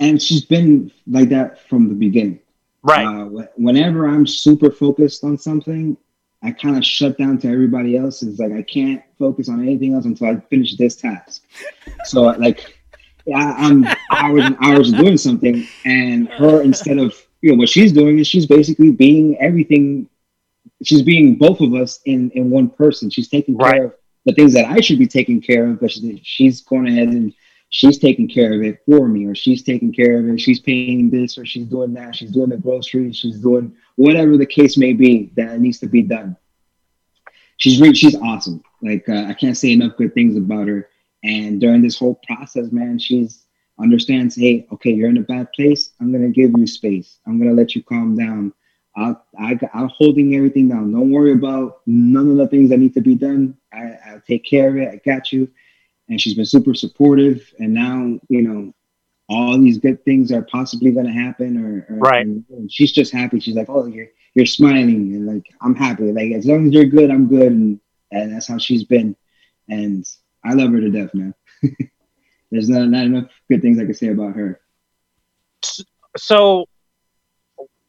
and 0.00 0.20
she's 0.20 0.44
been 0.44 0.90
like 1.06 1.28
that 1.28 1.68
from 1.68 1.88
the 1.88 1.94
beginning. 1.94 2.40
Right. 2.82 3.04
Uh, 3.04 3.46
whenever 3.56 4.08
I'm 4.08 4.26
super 4.26 4.70
focused 4.70 5.22
on 5.22 5.36
something, 5.36 5.98
I 6.42 6.52
kind 6.52 6.78
of 6.78 6.84
shut 6.84 7.18
down 7.18 7.38
to 7.40 7.48
everybody 7.48 7.96
else. 7.96 8.22
It's 8.22 8.38
like 8.38 8.52
I 8.52 8.62
can't 8.62 9.02
focus 9.18 9.50
on 9.50 9.60
anything 9.60 9.94
else 9.94 10.06
until 10.06 10.28
I 10.28 10.36
finish 10.48 10.76
this 10.76 10.96
task. 10.96 11.44
So 12.04 12.22
like 12.22 12.79
I'm 13.34 13.84
hours 14.10 14.44
and 14.44 14.56
hours 14.60 14.92
doing 14.92 15.16
something, 15.16 15.66
and 15.84 16.28
her 16.28 16.62
instead 16.62 16.98
of 16.98 17.14
you 17.40 17.52
know 17.52 17.58
what 17.58 17.68
she's 17.68 17.92
doing 17.92 18.18
is 18.18 18.26
she's 18.26 18.46
basically 18.46 18.90
being 18.90 19.38
everything. 19.40 20.08
She's 20.82 21.02
being 21.02 21.36
both 21.36 21.60
of 21.60 21.74
us 21.74 22.00
in 22.04 22.30
in 22.30 22.50
one 22.50 22.70
person. 22.70 23.10
She's 23.10 23.28
taking 23.28 23.56
right. 23.56 23.74
care 23.74 23.84
of 23.86 23.94
the 24.26 24.34
things 24.34 24.52
that 24.54 24.66
I 24.66 24.80
should 24.80 24.98
be 24.98 25.06
taking 25.06 25.40
care 25.40 25.66
of, 25.66 25.80
but 25.80 25.90
she's 26.22 26.60
going 26.62 26.88
ahead 26.88 27.08
and 27.08 27.32
she's 27.70 27.98
taking 27.98 28.28
care 28.28 28.52
of 28.52 28.62
it 28.62 28.80
for 28.84 29.08
me, 29.08 29.26
or 29.26 29.34
she's 29.34 29.62
taking 29.62 29.92
care 29.92 30.18
of 30.18 30.28
it. 30.28 30.40
She's 30.40 30.60
paying 30.60 31.10
this, 31.10 31.38
or 31.38 31.46
she's 31.46 31.66
doing 31.66 31.94
that. 31.94 32.16
She's 32.16 32.30
doing 32.30 32.50
the 32.50 32.56
groceries. 32.56 33.16
She's 33.16 33.38
doing 33.38 33.74
whatever 33.96 34.36
the 34.36 34.46
case 34.46 34.76
may 34.76 34.92
be 34.92 35.30
that 35.36 35.60
needs 35.60 35.78
to 35.80 35.86
be 35.86 36.02
done. 36.02 36.36
She's 37.56 37.80
re- 37.80 37.94
she's 37.94 38.16
awesome. 38.16 38.62
Like 38.82 39.08
uh, 39.08 39.24
I 39.28 39.34
can't 39.34 39.56
say 39.56 39.72
enough 39.72 39.96
good 39.96 40.14
things 40.14 40.36
about 40.36 40.68
her 40.68 40.88
and 41.22 41.60
during 41.60 41.82
this 41.82 41.98
whole 41.98 42.20
process, 42.26 42.72
man, 42.72 42.98
she's 42.98 43.46
understands, 43.80 44.36
hey, 44.36 44.66
okay, 44.72 44.90
you're 44.90 45.08
in 45.08 45.16
a 45.16 45.22
bad 45.22 45.52
place. 45.52 45.90
I'm 46.00 46.12
gonna 46.12 46.28
give 46.28 46.52
you 46.56 46.66
space. 46.66 47.18
I'm 47.26 47.38
gonna 47.38 47.54
let 47.54 47.74
you 47.74 47.82
calm 47.82 48.16
down. 48.16 48.52
I'll, 48.96 49.24
I, 49.38 49.58
I'm 49.72 49.88
holding 49.88 50.34
everything 50.34 50.68
down. 50.68 50.92
Don't 50.92 51.12
worry 51.12 51.32
about 51.32 51.80
none 51.86 52.28
of 52.28 52.36
the 52.36 52.48
things 52.48 52.70
that 52.70 52.78
need 52.78 52.94
to 52.94 53.00
be 53.00 53.14
done. 53.14 53.56
I, 53.72 53.96
I'll 54.06 54.20
take 54.20 54.44
care 54.44 54.68
of 54.68 54.76
it. 54.76 54.88
I 54.88 54.96
got 55.08 55.32
you. 55.32 55.48
And 56.08 56.20
she's 56.20 56.34
been 56.34 56.44
super 56.44 56.74
supportive. 56.74 57.52
And 57.60 57.72
now, 57.72 58.18
you 58.28 58.42
know, 58.42 58.74
all 59.28 59.56
these 59.58 59.78
good 59.78 60.04
things 60.04 60.32
are 60.32 60.42
possibly 60.42 60.90
going 60.90 61.06
to 61.06 61.12
happen. 61.12 61.56
Or, 61.56 61.94
or 61.94 61.98
right. 61.98 62.26
she's 62.68 62.90
just 62.90 63.12
happy. 63.12 63.38
She's 63.38 63.54
like, 63.54 63.68
oh, 63.68 63.86
you're 63.86 64.08
you're 64.34 64.46
smiling, 64.46 65.14
and 65.14 65.26
like 65.26 65.46
I'm 65.60 65.74
happy. 65.74 66.12
Like 66.12 66.32
as 66.32 66.46
long 66.46 66.66
as 66.66 66.72
you're 66.72 66.84
good, 66.84 67.10
I'm 67.10 67.28
good. 67.28 67.52
And 67.52 67.80
and 68.12 68.34
that's 68.34 68.48
how 68.48 68.58
she's 68.58 68.84
been. 68.84 69.16
And 69.68 70.04
I 70.44 70.54
love 70.54 70.72
her 70.72 70.80
to 70.80 70.90
death, 70.90 71.14
man. 71.14 71.34
There's 72.50 72.68
not, 72.68 72.88
not 72.88 73.04
enough 73.04 73.30
good 73.48 73.62
things 73.62 73.78
I 73.78 73.84
can 73.84 73.94
say 73.94 74.08
about 74.08 74.34
her. 74.34 74.60
So 76.16 76.66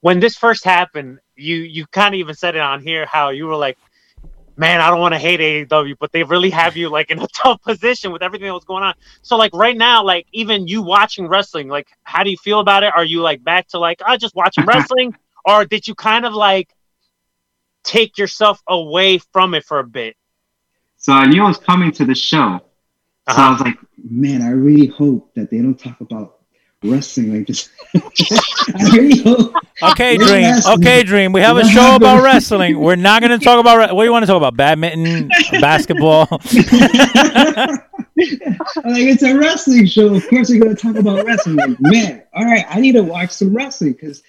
when 0.02 0.20
this 0.20 0.36
first 0.36 0.64
happened, 0.64 1.20
you 1.36 1.56
you 1.56 1.88
kind 1.88 2.14
of 2.14 2.20
even 2.20 2.36
said 2.36 2.56
it 2.56 2.62
on 2.62 2.82
here 2.82 3.06
how 3.06 3.30
you 3.30 3.48
were 3.48 3.56
like, 3.56 3.78
man, 4.58 4.82
I 4.82 4.90
don't 4.90 5.00
want 5.00 5.14
to 5.14 5.20
hate 5.20 5.40
AEW, 5.70 5.96
but 6.00 6.12
they 6.12 6.24
really 6.24 6.50
have 6.52 6.78
you 6.78 6.90
like 6.90 7.10
in 7.10 7.20
a 7.20 7.28
tough 7.34 7.62
position 7.62 8.12
with 8.12 8.22
everything 8.22 8.48
that 8.48 8.54
was 8.54 8.66
going 8.66 8.84
on. 8.84 8.94
So 9.22 9.38
like 9.38 9.54
right 9.54 9.78
now, 9.78 10.04
like 10.04 10.28
even 10.34 10.68
you 10.68 10.82
watching 10.82 11.28
wrestling, 11.28 11.68
like 11.68 11.88
how 12.04 12.24
do 12.24 12.30
you 12.30 12.38
feel 12.38 12.60
about 12.60 12.84
it? 12.84 12.94
Are 12.96 13.06
you 13.06 13.22
like 13.22 13.44
back 13.44 13.68
to 13.70 13.80
like 13.80 14.02
I 14.06 14.14
oh, 14.14 14.18
just 14.18 14.36
watching 14.36 14.66
wrestling, 14.68 15.16
or 15.46 15.66
did 15.66 15.88
you 15.88 15.96
kind 15.96 16.26
of 16.26 16.34
like 16.34 16.70
take 17.84 18.18
yourself 18.18 18.62
away 18.68 19.18
from 19.18 19.54
it 19.54 19.64
for 19.64 19.80
a 19.80 19.84
bit? 19.84 20.16
So 21.02 21.14
I 21.14 21.26
knew 21.26 21.44
I 21.44 21.48
was 21.48 21.58
coming 21.58 21.92
to 21.94 22.06
the 22.06 22.14
show. 22.14 22.60
So 23.28 23.36
uh-huh. 23.36 23.42
I 23.42 23.52
was 23.52 23.62
like, 23.62 23.78
man, 23.98 24.44
I 24.44 24.52
really 24.52 24.86
hope 24.86 25.34
that 25.34 25.50
they 25.50 25.58
don't 25.58 25.78
talk 25.78 26.00
about 26.00 26.42
wrestling 26.84 27.36
like 27.36 27.48
this. 27.48 27.70
really 28.94 29.24
okay, 29.82 30.16
Dream. 30.18 30.54
Okay, 30.68 31.02
Dream. 31.02 31.34
We 31.34 31.42
have 31.42 31.58
a 31.58 31.66
show 31.68 31.96
about 31.96 32.22
wrestling. 32.22 32.80
We're 32.80 32.96
not 32.96 33.24
going 33.24 33.38
to 33.38 33.44
talk 33.44 33.60
about 33.60 33.78
re- 33.78 33.92
what 33.92 34.04
do 34.04 34.06
you 34.06 34.12
want 34.12 34.24
to 34.24 34.28
talk 34.28 34.38
about? 34.38 34.56
Badminton, 34.56 35.32
basketball. 35.60 36.28
like 36.32 36.42
it's 38.16 39.24
a 39.24 39.36
wrestling 39.36 39.88
show. 39.88 40.14
Of 40.14 40.28
course, 40.30 40.52
we're 40.52 40.62
going 40.62 40.76
to 40.76 40.82
talk 40.82 40.98
about 40.98 41.26
wrestling. 41.26 41.56
Like, 41.56 41.78
man, 41.80 42.24
all 42.36 42.46
right, 42.46 42.66
I 42.70 42.80
need 42.80 42.92
to 42.92 43.04
watch 43.04 43.32
some 43.32 43.56
wrestling 43.56 43.94
because 43.94 44.22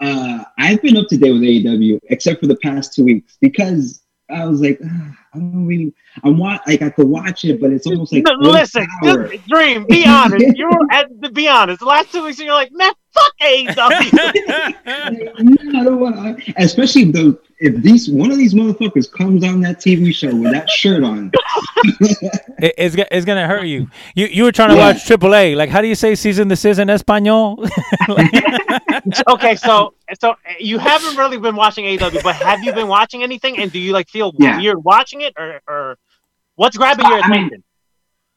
uh, 0.00 0.42
I've 0.58 0.80
been 0.80 0.96
up 0.96 1.08
to 1.08 1.18
date 1.18 1.32
with 1.32 1.42
AEW 1.42 2.00
except 2.08 2.40
for 2.40 2.46
the 2.46 2.56
past 2.56 2.94
two 2.94 3.04
weeks 3.04 3.36
because 3.42 4.00
I 4.30 4.46
was 4.46 4.62
like, 4.62 4.80
ah, 4.82 5.16
I 5.34 5.38
don't 5.38 5.66
really. 5.66 5.92
I'm 6.22 6.38
watch 6.38 6.60
like 6.66 6.82
I 6.82 6.90
could 6.90 7.08
watch 7.08 7.44
it, 7.44 7.60
but 7.60 7.72
it's 7.72 7.86
almost 7.86 8.12
like 8.12 8.24
no, 8.24 8.50
listen, 8.50 8.86
Dream. 9.48 9.84
Be 9.86 10.06
honest. 10.06 10.44
you 10.56 10.68
were 10.68 10.92
at 10.92 11.08
the 11.20 11.30
be 11.30 11.48
honest. 11.48 11.80
The 11.80 11.86
last 11.86 12.12
two 12.12 12.22
weeks, 12.24 12.38
you're 12.38 12.54
like, 12.54 12.70
man, 12.72 12.92
fuck 13.12 13.32
AEW. 13.42 13.74
I 14.86 15.84
don't 15.84 16.00
want. 16.00 16.40
Especially 16.56 17.02
if 17.02 17.12
the 17.12 17.38
if 17.58 17.82
these 17.82 18.10
one 18.10 18.30
of 18.30 18.36
these 18.36 18.52
motherfuckers 18.54 19.10
comes 19.10 19.42
on 19.42 19.60
that 19.62 19.80
TV 19.80 20.14
show 20.14 20.34
with 20.34 20.52
that 20.52 20.68
shirt 20.68 21.02
on, 21.02 21.30
it, 22.58 22.74
it's 22.76 22.94
it's 23.10 23.24
gonna 23.24 23.46
hurt 23.46 23.64
you. 23.64 23.88
You 24.14 24.26
you 24.26 24.44
were 24.44 24.52
trying 24.52 24.70
to 24.70 24.76
yeah. 24.76 24.92
watch 24.92 25.04
AAA. 25.06 25.56
Like, 25.56 25.70
how 25.70 25.80
do 25.80 25.88
you 25.88 25.94
say 25.94 26.14
season 26.14 26.48
this 26.48 26.64
is 26.64 26.78
in 26.78 26.90
Espanol? 26.90 27.64
okay, 29.28 29.56
so 29.56 29.94
so 30.20 30.34
you 30.58 30.78
haven't 30.78 31.16
really 31.16 31.38
been 31.38 31.56
watching 31.56 31.84
AEW, 31.86 32.22
but 32.22 32.36
have 32.36 32.62
you 32.62 32.72
been 32.74 32.88
watching 32.88 33.22
anything? 33.22 33.58
And 33.58 33.72
do 33.72 33.78
you 33.78 33.92
like 33.92 34.10
feel 34.10 34.32
yeah. 34.38 34.58
weird 34.58 34.84
watching 34.84 35.22
it, 35.22 35.23
or 35.36 35.60
or 35.66 35.98
what's 36.56 36.76
grabbing 36.76 37.06
your 37.06 37.18
attention? 37.18 37.34
I 37.34 37.48
mean, 37.50 37.64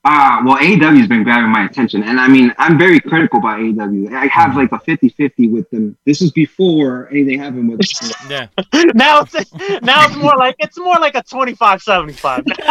uh, 0.10 0.42
well, 0.46 0.58
AEW 0.58 1.00
has 1.00 1.08
been 1.08 1.24
grabbing 1.24 1.52
my 1.52 1.66
attention. 1.66 2.02
And 2.04 2.18
I 2.18 2.30
mean, 2.30 2.54
I'm 2.58 2.78
very 2.78 2.98
critical 2.98 3.40
about 3.40 3.60
AEW. 3.60 4.14
I 4.14 4.28
have 4.28 4.56
like 4.56 4.72
a 4.72 4.80
50 4.80 5.10
50 5.10 5.50
with 5.50 5.70
them. 5.70 5.98
This 6.06 6.22
is 6.22 6.32
before 6.32 7.10
anything 7.10 7.40
happened 7.40 7.70
with 7.70 7.82
Yeah. 8.30 8.48
now, 8.94 9.22
it's, 9.22 9.54
now 9.84 10.06
it's 10.06 10.16
more 10.16 10.38
like, 10.38 10.56
it's 10.60 10.78
more 10.78 10.98
like 10.98 11.16
a 11.16 11.24
25 11.24 11.82
75. 11.82 12.46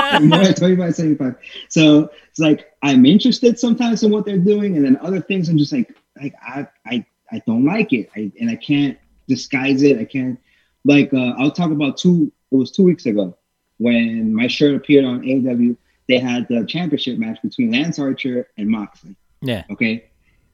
25 0.54 0.94
75. 0.94 1.36
So 1.68 2.10
it's 2.30 2.38
like, 2.38 2.72
I'm 2.82 3.04
interested 3.04 3.58
sometimes 3.58 4.02
in 4.02 4.10
what 4.10 4.24
they're 4.24 4.38
doing. 4.38 4.76
And 4.76 4.84
then 4.86 4.96
other 5.02 5.20
things, 5.20 5.50
I'm 5.50 5.58
just 5.58 5.74
like, 5.74 5.94
like, 6.18 6.32
I, 6.42 6.66
I, 6.86 7.04
I 7.30 7.42
don't 7.46 7.66
like 7.66 7.92
it. 7.92 8.08
I, 8.16 8.32
and 8.40 8.48
I 8.48 8.56
can't 8.56 8.96
disguise 9.28 9.82
it. 9.82 9.98
I 9.98 10.06
can't, 10.06 10.40
like, 10.86 11.12
uh, 11.12 11.34
I'll 11.36 11.50
talk 11.50 11.70
about 11.70 11.98
two, 11.98 12.32
it 12.50 12.56
was 12.56 12.70
two 12.70 12.84
weeks 12.84 13.04
ago 13.04 13.36
when 13.78 14.34
my 14.34 14.46
shirt 14.46 14.74
appeared 14.74 15.04
on 15.04 15.20
AW, 15.20 15.74
they 16.08 16.18
had 16.18 16.46
the 16.48 16.64
championship 16.66 17.18
match 17.18 17.40
between 17.42 17.72
Lance 17.72 17.98
Archer 17.98 18.48
and 18.56 18.68
Moxley. 18.68 19.16
Yeah. 19.42 19.64
Okay. 19.70 20.06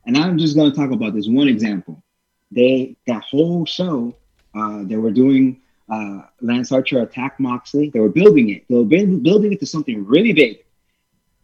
And 0.06 0.16
I'm 0.16 0.38
just 0.38 0.56
going 0.56 0.70
to 0.70 0.76
talk 0.76 0.90
about 0.90 1.14
this 1.14 1.28
one 1.28 1.48
example. 1.48 2.02
They 2.50 2.96
that 3.06 3.22
whole 3.22 3.64
show, 3.64 4.14
uh, 4.54 4.82
they 4.84 4.96
were 4.96 5.10
doing 5.10 5.60
uh, 5.90 6.22
Lance 6.40 6.72
Archer 6.72 7.02
attack 7.02 7.38
Moxley. 7.38 7.90
They 7.90 8.00
were 8.00 8.08
building 8.08 8.50
it. 8.50 8.64
They 8.68 8.74
were 8.74 8.84
build, 8.84 9.22
building 9.22 9.52
it 9.52 9.60
to 9.60 9.66
something 9.66 10.04
really 10.04 10.32
big. 10.32 10.64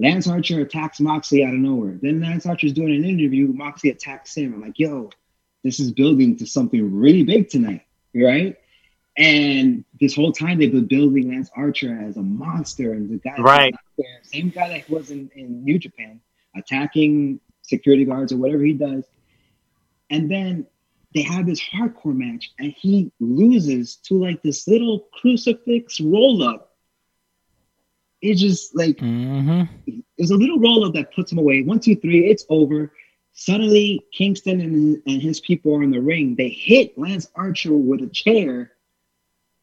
Lance 0.01 0.29
Archer 0.29 0.61
attacks 0.61 1.01
Moxley 1.01 1.45
out 1.45 1.55
of 1.55 1.61
nowhere. 1.61 1.99
Then 2.01 2.21
Lance 2.21 2.47
Archer's 2.47 2.73
doing 2.73 2.95
an 2.95 3.05
interview. 3.05 3.49
Moxley 3.49 3.91
attacks 3.91 4.37
him. 4.37 4.55
I'm 4.55 4.61
like, 4.61 4.79
yo, 4.79 5.11
this 5.65 5.81
is 5.81 5.93
building 5.93 6.37
to 6.37 6.47
something 6.47 6.95
really 6.95 7.25
big 7.25 7.49
tonight, 7.49 7.85
right? 8.15 8.57
And 9.19 9.85
this 10.01 10.15
whole 10.15 10.33
time 10.33 10.59
they've 10.59 10.71
been 10.71 10.87
building 10.87 11.29
Lance 11.29 11.51
Archer 11.57 11.99
as 12.01 12.17
a 12.17 12.23
monster 12.23 12.93
and 12.93 13.11
the 13.11 13.19
guy 13.19 13.37
right. 13.39 13.75
there, 13.99 14.21
same 14.23 14.49
guy 14.51 14.69
that 14.69 14.89
was 14.89 15.11
in, 15.11 15.29
in 15.35 15.65
New 15.65 15.77
Japan, 15.79 16.21
attacking 16.57 17.41
security 17.63 18.05
guards 18.05 18.33
or 18.33 18.37
whatever 18.37 18.63
he 18.63 18.73
does. 18.75 19.05
And 20.11 20.31
then 20.31 20.67
they 21.15 21.23
have 21.23 21.47
this 21.47 21.61
hardcore 21.61 22.17
match 22.17 22.53
and 22.61 22.73
he 22.73 23.11
loses 23.19 23.97
to 24.05 24.15
like 24.15 24.41
this 24.43 24.69
little 24.69 25.09
crucifix 25.13 26.01
roll 26.01 26.43
up. 26.45 26.77
It's 28.23 28.41
just 28.41 28.75
like 28.77 28.99
Mm-hmm. 28.99 30.01
there's 30.17 30.31
a 30.31 30.37
little 30.37 30.61
roll 30.61 30.85
up 30.85 30.95
that 30.95 31.13
puts 31.13 31.33
him 31.33 31.39
away. 31.39 31.63
One, 31.63 31.81
two, 31.81 31.97
three, 31.97 32.29
it's 32.31 32.47
over. 32.49 32.93
Suddenly, 33.33 34.05
Kingston 34.13 34.61
and, 34.61 35.03
and 35.07 35.23
his 35.23 35.41
people 35.41 35.75
are 35.75 35.83
in 35.83 35.91
the 35.91 36.01
ring. 36.01 36.35
They 36.37 36.49
hit 36.49 36.97
Lance 36.99 37.31
Archer 37.37 37.73
with 37.73 38.03
a 38.03 38.09
chair, 38.09 38.73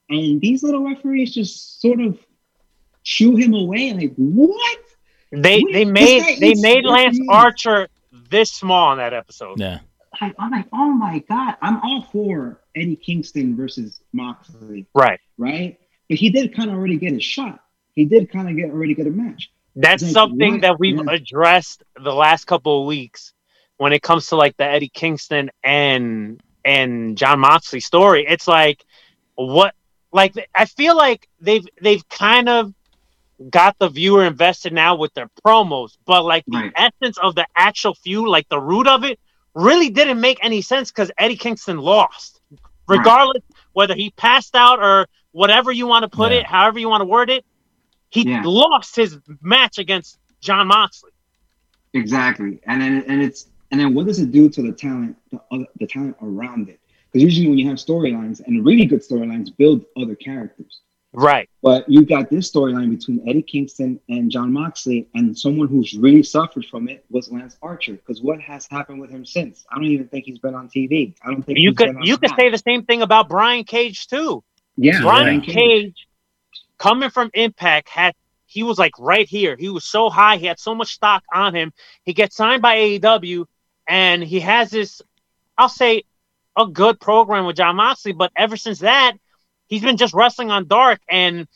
and 0.10 0.40
these 0.42 0.64
little 0.64 0.84
referees 0.86 1.34
just 1.34 1.82
sort 1.82 2.00
of 2.00 2.18
chew 3.04 3.36
him 3.36 3.54
away. 3.54 3.94
Like, 3.94 4.14
what? 4.16 4.80
They 5.32 5.60
What- 5.62 5.74
they 5.74 5.86
made 5.86 6.40
they 6.40 6.54
made 6.56 6.86
Lance 6.86 7.18
referees. 7.20 7.30
Archer 7.30 7.88
this 8.30 8.52
small 8.52 8.92
in 8.94 8.98
that 9.00 9.14
episode. 9.14 9.60
Yeah. 9.60 9.80
I, 10.22 10.34
I'm 10.40 10.50
like, 10.52 10.68
oh 10.72 10.92
my 10.92 11.20
god, 11.30 11.56
I'm 11.62 11.78
all 11.84 12.04
for 12.04 12.62
Eddie 12.76 12.96
Kingston 12.96 13.56
versus 13.58 14.00
Moxley, 14.14 14.86
Right. 14.96 15.20
right? 15.38 15.78
But 16.08 16.18
he 16.18 16.30
did 16.30 16.56
kind 16.56 16.70
of 16.70 16.78
already 16.78 16.98
get 16.98 17.14
a 17.14 17.20
shot. 17.20 17.60
He 17.96 18.06
did 18.06 18.32
kind 18.32 18.50
of 18.50 18.56
get 18.56 18.70
already 18.70 18.94
get 18.94 19.08
a 19.08 19.10
match. 19.10 19.52
That's 19.76 20.04
Like, 20.04 20.12
something 20.14 20.52
what? 20.54 20.62
that 20.62 20.80
we've 20.80 20.96
Yeah. 20.98 21.12
addressed 21.14 21.84
the 22.02 22.14
last 22.14 22.46
couple 22.46 22.82
of 22.82 22.88
weeks 22.88 23.34
when 23.78 23.92
it 23.92 24.02
comes 24.02 24.28
to 24.28 24.38
like 24.38 24.56
the 24.56 24.64
Eddie 24.64 24.90
Kingston 24.94 25.52
and 25.64 26.42
and 26.64 27.18
Jon 27.18 27.40
Moxley 27.42 27.82
story. 27.82 28.26
It's 28.28 28.48
like 28.48 28.86
what 29.36 29.76
like 30.16 30.34
I 30.56 30.64
feel 30.66 30.96
like 30.96 31.28
they've 31.42 31.68
they've 31.82 32.08
kind 32.08 32.48
of 32.48 32.74
got 33.50 33.76
the 33.80 33.90
viewer 33.90 34.24
invested 34.24 34.72
now 34.72 34.96
with 34.96 35.14
their 35.14 35.30
promos, 35.46 35.98
but 36.06 36.24
like 36.24 36.46
the 36.48 36.72
essence 36.74 37.18
of 37.18 37.36
the 37.36 37.46
actual 37.54 37.94
feud, 37.96 38.30
like 38.30 38.48
the 38.48 38.60
root 38.60 38.88
of 38.88 39.04
it, 39.04 39.20
really 39.54 39.90
didn't 39.90 40.22
make 40.22 40.40
any 40.42 40.62
sense 40.62 40.90
because 40.90 41.12
Eddie 41.18 41.36
Kingston 41.36 41.80
lost. 41.80 42.40
Right. 42.50 42.98
Regardless 42.98 43.44
whether 43.74 43.94
he 43.94 44.12
passed 44.12 44.56
out 44.56 44.80
or 44.80 45.08
whatever 45.34 45.70
you 45.70 45.86
want 45.86 46.04
to 46.04 46.10
put 46.10 46.32
Yeah. 46.32 46.40
it, 46.40 46.46
however 46.46 46.80
you 46.80 46.88
want 46.88 47.02
to 47.02 47.06
word 47.06 47.30
it, 47.30 47.44
he 48.10 48.30
Yeah. 48.30 48.42
lost 48.46 48.96
his 48.96 49.18
match 49.42 49.78
against 49.80 50.18
Jon 50.40 50.68
Moxley. 50.68 51.12
Exactly, 51.94 52.62
and 52.68 52.82
then 52.82 53.04
and 53.10 53.22
it's 53.22 53.48
and 53.72 53.82
then 53.82 53.94
what 53.94 54.06
does 54.08 54.20
it 54.20 54.32
do 54.32 54.50
to 54.50 54.62
the 54.62 54.72
talent, 54.72 55.18
the 55.32 55.42
other, 55.52 55.66
the 55.78 55.88
talent 55.88 56.16
around 56.22 56.70
it? 56.70 56.80
Because 57.16 57.34
usually 57.34 57.48
when 57.48 57.58
you 57.58 57.70
have 57.70 57.78
storylines 57.78 58.46
and 58.46 58.66
really 58.66 58.86
good 58.86 59.00
storylines, 59.00 59.56
build 59.56 59.86
other 59.96 60.16
characters. 60.16 60.82
Right. 61.14 61.50
But 61.64 61.88
you 61.88 62.06
got 62.06 62.30
this 62.30 62.52
storyline 62.52 62.90
between 62.90 63.24
Eddie 63.30 63.42
Kingston 63.42 64.02
and 64.10 64.30
Jon 64.30 64.52
Moxley, 64.52 65.08
and 65.16 65.38
someone 65.38 65.70
who's 65.70 65.94
really 65.94 66.24
suffered 66.24 66.66
from 66.66 66.90
it 66.90 67.06
was 67.10 67.32
Lance 67.32 67.56
Archer. 67.62 67.94
Because 67.94 68.22
what 68.22 68.42
has 68.42 68.68
happened 68.70 69.00
with 69.00 69.10
him 69.10 69.26
since? 69.26 69.66
I 69.72 69.76
don't 69.76 69.86
even 69.86 70.10
think 70.10 70.26
he's 70.26 70.40
been 70.40 70.56
on 70.56 70.68
TV. 70.68 71.16
I 71.24 71.32
don't 71.32 71.42
think 71.42 71.58
You 71.58 71.70
he's 71.70 71.78
could 71.78 71.88
been 71.88 71.96
on 71.96 72.04
you 72.04 72.18
could 72.18 72.32
say 72.38 72.50
the 72.50 72.58
same 72.58 72.84
thing 72.84 73.02
about 73.02 73.30
Brian 73.30 73.64
Cage 73.64 74.08
too. 74.08 74.44
yeah, 74.76 75.00
Brian 75.00 75.40
Cage. 75.40 75.56
Cage 75.56 76.08
coming 76.78 77.12
from 77.12 77.32
Impact 77.34 77.88
had 77.88 78.14
he 78.46 78.64
was 78.64 78.78
like 78.78 79.00
right 79.00 79.30
here. 79.30 79.56
He 79.58 79.70
was 79.70 79.86
so 79.86 80.10
high. 80.10 80.36
He 80.36 80.48
had 80.48 80.60
so 80.60 80.76
much 80.76 80.94
stock 80.94 81.24
on 81.34 81.56
him. 81.56 81.72
He 82.04 82.12
gets 82.12 82.36
signed 82.36 82.62
by 82.62 82.76
AEW, 82.76 83.46
and 83.88 84.22
he 84.22 84.42
has 84.42 84.70
this, 84.70 85.02
I'll 85.58 85.70
say, 85.70 86.04
a 86.58 86.68
good 86.68 87.00
program 87.00 87.46
with 87.46 87.58
Jon 87.58 87.76
Moxley. 87.76 88.14
But 88.14 88.32
ever 88.36 88.58
since 88.58 88.80
that, 88.80 89.14
he's 89.68 89.82
been 89.82 89.98
just 89.98 90.14
wrestling 90.14 90.52
on 90.52 90.68
dark. 90.68 91.02
And 91.10 91.48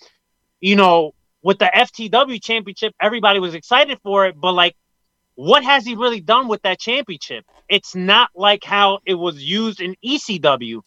you 0.60 0.76
know, 0.76 1.14
with 1.42 1.60
the 1.60 1.72
FTW 1.74 2.42
championship, 2.42 2.94
everybody 3.00 3.40
was 3.40 3.54
excited 3.54 4.00
for 4.04 4.28
it. 4.28 4.36
But 4.40 4.54
like, 4.54 4.76
what 5.36 5.64
has 5.64 5.86
he 5.86 5.96
really 5.96 6.20
done 6.20 6.48
with 6.48 6.62
that 6.64 6.80
championship? 6.80 7.46
It's 7.70 7.96
not 7.96 8.30
like 8.36 8.64
how 8.64 9.00
it 9.06 9.16
was 9.16 9.42
used 9.42 9.80
in 9.80 9.96
ECW. 10.06 10.82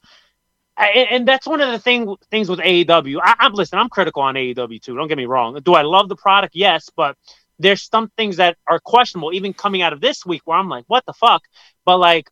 And, 0.76 1.28
that's 1.28 1.46
one 1.46 1.60
of 1.60 1.70
the 1.70 1.78
thing 1.78 2.16
things 2.30 2.48
with 2.48 2.58
AEW. 2.58 3.20
I, 3.22 3.34
I'm 3.38 3.52
listen. 3.52 3.78
I'm 3.78 3.88
critical 3.88 4.22
on 4.22 4.34
AEW 4.34 4.80
too. 4.80 4.96
Don't 4.96 5.08
get 5.08 5.18
me 5.18 5.26
wrong. 5.26 5.58
Do 5.62 5.74
I 5.74 5.82
love 5.82 6.08
the 6.08 6.16
product? 6.16 6.54
Yes, 6.54 6.90
but 6.94 7.16
there's 7.58 7.82
some 7.82 8.10
things 8.16 8.36
that 8.36 8.56
are 8.66 8.80
questionable. 8.80 9.32
Even 9.32 9.52
coming 9.52 9.82
out 9.82 9.92
of 9.92 10.00
this 10.00 10.26
week, 10.26 10.42
where 10.44 10.58
I'm 10.58 10.68
like, 10.68 10.84
what 10.86 11.04
the 11.06 11.12
fuck? 11.12 11.42
But 11.84 11.98
like, 11.98 12.30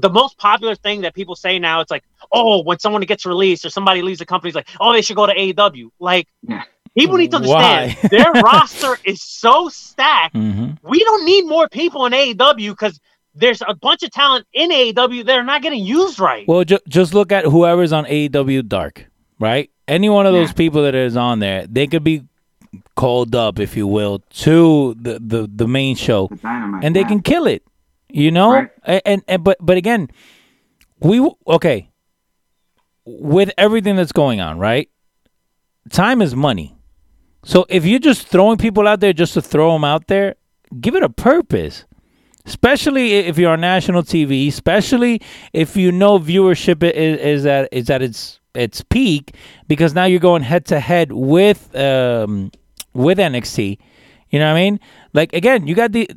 the 0.00 0.10
most 0.10 0.38
popular 0.38 0.74
thing 0.74 1.00
that 1.02 1.14
people 1.14 1.34
say 1.36 1.58
now, 1.58 1.80
it's 1.80 1.90
like, 1.90 2.04
oh, 2.32 2.62
when 2.62 2.78
someone 2.78 3.02
gets 3.02 3.26
released 3.26 3.64
or 3.64 3.70
somebody 3.70 4.02
leaves 4.02 4.18
the 4.18 4.26
company, 4.26 4.48
it's 4.50 4.56
like, 4.56 4.68
oh, 4.80 4.92
they 4.92 5.02
should 5.02 5.16
go 5.16 5.26
to 5.26 5.34
AEW. 5.34 5.90
Like, 5.98 6.28
Yeah. 6.42 6.62
people 6.96 7.16
need 7.16 7.30
to 7.32 7.36
understand 7.36 7.96
Why? 8.02 8.08
their 8.10 8.32
roster 8.42 8.98
is 9.04 9.22
so 9.22 9.68
stacked 9.68 10.34
Mm-hmm. 10.34 10.88
we 10.88 10.98
don't 11.04 11.24
need 11.24 11.46
more 11.46 11.68
people 11.68 12.06
in 12.06 12.12
AEW 12.12 12.70
because 12.70 12.98
there's 13.34 13.60
a 13.68 13.74
bunch 13.74 14.02
of 14.02 14.10
talent 14.10 14.46
in 14.52 14.70
AEW 14.70 15.26
that 15.26 15.38
are 15.38 15.42
not 15.44 15.60
getting 15.62 15.84
used 15.84 16.18
right. 16.18 16.46
Well, 16.48 16.64
ju- 16.64 16.78
just 16.88 17.12
look 17.12 17.32
at 17.32 17.44
whoever's 17.44 17.92
on 17.92 18.04
AEW 18.06 18.66
Dark, 18.66 19.06
right? 19.38 19.70
Any 19.86 20.08
one 20.08 20.26
of 20.26 20.32
those 20.32 20.48
Yeah. 20.48 20.54
people 20.54 20.82
that 20.84 20.94
is 20.94 21.16
on 21.18 21.38
there, 21.40 21.66
they 21.66 21.86
could 21.86 22.02
be 22.02 22.24
called 22.94 23.34
up, 23.34 23.58
if 23.58 23.76
you 23.76 23.86
will, 23.86 24.20
to 24.30 24.94
the 25.00 25.18
the, 25.20 25.50
the 25.54 25.68
main 25.68 25.96
show, 25.96 26.28
The 26.28 26.80
and 26.82 26.96
they 26.96 27.00
yeah. 27.00 27.08
can 27.08 27.20
kill 27.20 27.46
it. 27.46 27.62
You 28.16 28.30
know, 28.30 28.50
Right. 28.50 29.02
And, 29.04 29.22
and 29.28 29.44
but 29.44 29.58
but 29.60 29.76
again, 29.76 30.08
we 31.00 31.20
okay 31.46 31.90
with 33.04 33.50
everything 33.58 33.96
that's 33.96 34.12
going 34.12 34.40
on, 34.40 34.58
right? 34.58 34.88
Time 35.90 36.22
is 36.22 36.34
money. 36.34 36.74
So 37.44 37.66
if 37.68 37.84
you're 37.84 37.98
just 37.98 38.26
throwing 38.26 38.56
people 38.56 38.88
out 38.88 39.00
there 39.00 39.12
just 39.12 39.34
to 39.34 39.42
throw 39.42 39.70
them 39.74 39.84
out 39.84 40.06
there, 40.06 40.36
give 40.80 40.94
it 40.94 41.02
a 41.02 41.10
purpose. 41.10 41.84
Especially 42.46 43.12
if 43.12 43.36
you're 43.36 43.52
on 43.52 43.60
national 43.60 44.02
TV, 44.02 44.48
especially 44.48 45.20
if 45.52 45.76
you 45.76 45.92
know 45.92 46.18
viewership 46.18 46.82
is, 46.82 47.20
is 47.20 47.44
at 47.44 47.68
is 47.70 47.90
at 47.90 48.00
its 48.00 48.40
its 48.54 48.80
peak, 48.80 49.34
because 49.68 49.92
now 49.92 50.04
you're 50.06 50.20
going 50.20 50.42
head 50.42 50.64
to 50.66 50.80
head 50.80 51.12
with 51.12 51.76
um 51.76 52.50
with 52.94 53.18
NXT. 53.18 53.78
You 54.30 54.38
know 54.38 54.46
what 54.46 54.58
I 54.58 54.62
mean? 54.62 54.80
Like 55.12 55.34
again, 55.34 55.66
you 55.66 55.74
got 55.74 55.92
the 55.92 56.08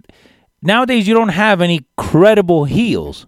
nowadays 0.61 1.07
you 1.07 1.13
don't 1.13 1.29
have 1.29 1.61
any 1.61 1.85
credible 1.97 2.65
heels. 2.65 3.27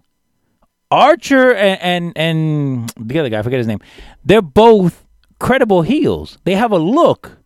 Archer 0.90 1.54
and, 1.54 1.80
and 1.80 2.12
and 2.16 2.92
the 3.00 3.18
other 3.18 3.30
guy, 3.30 3.38
I 3.38 3.42
forget 3.42 3.58
his 3.58 3.66
name. 3.66 3.80
They're 4.24 4.42
both 4.42 5.04
credible 5.38 5.82
heels. 5.82 6.38
They 6.44 6.54
have 6.54 6.70
a 6.70 6.78
look. 6.78 7.38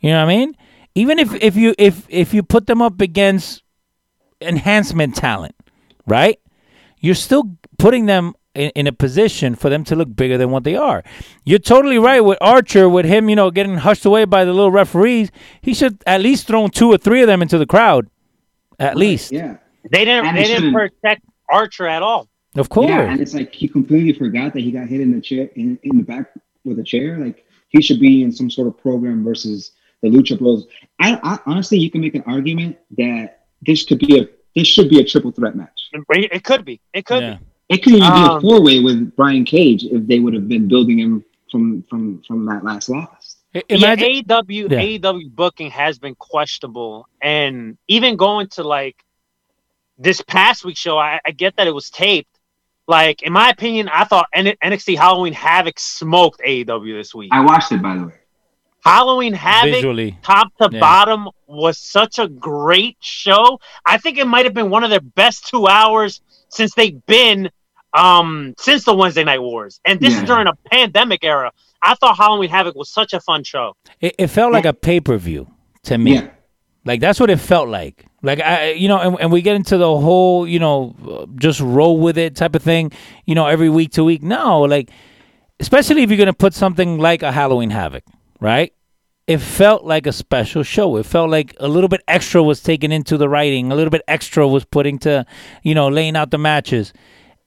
You 0.00 0.10
know 0.10 0.24
what 0.24 0.32
I 0.32 0.36
mean? 0.36 0.56
Even 0.94 1.18
if 1.18 1.32
if 1.34 1.56
you 1.56 1.74
if 1.78 2.06
if 2.08 2.34
you 2.34 2.42
put 2.42 2.66
them 2.66 2.82
up 2.82 3.00
against 3.00 3.62
enhancement 4.40 5.14
talent, 5.14 5.54
right? 6.06 6.40
You're 6.98 7.14
still 7.14 7.56
putting 7.78 8.06
them 8.06 8.34
in, 8.54 8.70
in 8.70 8.86
a 8.86 8.92
position 8.92 9.54
for 9.54 9.70
them 9.70 9.84
to 9.84 9.96
look 9.96 10.14
bigger 10.14 10.36
than 10.36 10.50
what 10.50 10.64
they 10.64 10.74
are. 10.74 11.04
You're 11.44 11.60
totally 11.60 11.98
right 11.98 12.20
with 12.20 12.38
Archer, 12.40 12.88
with 12.88 13.06
him, 13.06 13.28
you 13.28 13.36
know, 13.36 13.50
getting 13.50 13.76
hushed 13.76 14.04
away 14.04 14.24
by 14.24 14.44
the 14.44 14.52
little 14.52 14.72
referees. 14.72 15.30
He 15.60 15.74
should 15.74 16.02
at 16.06 16.20
least 16.20 16.46
throw 16.46 16.66
two 16.68 16.90
or 16.90 16.98
three 16.98 17.22
of 17.22 17.28
them 17.28 17.42
into 17.42 17.58
the 17.58 17.66
crowd. 17.66 18.08
At 18.78 18.96
least. 18.96 19.32
Yeah. 19.32 19.56
They 19.90 20.04
didn't. 20.04 20.26
And 20.26 20.36
They 20.36 20.44
didn't 20.44 20.72
protect 20.72 21.22
Archer 21.50 21.86
at 21.86 22.02
all. 22.02 22.28
Of 22.56 22.68
course. 22.68 22.88
Yeah, 22.88 23.02
and 23.02 23.20
it's 23.20 23.34
like 23.34 23.54
he 23.54 23.68
completely 23.68 24.12
forgot 24.12 24.52
that 24.54 24.60
he 24.60 24.72
got 24.72 24.88
hit 24.88 25.00
in 25.00 25.12
the 25.12 25.20
chair 25.20 25.48
in, 25.54 25.78
in 25.82 25.98
the 25.98 26.02
back 26.02 26.32
with 26.64 26.78
a 26.78 26.82
chair. 26.82 27.18
Like 27.18 27.44
he 27.68 27.82
should 27.82 28.00
be 28.00 28.22
in 28.22 28.32
some 28.32 28.50
sort 28.50 28.66
of 28.68 28.78
program 28.78 29.22
versus 29.22 29.72
the 30.02 30.08
Lucha 30.08 30.38
Bros. 30.38 30.66
I, 30.98 31.20
I 31.22 31.38
honestly, 31.46 31.78
you 31.78 31.90
can 31.90 32.00
make 32.00 32.14
an 32.14 32.24
argument 32.26 32.78
that 32.96 33.46
this 33.66 33.84
could 33.84 33.98
be 33.98 34.18
a 34.20 34.28
this 34.56 34.66
should 34.66 34.88
be 34.88 35.00
a 35.00 35.04
triple 35.04 35.30
threat 35.30 35.54
match. 35.56 35.78
It 35.92 36.32
it 36.32 36.44
could 36.44 36.64
be. 36.64 36.80
It 36.92 37.04
could 37.04 37.22
yeah. 37.22 37.34
be. 37.34 37.74
It 37.74 37.82
could 37.82 37.92
even 37.92 38.12
be 38.12 38.22
a 38.22 38.30
Um, 38.32 38.40
four 38.40 38.62
way 38.62 38.80
with 38.80 39.14
Brian 39.14 39.44
Cage 39.44 39.84
if 39.84 40.06
they 40.06 40.18
would 40.20 40.34
have 40.34 40.48
been 40.48 40.66
building 40.68 40.98
him 40.98 41.24
from 41.50 41.84
from 41.88 42.22
from 42.26 42.46
that 42.46 42.64
last 42.64 42.88
loss. 42.88 43.17
I- 43.54 43.62
Imagine, 43.68 44.08
yeah, 44.12 44.22
AEW 44.22 44.70
Yeah. 44.70 44.78
AEW 44.98 45.30
booking 45.34 45.70
has 45.70 45.98
been 45.98 46.14
questionable, 46.14 47.06
and 47.20 47.78
even 47.88 48.16
going 48.16 48.48
to 48.50 48.62
like 48.62 49.02
this 49.98 50.20
past 50.22 50.64
week 50.64 50.76
show, 50.76 50.98
I, 50.98 51.20
I 51.26 51.30
get 51.32 51.56
that 51.56 51.66
it 51.66 51.74
was 51.74 51.90
taped. 51.90 52.28
Like 52.86 53.22
in 53.22 53.32
my 53.32 53.50
opinion, 53.50 53.88
I 53.88 54.04
thought 54.04 54.26
N- 54.32 54.54
NXT 54.62 54.96
Halloween 54.96 55.32
Havoc 55.32 55.78
smoked 55.78 56.40
AEW 56.40 56.96
this 56.98 57.14
week. 57.14 57.30
I 57.32 57.40
watched 57.40 57.72
it 57.72 57.82
by 57.82 57.96
the 57.96 58.06
way. 58.06 58.14
Halloween 58.84 59.34
Havoc, 59.34 59.72
visually. 59.74 60.16
top 60.22 60.48
to 60.58 60.68
Yeah. 60.72 60.80
bottom, 60.80 61.28
was 61.46 61.78
such 61.78 62.18
a 62.18 62.28
great 62.28 62.96
show. 63.00 63.60
I 63.84 63.98
think 63.98 64.18
it 64.18 64.26
might 64.26 64.44
have 64.46 64.54
been 64.54 64.70
one 64.70 64.84
of 64.84 64.90
their 64.90 65.00
best 65.00 65.48
two 65.48 65.66
hours 65.66 66.20
since 66.48 66.74
they've 66.74 67.04
been 67.06 67.50
um 67.94 68.54
since 68.58 68.84
the 68.84 68.94
Wednesday 68.94 69.24
Night 69.24 69.40
Wars. 69.42 69.80
And 69.84 69.98
this 70.00 70.12
Yeah. 70.14 70.20
is 70.22 70.24
during 70.28 70.46
a 70.46 70.54
pandemic 70.70 71.24
era. 71.24 71.50
I 71.82 71.94
thought 71.94 72.16
Halloween 72.16 72.50
Havoc 72.50 72.74
was 72.74 72.90
such 72.90 73.12
a 73.12 73.20
fun 73.20 73.44
show. 73.44 73.74
It, 74.00 74.14
it 74.18 74.26
felt 74.28 74.52
like 74.52 74.64
a 74.64 74.72
pay 74.72 75.00
per 75.00 75.16
view 75.16 75.48
to 75.84 75.98
me. 75.98 76.14
Yeah. 76.14 76.30
Like 76.84 77.00
that's 77.00 77.20
what 77.20 77.30
it 77.30 77.38
felt 77.38 77.68
like. 77.68 78.06
Like 78.22 78.40
I, 78.40 78.72
you 78.72 78.88
know, 78.88 78.98
and, 78.98 79.20
and 79.20 79.32
we 79.32 79.42
get 79.42 79.56
into 79.56 79.76
the 79.76 79.98
whole, 79.98 80.46
you 80.46 80.58
know, 80.58 80.94
uh, 81.08 81.26
just 81.36 81.60
roll 81.60 81.98
with 82.00 82.18
it 82.18 82.34
type 82.34 82.54
of 82.54 82.62
thing. 82.62 82.92
You 83.26 83.34
know, 83.34 83.46
every 83.46 83.68
week 83.68 83.92
to 83.92 84.04
week. 84.04 84.22
No, 84.22 84.62
like, 84.62 84.90
especially 85.60 86.02
if 86.02 86.10
you're 86.10 86.18
gonna 86.18 86.32
put 86.32 86.54
something 86.54 86.98
like 86.98 87.22
a 87.22 87.30
Halloween 87.30 87.70
Havoc, 87.70 88.04
right? 88.40 88.72
It 89.26 89.38
felt 89.38 89.84
like 89.84 90.06
a 90.06 90.12
special 90.12 90.62
show. 90.62 90.96
It 90.96 91.04
felt 91.04 91.28
like 91.28 91.54
a 91.60 91.68
little 91.68 91.88
bit 91.88 92.02
extra 92.08 92.42
was 92.42 92.62
taken 92.62 92.90
into 92.90 93.18
the 93.18 93.28
writing. 93.28 93.70
A 93.70 93.74
little 93.74 93.90
bit 93.90 94.02
extra 94.08 94.48
was 94.48 94.64
put 94.64 94.86
into, 94.86 95.26
you 95.62 95.74
know, 95.74 95.88
laying 95.88 96.16
out 96.16 96.30
the 96.30 96.38
matches. 96.38 96.94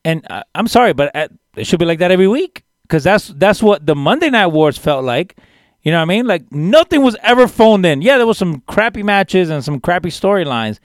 And 0.06 0.24
uh, 0.30 0.44
I'm 0.54 0.68
sorry, 0.68 0.94
but 0.94 1.16
uh, 1.16 1.30
it 1.56 1.66
should 1.66 1.80
be 1.80 1.86
like 1.86 1.98
that 1.98 2.12
every 2.12 2.28
week 2.28 2.61
because 2.92 3.06
that's 3.06 3.30
that's 3.30 3.64
what 3.64 3.86
the 3.86 3.96
Monday 3.96 4.30
Night 4.30 4.48
Wars 4.48 4.78
felt 4.78 5.06
like. 5.06 5.38
You 5.82 5.94
know 5.94 6.00
what 6.00 6.04
I 6.04 6.06
mean? 6.06 6.28
Like 6.28 6.52
nothing 6.52 7.02
was 7.02 7.16
ever 7.24 7.48
phoned 7.48 7.86
in. 7.86 8.02
Yeah, 8.02 8.18
there 8.18 8.28
was 8.28 8.38
some 8.38 8.60
crappy 8.68 9.02
matches 9.02 9.50
and 9.50 9.64
some 9.64 9.80
crappy 9.80 10.10
storylines, 10.10 10.80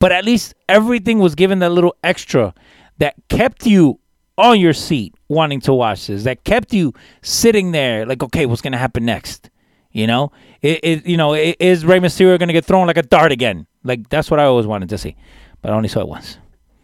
but 0.00 0.10
at 0.10 0.24
least 0.24 0.54
everything 0.68 1.20
was 1.20 1.36
given 1.36 1.60
that 1.60 1.70
little 1.70 1.94
extra 2.02 2.52
that 2.98 3.14
kept 3.28 3.66
you 3.66 4.00
on 4.36 4.58
your 4.58 4.72
seat 4.72 5.14
wanting 5.28 5.60
to 5.60 5.72
watch 5.72 6.08
this. 6.08 6.24
That 6.24 6.42
kept 6.42 6.72
you 6.72 6.92
sitting 7.22 7.70
there 7.70 8.04
like, 8.04 8.24
okay, 8.24 8.46
what's 8.46 8.60
gonna 8.60 8.76
happen 8.76 9.04
next? 9.04 9.48
You 9.92 10.08
know, 10.08 10.32
it, 10.60 10.80
it 10.82 11.06
you 11.06 11.16
know, 11.16 11.34
it, 11.34 11.56
is 11.60 11.86
Rey 11.86 12.00
Mysterio 12.00 12.36
gonna 12.36 12.52
get 12.52 12.64
thrown 12.64 12.88
like 12.88 12.98
a 12.98 13.02
dart 13.02 13.30
again? 13.30 13.68
Like 13.84 14.08
that's 14.08 14.28
what 14.28 14.40
I 14.40 14.44
always 14.44 14.66
wanted 14.66 14.88
to 14.88 14.98
see, 14.98 15.14
but 15.62 15.70
I 15.70 15.76
only 15.76 15.88
saw 15.88 16.00
it 16.00 16.08
once. 16.08 16.36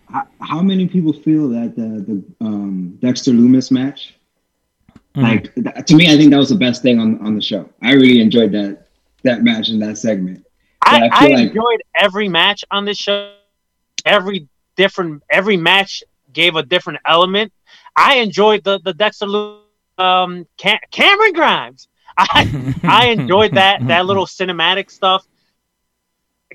How, 0.09 0.29
how 0.41 0.63
many 0.63 0.87
people 0.87 1.13
feel 1.13 1.49
that 1.49 1.75
the 1.75 2.05
the 2.07 2.47
um, 2.47 2.99
Dexter 3.01 3.33
Lumis 3.33 3.73
match? 3.73 4.15
Mm. 5.17 5.23
Like 5.23 5.55
th- 5.55 5.87
to 5.87 5.97
me, 5.97 6.13
I 6.13 6.17
think 6.17 6.31
that 6.31 6.37
was 6.39 6.51
the 6.51 6.57
best 6.57 6.83
thing 6.83 7.01
on 7.01 7.19
on 7.25 7.35
the 7.35 7.43
show. 7.43 7.69
I 7.83 7.95
really 7.95 8.21
enjoyed 8.21 8.53
that 8.53 8.87
that 9.25 9.43
match 9.43 9.69
and 9.69 9.83
that 9.83 9.99
segment. 9.99 10.47
I, 10.85 11.09
I, 11.13 11.27
feel 11.27 11.37
like- 11.37 11.49
enjoyed 11.49 11.83
every 11.97 12.29
match 12.29 12.65
on 12.71 12.85
this 12.85 12.99
show. 12.99 13.35
Every 14.07 14.49
different, 14.77 15.23
every 15.29 15.59
match 15.59 16.03
gave 16.33 16.57
a 16.57 16.63
different 16.63 17.01
element. 17.05 17.53
I 17.97 18.17
enjoyed 18.17 18.65
the 18.65 18.79
the 18.79 18.95
Dexter 18.95 19.27
um 19.99 20.47
Cam- 20.57 20.79
Cameron 20.91 21.33
Grimes. 21.33 21.89
I 22.17 22.75
I 22.85 23.09
enjoyed 23.09 23.55
that 23.55 23.87
that 23.89 24.07
little 24.07 24.27
cinematic 24.27 24.91
stuff. 24.91 25.27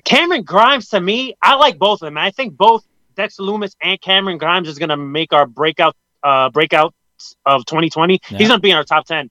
Cameron 0.04 0.42
Grimes 0.42 0.88
to 0.88 1.00
me, 1.00 1.36
I 1.42 1.54
like 1.56 1.78
both 1.78 2.02
of 2.02 2.06
them. 2.06 2.18
I 2.18 2.30
think 2.30 2.56
both 2.56 2.86
Dexter 3.16 3.42
Lumis 3.42 3.74
and 3.82 4.00
Cameron 4.00 4.38
Grimes 4.38 4.68
is 4.68 4.78
gonna 4.78 4.96
make 4.96 5.32
our 5.32 5.46
breakout 5.46 5.94
uh 6.22 6.50
breakout 6.50 6.94
of 7.44 7.64
2020. 7.66 8.20
Yeah. 8.30 8.38
He's 8.38 8.48
gonna 8.48 8.60
be 8.60 8.70
in 8.70 8.76
our 8.76 8.84
top 8.84 9.06
ten. 9.06 9.30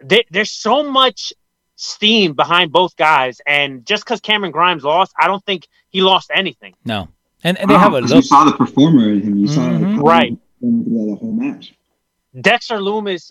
There, 0.00 0.22
there's 0.30 0.50
so 0.50 0.82
much 0.90 1.32
steam 1.76 2.34
behind 2.34 2.72
both 2.72 2.96
guys, 2.96 3.40
and 3.46 3.84
just 3.86 4.04
because 4.04 4.20
Cameron 4.20 4.52
Grimes 4.52 4.84
lost, 4.84 5.12
I 5.18 5.26
don't 5.26 5.44
think 5.44 5.66
he 5.90 6.02
lost 6.02 6.30
anything. 6.34 6.74
No, 6.84 7.08
and 7.42 7.58
and 7.58 7.68
they 7.70 7.74
Wow, 7.74 7.80
have 7.80 7.94
a 7.94 8.00
look. 8.00 8.10
You 8.10 8.22
saw 8.22 8.44
the 8.44 8.52
performer 8.52 9.10
in 9.10 9.22
him. 9.22 9.36
You 9.38 9.48
saw 9.48 9.62
like, 9.62 9.72
Mhm. 9.80 9.94
how 9.96 10.02
Right. 10.02 10.28
he 10.30 10.38
went 10.66 10.84
through 10.86 11.06
the 11.10 11.16
whole 11.16 11.32
match. 11.32 11.74
Dexter 12.40 12.78
Lumis 12.78 13.30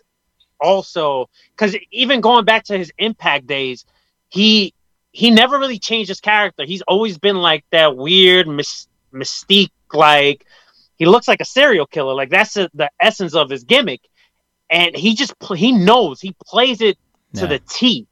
also 0.59 1.29
because 1.55 1.75
even 1.91 2.21
going 2.21 2.45
back 2.45 2.63
to 2.65 2.77
his 2.77 2.91
impact 2.97 3.47
days, 3.47 3.85
he 4.29 4.73
he 5.11 5.29
never 5.29 5.59
really 5.59 5.77
changed 5.77 6.07
his 6.09 6.19
character. 6.21 6.65
He's 6.65 6.81
always 6.83 7.17
been 7.19 7.35
like 7.37 7.63
that 7.71 7.95
weird 7.95 8.47
mys- 8.47 8.87
mystique, 9.13 9.69
like 9.93 10.45
he 11.03 11.09
looks 11.09 11.27
like 11.27 11.41
a 11.41 11.45
serial 11.45 11.85
killer. 11.85 12.13
Like 12.13 12.29
that's 12.29 12.53
the, 12.53 12.69
the 12.73 12.89
essence 12.97 13.35
of 13.35 13.49
his 13.49 13.65
gimmick, 13.65 13.99
and 14.69 14.95
he 14.95 15.15
just 15.15 15.37
pl- 15.39 15.57
he 15.57 15.73
knows 15.73 16.21
he 16.21 16.33
plays 16.45 16.79
it 16.79 16.97
to 17.35 17.41
Yeah. 17.41 17.47
the 17.47 17.59
T. 17.59 18.07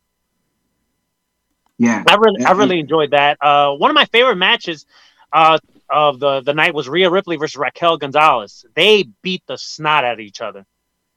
Yeah. 1.78 2.04
I 2.08 2.16
really, 2.16 2.44
I 2.46 2.52
really 2.52 2.80
enjoyed 2.80 3.12
that. 3.12 3.38
Uh, 3.42 3.72
one 3.76 3.90
of 3.90 3.96
my 3.96 4.06
favorite 4.06 4.36
matches 4.36 4.86
uh, 5.32 5.58
of 5.90 6.20
the 6.20 6.42
the 6.42 6.54
night 6.54 6.74
was 6.74 6.90
Rhea 6.90 7.10
Ripley 7.10 7.38
versus 7.38 7.56
Raquel 7.56 7.98
Gonzalez. 7.98 8.66
They 8.76 9.04
beat 9.22 9.44
the 9.48 9.58
snot 9.58 10.04
out 10.04 10.14
of 10.14 10.20
each 10.20 10.42
other. 10.42 10.66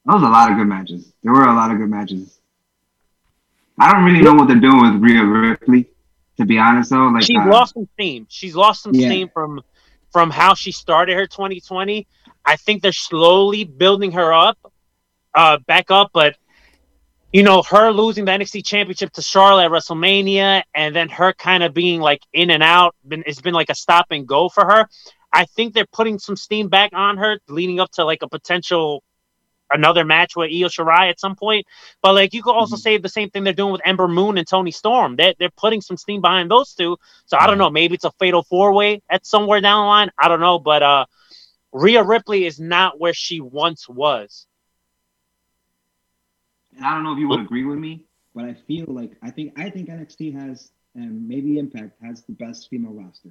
That 0.07 0.15
was 0.15 0.23
a 0.23 0.29
lot 0.29 0.51
of 0.53 0.57
good 0.59 0.67
matches. 0.69 1.13
There 1.23 1.33
were 1.33 1.43
a 1.45 1.55
lot 1.55 1.71
of 1.73 1.79
good 1.79 1.91
matches. 1.91 2.39
I 3.79 3.93
don't 3.93 4.05
really 4.05 4.21
know 4.23 4.35
what 4.35 4.47
they're 4.47 4.61
doing 4.61 4.81
with 4.93 5.03
Rhea 5.03 5.25
Ripley, 5.25 5.89
to 6.37 6.45
be 6.47 6.59
honest 6.59 6.91
though. 6.91 7.09
Like 7.09 7.25
She's 7.25 7.37
uh, 7.39 7.47
lost 7.49 7.75
some 7.75 7.89
steam. 7.95 8.27
She's 8.31 8.55
lost 8.55 8.83
some 8.85 8.95
Yeah. 8.95 9.09
steam 9.09 9.29
from 9.35 9.61
from 10.15 10.31
how 10.31 10.55
she 10.55 10.71
started 10.71 11.17
her 11.17 11.27
2020. 11.27 12.07
I 12.45 12.55
think 12.55 12.83
they're 12.83 12.93
slowly 12.93 13.65
building 13.65 14.13
her 14.13 14.33
up, 14.33 14.57
uh, 15.35 15.59
back 15.67 15.91
up. 15.91 16.11
But 16.15 16.37
you 17.33 17.43
know, 17.43 17.65
her 17.65 17.91
losing 17.91 18.25
the 18.25 18.31
NXT 18.31 18.65
Championship 18.65 19.13
to 19.15 19.23
Charlotte 19.23 19.65
at 19.65 19.71
WrestleMania, 19.73 20.63
and 20.73 20.95
then 20.95 21.09
her 21.09 21.33
kind 21.33 21.65
of 21.65 21.75
being 21.75 22.01
like 22.01 22.21
in 22.33 22.51
and 22.51 22.63
out, 22.63 22.95
been 23.09 23.25
it's 23.27 23.41
been 23.41 23.55
like 23.55 23.71
a 23.71 23.75
stop 23.75 24.07
and 24.13 24.25
go 24.25 24.49
for 24.49 24.65
her. 24.65 24.87
I 25.33 25.47
think 25.47 25.75
they're 25.75 25.85
putting 25.93 26.21
some 26.21 26.37
steam 26.37 26.69
back 26.69 26.93
on 26.95 27.17
her, 27.17 27.41
leading 27.49 27.81
up 27.81 27.91
to 27.95 28.05
like 28.05 28.23
a 28.23 28.29
potential 28.29 29.03
another 29.75 30.05
match 30.05 30.37
with 30.37 30.51
Io 30.51 30.69
Shirai 30.69 31.11
at 31.11 31.21
some 31.21 31.37
point. 31.37 31.67
But 32.03 32.15
like 32.15 32.33
you 32.33 32.43
could 32.43 32.55
also 32.55 32.77
say 32.77 32.97
the 32.97 33.09
same 33.09 33.31
thing 33.31 33.45
they're 33.45 33.53
doing 33.53 33.73
with 33.73 33.83
Ember 33.85 34.09
Moon 34.09 34.39
and 34.39 34.47
Toni 34.47 34.71
Storm. 34.71 35.17
They're 35.17 35.35
they're 35.39 35.51
putting 35.51 35.81
some 35.81 35.97
steam 35.97 36.21
behind 36.21 36.51
those 36.51 36.75
two. 36.75 36.97
So 37.27 37.37
I 37.39 37.47
don't 37.47 37.59
know. 37.59 37.71
Maybe 37.71 37.95
it's 37.95 38.05
a 38.05 38.13
fatal 38.13 38.43
four 38.43 38.73
way 38.73 39.03
at 39.11 39.27
somewhere 39.27 39.61
down 39.61 39.85
the 39.85 39.89
line. 39.89 40.11
I 40.19 40.29
don't 40.29 40.41
know. 40.41 40.59
But 40.59 40.83
uh 40.83 41.07
Rhea 41.73 42.05
Ripley 42.05 42.47
is 42.47 42.61
not 42.61 43.01
where 43.01 43.15
she 43.15 43.41
once 43.41 43.89
was. 43.89 44.47
And 46.77 46.85
I 46.85 46.95
don't 46.95 47.03
know 47.05 47.13
if 47.13 47.19
you 47.19 47.29
would 47.29 47.41
agree 47.41 47.65
with 47.65 47.79
me, 47.79 48.05
but 48.35 48.45
I 48.45 48.55
feel 48.55 48.87
like 48.89 49.13
I 49.23 49.31
think 49.31 49.59
I 49.59 49.71
think 49.71 49.89
NXT 49.89 50.35
has 50.35 50.71
and 50.95 51.29
maybe 51.29 51.59
Impact 51.59 52.01
has 52.03 52.23
the 52.23 52.33
best 52.33 52.69
female 52.71 52.93
roster. 52.93 53.31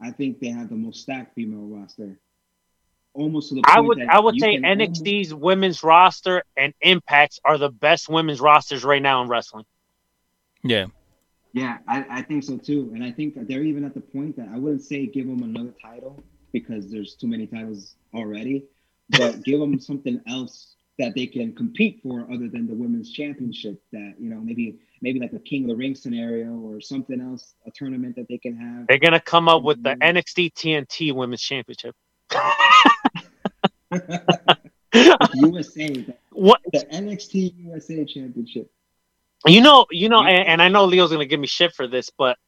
I 0.00 0.10
think 0.10 0.40
they 0.40 0.48
have 0.48 0.68
the 0.68 0.76
most 0.76 1.02
stacked 1.02 1.34
female 1.34 1.66
roster. 1.66 2.18
Almost 3.14 3.50
to 3.50 3.56
the 3.56 3.62
point 3.62 3.76
I 3.76 3.80
would 3.80 3.98
that 3.98 4.08
I 4.10 4.20
would 4.20 4.40
say 4.40 4.54
can 4.56 4.64
almost- 4.64 5.04
NXT's 5.04 5.34
women's 5.34 5.82
roster 5.82 6.42
and 6.56 6.72
Impact's 6.80 7.40
are 7.44 7.58
the 7.58 7.68
best 7.68 8.08
women's 8.08 8.40
rosters 8.40 8.84
right 8.84 9.02
now 9.02 9.22
in 9.22 9.28
wrestling. 9.28 9.64
Yeah, 10.64 10.86
Yeah, 11.52 11.78
I, 11.86 12.06
I 12.08 12.22
think 12.22 12.44
so 12.44 12.56
too. 12.56 12.90
And 12.94 13.04
I 13.04 13.10
think 13.10 13.34
they're 13.48 13.64
even 13.64 13.84
at 13.84 13.92
the 13.94 14.00
point 14.00 14.36
that 14.36 14.48
I 14.48 14.58
wouldn't 14.58 14.82
say 14.82 15.06
give 15.06 15.26
them 15.26 15.42
another 15.42 15.74
title 15.82 16.22
because 16.52 16.90
there's 16.90 17.14
too 17.14 17.26
many 17.26 17.46
titles 17.46 17.96
already, 18.14 18.64
but 19.10 19.42
give 19.44 19.60
them 19.60 19.78
something 19.90 20.20
else 20.26 20.74
that 20.98 21.14
they 21.14 21.26
can 21.26 21.54
compete 21.54 22.00
for 22.02 22.20
other 22.32 22.48
than 22.48 22.66
the 22.66 22.74
women's 22.74 23.10
championship 23.12 23.82
that, 23.92 24.14
you 24.20 24.30
know, 24.30 24.40
maybe 24.40 24.78
maybe 25.02 25.18
like 25.20 25.32
a 25.32 25.38
King 25.40 25.64
of 25.64 25.68
the 25.70 25.76
Ring 25.76 25.94
scenario 25.94 26.52
or 26.52 26.80
something 26.80 27.20
else, 27.20 27.54
a 27.66 27.70
tournament 27.74 28.14
that 28.16 28.28
they 28.28 28.38
can 28.38 28.56
have. 28.56 28.86
They're 28.86 28.98
gonna 28.98 29.20
come 29.20 29.48
up 29.48 29.62
with 29.62 29.82
the 29.82 29.90
Mhm. 29.96 29.98
NXT 30.16 30.50
TNT 30.54 31.12
Women's 31.12 31.42
Championship. 31.42 31.94
USA, 35.34 36.06
What 36.32 36.60
the 36.72 36.78
NXT 36.92 37.54
USA 37.58 38.04
championship. 38.04 38.70
you 39.46 39.60
know, 39.60 39.86
you 39.90 40.08
know, 40.08 40.22
and, 40.22 40.48
and 40.48 40.62
I 40.62 40.68
know 40.68 40.84
Leo's 40.86 41.10
gonna 41.12 41.24
give 41.26 41.40
me 41.40 41.46
shit 41.46 41.72
for 41.74 41.86
this, 41.86 42.10
but 42.10 42.38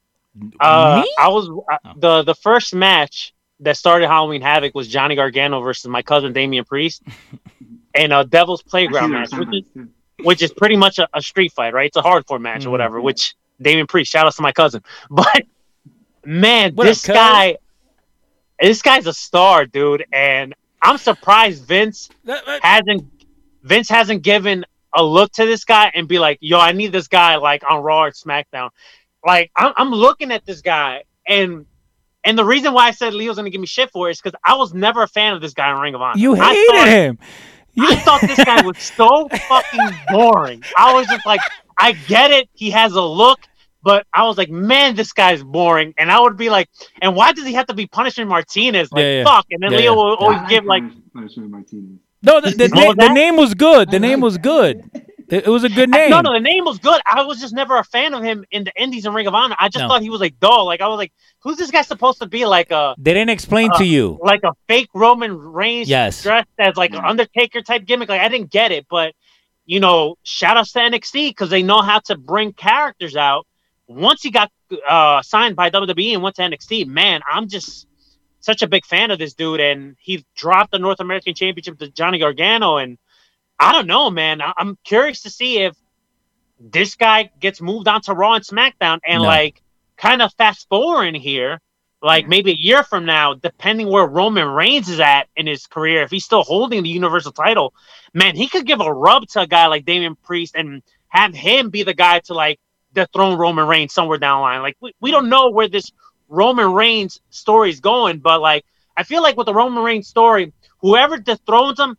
uh, 0.61 1.03
I 1.19 1.29
was 1.29 1.49
uh, 1.49 1.93
the 1.97 2.23
the 2.23 2.35
first 2.35 2.75
match 2.75 3.35
that 3.61 3.77
started 3.77 4.09
Halloween 4.09 4.43
Havoc 4.43 4.75
was 4.75 4.89
Johnny 4.89 5.15
Gargano 5.15 5.61
versus 5.61 5.87
my 5.89 6.03
cousin 6.03 6.33
Damian 6.33 6.65
Priest, 6.65 7.03
and 7.95 8.13
a 8.13 8.25
Devil's 8.25 8.63
Playground 8.63 9.11
match, 9.13 9.31
which 9.33 9.49
is 9.53 9.87
which 10.23 10.43
is 10.43 10.53
pretty 10.53 10.77
much 10.77 10.99
a, 10.99 11.09
a 11.15 11.21
street 11.23 11.53
fight, 11.53 11.75
right? 11.75 11.87
It's 11.89 11.97
a 11.97 12.03
hardcore 12.03 12.41
match 12.41 12.63
Mhm. 12.63 12.67
or 12.67 12.71
whatever. 12.71 13.01
Which 13.01 13.35
Damian 13.61 13.87
Priest, 13.87 14.11
shout 14.13 14.27
out 14.27 14.35
to 14.35 14.43
my 14.43 14.53
cousin, 14.53 14.83
but 15.11 15.45
man, 16.25 16.75
What 16.75 16.85
this 16.85 17.07
guy, 17.07 17.59
this 18.61 18.83
guy's 18.83 19.07
a 19.07 19.13
star, 19.13 19.67
dude, 19.67 20.05
and 20.13 20.55
I'm 20.85 20.99
surprised 20.99 21.65
Vince 21.65 22.09
That- 22.25 22.45
that- 22.47 22.63
hasn't 22.65 23.05
Vince 23.63 23.89
hasn't 23.89 24.23
given 24.23 24.65
a 24.95 25.03
look 25.03 25.33
to 25.33 25.45
this 25.47 25.65
guy 25.65 25.91
and 25.95 26.07
be 26.07 26.19
like, 26.19 26.39
yo, 26.41 26.59
I 26.61 26.73
need 26.73 26.93
this 26.93 27.09
guy 27.09 27.37
like 27.37 27.63
on 27.69 27.83
Raw 27.83 28.05
or 28.05 28.11
SmackDown. 28.13 28.71
Like 29.27 29.51
I'm, 29.57 29.73
I'm 29.77 29.91
looking 29.91 30.31
at 30.31 30.45
this 30.47 30.61
guy 30.61 31.05
and 31.27 31.67
and 32.27 32.39
the 32.39 32.45
reason 32.45 32.73
why 32.75 32.89
I 32.89 32.91
said 32.93 33.15
Leo's 33.15 33.37
gonna 33.37 33.51
give 33.51 33.61
me 33.61 33.67
shit 33.67 33.91
for 33.91 34.09
it 34.09 34.13
is 34.13 34.21
because 34.21 34.39
I 34.45 34.55
was 34.57 34.73
never 34.75 35.03
a 35.03 35.09
fan 35.09 35.33
of 35.35 35.41
this 35.41 35.55
guy 35.55 35.73
in 35.75 35.79
Ring 35.81 35.95
of 35.95 36.03
Honor. 36.03 36.19
you 36.19 36.37
I 36.37 36.55
hated 36.55 36.67
thought, 36.77 36.89
him. 36.89 37.19
You- 37.77 37.87
I 37.89 37.97
thought 37.97 38.21
this 38.21 38.45
guy 38.45 38.63
was 38.65 38.79
so 38.79 39.29
fucking 39.49 39.97
boring. 40.11 40.63
I 40.79 40.93
was 40.95 41.07
just 41.09 41.27
like, 41.27 41.41
I 41.77 41.93
get 41.93 42.31
it, 42.31 42.49
he 42.55 42.71
has 42.71 42.93
a 42.93 43.03
look, 43.03 43.41
but 43.85 44.07
I 44.13 44.25
was 44.25 44.37
like, 44.39 44.51
man, 44.51 44.97
this 44.97 45.13
guy's 45.13 45.43
boring. 45.43 45.93
And 45.99 46.11
I 46.11 46.19
would 46.21 46.37
be 46.37 46.49
like, 46.51 46.69
and 47.03 47.15
why 47.15 47.33
does 47.33 47.47
he 47.47 47.53
have 47.53 47.67
to 47.67 47.75
be 47.75 47.87
punishing 47.87 48.27
Martinez? 48.27 48.91
Like, 48.91 49.03
Yeah, 49.03 49.19
yeah. 49.19 49.25
fuck. 49.25 49.47
And 49.51 49.63
then 49.63 49.73
Yeah, 49.73 49.79
Leo 49.79 49.93
yeah. 49.93 49.97
will 49.99 50.15
always 50.17 50.39
I 50.41 50.49
give 50.49 50.65
like 50.65 50.83
Punishment 51.13 51.51
Martinez. 51.51 51.99
no, 52.23 52.41
the, 52.41 52.51
the, 52.51 52.69
What 52.75 52.97
na- 52.97 53.09
the 53.09 53.13
name 53.15 53.37
was 53.37 53.53
good. 53.55 53.91
The 53.91 54.01
name 54.01 54.21
was 54.21 54.39
good. 54.39 54.91
It, 55.31 55.47
it 55.47 55.49
was 55.49 55.65
a 55.65 55.69
good 55.71 55.89
name. 55.89 56.11
No, 56.11 56.21
no, 56.21 56.33
the 56.35 56.41
name 56.41 56.65
was 56.67 56.79
good. 56.79 57.01
I 57.07 57.23
was 57.23 57.41
just 57.41 57.55
never 57.55 57.79
a 57.79 57.85
fan 57.85 58.13
of 58.15 58.23
him 58.23 58.45
in 58.51 58.65
the 58.65 58.73
Indies 58.81 59.07
and 59.07 59.15
Ring 59.15 59.27
of 59.27 59.35
Honor. 59.35 59.57
I 59.59 59.69
just 59.71 59.83
No. 59.83 59.89
thought 59.89 60.03
he 60.03 60.11
was 60.11 60.21
like 60.21 60.39
dull. 60.39 60.67
Like 60.67 60.81
I 60.83 60.89
was 60.89 60.99
like, 60.99 61.13
who's 61.43 61.57
this 61.57 61.71
guy 61.71 61.81
supposed 61.83 62.19
to 62.21 62.27
be? 62.27 62.45
Like 62.45 62.71
a 62.71 62.95
They 62.99 63.15
didn't 63.15 63.31
explain 63.31 63.71
Uh, 63.73 63.79
to 63.79 63.85
you. 63.85 64.19
like 64.23 64.43
a 64.45 64.53
fake 64.69 64.91
Roman 64.95 65.37
Reigns 65.39 65.89
Yes. 65.89 66.23
dressed 66.23 66.49
as 66.59 66.77
like 66.77 66.93
an 66.95 67.05
Undertaker 67.05 67.63
type 67.63 67.85
gimmick. 67.87 68.09
Like 68.11 68.21
I 68.21 68.29
didn't 68.29 68.51
get 68.51 68.71
it, 68.71 68.87
but 68.91 69.15
you 69.67 69.81
know, 69.81 70.17
shout 70.25 70.59
outs 70.59 70.73
to 70.73 70.81
NXT 70.81 71.31
because 71.31 71.49
they 71.49 71.63
know 71.63 71.81
how 71.81 71.99
to 72.01 72.19
bring 72.19 72.53
characters 72.53 73.17
out. 73.17 73.47
Once 73.87 74.23
he 74.23 74.31
got 74.31 74.51
uh, 74.89 75.21
signed 75.23 75.57
by 75.57 75.71
WWE 75.71 76.15
and 76.15 76.23
went 76.23 76.37
to 76.37 76.43
NXT, 76.43 76.87
man, 76.87 77.21
I'm 77.31 77.49
just 77.49 77.87
such 78.41 78.63
a 78.63 78.67
big 78.67 78.85
fan 78.85 79.11
of 79.11 79.19
this 79.19 79.35
dude. 79.35 79.61
And 79.61 79.97
he 80.01 80.25
dropped 80.37 80.73
the 80.73 80.79
North 80.79 81.01
American 81.01 81.35
Championship 81.35 81.79
to 81.79 81.89
Johnny 81.91 82.19
Gargano. 82.19 82.77
And 82.79 82.99
I 83.59 83.73
don't 83.73 83.87
know, 83.87 84.11
man. 84.11 84.41
I- 84.41 84.55
I'm 84.57 84.79
curious 84.85 85.23
to 85.23 85.31
see 85.31 85.59
if 85.59 85.77
this 86.59 86.95
guy 86.95 87.31
gets 87.41 87.61
moved 87.61 87.89
on 87.89 88.01
to 88.03 88.15
Raw 88.15 88.35
and 88.35 88.45
SmackDown 88.45 89.01
and 89.07 89.23
No. 89.23 89.29
like 89.29 89.61
kind 89.97 90.23
of 90.23 90.33
fast 90.35 90.69
forward 90.69 91.05
in 91.07 91.15
here, 91.15 91.61
like 92.03 92.27
maybe 92.27 92.53
a 92.53 92.57
year 92.57 92.85
from 92.85 93.05
now, 93.05 93.35
depending 93.35 93.89
where 93.89 94.07
Roman 94.07 94.49
Reigns 94.49 94.89
is 94.89 95.01
at 95.01 95.29
in 95.37 95.47
his 95.47 95.67
career, 95.67 96.03
if 96.03 96.11
he's 96.11 96.25
still 96.25 96.43
holding 96.43 96.83
the 96.83 96.89
Universal 96.89 97.33
title, 97.33 97.75
man, 98.15 98.35
he 98.35 98.49
could 98.49 98.67
give 98.67 98.81
a 98.81 98.93
rub 98.93 99.27
to 99.29 99.41
a 99.43 99.47
guy 99.47 99.67
like 99.67 99.85
Damian 99.85 100.17
Priest 100.17 100.55
and 100.55 100.83
have 101.09 101.35
him 101.35 101.71
be 101.71 101.83
the 101.83 101.95
guy 101.95 102.19
to 102.21 102.35
like 102.35 102.59
dethrone 102.95 103.39
Roman 103.39 103.67
Reigns 103.67 103.93
somewhere 103.93 104.19
down 104.19 104.39
the 104.39 104.43
line. 104.43 104.63
Like 104.63 104.77
we, 104.81 104.95
we 105.01 105.11
don't 105.11 105.29
know 105.29 105.51
where 105.51 105.69
this 105.69 105.91
Roman 106.29 106.73
Reigns 106.73 107.21
story 107.31 107.71
is 107.71 107.81
going, 107.81 108.19
but 108.19 108.41
like 108.41 108.65
I 108.97 109.03
feel 109.03 109.23
like 109.23 109.37
with 109.37 109.47
the 109.47 109.55
Roman 109.55 109.83
Reigns 109.83 110.09
story, 110.09 110.53
whoever 110.81 111.19
dethrones 111.19 111.79
him, 111.81 111.97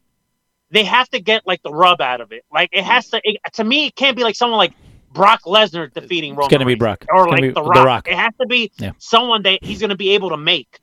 they 0.71 0.83
have 0.83 1.09
to 1.09 1.19
get 1.19 1.45
like 1.45 1.61
the 1.63 1.71
rub 1.71 2.01
out 2.01 2.21
of 2.21 2.31
it. 2.31 2.43
Like 2.51 2.69
it 2.71 2.83
has 2.83 3.09
to. 3.09 3.21
It, 3.23 3.39
to 3.53 3.63
me, 3.63 3.87
it 3.87 3.95
can't 3.95 4.17
be 4.17 4.23
like 4.23 4.35
someone 4.35 4.57
like 4.57 4.73
Brock 5.13 5.41
Lesnar 5.45 5.93
defeating 5.93 6.31
Roman. 6.31 6.45
It's 6.45 6.51
gonna 6.51 6.65
be 6.65 6.75
Brock. 6.75 7.05
or 7.09 7.27
like 7.29 7.41
be 7.41 7.47
the 7.49 7.53
The 7.55 7.63
Rock. 7.63 7.85
Rock. 7.85 8.07
It 8.07 8.15
has 8.15 8.33
to 8.41 8.47
be 8.47 8.71
Yeah. 8.79 8.91
someone 8.97 9.43
that 9.43 9.63
he's 9.63 9.79
gonna 9.79 9.95
be 9.95 10.11
able 10.11 10.29
to 10.29 10.37
make. 10.37 10.79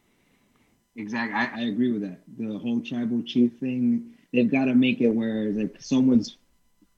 Exactly. 0.97 1.35
I, 1.35 1.63
I 1.63 1.65
agree 1.69 1.91
with 1.91 2.03
that. 2.03 2.21
The 2.39 2.59
whole 2.59 2.81
tribal 2.81 3.23
chief 3.23 3.53
thing, 3.61 4.13
they've 4.33 4.51
got 4.51 4.67
to 4.67 4.75
make 4.75 5.01
it 5.01 5.09
where 5.09 5.47
like 5.51 5.77
someone's 5.81 6.37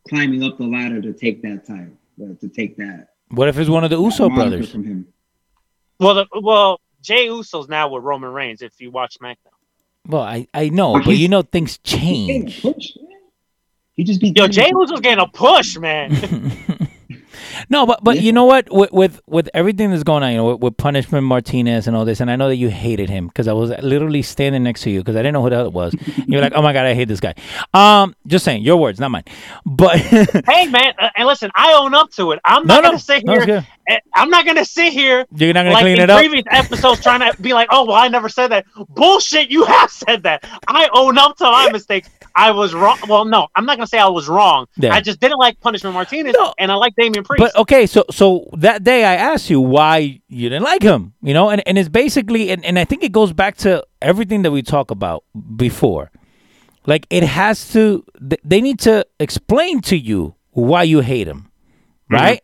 climbing 0.09 0.43
up 0.43 0.59
the 0.59 0.65
ladder 0.65 1.01
to 1.01 1.13
take 1.13 1.43
that 1.43 1.65
title, 1.67 1.93
uh, 2.23 2.35
to 2.41 2.49
take 2.49 2.77
that. 2.77 3.09
What 3.31 3.49
if 3.49 3.59
it's 3.59 3.71
one 3.71 3.85
of 3.85 3.91
the 3.91 3.99
Uso 4.01 4.29
brothers? 4.29 4.71
from 4.71 4.85
him. 4.85 5.07
Well, 5.99 6.15
the, 6.15 6.27
well, 6.41 6.81
Jey 7.03 7.25
Uso's 7.27 7.69
now 7.69 7.89
with 7.89 8.03
Roman 8.03 8.31
Reigns. 8.33 8.63
If 8.63 8.81
you 8.81 8.91
watch 8.91 9.19
SmackDown, 9.21 9.37
Well, 10.07 10.23
I, 10.23 10.47
I 10.53 10.69
know, 10.69 10.95
But 10.95 11.05
but 11.07 11.17
you 11.17 11.29
know 11.29 11.43
things 11.43 11.79
He's 11.85 11.95
getting 12.01 12.47
change. 12.47 12.63
push, 12.63 12.91
man. 12.97 13.21
He 13.95 14.05
just 14.05 14.21
beat 14.21 14.37
yo, 14.37 14.49
Jay 14.49 14.71
Bryan. 14.71 14.77
Uso's 14.81 15.01
getting 15.01 15.25
a 15.25 15.29
push, 15.29 15.77
man. 15.79 16.11
No, 17.69 17.87
but 17.87 18.03
but 18.03 18.17
Yeah. 18.17 18.23
you 18.23 18.33
know 18.33 18.45
what? 18.45 18.73
With, 18.73 18.93
with 18.93 19.21
with 19.27 19.49
everything 19.55 19.91
that's 19.91 20.03
going 20.03 20.23
on, 20.23 20.31
you 20.33 20.37
know, 20.39 20.53
with, 20.53 20.61
with 20.61 20.77
Punishment 20.77 21.25
Martinez 21.27 21.87
and 21.87 21.97
all 21.97 22.05
this, 22.05 22.21
and 22.21 22.31
I 22.31 22.37
know 22.37 22.49
that 22.49 22.57
you 22.57 22.69
hated 22.71 23.09
him 23.11 23.29
because 23.29 23.49
I 23.49 23.53
was 23.53 23.71
literally 23.83 24.23
standing 24.23 24.63
next 24.63 24.83
to 24.83 24.91
you 24.91 25.01
because 25.01 25.17
I 25.17 25.21
didn't 25.21 25.35
know 25.35 25.43
who 25.43 25.51
the 25.51 25.57
hell 25.57 25.67
it 25.67 25.73
was. 25.73 25.95
You're 26.27 26.41
like, 26.41 26.53
oh 26.55 26.63
my 26.63 26.73
god, 26.73 26.87
I 26.87 26.95
hate 26.95 27.09
this 27.09 27.21
guy. 27.21 27.35
Um, 27.73 28.15
just 28.27 28.45
saying, 28.45 28.63
your 28.63 28.77
words, 28.77 29.01
not 29.01 29.11
mine. 29.11 29.25
But 29.67 29.97
hey, 30.47 30.67
man, 30.69 30.95
uh, 30.99 31.11
and 31.17 31.27
listen, 31.27 31.51
I 31.55 31.73
own 31.75 31.95
up 31.95 32.11
to 32.13 32.33
it. 32.33 32.41
I'm 32.45 32.67
not 32.67 32.83
no, 32.83 32.91
gonna 32.91 32.99
sit 32.99 33.25
no, 33.25 33.35
it's 33.35 33.45
here. 33.45 33.61
good. 33.61 33.67
I'm 34.15 34.31
not 34.31 34.47
gonna 34.47 34.65
sit 34.65 34.93
here. 34.95 35.27
you're 35.37 35.53
not 35.53 35.63
gonna 35.65 35.75
like 35.75 35.83
clean 35.83 35.97
in 35.99 36.05
it 36.05 36.11
up. 36.11 36.19
previous 36.21 36.45
episodes, 36.51 37.03
trying 37.03 37.21
to 37.21 37.41
be 37.43 37.53
like, 37.53 37.69
"Oh, 37.71 37.85
well, 37.85 37.97
I 37.97 38.09
never 38.09 38.29
said 38.31 38.49
that." 38.49 38.65
Bullshit! 38.91 39.51
You 39.51 39.65
have 39.65 39.91
said 39.91 40.23
that. 40.23 40.45
I 40.67 40.89
own 40.93 41.19
up 41.19 41.37
to 41.39 41.45
my 41.45 41.71
mistakes. 41.71 42.09
I 42.37 42.51
was 42.51 42.73
wrong. 42.75 42.99
Well, 43.09 43.25
no, 43.27 43.47
I'm 43.55 43.67
not 43.67 43.77
gonna 43.77 43.87
say 43.87 43.99
I 43.99 44.09
was 44.09 44.27
wrong. 44.29 44.67
Yeah. 44.77 44.95
I 44.95 45.01
just 45.01 45.21
didn't 45.21 45.39
like 45.39 45.61
Punishment 45.61 45.93
Martinez, 45.95 46.35
No. 46.39 46.55
and 46.59 46.73
I 46.73 46.77
like 46.77 46.95
Damian 46.97 47.25
Priest. 47.25 47.43
But 47.45 47.55
okay, 47.57 47.85
so 47.85 48.07
so 48.11 48.49
that 48.57 48.85
day 48.85 49.05
I 49.05 49.17
asked 49.17 49.51
you 49.51 49.61
why 49.61 50.23
you 50.29 50.49
didn't 50.49 50.63
like 50.63 50.83
him, 50.83 51.13
you 51.21 51.35
know, 51.35 51.51
and, 51.51 51.63
and 51.69 51.77
it's 51.77 51.91
basically 51.91 52.51
and, 52.51 52.65
and 52.65 52.79
I 52.79 52.87
think 52.87 53.05
it 53.05 53.13
goes 53.13 53.35
back 53.35 53.59
to 53.59 53.85
everything 54.01 54.41
that 54.45 54.51
we 54.51 54.63
talk 54.63 54.91
about 54.91 55.25
before. 55.55 56.11
Like 56.87 57.07
it 57.11 57.23
has 57.23 57.71
to 57.75 58.03
they 58.43 58.63
need 58.63 58.79
to 58.89 59.07
explain 59.21 59.83
to 59.83 59.99
you 59.99 60.37
why 60.53 60.85
you 60.85 61.01
hate 61.01 61.29
him. 61.29 61.51
Mm-hmm. 62.11 62.15
Right? 62.15 62.41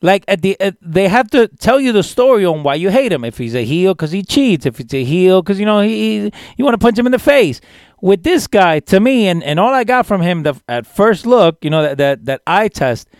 Like 0.00 0.24
at 0.28 0.40
the 0.40 0.58
at, 0.62 0.76
they 0.80 1.08
have 1.08 1.28
to 1.32 1.48
tell 1.48 1.78
you 1.78 1.92
the 1.92 2.02
story 2.02 2.46
on 2.46 2.62
why 2.62 2.76
you 2.76 2.88
hate 2.88 3.12
him. 3.12 3.26
If 3.26 3.36
he's 3.36 3.54
a 3.54 3.66
heel 3.66 3.92
because 3.92 4.12
he 4.12 4.22
cheats, 4.22 4.64
if 4.64 4.80
it's 4.80 4.94
a 4.94 5.04
heel 5.04 5.42
because 5.42 5.60
you 5.60 5.66
know 5.66 5.82
he, 5.82 6.20
he 6.20 6.32
you 6.56 6.64
want 6.64 6.72
to 6.72 6.78
punch 6.78 6.98
him 6.98 7.04
in 7.04 7.12
the 7.12 7.18
face. 7.18 7.60
With 8.00 8.22
this 8.22 8.46
guy, 8.46 8.80
to 8.80 8.98
me, 8.98 9.28
and, 9.28 9.42
and 9.42 9.60
all 9.60 9.74
I 9.74 9.84
got 9.84 10.06
from 10.06 10.22
him 10.22 10.44
the, 10.44 10.58
at 10.68 10.86
first 10.86 11.26
look, 11.26 11.62
you 11.62 11.68
know 11.68 11.82
that 11.82 11.98
that 11.98 12.24
that 12.24 12.40
eye 12.46 12.68
test, 12.68 13.10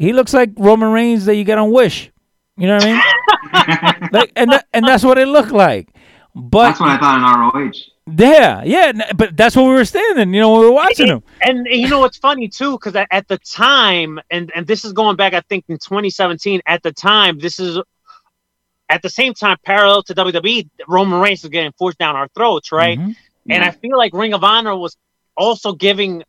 he 0.00 0.12
looks 0.12 0.32
like 0.32 0.50
Roman 0.56 0.90
Reigns 0.90 1.26
that 1.26 1.36
you 1.36 1.44
get 1.44 1.58
on 1.58 1.70
Wish. 1.70 2.10
You 2.56 2.66
know 2.66 2.76
what 2.76 2.84
I 2.86 2.92
mean? 2.92 4.10
like, 4.12 4.32
and 4.36 4.52
that, 4.52 4.66
and 4.72 4.86
that's 4.86 5.04
what 5.04 5.18
it 5.18 5.28
looked 5.28 5.52
like. 5.52 5.88
But 6.34 6.68
That's 6.68 6.80
what 6.80 6.88
I 6.90 6.98
thought 6.98 7.52
in 7.54 7.64
ROH. 7.64 7.72
yeah, 8.16 8.62
yeah, 8.64 9.12
but 9.16 9.36
that's 9.36 9.56
what 9.56 9.64
we 9.64 9.70
were 9.70 9.84
standing. 9.84 10.32
You 10.32 10.40
know, 10.40 10.58
we 10.60 10.66
were 10.66 10.72
watching 10.72 11.08
him. 11.08 11.22
and, 11.42 11.66
and 11.66 11.80
you 11.80 11.88
know 11.88 11.98
what's 12.00 12.18
funny 12.18 12.48
too, 12.48 12.72
because 12.72 12.94
at, 12.96 13.08
at 13.10 13.26
the 13.28 13.38
time, 13.38 14.20
and 14.30 14.52
and 14.54 14.66
this 14.66 14.84
is 14.84 14.92
going 14.92 15.16
back, 15.16 15.34
I 15.34 15.40
think 15.48 15.64
in 15.68 15.76
2017. 15.78 16.60
At 16.66 16.82
the 16.82 16.92
time, 16.92 17.38
this 17.38 17.58
is 17.58 17.78
at 18.88 19.02
the 19.02 19.08
same 19.10 19.34
time 19.34 19.56
parallel 19.64 20.02
to 20.04 20.14
WWE. 20.14 20.68
Roman 20.86 21.20
Reigns 21.20 21.42
was 21.42 21.50
getting 21.50 21.72
forced 21.78 21.98
down 21.98 22.14
our 22.16 22.28
throats, 22.28 22.70
right? 22.72 22.98
Mhm. 22.98 23.16
And 23.48 23.64
I 23.64 23.70
feel 23.72 23.96
like 23.98 24.12
Ring 24.14 24.32
of 24.34 24.44
Honor 24.44 24.76
was 24.76 24.96
also 25.36 25.72
giving 25.72 26.22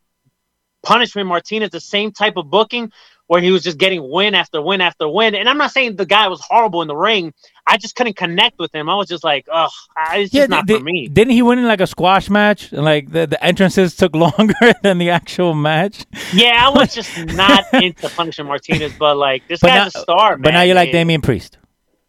Punishment 0.84 1.28
Martinez 1.28 1.70
the 1.70 1.80
same 1.80 2.12
type 2.12 2.38
of 2.38 2.50
booking 2.50 2.92
where 3.32 3.40
he 3.40 3.50
was 3.50 3.64
just 3.64 3.78
getting 3.78 4.12
win 4.12 4.36
after 4.36 4.62
win 4.62 4.82
after 4.82 5.08
win. 5.08 5.36
And 5.36 5.48
I'm 5.48 5.58
not 5.58 5.72
saying 5.72 5.96
the 5.96 6.06
guy 6.06 6.28
was 6.28 6.42
horrible 6.42 6.82
in 6.82 6.90
the 6.90 6.96
ring. 6.98 7.34
I 7.66 7.78
just 7.78 7.96
couldn't 7.96 8.18
connect 8.18 8.60
with 8.60 8.76
him. 8.76 8.90
I 8.90 8.96
was 8.96 9.08
just 9.08 9.24
like, 9.24 9.48
oh, 9.50 9.70
it's 10.12 10.34
just 10.34 10.50
not 10.50 10.68
for 10.70 10.82
me. 10.82 11.08
Didn't 11.08 11.32
he 11.32 11.42
win 11.42 11.58
in 11.58 11.66
like 11.66 11.80
a 11.80 11.88
squash 11.88 12.30
match? 12.30 12.74
And 12.74 12.84
like 12.84 13.10
the, 13.10 13.28
the 13.28 13.42
entrances 13.42 13.96
took 14.02 14.14
longer 14.18 14.54
than 14.84 14.98
the 14.98 15.12
actual 15.12 15.54
match. 15.54 16.06
Yeah, 16.34 16.62
I 16.62 16.78
was 16.78 16.94
just 16.94 17.18
not 17.28 17.64
into 17.74 18.10
Punishment 18.10 18.50
Martinez, 18.50 18.92
but 19.00 19.16
like 19.16 19.48
this 19.48 19.62
But 19.62 19.68
guy's 19.68 19.96
now- 19.96 20.02
a 20.02 20.04
star, 20.04 20.32
man. 20.32 20.42
But 20.42 20.52
now 20.52 20.64
you 20.64 20.74
like 20.74 20.92
Damian 20.92 21.22
Priest. 21.22 21.58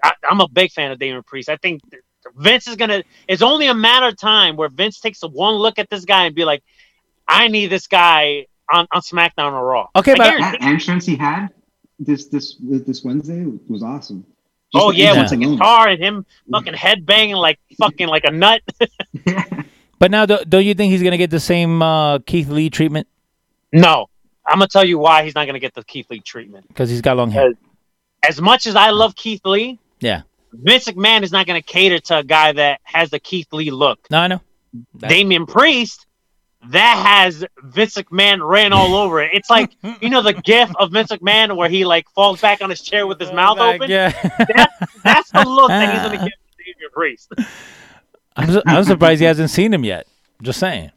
I, 0.03 0.15
I'm 0.29 0.41
a 0.41 0.49
big 0.49 0.73
fan 0.73 0.91
of 0.91 0.99
Damian 0.99 1.23
Priest. 1.23 1.49
I 1.49 1.57
think 1.57 1.83
Vince 2.35 2.67
is 2.67 2.75
gonna. 2.75 3.05
It's 3.29 3.43
only 3.43 3.69
a 3.69 3.75
matter 3.75 4.09
of 4.09 4.17
time 4.19 4.57
where 4.57 4.69
Vince 4.69 4.99
takes 4.99 5.21
one 5.23 5.55
look 5.55 5.79
at 5.79 5.89
this 5.89 6.05
guy 6.05 6.27
and 6.27 6.35
be 6.35 6.45
like, 6.45 6.65
I 7.29 7.47
need 7.47 7.69
this 7.69 7.87
guy 7.87 8.47
on, 8.71 8.87
on 8.93 9.01
SmackDown 9.01 9.53
or 9.53 9.65
Raw. 9.67 9.89
Okay, 9.97 10.13
I 10.13 10.17
but- 10.17 10.25
guarantee- 10.39 10.59
That 10.59 10.63
entrance 10.63 11.07
he 11.07 11.17
had, 11.17 11.49
This 11.99 12.27
this 12.27 12.57
this 12.61 13.05
Wednesday 13.05 13.45
was 13.69 13.83
awesome. 13.83 14.25
Just 14.75 14.85
Oh 14.85 14.91
yeah, 14.91 15.11
with 15.13 15.19
entrance 15.21 15.31
the 15.31 15.37
alone. 15.47 15.57
guitar 15.57 15.89
and 15.89 16.03
him 16.03 16.27
fucking 16.51 16.75
head 16.75 17.05
banging 17.07 17.37
like 17.37 17.59
fucking 17.79 18.09
like 18.09 18.25
a 18.25 18.31
nut. 18.31 18.63
But 19.99 20.11
now, 20.11 20.27
do, 20.27 20.39
don't 20.49 20.65
you 20.65 20.75
think 20.75 20.91
he's 20.91 21.03
gonna 21.03 21.17
get 21.17 21.31
the 21.31 21.39
same 21.39 21.81
uh, 21.81 22.19
Keith 22.21 22.49
Lee 22.49 22.71
treatment 22.71 23.07
no, 23.73 24.07
I'm 24.47 24.59
gonna 24.59 24.67
tell 24.69 24.85
you 24.85 24.99
why 24.99 25.23
he's 25.25 25.35
not 25.35 25.47
gonna 25.47 25.61
get 25.61 25.75
the 25.75 25.85
Keith 25.85 26.11
Lee 26.11 26.19
treatment. 26.21 26.67
because 26.69 26.91
he's 26.91 27.01
got 27.01 27.17
long 27.17 27.31
hair? 27.31 27.53
As 28.29 28.41
much 28.41 28.67
as 28.67 28.75
I 28.77 28.91
love 28.91 29.15
Keith 29.15 29.41
Lee, 29.47 29.79
Yeah. 30.01 30.23
Vince 30.53 30.87
McMahon 30.89 31.23
is 31.23 31.31
not 31.33 31.47
gonna 31.47 31.63
cater 31.63 31.99
to 32.01 32.19
a 32.19 32.25
guy 32.25 32.53
that 32.53 32.81
has 32.83 33.11
the 33.11 33.19
Keith 33.21 33.47
Lee 33.53 33.71
look. 33.71 34.01
No, 34.11 34.19
I 34.19 34.27
know. 34.27 34.41
That- 34.97 35.09
Damian 35.11 35.47
Priest, 35.47 36.05
that 36.71 37.05
has 37.07 37.45
Vince 37.65 37.95
McMahon 37.97 38.47
ran 38.47 38.73
all 38.73 38.95
over 38.95 39.21
it. 39.21 39.31
It's 39.33 39.51
like 39.51 39.73
you 40.01 40.09
know 40.09 40.23
the 40.23 40.33
gif 40.33 40.71
of 40.79 40.93
Vince 40.93 41.11
McMahon 41.11 41.57
where 41.57 41.69
he 41.69 41.85
like 41.85 42.09
falls 42.11 42.41
back 42.41 42.63
on 42.63 42.71
his 42.71 42.81
chair 42.83 43.07
with 43.07 43.19
his 43.21 43.33
mouth 43.33 43.59
open. 43.59 43.91
Yeah. 43.91 44.11
That's 45.03 45.31
the 45.31 45.45
look 45.47 45.69
that 45.69 45.93
he's 45.93 46.03
gonna 46.03 46.19
give 46.29 46.33
to 46.33 46.65
Damian 46.65 46.91
Priest. 46.93 47.33
I'm, 48.37 48.51
su- 48.51 48.63
I'm 48.67 48.85
surprised 48.85 49.21
he 49.21 49.27
hasn't 49.27 49.51
seen 49.51 49.75
him 49.75 49.85
yet. 49.85 50.07
Just 50.41 50.59
saying. 50.59 50.91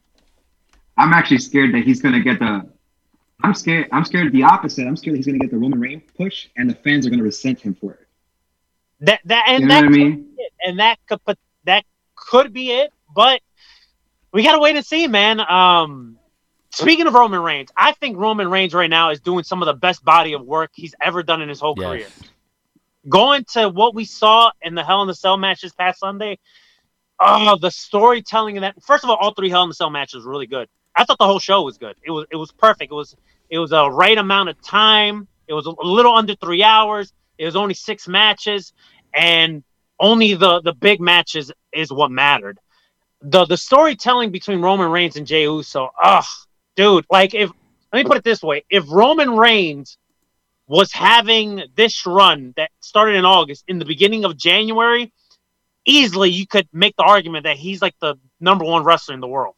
I'm 0.98 1.12
actually 1.14 1.40
scared 1.40 1.74
that 1.74 1.84
he's 1.84 2.02
gonna 2.02 2.22
get 2.22 2.40
the. 2.40 2.70
I'm 3.44 3.54
scared. 3.54 3.90
I'm 3.92 4.06
scared 4.06 4.32
the 4.32 4.44
opposite. 4.44 4.54
Opposite. 4.54 4.88
I'm 4.88 4.96
scared 4.98 5.18
he's 5.18 5.26
gonna 5.26 5.40
get 5.40 5.52
the 5.52 5.58
Roman 5.58 5.80
Reigns 5.80 6.04
push, 6.16 6.48
and 6.58 6.70
the 6.70 6.76
fans 6.76 7.06
are 7.06 7.10
gonna 7.10 7.24
resent 7.24 7.60
him 7.60 7.74
for 7.76 7.94
it. 7.94 8.08
That 9.02 9.20
that 9.26 9.46
and 9.50 9.62
You 9.64 9.68
know 9.68 9.74
that 9.76 9.84
what 9.84 9.94
I 9.94 9.98
mean? 9.98 10.38
and 10.66 10.80
that 10.80 11.00
could 11.08 11.24
put 11.26 11.38
that 11.66 11.84
could 12.16 12.54
be 12.54 12.72
it, 12.72 12.94
but 13.14 13.42
we 14.36 14.44
gotta 14.44 14.60
wait 14.60 14.76
and 14.76 14.86
see, 14.86 15.08
man. 15.08 15.40
Um 15.40 16.18
speaking 16.70 17.08
of 17.08 17.14
Roman 17.14 17.42
Reigns, 17.42 17.70
I 17.78 17.94
think 17.94 18.18
Roman 18.18 18.50
Reigns 18.50 18.74
right 18.74 18.90
now 18.90 19.12
is 19.12 19.22
doing 19.22 19.46
some 19.46 19.62
of 19.62 19.66
the 19.66 19.74
best 19.74 20.04
body 20.04 20.34
of 20.34 20.42
work 20.42 20.72
he's 20.74 20.94
ever 21.02 21.24
done 21.24 21.42
in 21.42 21.48
his 21.48 21.62
whole 21.62 21.74
Yes. 21.78 21.88
career. 21.88 22.08
Going 23.08 23.46
to 23.54 23.70
what 23.70 23.96
we 23.96 24.04
saw 24.04 24.52
in 24.62 24.76
the 24.76 24.84
Hell 24.84 25.02
in 25.04 25.08
the 25.08 25.16
Cell 25.16 25.38
match 25.38 25.62
this 25.62 25.72
past 25.74 26.02
Sunday, 26.02 26.38
oh, 27.18 27.58
the 27.58 27.72
storytelling 27.72 28.58
in 28.58 28.64
that. 28.64 28.76
First 28.84 29.06
of 29.06 29.10
all, 29.10 29.16
all 29.16 29.34
three 29.34 29.50
Hell 29.50 29.64
in 29.64 29.70
the 29.70 29.76
Cell 29.76 29.90
matches 29.90 30.26
were 30.26 30.32
really 30.32 30.48
good. 30.48 30.68
I 30.94 31.06
thought 31.06 31.18
the 31.18 31.26
whole 31.26 31.40
show 31.40 31.62
was 31.62 31.78
good. 31.78 31.96
It 32.04 32.12
was 32.12 32.26
it 32.30 32.36
was 32.36 32.52
perfect. 32.52 32.92
It 32.92 32.96
was 32.96 33.16
it 33.50 33.60
was 33.60 33.72
a 33.72 33.90
right 33.90 34.18
amount 34.18 34.50
of 34.50 34.62
time. 34.62 35.30
It 35.48 35.54
was 35.54 35.66
a 35.66 35.74
little 35.82 36.14
under 36.14 36.36
three 36.36 36.62
hours. 36.64 37.14
It 37.38 37.46
was 37.46 37.56
only 37.56 37.74
six 37.74 38.06
matches, 38.06 38.74
and 39.14 39.64
only 39.98 40.34
the 40.34 40.60
the 40.62 40.74
big 40.74 41.00
matches 41.00 41.54
is 41.72 41.90
what 41.90 42.12
mattered. 42.12 42.60
The 43.22 43.46
the 43.46 43.58
storytelling 43.58 44.32
between 44.32 44.62
Roman 44.62 44.92
Reigns 44.92 45.16
and 45.16 45.26
Jey 45.26 45.44
Uso, 45.44 45.90
ugh, 46.02 46.26
dude. 46.76 47.06
Like 47.10 47.34
if 47.34 47.50
let 47.92 48.04
me 48.04 48.08
put 48.08 48.18
it 48.18 48.24
this 48.24 48.44
way: 48.44 48.66
if 48.70 48.86
Roman 48.90 49.36
Reigns 49.36 49.98
was 50.68 50.92
having 50.92 51.64
this 51.76 52.06
run 52.06 52.54
that 52.58 52.72
started 52.80 53.16
in 53.16 53.26
August 53.26 53.64
in 53.68 53.80
the 53.80 53.86
beginning 53.86 54.26
of 54.26 54.36
January, 54.36 55.12
easily 55.86 56.30
you 56.30 56.48
could 56.48 56.68
make 56.74 56.96
the 56.96 57.04
argument 57.04 57.44
that 57.44 57.58
he's 57.58 57.82
like 57.82 57.96
the 58.00 58.16
number 58.40 58.66
one 58.66 58.84
wrestler 58.84 59.14
in 59.14 59.22
the 59.22 59.28
world. 59.28 59.56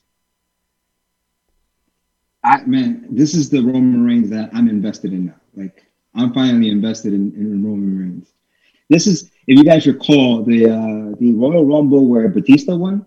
I, 2.44 2.64
man, 2.66 3.08
this 3.10 3.34
is 3.34 3.50
the 3.50 3.62
Roman 3.62 4.06
Reigns 4.06 4.30
that 4.30 4.50
I'm 4.54 4.70
invested 4.70 5.12
in 5.14 5.28
now. 5.28 5.36
Like 5.56 5.86
I'm 6.16 6.34
finally 6.34 6.70
invested 6.70 7.14
in, 7.14 7.34
in 7.36 7.64
Roman 7.64 8.00
Reigns. 8.00 8.34
This 8.90 9.08
is, 9.08 9.32
if 9.48 9.58
you 9.58 9.64
guys 9.64 9.86
recall, 9.86 10.44
the 10.44 10.66
uh, 10.66 11.16
the 11.20 11.34
Royal 11.34 11.66
Rumble 11.66 12.08
where 12.08 12.30
Batista 12.30 12.76
won. 12.76 13.06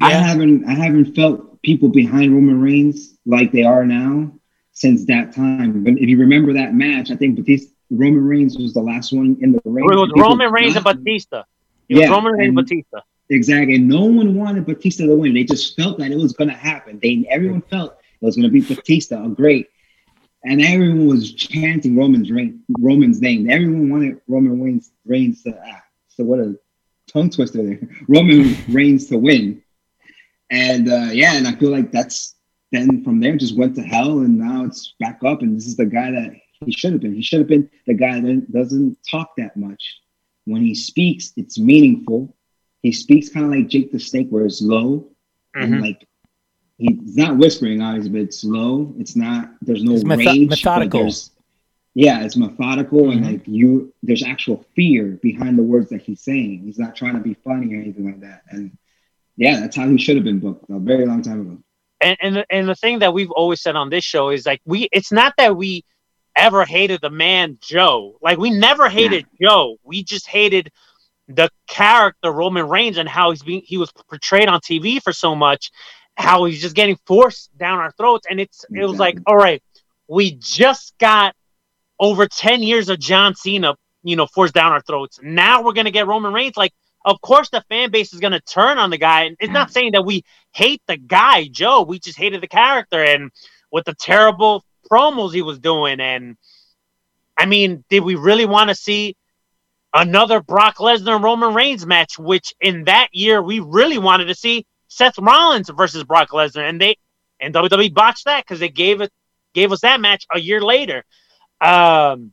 I 0.00 0.12
haven't 0.12 0.64
I 0.66 0.74
haven't 0.74 1.14
felt 1.14 1.60
people 1.62 1.88
behind 1.88 2.34
Roman 2.34 2.60
Reigns 2.60 3.16
like 3.26 3.52
they 3.52 3.64
are 3.64 3.84
now 3.84 4.32
since 4.72 5.04
that 5.06 5.34
time. 5.34 5.84
But 5.84 5.94
if 5.94 6.08
you 6.08 6.18
remember 6.18 6.52
that 6.54 6.74
match, 6.74 7.10
I 7.10 7.16
think 7.16 7.36
Batista 7.36 7.72
Roman 7.90 8.24
Reigns 8.24 8.56
was 8.56 8.72
the 8.72 8.80
last 8.80 9.12
one 9.12 9.36
in 9.40 9.52
the 9.52 9.60
ring. 9.64 9.84
It 9.84 9.96
was 9.96 10.10
Roman 10.16 10.50
Reigns 10.50 10.76
and 10.76 10.84
Batista. 10.84 11.44
It 11.88 11.96
was 11.96 12.04
Yeah, 12.04 12.10
Roman 12.10 12.32
Reigns 12.32 12.48
and 12.48 12.56
Batista. 12.56 13.00
Exactly. 13.28 13.76
And 13.76 13.88
no 13.88 14.04
one 14.04 14.34
wanted 14.34 14.66
Batista 14.66 15.06
to 15.06 15.14
win. 15.14 15.34
They 15.34 15.44
just 15.44 15.76
felt 15.76 15.98
that 15.98 16.10
it 16.10 16.16
was 16.16 16.32
going 16.32 16.48
to 16.48 16.56
happen. 16.56 16.98
They 17.02 17.26
everyone 17.30 17.62
felt 17.62 17.92
it 17.92 18.24
was 18.24 18.36
going 18.36 18.44
to 18.44 18.50
be 18.50 18.60
Batista, 18.60 19.24
a 19.24 19.28
great. 19.28 19.68
And 20.44 20.60
everyone 20.60 21.06
was 21.06 21.32
chanting 21.34 21.96
Roman's 21.96 22.30
reign, 22.30 22.62
Roman's 22.80 23.20
name. 23.20 23.48
Everyone 23.48 23.90
wanted 23.90 24.20
Roman 24.26 24.60
Reigns, 24.60 24.90
Reigns 25.06 25.42
to 25.44 25.56
ah, 25.64 25.82
so 26.08 26.24
what 26.24 26.40
a 26.40 26.58
tongue 27.06 27.30
twister 27.30 27.62
there. 27.62 27.80
Roman 28.08 28.56
Reigns 28.68 29.06
to 29.06 29.18
win. 29.18 29.62
And 30.52 30.88
uh, 30.88 31.08
yeah, 31.12 31.34
and 31.36 31.48
I 31.48 31.52
feel 31.56 31.70
like 31.70 31.90
that's 31.90 32.34
then 32.72 33.02
from 33.02 33.20
there 33.20 33.36
just 33.36 33.56
went 33.56 33.74
to 33.76 33.82
hell, 33.82 34.18
and 34.20 34.38
now 34.38 34.64
it's 34.66 34.94
back 35.00 35.20
up. 35.24 35.40
And 35.42 35.56
this 35.56 35.66
is 35.66 35.76
the 35.76 35.86
guy 35.86 36.10
that 36.10 36.32
he 36.64 36.72
should 36.72 36.92
have 36.92 37.00
been. 37.00 37.14
He 37.14 37.22
should 37.22 37.38
have 37.40 37.48
been 37.48 37.68
the 37.86 37.94
guy 37.94 38.20
that 38.20 38.52
doesn't 38.52 38.98
talk 39.10 39.30
that 39.38 39.56
much. 39.56 39.82
When 40.44 40.62
he 40.62 40.74
speaks, 40.74 41.32
it's 41.36 41.58
meaningful. 41.58 42.36
He 42.82 42.92
speaks 42.92 43.30
kind 43.30 43.46
of 43.46 43.52
like 43.52 43.68
Jake 43.68 43.92
the 43.92 43.98
Snake, 43.98 44.28
where 44.28 44.44
it's 44.44 44.60
low 44.60 45.08
and 45.54 45.74
Mhm. 45.74 45.80
like 45.80 46.06
he's 46.78 47.16
not 47.16 47.38
whispering, 47.38 47.80
obviously, 47.80 48.10
but 48.10 48.20
it's 48.22 48.44
low. 48.44 48.94
It's 48.98 49.16
not. 49.16 49.54
There's 49.62 49.84
no 49.84 49.94
It's 49.94 50.04
metho- 50.04 50.26
rage. 50.26 50.48
methodical. 50.50 51.10
Yeah, 51.94 52.24
it's 52.24 52.36
methodical, 52.36 53.10
and 53.10 53.22
Mhm. 53.22 53.32
like 53.32 53.42
you, 53.46 53.92
there's 54.02 54.22
actual 54.22 54.64
fear 54.74 55.18
behind 55.22 55.58
the 55.58 55.62
words 55.62 55.88
that 55.90 56.02
he's 56.02 56.20
saying. 56.20 56.62
He's 56.64 56.78
not 56.78 56.96
trying 56.96 57.14
to 57.14 57.20
be 57.20 57.34
funny 57.34 57.74
or 57.74 57.80
anything 57.80 58.04
like 58.06 58.20
that. 58.20 58.42
And 58.50 58.76
yeah, 59.42 59.60
that's 59.60 59.74
how 59.74 59.88
he 59.88 59.98
should 59.98 60.14
have 60.14 60.24
been 60.24 60.38
booked 60.38 60.70
a 60.70 60.78
very 60.78 61.04
long 61.04 61.20
time 61.20 61.40
ago. 61.40 61.58
and 62.00 62.16
and 62.20 62.36
the, 62.36 62.46
and 62.48 62.68
the 62.68 62.76
thing 62.76 63.00
that 63.00 63.12
we've 63.12 63.30
always 63.32 63.60
said 63.60 63.74
on 63.74 63.90
this 63.90 64.04
show 64.04 64.30
is 64.30 64.46
like 64.46 64.60
we 64.64 64.88
it's 64.92 65.10
not 65.10 65.34
that 65.36 65.56
we 65.56 65.84
ever 66.36 66.64
hated 66.64 67.00
the 67.00 67.10
man 67.10 67.58
Joe. 67.60 68.18
Like 68.22 68.38
we 68.38 68.50
never 68.50 68.88
hated 68.88 69.26
Joe. 69.40 69.76
We 69.82 70.04
just 70.04 70.28
hated 70.28 70.70
the 71.28 71.50
character 71.66 72.30
Roman 72.30 72.68
Reigns 72.68 72.98
and 72.98 73.08
how 73.08 73.30
he's 73.30 73.42
being 73.42 73.62
he 73.64 73.78
was 73.78 73.90
portrayed 73.92 74.48
on 74.48 74.60
TV 74.60 75.02
for 75.02 75.12
so 75.12 75.34
much, 75.34 75.72
how 76.16 76.44
he's 76.44 76.60
just 76.60 76.76
getting 76.76 76.96
forced 77.04 77.56
down 77.58 77.80
our 77.80 77.90
throats. 77.92 78.28
And 78.30 78.40
it's 78.40 78.64
it 78.72 78.86
was 78.86 79.00
like, 79.00 79.18
all 79.26 79.36
right, 79.36 79.60
we 80.06 80.36
just 80.38 80.96
got 80.98 81.34
over 81.98 82.28
10 82.28 82.62
years 82.62 82.88
of 82.88 83.00
John 83.00 83.34
Cena, 83.34 83.74
you 84.04 84.14
know, 84.14 84.26
forced 84.26 84.54
down 84.54 84.70
our 84.70 84.82
throats. 84.82 85.18
Now 85.20 85.62
we're 85.62 85.72
gonna 85.72 85.90
get 85.90 86.06
Roman 86.06 86.32
Reigns. 86.32 86.56
Like, 86.56 86.72
of 87.04 87.20
course 87.20 87.50
the 87.50 87.64
fan 87.68 87.90
base 87.90 88.12
is 88.12 88.20
gonna 88.20 88.40
turn 88.40 88.78
on 88.78 88.90
the 88.90 88.98
guy. 88.98 89.24
And 89.24 89.36
it's 89.40 89.52
not 89.52 89.70
saying 89.70 89.92
that 89.92 90.04
we 90.04 90.24
hate 90.52 90.82
the 90.86 90.96
guy, 90.96 91.48
Joe. 91.48 91.82
We 91.82 91.98
just 91.98 92.18
hated 92.18 92.40
the 92.40 92.48
character 92.48 93.02
and 93.02 93.30
with 93.70 93.84
the 93.84 93.94
terrible 93.94 94.64
promos 94.90 95.34
he 95.34 95.42
was 95.42 95.58
doing. 95.58 96.00
And 96.00 96.36
I 97.36 97.46
mean, 97.46 97.84
did 97.88 98.00
we 98.00 98.14
really 98.14 98.44
want 98.44 98.68
to 98.68 98.74
see 98.74 99.16
another 99.94 100.40
Brock 100.40 100.76
Lesnar 100.76 101.22
Roman 101.22 101.54
Reigns 101.54 101.86
match? 101.86 102.18
Which 102.18 102.54
in 102.60 102.84
that 102.84 103.08
year 103.12 103.42
we 103.42 103.60
really 103.60 103.98
wanted 103.98 104.26
to 104.26 104.34
see 104.34 104.66
Seth 104.88 105.18
Rollins 105.18 105.70
versus 105.70 106.04
Brock 106.04 106.30
Lesnar, 106.30 106.68
and 106.68 106.80
they 106.80 106.96
and 107.40 107.54
WWE 107.54 107.92
botched 107.94 108.26
that 108.26 108.44
because 108.44 108.60
they 108.60 108.68
gave 108.68 109.00
it 109.00 109.10
gave 109.54 109.72
us 109.72 109.80
that 109.80 110.00
match 110.00 110.26
a 110.32 110.38
year 110.38 110.60
later. 110.60 111.04
Um, 111.60 112.32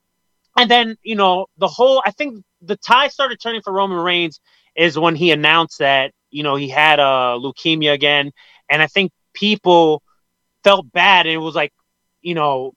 and 0.58 0.70
then 0.70 0.98
you 1.04 1.16
know 1.16 1.48
the 1.58 1.68
whole 1.68 2.02
I 2.06 2.12
think 2.12 2.44
the 2.62 2.76
tide 2.76 3.12
started 3.12 3.40
turning 3.40 3.62
for 3.62 3.72
Roman 3.72 3.98
Reigns 3.98 4.42
is 4.76 4.98
when 4.98 5.16
he 5.16 5.32
announced 5.32 5.80
that 5.80 6.12
you 6.30 6.44
know 6.44 6.56
he 6.56 6.70
had 6.70 7.00
uh, 7.00 7.38
leukemia 7.40 7.94
again, 7.94 8.32
and 8.70 8.82
I 8.82 8.88
think 8.88 9.12
people 9.34 10.02
felt 10.64 10.92
bad, 10.92 11.26
and 11.26 11.34
it 11.34 11.40
was 11.40 11.56
like 11.56 11.74
you 12.22 12.36
know 12.36 12.74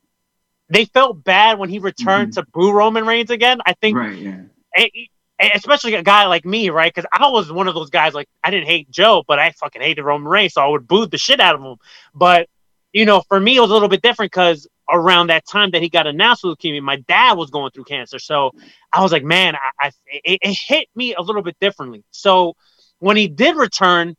they 0.69 0.87
felt 0.87 1.23
bad 1.23 1.59
when 1.59 1.69
he 1.69 1.79
returned 1.79 2.35
to 2.35 2.45
boo 2.53 2.73
Roman 2.73 3.07
Reigns 3.07 3.31
again. 3.31 3.61
I 3.67 3.75
think 3.75 3.97
Right. 3.97 4.17
Yeah. 4.17 4.41
and 4.75 5.53
especially 5.55 5.95
a 5.95 6.03
guy 6.03 6.27
like 6.27 6.45
me, 6.45 6.71
right? 6.71 6.93
Because 6.93 7.09
I 7.13 7.29
was 7.29 7.53
one 7.53 7.69
of 7.69 7.75
those 7.75 7.91
guys 7.91 8.15
like 8.15 8.29
I 8.43 8.51
didn't 8.51 8.69
hate 8.69 8.91
Joe, 8.91 9.23
but 9.27 9.39
I 9.39 9.51
fucking 9.51 9.83
hated 9.83 10.03
Roman 10.03 10.29
Reigns, 10.29 10.55
so 10.55 10.63
I 10.63 10.69
would 10.69 10.87
boo 10.87 11.07
the 11.07 11.19
shit 11.19 11.41
out 11.41 11.55
of 11.55 11.63
him. 11.63 11.77
But 12.15 12.49
you 12.93 13.07
know, 13.07 13.23
for 13.29 13.41
me, 13.41 13.57
it 13.57 13.61
was 13.61 13.71
a 13.71 13.73
little 13.73 13.89
bit 13.89 14.03
different 14.03 14.33
because 14.33 14.67
around 14.91 15.29
that 15.29 15.47
time 15.47 15.71
that 15.71 15.83
he 15.83 15.89
got 15.89 16.07
announced 16.07 16.45
with 16.45 16.59
leukemia, 16.59 16.83
my 16.83 16.97
dad 16.97 17.35
was 17.35 17.51
going 17.51 17.71
through 17.71 17.85
cancer, 17.85 18.19
so 18.19 18.53
I 18.93 19.03
was 19.03 19.13
like, 19.13 19.25
man, 19.25 19.55
I, 19.55 19.87
I 19.87 19.91
it, 20.07 20.39
it 20.43 20.57
hit 20.67 20.89
me 20.95 21.15
a 21.15 21.23
little 21.23 21.43
bit 21.43 21.57
differently. 21.61 22.05
So 22.11 22.55
when 22.99 23.17
he 23.17 23.29
did 23.29 23.57
return, 23.57 24.17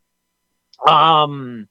um, 0.87 1.67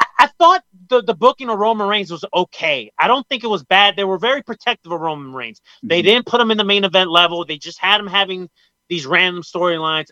I, 0.00 0.06
I 0.18 0.26
thought 0.38 0.64
the 0.88 1.02
the 1.02 1.14
booking 1.14 1.48
of 1.48 1.58
Roman 1.58 1.86
Reigns 1.86 2.10
was 2.10 2.24
okay. 2.34 2.90
I 2.98 3.06
don't 3.06 3.26
think 3.28 3.44
it 3.44 3.48
was 3.48 3.62
bad. 3.64 3.96
They 3.96 4.04
were 4.04 4.18
very 4.18 4.42
protective 4.42 4.92
of 4.92 5.00
Roman 5.00 5.32
Reigns. 5.32 5.60
They 5.82 6.02
didn't 6.02 6.26
put 6.26 6.40
him 6.40 6.50
in 6.50 6.58
the 6.58 6.64
main 6.64 6.84
event 6.84 7.10
level. 7.10 7.44
They 7.44 7.58
just 7.58 7.78
had 7.78 8.00
him 8.00 8.06
having 8.06 8.48
these 8.88 9.06
random 9.06 9.42
storylines. 9.42 10.06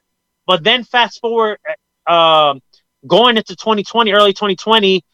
But 0.46 0.64
then 0.64 0.84
fast 0.84 1.20
forward, 1.20 1.58
uh, 2.06 2.54
going 3.06 3.36
into 3.36 3.54
2020, 3.54 4.12
early 4.12 4.32
2020, 4.32 5.04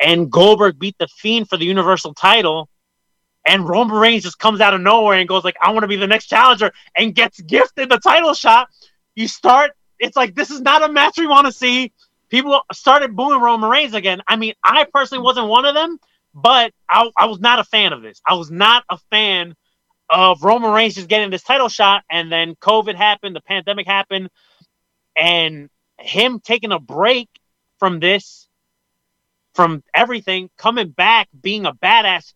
and 0.00 0.30
Goldberg 0.30 0.78
beat 0.78 0.96
the 0.98 1.08
Fiend 1.08 1.48
for 1.48 1.56
the 1.56 1.64
Universal 1.64 2.14
title, 2.14 2.68
and 3.44 3.68
Roman 3.68 3.96
Reigns 3.96 4.24
just 4.24 4.38
comes 4.38 4.60
out 4.60 4.74
of 4.74 4.80
nowhere 4.80 5.18
and 5.18 5.28
goes 5.28 5.44
like, 5.44 5.56
"I 5.60 5.70
want 5.70 5.84
to 5.84 5.88
be 5.88 5.96
the 5.96 6.06
next 6.06 6.26
challenger," 6.26 6.72
and 6.94 7.14
gets 7.14 7.40
gifted 7.40 7.90
the 7.90 7.98
title 7.98 8.34
shot. 8.34 8.68
You 9.14 9.28
start. 9.28 9.72
It's 9.98 10.16
like 10.16 10.34
this 10.34 10.50
is 10.50 10.60
not 10.60 10.82
a 10.82 10.92
match 10.92 11.18
we 11.18 11.26
want 11.26 11.46
to 11.46 11.52
see. 11.52 11.92
People 12.28 12.60
started 12.72 13.16
booing 13.16 13.40
Roman 13.40 13.70
Reigns 13.70 13.94
again. 13.94 14.22
I 14.28 14.36
mean, 14.36 14.54
I 14.62 14.84
personally 14.92 15.24
wasn't 15.24 15.48
one 15.48 15.64
of 15.64 15.74
them, 15.74 15.98
but 16.34 16.72
I, 16.88 17.10
I 17.16 17.26
was 17.26 17.40
not 17.40 17.58
a 17.58 17.64
fan 17.64 17.92
of 17.92 18.02
this. 18.02 18.20
I 18.26 18.34
was 18.34 18.50
not 18.50 18.84
a 18.90 18.98
fan 19.10 19.54
of 20.10 20.42
Roman 20.42 20.72
Reigns 20.72 20.94
just 20.94 21.08
getting 21.08 21.30
this 21.30 21.42
title 21.42 21.68
shot, 21.68 22.04
and 22.10 22.30
then 22.30 22.54
COVID 22.56 22.94
happened, 22.94 23.34
the 23.34 23.40
pandemic 23.40 23.86
happened, 23.86 24.28
and 25.16 25.68
him 25.98 26.40
taking 26.40 26.72
a 26.72 26.78
break 26.78 27.28
from 27.78 28.00
this, 28.00 28.47
from 29.58 29.82
everything, 29.92 30.48
coming 30.56 30.90
back, 30.90 31.28
being 31.42 31.66
a 31.66 31.72
badass. 31.72 32.32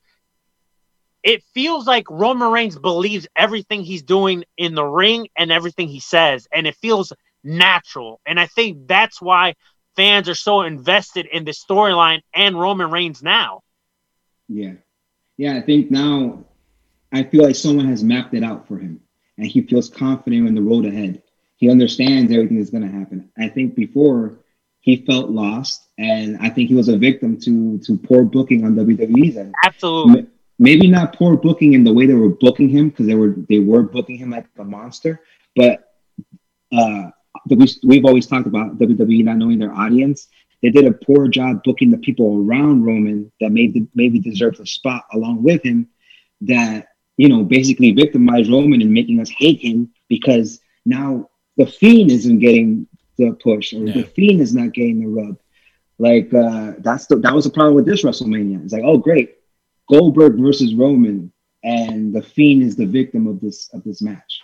It 1.22 1.44
feels 1.54 1.86
like 1.86 2.10
Roman 2.10 2.50
Reigns 2.50 2.76
believes 2.76 3.28
everything 3.36 3.84
he's 3.84 4.02
doing 4.02 4.42
in 4.56 4.74
the 4.74 4.84
ring 4.84 5.28
and 5.36 5.52
everything 5.52 5.86
he 5.86 6.00
says, 6.00 6.48
and 6.52 6.66
it 6.66 6.74
feels 6.74 7.12
natural. 7.44 8.20
And 8.26 8.40
I 8.40 8.46
think 8.46 8.88
that's 8.88 9.22
why 9.22 9.54
fans 9.94 10.28
are 10.28 10.34
so 10.34 10.62
invested 10.62 11.26
in 11.26 11.44
this 11.44 11.64
storyline 11.64 12.22
and 12.34 12.58
Roman 12.58 12.90
Reigns 12.90 13.22
now. 13.22 13.60
Yeah. 14.48 14.72
Yeah, 15.36 15.54
I 15.54 15.60
think 15.60 15.92
now 15.92 16.44
I 17.12 17.22
feel 17.22 17.44
like 17.44 17.54
someone 17.54 17.86
has 17.86 18.02
mapped 18.02 18.34
it 18.34 18.42
out 18.42 18.66
for 18.66 18.78
him 18.78 19.00
and 19.38 19.46
he 19.46 19.62
feels 19.62 19.88
confident 19.88 20.48
in 20.48 20.56
the 20.56 20.60
road 20.60 20.86
ahead. 20.86 21.22
He 21.54 21.70
understands 21.70 22.32
everything 22.32 22.58
that's 22.58 22.70
going 22.70 22.82
to 22.82 22.98
happen. 22.98 23.30
I 23.38 23.46
think 23.46 23.76
before 23.76 24.41
he 24.82 25.04
felt 25.06 25.30
lost 25.30 25.88
and 25.96 26.36
I 26.40 26.50
think 26.50 26.68
he 26.68 26.74
was 26.74 26.88
a 26.88 26.98
victim 26.98 27.40
to 27.40 27.78
to 27.78 27.96
poor 27.96 28.24
booking 28.24 28.64
on 28.64 28.74
WWE's 28.74 29.36
end. 29.36 29.54
Absolutely. 29.64 30.26
Maybe 30.59 30.88
not 30.88 31.14
poor 31.14 31.36
booking 31.36 31.72
in 31.72 31.82
the 31.82 31.92
way 31.92 32.06
they 32.06 32.14
were 32.14 32.28
booking 32.28 32.68
him 32.68 32.90
because 32.90 33.06
they 33.06 33.14
were 33.14 33.34
they 33.48 33.59
were 33.59 33.82
booking 33.82 34.18
him 34.18 34.30
like 34.30 34.46
a 34.59 34.64
monster, 34.64 35.20
but 35.56 35.94
uh 36.76 37.10
we, 37.48 37.66
we've 37.84 38.04
always 38.04 38.26
talked 38.26 38.46
about 38.46 38.78
WWE 38.78 39.24
not 39.24 39.38
knowing 39.38 39.59
their 39.59 39.72
audience. 39.72 40.28
They 40.62 40.70
did 40.70 40.86
a 40.86 40.92
poor 40.92 41.26
job 41.28 41.62
booking 41.64 41.90
the 41.90 41.98
people 41.98 42.44
around 42.46 42.84
Roman 42.84 43.32
that 43.40 43.50
maybe 43.50 43.86
maybe 43.94 44.18
deserves 44.18 44.60
a 44.60 44.66
spot 44.66 45.04
along 45.12 45.42
with 45.42 45.62
him. 45.62 45.88
That 46.42 46.88
you 47.16 47.28
know 47.28 47.44
basically 47.44 47.92
victimized 47.92 48.50
Roman 48.50 48.82
and 48.82 48.92
making 48.92 49.20
us 49.20 49.30
hate 49.30 49.60
him 49.60 49.92
because 50.09 50.60
now 50.84 51.30
the 51.56 51.66
Fiend 51.66 52.10
isn't 52.10 52.38
getting 52.38 52.86
the 53.18 53.32
push 53.32 53.72
or 53.72 53.84
the 53.86 54.05
Fiend 54.05 54.40
is 54.40 54.55
not 54.55 54.72
getting 54.72 55.01
the 55.01 55.06
rub. 55.06 55.39
Like 55.98 56.32
uh, 56.34 56.72
that's 56.78 57.06
the 57.06 57.16
that 57.16 57.34
was 57.34 57.44
the 57.44 57.51
problem 57.51 57.74
with 57.74 57.86
this 57.86 58.02
WrestleMania. 58.02 58.64
It's 58.64 58.72
like 58.72 58.82
oh 58.84 58.98
great, 58.98 59.36
Goldberg 59.89 60.39
versus 60.39 60.74
Roman, 60.74 61.32
and 61.62 62.14
the 62.14 62.22
Fiend 62.22 62.62
is 62.62 62.76
the 62.76 62.86
victim 62.86 63.26
of 63.26 63.40
this 63.40 63.68
of 63.72 63.84
this 63.84 64.02
match. 64.02 64.40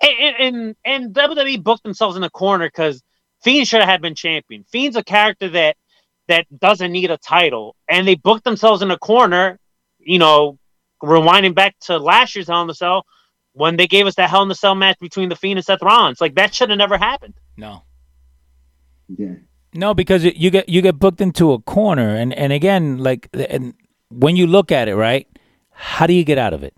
and 0.00 0.36
and, 0.38 0.76
and 0.84 1.14
WWE 1.14 1.62
booked 1.62 1.82
themselves 1.82 2.16
in 2.16 2.22
a 2.22 2.30
corner 2.30 2.66
because 2.66 3.02
Fiend 3.42 3.68
should 3.68 3.82
have 3.82 4.00
been 4.00 4.14
champion. 4.14 4.64
Fiend's 4.64 4.96
a 4.96 5.04
character 5.04 5.48
that 5.50 5.76
that 6.28 6.46
doesn't 6.58 6.92
need 6.92 7.10
a 7.10 7.18
title, 7.18 7.76
and 7.88 8.06
they 8.08 8.14
booked 8.14 8.44
themselves 8.44 8.80
in 8.80 8.90
a 8.90 8.98
corner. 8.98 9.58
You 9.98 10.18
know, 10.18 10.58
rewinding 11.02 11.54
back 11.54 11.78
to 11.80 11.98
last 11.98 12.34
year's 12.34 12.48
Hell 12.48 12.62
in 12.62 12.68
the 12.68 12.74
Cell 12.74 13.04
when 13.54 13.76
they 13.76 13.86
gave 13.86 14.06
us 14.06 14.16
that 14.16 14.28
Hell 14.28 14.42
in 14.42 14.48
the 14.48 14.54
Cell 14.54 14.74
match 14.74 14.98
between 15.00 15.28
the 15.28 15.36
Fiend 15.36 15.58
and 15.58 15.64
Seth 15.64 15.80
Rollins. 15.80 16.20
Like 16.20 16.34
that 16.34 16.54
should 16.54 16.70
have 16.70 16.78
never 16.78 16.98
happened. 16.98 17.34
No. 17.56 17.84
Yeah. 19.08 19.34
No, 19.72 19.94
because 19.94 20.24
you 20.24 20.50
get 20.50 20.68
you 20.68 20.82
get 20.82 20.98
booked 20.98 21.20
into 21.20 21.52
a 21.52 21.58
corner, 21.60 22.14
and 22.14 22.32
and 22.34 22.52
again, 22.52 22.98
like, 22.98 23.28
and 23.32 23.74
when 24.08 24.36
you 24.36 24.46
look 24.46 24.70
at 24.70 24.88
it, 24.88 24.94
right? 24.94 25.26
How 25.70 26.06
do 26.06 26.12
you 26.12 26.24
get 26.24 26.38
out 26.38 26.54
of 26.54 26.62
it? 26.62 26.74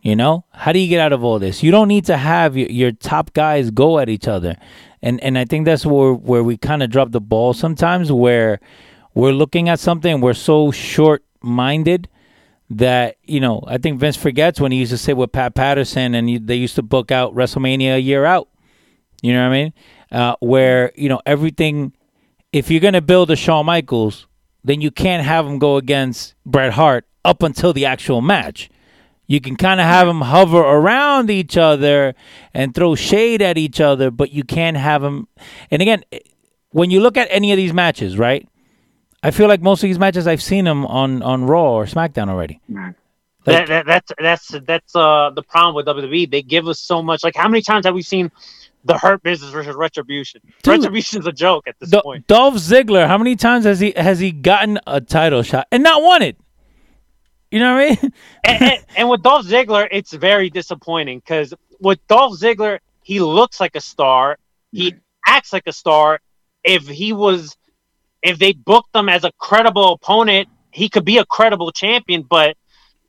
You 0.00 0.14
know, 0.14 0.44
how 0.52 0.72
do 0.72 0.78
you 0.78 0.88
get 0.88 1.00
out 1.00 1.12
of 1.12 1.24
all 1.24 1.40
this? 1.40 1.62
You 1.62 1.72
don't 1.72 1.88
need 1.88 2.04
to 2.06 2.16
have 2.16 2.56
your, 2.56 2.68
your 2.68 2.92
top 2.92 3.32
guys 3.32 3.72
go 3.72 3.98
at 3.98 4.08
each 4.08 4.28
other, 4.28 4.56
and 5.02 5.20
and 5.22 5.36
I 5.36 5.44
think 5.44 5.64
that's 5.64 5.84
where 5.84 6.12
where 6.12 6.44
we 6.44 6.56
kind 6.56 6.84
of 6.84 6.90
drop 6.90 7.10
the 7.10 7.20
ball 7.20 7.52
sometimes, 7.52 8.12
where 8.12 8.60
we're 9.14 9.32
looking 9.32 9.68
at 9.68 9.80
something, 9.80 10.20
we're 10.20 10.34
so 10.34 10.70
short 10.70 11.24
minded 11.42 12.08
that 12.70 13.16
you 13.24 13.40
know 13.40 13.62
I 13.66 13.78
think 13.78 13.98
Vince 13.98 14.16
forgets 14.16 14.60
when 14.60 14.72
he 14.72 14.78
used 14.78 14.92
to 14.92 14.98
sit 14.98 15.16
with 15.16 15.32
Pat 15.32 15.54
Patterson, 15.54 16.14
and 16.14 16.46
they 16.46 16.54
used 16.54 16.76
to 16.76 16.82
book 16.82 17.10
out 17.10 17.34
WrestleMania 17.34 17.96
a 17.96 18.00
year 18.00 18.24
out. 18.24 18.48
You 19.22 19.34
know 19.34 19.42
what 19.42 19.54
I 19.54 19.62
mean? 19.62 19.72
Uh, 20.10 20.36
where 20.40 20.92
you 20.94 21.08
know 21.08 21.20
everything. 21.26 21.92
If 22.52 22.70
you're 22.70 22.80
gonna 22.80 23.00
build 23.00 23.30
a 23.30 23.36
Shawn 23.36 23.66
Michaels, 23.66 24.26
then 24.64 24.80
you 24.80 24.90
can't 24.90 25.24
have 25.24 25.46
him 25.46 25.58
go 25.58 25.76
against 25.76 26.34
Bret 26.46 26.72
Hart 26.72 27.06
up 27.24 27.42
until 27.42 27.72
the 27.72 27.86
actual 27.86 28.20
match. 28.20 28.70
You 29.26 29.40
can 29.40 29.54
kind 29.54 29.78
of 29.78 29.86
have 29.86 30.08
them 30.08 30.22
hover 30.22 30.58
around 30.58 31.30
each 31.30 31.56
other 31.56 32.16
and 32.52 32.74
throw 32.74 32.96
shade 32.96 33.40
at 33.40 33.56
each 33.56 33.80
other, 33.80 34.10
but 34.10 34.32
you 34.32 34.42
can't 34.42 34.76
have 34.76 35.02
them. 35.02 35.28
And 35.70 35.80
again, 35.80 36.02
when 36.70 36.90
you 36.90 37.00
look 37.00 37.16
at 37.16 37.28
any 37.30 37.52
of 37.52 37.56
these 37.56 37.72
matches, 37.72 38.18
right? 38.18 38.48
I 39.22 39.30
feel 39.30 39.48
like 39.48 39.60
most 39.60 39.82
of 39.82 39.88
these 39.88 39.98
matches 39.98 40.26
I've 40.26 40.42
seen 40.42 40.64
them 40.64 40.86
on 40.86 41.22
on 41.22 41.44
Raw 41.44 41.74
or 41.74 41.84
SmackDown 41.86 42.28
already. 42.28 42.60
Right. 42.68 42.94
that, 43.44 43.68
that, 43.68 43.86
that's 43.86 44.12
that's 44.18 44.48
that's 44.66 44.96
uh 44.96 45.30
the 45.34 45.42
problem 45.42 45.74
with 45.74 45.86
WWE. 45.86 46.30
They 46.30 46.42
give 46.42 46.68
us 46.68 46.80
so 46.80 47.02
much. 47.02 47.22
Like 47.22 47.36
how 47.36 47.48
many 47.48 47.62
times 47.62 47.86
have 47.86 47.94
we 47.94 48.02
seen 48.02 48.30
the 48.84 48.96
Hurt 48.96 49.22
Business 49.22 49.50
versus 49.50 49.76
Retribution? 49.76 50.40
Dude. 50.62 50.78
Retribution's 50.78 51.26
a 51.26 51.32
joke 51.32 51.68
at 51.68 51.78
this 51.78 51.90
Do- 51.90 52.00
point. 52.02 52.26
Dolph 52.26 52.54
Ziggler, 52.54 53.06
how 53.06 53.18
many 53.18 53.36
times 53.36 53.64
has 53.64 53.80
he 53.80 53.92
has 53.96 54.18
he 54.20 54.32
gotten 54.32 54.78
a 54.86 55.00
title 55.00 55.42
shot 55.42 55.66
and 55.70 55.82
not 55.82 56.02
won 56.02 56.22
it? 56.22 56.36
You 57.50 57.58
know 57.58 57.74
what 57.74 57.82
I 57.82 57.88
mean? 57.88 58.12
and, 58.44 58.62
and, 58.62 58.84
and 58.96 59.08
with 59.10 59.22
Dolph 59.22 59.44
Ziggler, 59.46 59.88
it's 59.90 60.12
very 60.12 60.50
disappointing 60.50 61.18
because 61.18 61.52
with 61.80 61.98
Dolph 62.06 62.38
Ziggler, 62.38 62.78
he 63.02 63.20
looks 63.20 63.60
like 63.60 63.74
a 63.74 63.80
star. 63.80 64.38
He 64.72 64.94
acts 65.26 65.52
like 65.52 65.64
a 65.66 65.72
star. 65.72 66.20
If 66.62 66.86
he 66.86 67.12
was, 67.12 67.56
if 68.22 68.38
they 68.38 68.52
booked 68.52 68.94
him 68.94 69.08
as 69.08 69.24
a 69.24 69.32
credible 69.38 69.92
opponent, 69.94 70.48
he 70.70 70.88
could 70.88 71.04
be 71.04 71.18
a 71.18 71.24
credible 71.24 71.72
champion. 71.72 72.22
But 72.22 72.56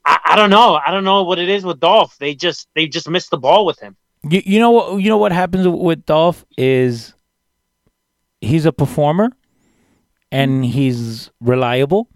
I, 0.06 0.20
I 0.26 0.36
don't 0.36 0.50
know. 0.50 0.80
I 0.86 0.92
don't 0.92 1.04
know 1.04 1.24
what 1.24 1.40
it 1.40 1.50
is 1.50 1.64
with 1.64 1.80
Dolph. 1.80 2.18
They 2.18 2.36
just 2.36 2.68
they 2.76 2.88
just 2.88 3.10
missed 3.10 3.32
the 3.32 3.38
ball 3.38 3.66
with 3.66 3.80
him. 3.80 3.96
You, 4.30 4.42
you 4.46 4.60
know 4.60 4.72
what? 4.72 5.02
You 5.02 5.10
know 5.10 5.18
what 5.18 5.32
happens 5.32 5.68
with 5.68 6.06
Dolph 6.06 6.46
is 6.58 7.14
he's 8.40 8.66
a 8.66 8.72
performer, 8.72 9.32
and 10.32 10.66
he's 10.66 11.32
reliable, 11.40 12.08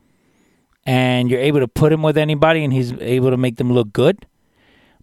and 0.86 1.30
you're 1.30 1.40
able 1.40 1.60
to 1.60 1.68
put 1.68 1.92
him 1.92 2.02
with 2.02 2.18
anybody, 2.18 2.64
and 2.64 2.74
he's 2.74 2.94
able 2.94 3.32
to 3.32 3.38
make 3.38 3.58
them 3.58 3.72
look 3.72 3.92
good. 3.92 4.26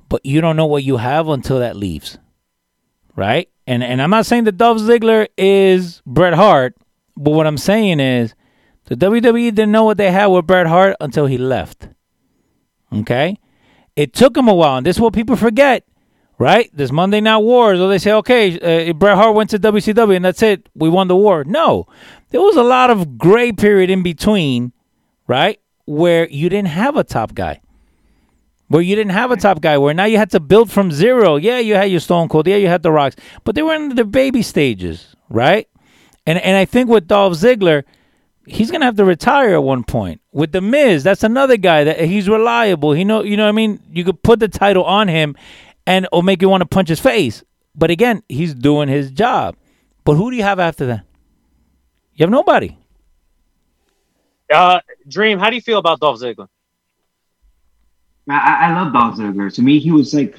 But 0.09 0.25
you 0.27 0.41
don't 0.41 0.57
know 0.57 0.67
what 0.67 0.85
you 0.85 0.99
have 0.99 1.29
until 1.29 1.61
that 1.61 1.77
leaves, 1.77 2.19
right? 3.17 3.49
And 3.67 3.83
and 3.83 4.03
I'm 4.03 4.11
not 4.11 4.27
saying 4.27 4.45
that 4.45 4.57
Dolph 4.57 4.79
Ziggler 4.79 5.29
is 5.39 6.03
Bret 6.05 6.35
Hart, 6.35 6.77
but 7.17 7.33
what 7.33 7.47
I'm 7.47 7.59
saying 7.59 8.01
is 8.01 8.35
the 8.87 8.97
WWE 8.97 9.55
didn't 9.55 9.73
know 9.73 9.85
what 9.85 9.97
they 9.97 10.11
had 10.11 10.27
with 10.27 10.47
Bret 10.47 10.67
Hart 10.67 10.97
until 11.01 11.27
he 11.27 11.39
left. 11.39 11.89
Okay, 12.93 13.39
it 13.97 14.13
took 14.13 14.37
him 14.37 14.49
a 14.49 14.55
while, 14.55 14.77
and 14.77 14.87
this 14.87 14.97
is 14.97 15.01
what 15.01 15.15
people 15.15 15.37
forget 15.37 15.85
right? 16.43 16.71
This 16.77 16.91
Monday 16.91 17.21
Night 17.21 17.39
Wars, 17.39 17.79
or 17.79 17.89
they 17.89 17.99
say, 17.99 18.13
okay, 18.13 18.91
uh, 18.91 18.93
Bret 18.95 19.17
Hart 19.17 19.35
went 19.37 19.51
to 19.51 19.61
WCW 19.61 20.17
and 20.17 20.25
that's 20.25 20.43
it, 20.43 20.69
we 20.75 20.89
won 20.89 21.07
the 21.07 21.15
war. 21.15 21.45
No, 21.45 21.87
there 22.31 22.41
was 22.41 22.57
a 22.57 22.65
lot 22.65 22.91
of 22.91 23.17
gray 23.17 23.53
period 23.53 23.91
in 23.91 24.03
between, 24.03 24.73
right? 25.29 25.61
Where 25.85 26.29
you 26.29 26.49
didn't 26.49 26.69
have 26.69 26.97
a 26.97 27.05
top 27.05 27.35
guy. 27.35 27.61
Where 28.67 28.83
you 28.83 28.97
didn't 28.97 29.13
have 29.13 29.31
a 29.31 29.37
top 29.37 29.61
guy, 29.61 29.79
where 29.79 29.95
now 29.95 30.07
you 30.07 30.17
had 30.17 30.31
to 30.31 30.41
build 30.41 30.71
from 30.71 30.91
zero. 30.91 31.37
Yeah, 31.37 31.59
you 31.59 31.75
had 31.75 31.91
your 31.91 32.01
Stone 32.01 32.29
Cold, 32.29 32.49
yeah, 32.49 32.57
you 32.57 32.69
had 32.69 32.83
the 32.83 32.91
Rocks, 32.91 33.17
but 33.45 33.55
they 33.55 33.63
were 33.63 33.75
in 33.75 33.95
the 33.95 34.05
baby 34.05 34.43
stages, 34.43 35.15
right? 35.29 35.69
And 36.27 36.39
and 36.39 36.57
I 36.57 36.65
think 36.65 36.89
with 36.89 37.09
Dolph 37.09 37.35
Ziggler, 37.35 37.85
he's 38.47 38.71
gonna 38.71 38.85
have 38.85 38.97
to 38.97 39.05
retire 39.05 39.55
at 39.55 39.63
one 39.63 39.85
point. 39.85 40.21
With 40.33 40.53
the 40.53 40.61
Miz, 40.61 41.05
that's 41.05 41.25
another 41.25 41.57
guy 41.57 41.85
that 41.85 42.01
he's 42.01 42.29
reliable. 42.29 42.93
He 42.93 43.05
know, 43.05 43.23
you 43.23 43.37
know 43.37 43.45
what 43.45 43.51
I 43.51 43.53
mean. 43.53 43.81
You 43.93 44.05
could 44.05 44.23
put 44.23 44.41
the 44.41 44.49
title 44.49 44.85
on 44.85 45.09
him, 45.09 45.37
and 45.87 46.07
it'll 46.07 46.23
make 46.23 46.43
you 46.43 46.49
want 46.49 46.63
to 46.63 46.67
punch 46.69 46.89
his 46.89 47.01
face. 47.01 47.43
But 47.75 47.91
again, 47.91 48.23
he's 48.29 48.55
doing 48.55 48.89
his 48.89 49.11
job. 49.11 49.57
But 50.05 50.15
who 50.15 50.31
do 50.31 50.37
you 50.37 50.43
have 50.43 50.61
after 50.61 50.87
that? 50.87 51.05
You 52.15 52.25
have 52.25 52.31
nobody. 52.31 52.77
Uh, 54.53 54.81
Dream, 55.09 55.39
how 55.39 55.51
do 55.51 55.57
you 55.57 55.63
feel 55.63 55.79
about 55.79 56.01
Dolph 56.01 56.21
Ziggler? 56.21 56.49
I, 58.29 58.35
I 58.39 58.69
I 58.71 58.75
love 58.83 58.93
Dolph 58.93 59.17
Ziggler. 59.19 59.53
To 59.55 59.63
me, 59.63 59.79
he 59.81 59.91
was 59.91 60.15
like 60.15 60.37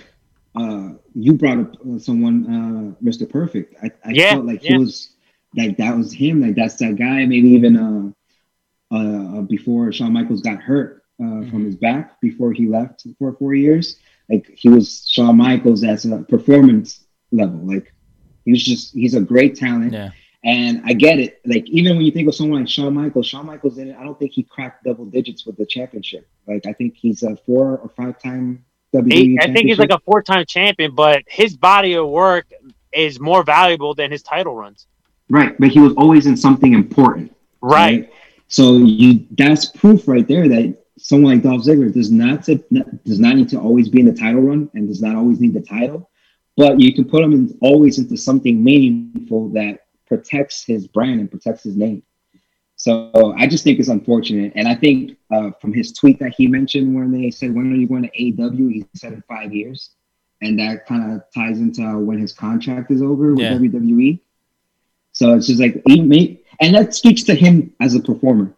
uh, 0.55 0.91
you 1.15 1.33
brought 1.33 1.59
up 1.59 1.75
uh, 1.85 1.99
someone, 1.99 2.45
uh, 2.47 3.03
Mr. 3.03 3.25
Perfect. 3.25 3.75
I, 3.83 3.91
I 4.05 4.13
Yeah, 4.13 4.29
felt 4.29 4.45
like 4.45 4.61
yeah. 4.61 4.71
he 4.73 4.75
was 4.75 5.12
like 5.55 5.77
that 5.77 5.95
was 5.95 6.11
him. 6.13 6.41
Like 6.41 6.55
that's 6.55 6.75
that 6.77 6.95
guy. 6.95 7.25
Maybe 7.25 7.49
even 7.49 8.15
uh, 8.91 8.95
uh, 8.95 9.41
before 9.41 9.91
Shawn 9.91 10.13
Michaels 10.13 10.41
got 10.41 10.61
hurt 10.61 11.03
uh, 11.19 11.23
Mm-hmm. 11.25 11.49
from 11.51 11.65
his 11.65 11.75
back 11.75 12.19
before 12.21 12.51
he 12.53 12.67
left 12.67 13.05
for 13.19 13.33
four 13.33 13.53
years. 13.53 13.97
Like 14.29 14.49
he 14.55 14.67
was 14.69 15.07
Shawn 15.07 15.37
Michaels 15.37 15.83
as 15.83 16.05
a 16.05 16.19
performance 16.23 17.05
level. 17.31 17.59
Like 17.59 17.93
he 18.45 18.51
was 18.51 18.63
just 18.63 18.93
he's 18.93 19.13
a 19.13 19.21
great 19.21 19.55
talent. 19.55 19.93
Yeah. 19.93 20.09
And 20.45 20.81
I 20.83 20.93
get 20.93 21.19
it. 21.19 21.39
Like 21.45 21.65
even 21.69 21.95
when 21.95 22.05
you 22.05 22.11
think 22.11 22.27
of 22.27 22.35
someone 22.35 22.59
like 22.61 22.69
Shawn 22.69 22.93
Michaels, 22.93 23.27
Shawn 23.27 23.45
Michaels 23.45 23.75
didn't. 23.75 23.95
I 23.95 24.03
don't 24.03 24.17
think 24.19 24.31
he 24.33 24.43
cracked 24.43 24.83
double 24.83 25.05
digits 25.05 25.45
with 25.45 25.55
the 25.55 25.65
championship. 25.65 26.27
Like 26.47 26.65
I 26.65 26.73
think 26.73 26.95
he's 26.95 27.23
a 27.23 27.37
four 27.45 27.77
or 27.77 27.89
five 27.95 28.19
time 28.21 28.65
WWE. 28.93 29.37
I 29.41 29.51
think 29.53 29.67
he's 29.67 29.79
like 29.79 29.91
a 29.91 29.99
four-time 29.99 30.45
champion, 30.45 30.93
but 30.93 31.23
his 31.27 31.55
body 31.57 31.93
of 31.93 32.07
work 32.07 32.45
is 32.91 33.19
more 33.19 33.43
valuable 33.43 33.93
than 33.95 34.11
his 34.11 34.21
title 34.21 34.55
runs. 34.55 34.85
Right, 35.29 35.55
but 35.59 35.69
he 35.69 35.79
was 35.79 35.93
always 35.93 36.25
in 36.25 36.37
something 36.37 36.73
important. 36.73 37.35
Right. 37.61 38.11
So 38.47 38.77
you 38.77 39.25
that's 39.31 39.65
proof 39.67 40.07
right 40.07 40.27
there 40.27 40.47
that 40.49 40.77
someone 40.97 41.33
like 41.33 41.43
Dolph 41.43 41.63
Ziggler 41.63 41.91
does 41.93 42.11
not 42.11 42.43
does 42.43 43.19
not 43.19 43.35
need 43.35 43.49
to 43.49 43.59
always 43.59 43.89
be 43.89 44.01
in 44.01 44.05
the 44.05 44.13
title 44.13 44.41
run 44.41 44.69
and 44.73 44.87
does 44.87 45.01
not 45.01 45.15
always 45.15 45.39
need 45.39 45.53
the 45.53 45.61
title, 45.61 46.09
but 46.55 46.79
you 46.79 46.93
can 46.93 47.05
put 47.05 47.23
him 47.23 47.33
in, 47.33 47.57
always 47.61 47.97
into 47.97 48.17
something 48.17 48.63
meaningful 48.63 49.49
that 49.49 49.79
protects 50.07 50.63
his 50.65 50.87
brand 50.87 51.19
and 51.19 51.31
protects 51.31 51.63
his 51.63 51.75
name. 51.75 52.03
So 52.75 53.33
I 53.37 53.47
just 53.47 53.63
think 53.63 53.79
it's 53.79 53.87
unfortunate, 53.87 54.51
and 54.55 54.67
I 54.67 54.75
think 54.75 55.17
uh, 55.31 55.51
from 55.61 55.73
his 55.73 55.93
tweet 55.93 56.19
that 56.19 56.33
he 56.35 56.47
mentioned 56.47 56.93
when 56.93 57.11
they 57.11 57.31
said 57.31 57.55
when 57.55 57.71
are 57.71 57.75
you 57.75 57.87
going 57.87 58.03
to 58.03 58.09
AEW, 58.09 58.71
he 58.73 58.85
said 58.93 59.13
in 59.13 59.23
five 59.27 59.53
years, 59.53 59.91
and 60.41 60.59
that 60.59 60.85
kind 60.85 61.13
of 61.13 61.23
ties 61.33 61.59
into 61.59 61.97
when 61.99 62.19
his 62.19 62.33
contract 62.33 62.91
is 62.91 63.01
over 63.01 63.31
with 63.31 63.39
Yeah. 63.39 63.53
WWE. 63.53 64.19
So 65.13 65.33
it's 65.35 65.47
just 65.47 65.59
like 65.61 65.81
he 65.87 66.01
may, 66.01 66.39
and 66.59 66.75
that 66.75 66.93
speaks 66.93 67.23
to 67.23 67.35
him 67.35 67.73
as 67.79 67.95
a 67.95 67.99
performer. 67.99 68.53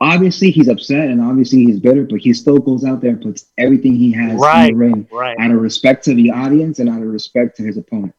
Obviously, 0.00 0.50
he's 0.50 0.68
upset 0.68 1.08
and 1.08 1.22
obviously 1.22 1.64
he's 1.64 1.80
bitter, 1.80 2.04
but 2.04 2.20
he 2.20 2.34
still 2.34 2.58
goes 2.58 2.84
out 2.84 3.00
there 3.00 3.12
and 3.12 3.22
puts 3.22 3.46
everything 3.56 3.94
he 3.94 4.12
has 4.12 4.32
in 4.32 4.38
Right, 4.38 4.70
the 4.72 4.76
ring 4.76 5.08
right. 5.10 5.36
out 5.40 5.50
of 5.50 5.56
respect 5.58 6.04
to 6.04 6.14
the 6.14 6.30
audience 6.30 6.80
and 6.80 6.88
out 6.90 7.00
of 7.00 7.08
respect 7.08 7.56
to 7.56 7.62
his 7.62 7.78
opponent. 7.78 8.14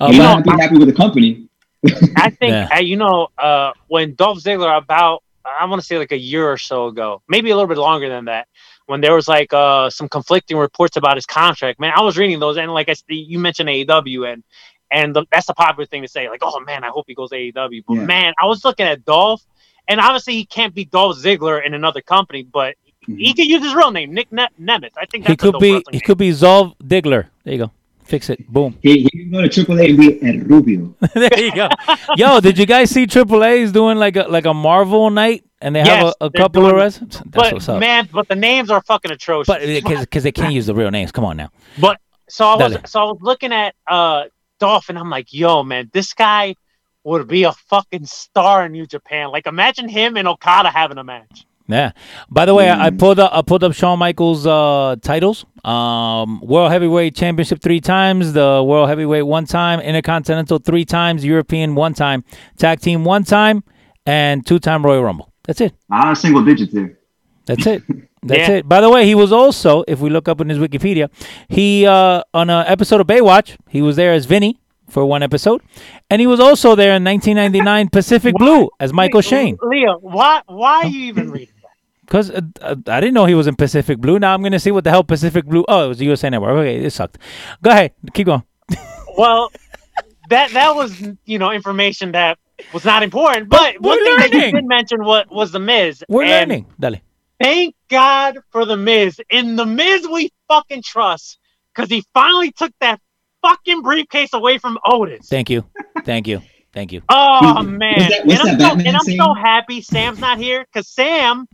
Uh, 0.00 0.08
he 0.08 0.14
you 0.16 0.22
might 0.22 0.24
know, 0.24 0.34
not 0.40 0.44
be 0.44 0.50
happy 0.62 0.78
with 0.78 0.88
the 0.88 0.94
company. 0.94 1.48
I 2.16 2.30
think 2.30 2.50
Yeah. 2.52 2.68
uh, 2.74 2.80
you 2.80 2.96
know 2.96 3.28
uh, 3.38 3.72
when 3.86 4.14
Dolph 4.16 4.38
Ziggler 4.40 4.76
about 4.76 5.22
I 5.44 5.64
want 5.66 5.80
to 5.80 5.86
say 5.86 5.96
like 5.96 6.10
a 6.10 6.18
year 6.18 6.50
or 6.50 6.58
so 6.58 6.88
ago, 6.88 7.22
maybe 7.28 7.50
a 7.50 7.54
little 7.54 7.68
bit 7.68 7.78
longer 7.78 8.08
than 8.08 8.24
that, 8.24 8.48
when 8.86 9.00
there 9.00 9.14
was 9.14 9.28
like 9.28 9.52
uh, 9.52 9.88
some 9.90 10.08
conflicting 10.08 10.56
reports 10.56 10.96
about 10.96 11.16
his 11.16 11.24
contract. 11.24 11.78
Man, 11.78 11.92
I 11.94 12.00
was 12.02 12.18
reading 12.18 12.40
those, 12.40 12.56
and 12.56 12.72
like 12.72 12.88
I 12.88 12.92
s- 12.92 13.04
you 13.06 13.38
mentioned 13.38 13.68
AEW, 13.68 14.32
and 14.32 14.42
and 14.90 15.14
the, 15.14 15.24
that's 15.32 15.46
the 15.46 15.54
popular 15.54 15.86
thing 15.86 16.02
to 16.02 16.08
say, 16.08 16.28
like, 16.28 16.40
oh 16.42 16.60
man, 16.60 16.84
I 16.84 16.88
hope 16.88 17.04
he 17.08 17.14
goes 17.14 17.30
to 17.30 17.36
AEW. 17.36 17.84
But 17.86 17.94
Yeah. 17.94 18.04
man, 18.06 18.34
I 18.40 18.46
was 18.46 18.64
looking 18.64 18.86
at 18.86 19.04
Dolph, 19.04 19.42
and 19.88 20.00
obviously 20.00 20.34
he 20.34 20.44
can't 20.44 20.74
be 20.74 20.84
Dolph 20.84 21.16
Ziggler 21.18 21.64
in 21.64 21.74
another 21.74 22.00
company, 22.00 22.42
but 22.44 22.74
he 23.06 23.32
could 23.34 23.46
use 23.46 23.62
his 23.62 23.74
real 23.74 23.90
name, 23.92 24.12
Nick 24.14 24.32
ne- 24.32 24.48
Nemeth. 24.60 24.90
I 24.96 25.06
think 25.06 25.24
that's 25.24 25.30
he 25.32 25.36
could 25.36 25.52
dope 25.52 25.60
be 25.62 25.72
wrestling 25.74 25.92
he 25.92 25.98
name. 25.98 26.06
could 26.06 26.18
be 26.18 26.30
Zolv 26.30 26.74
Diggler. 26.82 27.28
There 27.44 27.54
you 27.54 27.58
go. 27.66 27.70
Fix 28.04 28.30
it. 28.30 28.46
Boom. 28.48 28.76
He, 28.82 29.02
he 29.02 29.10
can 29.10 29.30
go 29.32 29.42
to 29.42 29.48
AAA 29.48 29.88
and 29.88 29.98
be 29.98 30.28
El 30.28 30.38
Rubio. 30.46 30.94
there 31.14 31.40
you 31.40 31.52
go. 31.52 31.68
Yo, 32.16 32.38
did 32.40 32.56
you 32.56 32.64
guys 32.66 32.88
see 32.90 33.04
Triple 33.06 33.42
A's 33.44 33.72
doing 33.72 33.98
like 33.98 34.14
a 34.16 34.22
like 34.28 34.46
a 34.46 34.54
Marvel 34.54 35.10
night 35.10 35.44
and 35.60 35.74
they 35.74 35.80
Yes, 35.80 35.88
have 35.88 36.14
a, 36.20 36.24
a 36.26 36.30
they're 36.30 36.42
couple 36.42 36.64
of 36.66 36.70
doing- 36.70 36.82
wrestlers? 36.82 37.10
That's 37.10 37.30
But 37.30 37.52
what's 37.54 37.68
up. 37.68 37.80
man, 37.80 38.08
but 38.12 38.28
the 38.28 38.36
names 38.36 38.70
are 38.70 38.80
fucking 38.82 39.10
atrocious. 39.10 39.48
but 39.48 39.60
because 39.60 40.22
they 40.22 40.30
can't 40.30 40.54
use 40.60 40.66
the 40.66 40.74
real 40.74 40.90
names. 40.92 41.10
Come 41.10 41.24
on 41.24 41.36
now. 41.36 41.50
But 41.80 41.98
so 42.28 42.46
I 42.46 42.54
was 42.56 42.72
Dale. 42.74 42.82
so 42.86 43.00
I 43.00 43.04
was 43.04 43.18
looking 43.22 43.52
at 43.52 43.74
uh 43.88 44.24
Dolph 44.58 44.88
and 44.88 44.98
I'm 44.98 45.10
like, 45.10 45.32
yo, 45.32 45.62
man, 45.62 45.90
this 45.92 46.14
guy 46.14 46.54
would 47.04 47.28
be 47.28 47.44
a 47.44 47.52
fucking 47.52 48.06
star 48.06 48.66
in 48.66 48.72
New 48.72 48.86
Japan. 48.86 49.30
Like 49.30 49.46
imagine 49.46 49.88
him 49.88 50.16
and 50.16 50.26
Okada 50.26 50.70
having 50.70 50.98
a 50.98 51.04
match. 51.04 51.46
Yeah. 51.68 51.92
By 52.30 52.44
the 52.46 52.54
way, 52.54 52.68
I, 52.70 52.86
I 52.86 52.90
Mm. 52.90 52.98
pulled 52.98 53.18
up 53.18 53.32
I 53.34 53.42
pulled 53.42 53.64
up 53.64 53.72
Shawn 53.74 53.98
Michaels 53.98 54.46
uh 54.46 54.96
titles. 55.02 55.44
Um 55.64 56.40
World 56.40 56.70
Heavyweight 56.70 57.14
Championship 57.16 57.60
3 57.60 57.80
times, 57.80 58.32
the 58.32 58.62
World 58.64 58.88
Heavyweight 58.88 59.26
one 59.26 59.46
time, 59.46 59.80
Intercontinental 59.80 60.58
3 60.58 60.84
times, 60.84 61.24
European 61.24 61.74
one 61.74 61.92
time, 61.94 62.24
Tag 62.56 62.80
Team 62.80 63.04
one 63.04 63.24
time, 63.24 63.64
and 64.04 64.46
two-time 64.46 64.84
Royal 64.84 65.02
Rumble. 65.02 65.32
That's 65.44 65.60
it. 65.60 65.74
A 65.90 65.94
lot 65.96 66.12
of 66.12 66.18
single 66.18 66.44
digits 66.44 66.72
here. 66.72 66.98
That's 67.46 67.66
it. 67.66 67.82
That's 68.22 68.48
Yeah. 68.48 68.54
it. 68.56 68.68
By 68.68 68.80
the 68.80 68.90
way, 68.90 69.06
he 69.06 69.14
was 69.14 69.32
also, 69.32 69.84
if 69.86 70.00
we 70.00 70.10
look 70.10 70.28
up 70.28 70.40
in 70.40 70.48
his 70.48 70.58
Wikipedia, 70.58 71.08
he 71.48 71.86
uh 71.86 72.22
on 72.34 72.50
an 72.50 72.66
episode 72.66 73.00
of 73.00 73.06
Baywatch, 73.06 73.56
he 73.68 73.82
was 73.82 73.96
there 73.96 74.12
as 74.12 74.26
Vinny 74.26 74.58
for 74.88 75.04
one 75.06 75.22
episode, 75.22 75.62
and 76.10 76.20
he 76.20 76.26
was 76.26 76.40
also 76.40 76.74
there 76.74 76.94
in 76.96 77.04
1999 77.04 77.88
Pacific 77.92 78.34
Blue 78.36 78.68
as 78.80 78.92
Michael 78.92 79.20
Shane. 79.20 79.56
Leo, 79.62 79.98
why 80.00 80.42
why 80.46 80.82
are 80.82 80.86
you 80.86 81.04
even 81.06 81.30
reading 81.30 81.54
that? 81.62 81.70
Because 82.04 82.30
uh, 82.30 82.40
uh, 82.60 82.76
I 82.88 83.00
didn't 83.00 83.14
know 83.14 83.26
he 83.26 83.34
was 83.34 83.46
in 83.46 83.56
Pacific 83.56 83.98
Blue. 83.98 84.18
Now 84.18 84.34
I'm 84.34 84.42
gonna 84.42 84.58
see 84.60 84.70
what 84.72 84.84
the 84.84 84.90
hell 84.90 85.04
Pacific 85.04 85.44
Blue. 85.44 85.64
Oh, 85.68 85.86
it 85.86 85.88
was 85.88 85.98
the 85.98 86.04
USA 86.06 86.28
Network. 86.30 86.50
Okay, 86.50 86.84
it 86.84 86.90
sucked. 86.92 87.18
Go 87.62 87.70
ahead, 87.70 87.92
keep 88.14 88.26
going. 88.26 88.42
Well, 89.16 89.50
that 90.30 90.50
that 90.52 90.74
was 90.74 90.90
you 91.24 91.38
know 91.38 91.50
information 91.52 92.12
that 92.12 92.38
was 92.72 92.84
not 92.84 93.02
important. 93.02 93.48
But 93.48 93.80
we're 93.80 93.90
one 93.90 94.04
thing 94.04 94.16
that 94.18 94.32
you 94.32 94.38
learning. 94.38 94.54
did 94.56 94.64
mention 94.66 95.04
was 95.04 95.24
was 95.30 95.52
the 95.52 95.58
Miz. 95.60 96.04
We're 96.08 96.24
and 96.24 96.50
learning. 96.50 96.66
Dale. 96.78 96.96
Thank 97.40 97.74
God 97.88 98.38
for 98.50 98.64
the 98.64 98.76
Miz. 98.76 99.20
In 99.30 99.56
the 99.56 99.66
Miz, 99.66 100.06
we 100.10 100.30
fucking 100.48 100.82
trust 100.82 101.38
because 101.74 101.90
he 101.90 102.04
finally 102.14 102.50
took 102.52 102.72
that 102.80 103.00
fucking 103.42 103.82
briefcase 103.82 104.30
away 104.32 104.58
from 104.58 104.78
Otis. 104.84 105.28
Thank 105.28 105.50
you. 105.50 105.64
Thank 106.04 106.26
you. 106.26 106.40
Thank 106.72 106.92
you. 106.92 107.02
Oh 107.08 107.62
man! 107.62 107.94
What's 107.96 108.08
that- 108.16 108.26
what's 108.26 108.40
and 108.48 108.62
I'm, 108.62 108.80
so, 108.80 108.86
and 108.88 108.96
I'm 108.96 109.04
so 109.04 109.34
happy 109.34 109.80
Sam's 109.80 110.18
not 110.18 110.36
here 110.38 110.64
because 110.70 110.88
Sam 110.88 111.46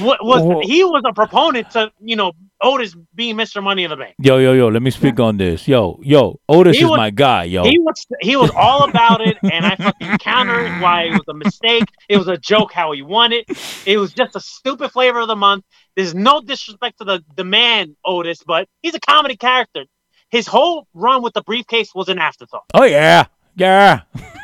wa- 0.00 0.16
was 0.22 0.42
Oh. 0.42 0.60
he 0.62 0.84
was 0.84 1.02
a 1.06 1.12
proponent 1.12 1.70
to 1.72 1.90
you 2.00 2.16
know 2.16 2.32
Otis 2.62 2.94
being 3.14 3.36
Mr. 3.36 3.62
Money 3.62 3.84
in 3.84 3.90
the 3.90 3.96
Bank. 3.96 4.14
Yo, 4.20 4.38
yo, 4.38 4.52
yo. 4.52 4.68
Let 4.68 4.82
me 4.82 4.90
speak 4.90 5.18
on 5.20 5.36
this. 5.36 5.66
Yo, 5.66 5.98
yo. 6.02 6.40
Otis 6.48 6.76
He 6.76 6.84
is 6.84 6.90
was- 6.90 6.96
my 6.98 7.10
guy. 7.10 7.44
Yo. 7.44 7.64
He 7.64 7.78
was 7.78 8.06
he 8.20 8.36
was 8.36 8.50
all 8.56 8.88
about 8.88 9.20
it, 9.26 9.36
and 9.42 9.66
I 9.66 9.76
fucking 9.76 10.18
countered 10.18 10.80
why 10.80 11.02
it 11.04 11.12
was 11.12 11.24
a 11.28 11.34
mistake. 11.34 11.84
It 12.08 12.16
was 12.18 12.28
a 12.28 12.36
joke 12.36 12.72
how 12.72 12.92
he 12.92 13.02
won 13.02 13.32
it. 13.32 13.46
It 13.86 13.98
was 13.98 14.12
just 14.12 14.36
a 14.36 14.40
stupid 14.40 14.90
flavor 14.92 15.20
of 15.20 15.28
the 15.28 15.36
month. 15.36 15.64
There's 15.96 16.14
no 16.14 16.40
disrespect 16.40 16.98
to 16.98 17.04
the 17.04 17.24
the 17.36 17.44
man 17.44 17.96
Otis, 18.04 18.42
but 18.46 18.68
he's 18.82 18.94
a 18.94 19.00
comedy 19.00 19.36
character. 19.36 19.84
His 20.30 20.46
whole 20.46 20.86
run 20.94 21.22
with 21.22 21.34
the 21.34 21.42
briefcase 21.42 21.94
was 21.94 22.08
an 22.08 22.18
afterthought. 22.18 22.64
Oh 22.74 22.84
yeah, 22.84 23.26
yeah. 23.56 24.02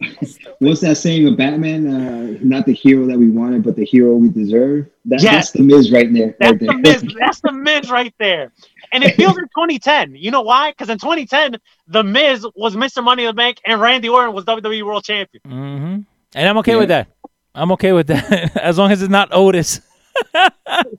What's 0.58 0.80
that 0.80 0.96
saying 0.96 1.26
of 1.26 1.36
Batman? 1.36 1.86
Uh, 1.86 2.38
not 2.42 2.66
the 2.66 2.72
hero 2.72 3.06
that 3.06 3.18
we 3.18 3.30
wanted, 3.30 3.62
but 3.62 3.76
the 3.76 3.84
hero 3.84 4.14
we 4.14 4.28
deserve. 4.28 4.86
That, 5.06 5.22
Yes. 5.22 5.34
That's 5.34 5.50
the 5.52 5.62
Miz 5.62 5.92
right 5.92 6.12
there. 6.12 6.36
That's 6.38 6.52
right 6.52 6.60
the. 6.60 6.74
Miz. 6.74 7.14
That's 7.18 7.40
the 7.40 7.52
Miz 7.52 7.90
right 7.90 8.14
there. 8.18 8.52
And 8.92 9.02
it 9.02 9.16
feels 9.16 9.36
like 9.36 9.46
2010. 9.46 10.14
You 10.14 10.30
know 10.30 10.42
why? 10.42 10.70
Because 10.70 10.90
in 10.90 10.98
2010, 10.98 11.56
the 11.88 12.04
Miz 12.04 12.46
was 12.54 12.76
Mr. 12.76 13.02
Money 13.02 13.24
in 13.24 13.28
the 13.28 13.32
Bank, 13.32 13.60
and 13.64 13.80
Randy 13.80 14.08
Orton 14.08 14.34
was 14.34 14.44
WWE 14.44 14.84
World 14.84 15.04
Champion. 15.04 15.42
hmm 15.44 16.00
And 16.34 16.48
I'm 16.48 16.58
okay 16.58 16.76
with 16.76 16.88
that. 16.88 17.08
I'm 17.54 17.72
okay 17.72 17.92
with 17.92 18.08
that 18.08 18.56
as 18.62 18.76
long 18.78 18.92
as 18.92 19.00
it's 19.02 19.10
not 19.10 19.30
Otis. 19.32 19.80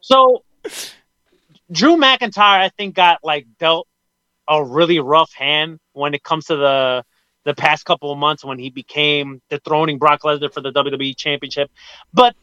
So 0.01 0.43
Drew 1.71 1.97
McIntyre, 1.97 2.59
I 2.59 2.69
think, 2.69 2.95
got 2.95 3.19
like 3.23 3.45
dealt 3.59 3.87
a 4.47 4.63
really 4.63 4.99
rough 4.99 5.31
hand 5.33 5.79
when 5.93 6.13
it 6.13 6.23
comes 6.23 6.45
to 6.45 6.55
the 6.55 7.03
the 7.47 7.55
past 7.55 7.85
couple 7.85 8.11
of 8.11 8.17
months 8.17 8.43
when 8.43 8.59
he 8.59 8.69
became 8.69 9.41
dethroning 9.49 9.97
Brock 9.97 10.23
Lesnar 10.23 10.53
for 10.53 10.59
the 10.59 10.69
WWE 10.69 11.15
Championship. 11.15 11.71
But 12.13 12.35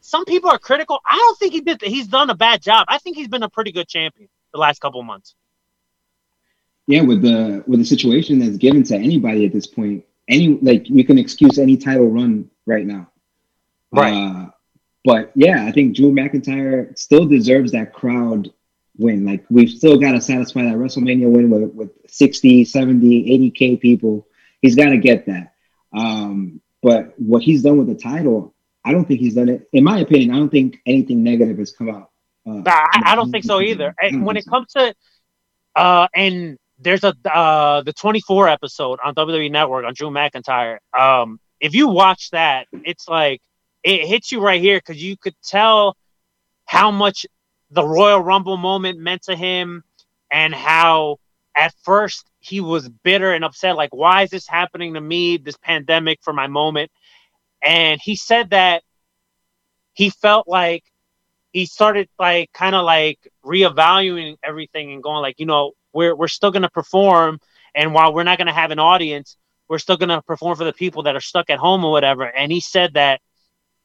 some 0.00 0.24
people 0.24 0.48
are 0.48 0.58
critical. 0.58 0.98
I 1.04 1.14
don't 1.14 1.38
think 1.38 1.52
he 1.52 1.60
did. 1.60 1.82
He's 1.82 2.08
done 2.08 2.30
a 2.30 2.34
bad 2.34 2.62
job. 2.62 2.86
I 2.88 2.96
think 2.96 3.18
he's 3.18 3.28
been 3.28 3.42
a 3.42 3.50
pretty 3.50 3.70
good 3.70 3.86
champion 3.86 4.30
the 4.52 4.58
last 4.58 4.80
couple 4.80 4.98
of 4.98 5.06
months. 5.06 5.34
yeah, 6.86 7.02
with 7.02 7.20
the 7.20 7.62
with 7.66 7.80
the 7.80 7.84
situation 7.84 8.38
that's 8.38 8.56
given 8.56 8.82
to 8.84 8.96
anybody 8.96 9.44
at 9.44 9.52
this 9.52 9.66
point, 9.66 10.06
any 10.26 10.58
like 10.62 10.88
you 10.88 11.04
can 11.04 11.18
excuse 11.18 11.58
any 11.58 11.76
title 11.76 12.08
run 12.08 12.50
right 12.64 12.86
now. 12.86 13.10
Right. 13.92 14.14
Uh, 14.14 14.46
but 15.04 15.32
yeah, 15.34 15.66
I 15.66 15.70
think 15.70 15.94
Drew 15.94 16.12
McIntyre 16.12 16.96
still 16.98 17.26
deserves 17.26 17.72
that 17.72 17.92
crowd 17.92 18.50
win. 18.96 19.26
Like 19.26 19.44
we've 19.50 19.68
still 19.68 19.98
got 19.98 20.12
to 20.12 20.20
satisfy 20.22 20.62
that 20.62 20.76
WrestleMania 20.76 21.30
win 21.30 21.50
with, 21.50 21.74
with 21.74 21.90
60, 22.06 22.64
70, 22.64 23.52
80k 23.52 23.80
people. 23.80 24.26
He's 24.62 24.74
got 24.74 24.90
to 24.90 24.98
get 24.98 25.26
that. 25.26 25.52
Um, 25.92 26.60
but 26.82 27.18
what 27.18 27.42
he's 27.42 27.62
done 27.62 27.78
with 27.78 27.88
the 27.88 27.94
title, 27.94 28.54
I 28.84 28.92
don't 28.92 29.06
think 29.06 29.20
he's 29.20 29.34
done 29.34 29.48
it. 29.48 29.68
In 29.72 29.84
my 29.84 29.98
opinion, 30.00 30.30
I 30.32 30.38
don't 30.38 30.50
think 30.50 30.78
anything 30.86 31.22
negative 31.22 31.58
has 31.58 31.72
come 31.72 31.88
out. 31.88 32.10
Uh, 32.46 32.62
I, 32.66 33.02
I 33.06 33.14
don't 33.16 33.30
think 33.30 33.44
so 33.44 33.60
either. 33.60 33.94
And 34.00 34.24
when 34.24 34.36
it 34.36 34.44
so. 34.44 34.50
comes 34.50 34.72
to 34.72 34.94
uh 35.74 36.06
and 36.14 36.56
there's 36.78 37.04
a 37.04 37.14
uh 37.30 37.82
the 37.82 37.92
24 37.92 38.48
episode 38.48 38.98
on 39.04 39.14
WWE 39.14 39.50
Network 39.50 39.84
on 39.84 39.94
Drew 39.94 40.10
McIntyre. 40.10 40.78
Um 40.96 41.40
if 41.60 41.74
you 41.74 41.88
watch 41.88 42.30
that, 42.30 42.66
it's 42.72 43.08
like 43.08 43.40
it 43.82 44.06
hits 44.06 44.30
you 44.30 44.40
right 44.40 44.60
here 44.60 44.78
because 44.78 45.02
you 45.02 45.16
could 45.16 45.34
tell 45.42 45.96
how 46.66 46.90
much 46.90 47.26
the 47.70 47.84
Royal 47.84 48.20
Rumble 48.20 48.56
moment 48.56 48.98
meant 48.98 49.22
to 49.22 49.34
him 49.34 49.82
and 50.30 50.54
how 50.54 51.18
at 51.56 51.74
first 51.82 52.24
he 52.38 52.60
was 52.60 52.88
bitter 52.88 53.32
and 53.32 53.44
upset, 53.44 53.76
like, 53.76 53.94
why 53.94 54.22
is 54.22 54.30
this 54.30 54.46
happening 54.46 54.94
to 54.94 55.00
me, 55.00 55.38
this 55.38 55.56
pandemic 55.56 56.20
for 56.22 56.32
my 56.32 56.46
moment? 56.46 56.90
And 57.62 58.00
he 58.00 58.14
said 58.16 58.50
that 58.50 58.82
he 59.94 60.10
felt 60.10 60.46
like 60.46 60.84
he 61.52 61.64
started 61.64 62.08
like 62.18 62.52
kind 62.52 62.74
of 62.74 62.84
like 62.84 63.18
reevaluating 63.44 64.36
everything 64.42 64.92
and 64.92 65.02
going 65.02 65.22
like, 65.22 65.40
you 65.40 65.46
know, 65.46 65.72
we're 65.92 66.14
we're 66.14 66.28
still 66.28 66.50
gonna 66.50 66.68
perform, 66.68 67.40
and 67.74 67.94
while 67.94 68.12
we're 68.12 68.22
not 68.22 68.36
gonna 68.36 68.52
have 68.52 68.70
an 68.70 68.78
audience, 68.78 69.38
we're 69.68 69.78
still 69.78 69.96
gonna 69.96 70.20
perform 70.22 70.56
for 70.56 70.64
the 70.64 70.72
people 70.74 71.04
that 71.04 71.16
are 71.16 71.20
stuck 71.20 71.48
at 71.48 71.58
home 71.58 71.84
or 71.84 71.90
whatever. 71.90 72.24
And 72.24 72.52
he 72.52 72.60
said 72.60 72.94
that 72.94 73.20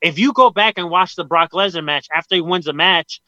if 0.02 0.19
you 0.19 0.34
go 0.34 0.49
back 0.49 0.73
and 0.77 0.89
watch 0.89 1.15
the 1.15 1.23
Brock 1.23 1.52
Lesnar 1.53 1.84
match 1.84 2.07
after 2.14 2.35
he 2.35 2.41
wins 2.41 2.65
the 2.65 2.73
match, 2.73 3.22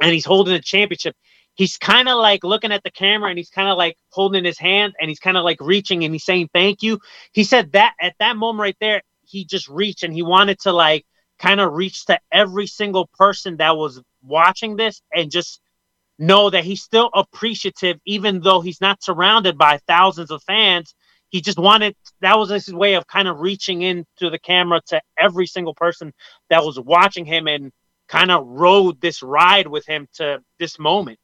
and 0.00 0.12
he's 0.12 0.24
holding 0.24 0.54
the 0.54 0.60
championship, 0.60 1.16
he's 1.56 1.78
kind 1.78 2.08
of 2.08 2.18
like 2.18 2.44
looking 2.44 2.70
at 2.70 2.84
the 2.84 2.90
camera 2.90 3.28
and 3.30 3.38
he's 3.38 3.50
kind 3.50 3.68
of 3.68 3.76
like 3.76 3.96
holding 4.10 4.44
his 4.44 4.58
hand 4.58 4.94
and 5.00 5.08
he's 5.08 5.18
kind 5.18 5.36
of 5.36 5.44
like 5.44 5.60
reaching 5.60 6.04
and 6.04 6.14
he's 6.14 6.24
saying 6.24 6.48
thank 6.52 6.82
you. 6.82 7.00
He 7.32 7.44
said 7.44 7.72
that 7.72 7.94
at 8.00 8.14
that 8.20 8.36
moment 8.36 8.60
right 8.60 8.76
there, 8.80 9.02
he 9.22 9.44
just 9.44 9.68
reached 9.68 10.04
and 10.04 10.14
he 10.14 10.22
wanted 10.22 10.60
to 10.60 10.72
like 10.72 11.04
kind 11.38 11.60
of 11.60 11.72
reach 11.72 12.04
to 12.06 12.18
every 12.30 12.66
single 12.66 13.08
person 13.18 13.56
that 13.56 13.76
was 13.76 14.00
watching 14.22 14.76
this 14.76 15.02
and 15.12 15.30
just 15.30 15.60
know 16.18 16.50
that 16.50 16.64
he's 16.64 16.82
still 16.82 17.10
appreciative, 17.14 17.98
even 18.06 18.40
though 18.40 18.60
he's 18.60 18.80
not 18.80 19.02
surrounded 19.02 19.58
by 19.58 19.78
thousands 19.86 20.30
of 20.30 20.42
fans. 20.44 20.94
He 21.28 21.40
just 21.40 21.58
wanted 21.58 21.96
that 22.20 22.38
was 22.38 22.50
his 22.50 22.72
way 22.72 22.94
of 22.94 23.06
kind 23.06 23.28
of 23.28 23.40
reaching 23.40 23.82
into 23.82 24.30
the 24.30 24.38
camera 24.38 24.80
to 24.88 25.00
every 25.18 25.46
single 25.46 25.74
person 25.74 26.12
that 26.50 26.64
was 26.64 26.78
watching 26.78 27.24
him 27.24 27.48
and 27.48 27.72
kind 28.08 28.30
of 28.30 28.46
rode 28.46 29.00
this 29.00 29.22
ride 29.22 29.66
with 29.66 29.84
him 29.86 30.06
to 30.14 30.40
this 30.58 30.78
moment. 30.78 31.18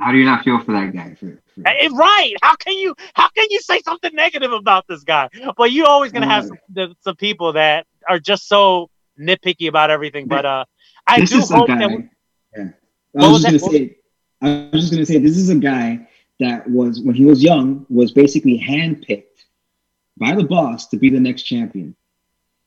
How 0.00 0.12
do 0.12 0.18
you 0.18 0.24
not 0.24 0.44
feel 0.44 0.58
for 0.60 0.72
that 0.72 0.92
guy? 0.92 1.14
For, 1.14 1.38
for, 1.54 1.62
Eh, 1.68 1.88
right? 1.92 2.34
How 2.42 2.56
can 2.56 2.74
you? 2.74 2.94
How 3.14 3.28
can 3.28 3.46
you 3.50 3.60
say 3.60 3.80
something 3.82 4.14
negative 4.14 4.52
about 4.52 4.86
this 4.88 5.02
guy? 5.04 5.28
But 5.56 5.72
you're 5.72 5.86
always 5.88 6.12
gonna 6.12 6.26
have 6.28 6.44
some, 6.46 6.58
the- 6.72 6.96
some 7.00 7.16
people 7.16 7.52
that 7.54 7.86
are 8.08 8.18
just 8.18 8.48
so 8.48 8.90
nitpicky 9.18 9.68
about 9.68 9.90
everything. 9.90 10.26
But 10.26 10.44
uh, 10.46 10.64
I 11.06 11.20
this 11.20 11.30
do 11.30 11.38
is 11.38 11.50
a 11.50 11.56
hope 11.56 11.68
guy. 11.68 11.78
that. 11.78 11.90
we- 11.90 12.08
yeah. 12.56 12.68
I 13.18 13.28
was 13.28 13.32
was 13.32 13.42
just 13.42 13.64
that? 13.64 13.70
gonna 13.72 13.78
say. 13.78 13.96
I 14.42 14.70
was 14.72 14.80
just 14.82 14.92
gonna 14.92 15.06
say 15.06 15.18
this 15.18 15.36
is 15.36 15.50
a 15.50 15.56
guy 15.56 16.08
that 16.38 16.68
was 16.70 17.00
when 17.02 17.14
he 17.14 17.26
was 17.26 17.42
young 17.42 17.84
was 17.90 18.12
basically 18.12 18.58
handpicked 18.58 19.44
by 20.16 20.34
the 20.34 20.44
boss 20.44 20.86
to 20.88 20.96
be 20.96 21.10
the 21.10 21.20
next 21.20 21.42
champion. 21.42 21.94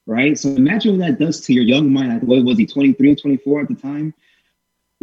Right. 0.05 0.38
So 0.38 0.49
imagine 0.49 0.97
what 0.99 1.07
that 1.07 1.19
does 1.19 1.41
to 1.41 1.53
your 1.53 1.64
young 1.64 1.91
mind. 1.91 2.10
Like, 2.14 2.22
What 2.23 2.43
was 2.43 2.57
he? 2.57 2.65
23, 2.65 3.15
24 3.15 3.61
at 3.61 3.68
the 3.69 3.76
time. 3.76 4.14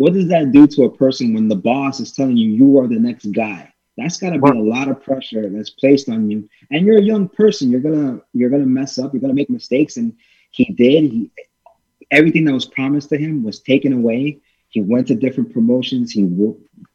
What 0.01 0.15
does 0.15 0.29
that 0.29 0.51
do 0.51 0.67
to 0.67 0.85
a 0.85 0.97
person 0.97 1.35
when 1.35 1.47
the 1.47 1.57
boss 1.57 2.01
is 2.01 2.13
telling 2.13 2.39
you 2.39 2.53
you 2.53 2.79
are 2.79 2.89
the 2.89 2.99
next 2.99 3.27
guy? 3.33 3.71
That's 3.99 4.17
got 4.17 4.31
to 4.31 4.39
be 4.39 4.49
a 4.49 4.55
lot 4.55 4.89
of 4.89 5.03
pressure 5.03 5.47
that's 5.51 5.69
placed 5.69 6.09
on 6.09 6.31
you. 6.31 6.49
And 6.71 6.87
you're 6.87 6.97
a 6.97 7.03
young 7.03 7.29
person. 7.29 7.71
You're 7.71 7.83
gonna 7.83 8.23
you're 8.33 8.49
gonna 8.49 8.65
mess 8.65 8.99
up. 8.99 9.13
You're 9.13 9.21
gonna 9.21 9.35
make 9.35 9.51
mistakes. 9.51 9.99
And 9.99 10.17
he 10.53 10.65
did. 10.73 11.03
He 11.05 11.31
everything 12.11 12.47
that 12.47 12.55
was 12.55 12.65
promised 12.65 13.11
to 13.11 13.19
him 13.19 13.45
was 13.45 13.61
taken 13.61 13.93
away. 13.93 14.39
He 14.71 14.81
went 14.81 15.07
to 15.09 15.15
different 15.15 15.53
promotions. 15.53 16.13
He 16.13 16.25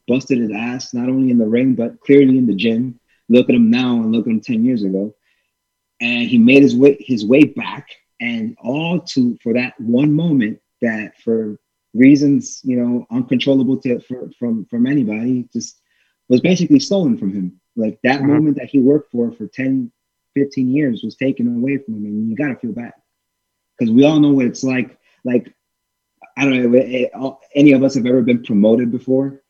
busted 0.07 0.39
his 0.39 0.49
ass 0.49 0.95
not 0.95 1.07
only 1.07 1.29
in 1.29 1.37
the 1.37 1.45
ring 1.45 1.75
but 1.75 1.99
clearly 1.99 2.39
in 2.39 2.47
the 2.47 2.55
gym. 2.55 2.99
Look 3.29 3.49
at 3.49 3.55
him 3.55 3.69
now 3.69 3.97
and 3.97 4.11
look 4.11 4.25
at 4.25 4.31
him 4.31 4.41
ten 4.41 4.65
years 4.65 4.81
ago. 4.81 5.13
And 6.01 6.27
he 6.27 6.39
made 6.39 6.63
his 6.63 6.75
way 6.75 6.97
his 6.99 7.23
way 7.23 7.43
back, 7.43 7.87
and 8.19 8.57
all 8.63 8.99
to 8.99 9.37
for 9.43 9.53
that 9.53 9.79
one 9.79 10.11
moment 10.11 10.59
that 10.81 11.21
for 11.21 11.59
reasons 11.95 12.61
you 12.63 12.75
know 12.77 13.05
uncontrollable 13.11 13.77
to 13.77 13.99
for, 14.01 14.29
from 14.37 14.65
from 14.65 14.85
anybody 14.85 15.47
just 15.53 15.81
was 16.29 16.41
basically 16.41 16.79
stolen 16.79 17.17
from 17.17 17.33
him. 17.33 17.59
Like 17.75 17.99
that 18.03 18.21
Mhm. 18.21 18.27
moment 18.27 18.57
that 18.57 18.69
he 18.69 18.79
worked 18.79 19.11
for 19.11 19.31
for 19.31 19.47
10, 19.47 19.91
15 20.33 20.69
years 20.73 21.03
was 21.03 21.15
taken 21.15 21.47
away 21.55 21.77
from 21.77 21.95
him, 21.95 22.05
and 22.05 22.29
you 22.29 22.35
got 22.35 22.47
to 22.49 22.55
feel 22.55 22.71
bad. 22.73 22.93
because 23.77 23.91
we 23.93 24.05
all 24.05 24.19
know 24.21 24.31
what 24.31 24.45
it's 24.45 24.63
like. 24.63 24.97
Like 25.25 25.53
I 26.37 26.43
don't 26.45 26.71
know 26.71 26.77
if 26.77 27.35
any 27.55 27.71
of 27.73 27.83
us 27.83 27.95
have 27.95 28.05
ever 28.05 28.21
been 28.21 28.43
promoted 28.43 28.89
before. 28.91 29.41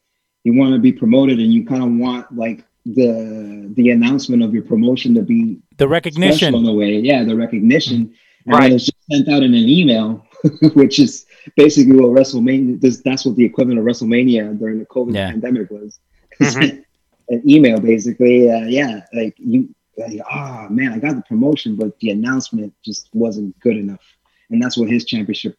You 0.43 0.53
want 0.55 0.73
to 0.73 0.79
be 0.79 0.91
promoted, 0.91 1.39
and 1.39 1.53
you 1.53 1.65
kind 1.65 1.83
of 1.83 1.91
want 1.91 2.35
like 2.35 2.65
the 2.85 3.71
the 3.75 3.91
announcement 3.91 4.41
of 4.43 4.53
your 4.53 4.63
promotion 4.63 5.13
to 5.15 5.21
be 5.21 5.59
the 5.77 5.87
recognition 5.87 6.53
in 6.55 6.65
a 6.67 6.73
way. 6.73 6.99
Yeah, 6.99 7.23
the 7.23 7.35
recognition, 7.35 8.13
and 8.45 8.55
right. 8.55 8.71
it's 8.71 8.85
just 8.85 8.97
sent 9.11 9.29
out 9.29 9.43
in 9.43 9.53
an 9.53 9.69
email, 9.69 10.24
which 10.73 10.99
is 10.99 11.25
basically 11.55 11.95
what 11.95 12.11
WrestleMania. 12.11 12.79
This, 12.79 13.01
that's 13.01 13.25
what 13.25 13.35
the 13.35 13.45
equivalent 13.45 13.79
of 13.79 13.85
WrestleMania 13.85 14.57
during 14.57 14.79
the 14.79 14.85
COVID 14.85 15.13
yeah. 15.13 15.31
pandemic 15.31 15.69
was. 15.69 15.99
Mm-hmm. 16.41 16.81
an 17.29 17.49
email, 17.49 17.79
basically. 17.79 18.51
Uh, 18.51 18.65
yeah, 18.65 19.05
like 19.13 19.35
you. 19.37 19.73
Like, 19.97 20.19
oh 20.29 20.67
man, 20.69 20.91
I 20.91 20.99
got 20.99 21.15
the 21.15 21.21
promotion, 21.21 21.77
but 21.77 21.97
the 21.99 22.09
announcement 22.09 22.73
just 22.83 23.07
wasn't 23.13 23.57
good 23.61 23.77
enough, 23.77 24.03
and 24.49 24.61
that's 24.61 24.75
what 24.75 24.89
his 24.89 25.05
championship 25.05 25.57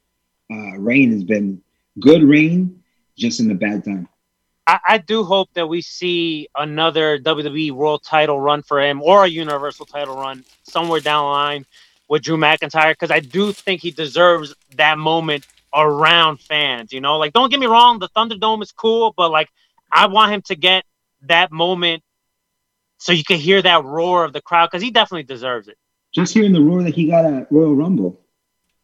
uh, 0.53 0.77
reign 0.77 1.13
has 1.13 1.25
been. 1.25 1.63
Good 1.99 2.23
reign, 2.23 2.83
just 3.17 3.41
in 3.41 3.51
a 3.51 3.55
bad 3.55 3.87
time. 3.87 4.07
I, 4.67 4.79
I, 4.87 4.99
do 4.99 5.25
hope 5.25 5.49
that 5.55 5.67
we 5.67 5.81
see 5.81 6.49
another 6.57 7.19
WWE 7.19 7.73
World 7.73 8.03
Title 8.03 8.39
run 8.39 8.63
for 8.63 8.83
him 8.83 9.01
or 9.01 9.25
a 9.25 9.29
Universal 9.29 9.87
Title 9.87 10.17
run 10.17 10.45
somewhere 10.65 11.01
down 11.01 11.25
the 11.25 11.31
line 11.31 11.67
with 12.09 12.23
Drew 12.23 12.37
McIntyre 12.37 12.93
because 12.93 13.11
I 13.11 13.21
do 13.21 13.53
think 13.53 13.81
he 13.81 13.91
deserves 13.91 14.55
that 14.77 14.99
moment 14.99 15.47
around 15.75 16.41
fans. 16.41 16.93
You 16.93 17.01
know, 17.01 17.19
like 17.19 17.33
don't 17.33 17.51
get 17.51 17.61
me 17.61 17.67
wrong, 17.67 17.99
the 17.99 18.09
Thunderdome 18.09 18.63
is 18.63 18.73
cool, 18.73 19.15
but 19.17 19.31
like 19.31 19.49
I 19.91 20.07
want 20.07 20.33
him 20.33 20.43
to 20.43 20.57
get 20.57 20.85
that 21.23 21.53
moment 21.53 22.03
so 22.99 23.13
you 23.13 23.25
can 23.25 23.39
hear 23.39 23.61
that 23.63 23.85
roar 23.85 24.25
of 24.25 24.33
the 24.33 24.41
crowd 24.41 24.69
because 24.71 24.83
he 24.83 24.91
definitely 24.91 25.25
deserves 25.25 25.69
it. 25.69 25.77
Just 26.13 26.33
hearing 26.33 26.53
the 26.53 26.61
roar 26.61 26.83
that 26.83 26.95
he 26.95 27.07
got 27.09 27.25
at 27.25 27.51
Royal 27.51 27.75
Rumble. 27.75 28.21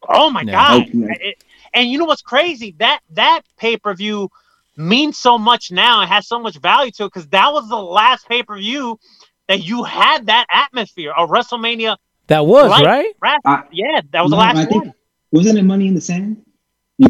Oh 0.09 0.31
my 0.31 0.45
god! 0.45 0.89
It, 0.93 1.43
and 1.73 1.89
you 1.89 1.99
know 1.99 2.05
what's 2.05 2.23
crazy? 2.23 2.75
That 2.79 3.01
that 3.11 3.43
pay 3.57 3.77
per 3.77 3.95
view 3.95 4.31
means 4.77 5.17
so 5.19 5.39
much 5.39 5.71
now. 5.71 6.03
It 6.03 6.09
has 6.09 6.27
so 6.27 6.41
much 6.41 6.59
value 6.59 6.91
to 6.93 7.05
it 7.05 7.13
because 7.13 7.29
that 7.29 7.53
was 7.53 7.69
the 7.69 7.77
last 7.77 8.29
pay 8.29 8.43
per 8.43 8.59
view 8.59 8.99
that 9.49 9.63
you 9.63 9.85
had 9.85 10.27
that 10.27 10.47
atmosphere 10.51 11.13
of 11.13 11.31
WrestleMania. 11.31 11.97
That 12.33 12.47
was 12.47 12.71
right. 12.71 13.15
right? 13.21 13.39
Uh, 13.45 13.63
yeah, 13.71 14.01
that 14.11 14.23
was 14.23 14.31
no, 14.31 14.37
the 14.37 14.41
last 14.41 14.69
think, 14.69 14.85
one. 14.85 14.95
Wasn't 15.33 15.59
it 15.59 15.63
Money 15.63 15.89
in 15.89 15.95
the 15.95 16.01
Sand? 16.01 16.45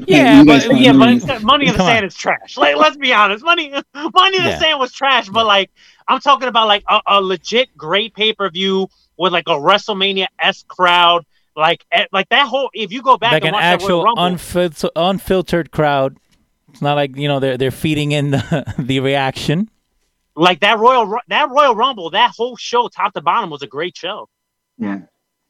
yeah, 0.06 0.44
but 0.44 0.64
yeah, 0.78 0.92
money, 0.92 1.18
but 1.18 1.42
money 1.42 1.66
in 1.66 1.74
the 1.74 1.78
sand 1.78 2.06
is 2.06 2.14
trash. 2.14 2.56
Like, 2.56 2.76
let's 2.76 2.96
be 2.96 3.12
honest, 3.12 3.44
money, 3.44 3.70
money 3.94 4.36
in 4.38 4.44
the 4.44 4.50
yeah. 4.50 4.58
sand 4.58 4.78
was 4.78 4.92
trash. 4.92 5.28
But 5.28 5.44
like, 5.44 5.70
I'm 6.08 6.20
talking 6.20 6.48
about 6.48 6.66
like 6.66 6.84
a, 6.88 7.00
a 7.06 7.20
legit 7.20 7.76
great 7.76 8.14
pay 8.14 8.32
per 8.32 8.48
view 8.48 8.88
with 9.18 9.32
like 9.32 9.48
a 9.48 9.52
WrestleMania 9.52 10.28
s 10.38 10.64
crowd, 10.66 11.26
like 11.56 11.84
eh, 11.92 12.06
like 12.10 12.28
that 12.30 12.46
whole. 12.46 12.70
If 12.72 12.90
you 12.90 13.02
go 13.02 13.18
back, 13.18 13.32
like 13.32 13.44
an 13.44 13.54
actual 13.54 14.06
unfiltered, 14.16 14.90
unfiltered 14.96 15.70
crowd 15.72 16.16
it's 16.72 16.80
not 16.80 16.94
like 16.94 17.16
you 17.16 17.28
know 17.28 17.38
they're 17.38 17.56
they're 17.56 17.70
feeding 17.70 18.12
in 18.12 18.30
the 18.30 18.74
the 18.78 19.00
reaction. 19.00 19.70
Like 20.34 20.60
that 20.60 20.78
Royal 20.78 21.18
that 21.28 21.50
Royal 21.50 21.74
Rumble, 21.74 22.10
that 22.10 22.32
whole 22.34 22.56
show, 22.56 22.88
top 22.88 23.12
to 23.14 23.20
bottom, 23.20 23.50
was 23.50 23.62
a 23.62 23.66
great 23.66 23.96
show. 23.96 24.28
Yeah, 24.78 25.00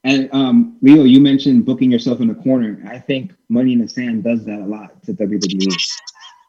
and 0.04 0.28
um, 0.32 0.76
Leo, 0.82 1.04
you 1.04 1.20
mentioned 1.20 1.64
booking 1.64 1.90
yourself 1.90 2.20
in 2.20 2.28
the 2.28 2.34
corner. 2.34 2.82
I 2.88 2.98
think 2.98 3.34
Money 3.48 3.74
in 3.74 3.78
the 3.78 3.88
Sand 3.88 4.24
does 4.24 4.44
that 4.44 4.60
a 4.60 4.66
lot 4.66 5.02
to 5.04 5.12
WWE. 5.12 5.90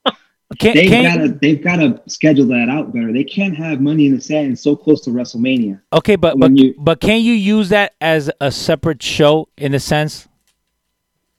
Can, 0.59 0.75
they've 0.75 0.89
got 0.89 1.17
to 1.17 1.27
they've 1.29 1.63
got 1.63 1.75
to 1.77 2.01
schedule 2.07 2.45
that 2.47 2.69
out 2.69 2.93
better. 2.93 3.11
They 3.11 3.23
can't 3.23 3.57
have 3.57 3.81
Money 3.81 4.05
in 4.05 4.15
the 4.15 4.21
Sand 4.21 4.59
so 4.59 4.75
close 4.75 5.01
to 5.01 5.09
WrestleMania. 5.09 5.81
Okay, 5.91 6.15
but 6.15 6.37
but, 6.37 6.55
you, 6.55 6.75
but 6.77 6.99
can 6.99 7.21
you 7.21 7.33
use 7.33 7.69
that 7.69 7.95
as 7.99 8.29
a 8.39 8.51
separate 8.51 9.01
show 9.01 9.49
in 9.57 9.73
a 9.73 9.79
sense? 9.79 10.27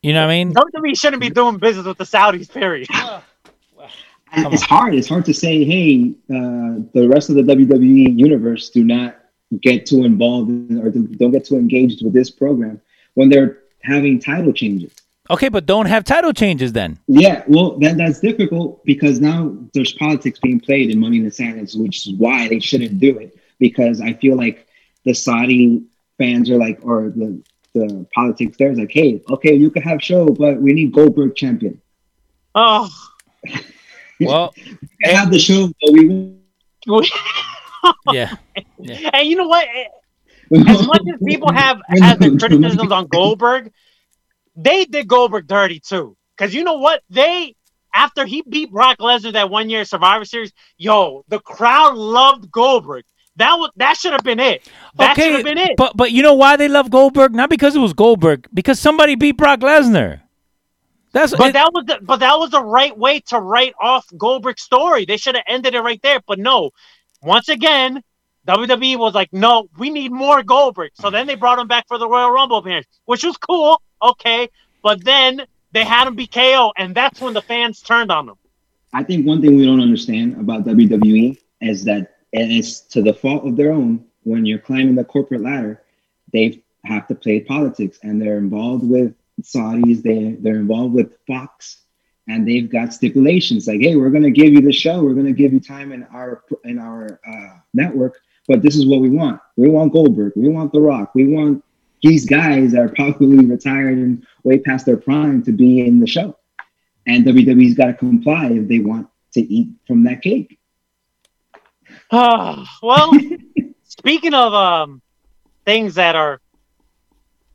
You 0.03 0.15
know 0.15 0.27
what 0.27 0.33
I 0.33 0.45
mean? 0.45 0.53
WWE 0.53 0.99
shouldn't 0.99 1.23
be 1.23 1.31
doing 1.31 1.59
business 1.59 1.87
with 1.87 1.97
the 1.97 2.05
Saudis, 2.05 2.51
period. 2.51 2.89
it's 4.33 4.63
hard. 4.63 4.95
It's 4.95 5.09
hard 5.09 5.25
to 5.27 5.35
say, 5.35 5.65
hey, 5.65 6.13
uh, 6.29 6.83
the 6.93 7.09
rest 7.09 7.31
of 7.31 7.37
the 7.37 7.43
WWE 7.43 8.19
universe 8.19 8.71
do 8.71 8.85
not 8.85 9.17
get 9.59 9.87
too 9.87 10.05
involved 10.05 10.51
in, 10.51 10.81
or 10.81 10.91
don't 10.91 11.31
get 11.31 11.45
too 11.45 11.57
engaged 11.57 12.05
with 12.05 12.13
this 12.13 12.31
program 12.31 12.81
when 13.15 13.29
they're 13.29 13.59
having 13.83 14.19
title 14.19 14.53
changes. 14.53 14.93
Okay, 15.31 15.49
but 15.49 15.65
don't 15.65 15.87
have 15.87 16.05
title 16.05 16.33
changes 16.35 16.73
then. 16.73 16.99
Yeah, 17.07 17.45
well, 17.47 17.79
then 17.79 17.97
that's 17.97 18.21
difficult 18.21 18.85
because 18.85 19.21
now 19.21 19.57
there's 19.73 19.95
politics 19.95 20.39
being 20.39 20.61
played 20.61 20.91
in 20.91 21.01
Money 21.01 21.17
in 21.19 21.25
the 21.25 21.31
Sand, 21.31 21.71
which 21.77 22.07
is 22.07 22.13
why 22.15 22.47
they 22.49 22.61
shouldn't 22.61 22.99
do 22.99 23.19
it. 23.19 23.39
Because 23.59 24.03
I 24.03 24.13
feel 24.15 24.37
like 24.37 24.67
the 25.05 25.15
Saudi 25.15 25.83
fans 26.19 26.51
are 26.51 26.59
like, 26.59 26.79
or 26.83 27.09
the 27.09 27.43
the 27.75 28.07
politics 28.15 28.57
there 28.57 28.71
is 28.71 28.79
like, 28.79 28.93
hey, 28.93 29.21
okay, 29.31 29.55
you 29.55 29.71
can 29.71 29.83
have 29.83 30.01
show, 30.03 30.27
but 30.27 30.61
we 30.61 30.73
need 30.73 30.93
Goldberg 30.93 31.35
champion. 31.35 31.81
Oh, 32.55 32.89
well, 34.21 34.55
we 35.05 35.11
have 35.11 35.31
the 35.31 35.39
show, 35.39 35.73
but 35.81 35.93
we. 35.93 36.37
Yeah. 38.13 38.35
yeah. 38.79 39.11
And 39.15 39.29
you 39.29 39.37
know 39.37 39.49
what? 39.49 39.67
As 40.53 40.87
much 40.87 41.03
as 41.13 41.21
people 41.25 41.53
have 41.53 41.81
had 41.89 42.21
their 42.21 42.37
criticisms 42.37 42.93
on 42.93 43.07
Goldberg, 43.07 43.73
they 44.57 44.85
did 44.85 45.09
Goldberg 45.09 45.47
dirty 45.47 45.81
too. 45.81 46.17
Because 46.37 46.55
you 46.55 46.65
know 46.65 46.79
what? 46.79 47.03
They 47.11 47.57
after 47.93 48.27
he 48.27 48.43
beat 48.43 48.71
Brock 48.71 48.99
Lesnar 48.99 49.33
that 49.33 49.51
one 49.51 49.71
year 49.71 49.85
Survivor 49.85 50.25
Series, 50.25 50.53
yo, 50.77 51.25
the 51.29 51.39
crowd 51.41 51.97
loved 51.97 52.51
Goldberg. 52.51 53.05
That 53.37 53.55
was 53.55 53.71
that 53.77 53.97
should 53.97 54.13
have 54.13 54.23
been 54.23 54.41
it. 54.41 54.69
That 54.97 55.13
okay, 55.13 55.23
should 55.23 55.35
have 55.35 55.45
been 55.45 55.59
it. 55.59 55.77
But 55.77 55.97
but 55.97 56.13
you 56.13 56.23
know 56.23 56.35
why 56.35 56.57
they 56.57 56.69
love 56.69 56.91
Goldberg? 56.91 57.35
Not 57.35 57.51
because 57.51 57.75
it 57.75 57.81
was 57.81 57.93
Goldberg, 57.93 58.49
because 58.53 58.79
somebody 58.79 59.17
beat 59.17 59.37
Brock 59.37 59.61
Lesnar. 59.61 60.21
That's 61.13 61.35
but 61.35 61.49
it, 61.49 61.53
that 61.53 61.71
was 61.73 61.85
the, 61.87 61.99
but 62.03 62.19
that 62.19 62.39
was 62.39 62.51
the 62.51 62.63
right 62.63 62.97
way 62.97 63.21
to 63.29 63.39
write 63.39 63.75
off 63.81 64.07
Goldberg's 64.17 64.63
story. 64.63 65.05
They 65.05 65.17
should 65.17 65.37
have 65.37 65.45
ended 65.47 65.75
it 65.75 65.81
right 65.81 66.03
there. 66.03 66.21
But 66.27 66.41
no, 66.41 66.71
once 67.25 67.49
again, 67.49 68.03
WWE 68.47 68.99
was 68.99 69.15
like, 69.15 69.33
no, 69.33 69.69
we 69.79 69.91
need 69.91 70.13
more 70.13 70.43
Goldberg. 70.43 70.91
So 70.95 71.11
then 71.11 71.27
they 71.27 71.35
brought 71.35 71.59
him 71.59 71.67
back 71.67 71.89
for 71.89 71.99
the 71.99 72.09
Royal 72.09 72.31
Rumble 72.31 72.59
appearance, 72.59 72.87
which 73.07 73.25
was 73.25 73.37
cool. 73.37 73.81
Okay, 74.03 74.49
but 74.83 75.03
then 75.05 75.43
they 75.73 75.85
had 75.85 76.07
him 76.07 76.15
be 76.15 76.27
KO, 76.27 76.73
and 76.77 76.95
that's 76.95 77.21
when 77.21 77.33
the 77.33 77.43
fans 77.43 77.81
turned 77.81 78.11
on 78.13 78.29
him. 78.29 78.35
I 78.93 79.03
think 79.03 79.27
one 79.27 79.41
thing 79.41 79.57
we 79.57 79.65
don't 79.65 79.81
understand 79.81 80.39
about 80.39 80.65
WWE 80.65 81.39
is 81.61 81.85
that 81.85 82.15
and 82.35 82.53
it's 82.53 82.81
to 82.81 83.01
the 83.01 83.15
fault 83.15 83.47
of 83.47 83.57
their 83.57 83.73
own 83.73 84.05
when 84.25 84.45
you're 84.45 84.59
climbing 84.59 84.95
the 84.95 85.05
corporate 85.05 85.41
ladder 85.41 85.83
they 86.33 86.63
have 86.85 87.07
to 87.07 87.15
play 87.15 87.41
politics 87.41 87.99
and 88.03 88.21
they're 88.21 88.39
involved 88.39 88.89
with 88.89 89.15
saudis 89.43 90.03
they, 90.03 90.37
they're 90.41 90.57
involved 90.57 90.95
with 90.95 91.17
fox 91.27 91.84
and 92.29 92.47
they've 92.49 92.71
got 92.71 92.93
stipulations 92.93 93.67
like 93.67 93.81
hey 93.81 93.97
we're 93.97 94.11
going 94.11 94.23
to 94.23 94.31
give 94.31 94.53
you 94.53 94.61
the 94.61 94.73
show 94.73 95.03
we're 95.03 95.15
going 95.15 95.27
to 95.27 95.33
give 95.33 95.53
you 95.53 95.61
time 95.61 95.93
in 95.93 96.05
our 96.05 96.43
in 96.65 96.79
our 96.79 97.21
uh, 97.27 97.59
network 97.73 98.19
but 98.49 98.63
this 98.63 98.77
is 98.77 98.87
what 98.87 99.01
we 99.01 99.11
want 99.11 99.41
we 99.57 99.69
want 99.69 99.93
goldberg 99.93 100.33
we 100.37 100.49
want 100.49 100.73
the 100.73 100.81
rock 100.81 101.15
we 101.15 101.27
want 101.27 101.63
these 102.03 102.27
guys 102.27 102.73
that 102.73 102.81
are 102.81 102.89
probably 102.89 103.45
retired 103.47 103.97
and 103.99 104.27
way 104.43 104.59
past 104.59 104.85
their 104.85 104.97
prime 104.97 105.43
to 105.43 105.53
be 105.53 105.87
in 105.87 106.01
the 106.01 106.07
show 106.07 106.37
and 107.07 107.25
wwe's 107.27 107.75
got 107.75 107.87
to 107.87 107.95
comply 107.95 108.47
if 108.47 108.69
they 108.69 108.79
want 108.79 109.09
to 109.33 109.41
eat 109.41 109.69
from 109.87 110.05
that 110.05 110.23
cake 110.23 110.59
Oh, 112.11 112.65
well, 112.83 113.13
speaking 113.85 114.35
of 114.35 114.55
um, 114.55 115.03
things 115.65 115.95
that 115.95 116.15
are 116.15 116.41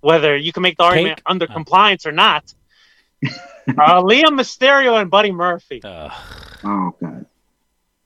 whether 0.01 0.35
you 0.35 0.53
can 0.53 0.63
make 0.63 0.77
the 0.77 0.83
argument 0.83 1.17
Cake? 1.17 1.23
under 1.25 1.45
oh. 1.49 1.53
compliance 1.53 2.05
or 2.05 2.11
not, 2.11 2.53
uh, 3.77 4.01
Aaliyah 4.01 4.29
Mysterio 4.29 4.99
and 4.99 5.09
Buddy 5.09 5.31
Murphy. 5.31 5.81
Uh, 5.83 6.09
oh 6.63 6.95
God, 7.01 7.25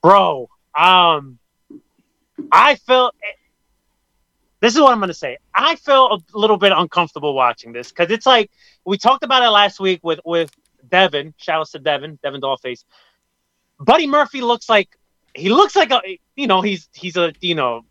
bro. 0.02 0.49
Um, 0.76 1.40
I 2.52 2.76
felt. 2.76 3.15
This 4.60 4.76
is 4.76 4.81
what 4.81 4.94
I'm 4.94 4.99
going 4.99 5.10
to 5.10 5.14
say. 5.14 5.38
I 5.53 5.76
felt 5.76 6.23
a 6.34 6.38
little 6.38 6.56
bit 6.56 6.72
uncomfortable 6.73 7.34
watching 7.34 7.73
this 7.73 7.90
because 7.90 8.10
it's 8.11 8.26
like 8.26 8.49
we 8.85 8.98
talked 8.98 9.23
about 9.23 9.44
it 9.44 9.49
last 9.49 9.80
week 9.80 9.99
with 10.03 10.19
with 10.23 10.52
Devin. 10.90 11.34
Shout 11.38 11.61
out 11.61 11.68
to 11.72 11.80
Devin, 11.80 12.18
Devin 12.23 12.41
Dollface. 12.41 12.85
Buddy 13.80 14.07
Murphy 14.07 14.41
looks 14.41 14.69
like 14.69 14.98
he 15.35 15.49
looks 15.49 15.76
like 15.76 15.91
a 15.91 16.02
you 16.35 16.48
know 16.48 16.61
he's 16.61 16.88
he's 16.94 17.18
a 17.18 17.34
you 17.41 17.56
know 17.56 17.84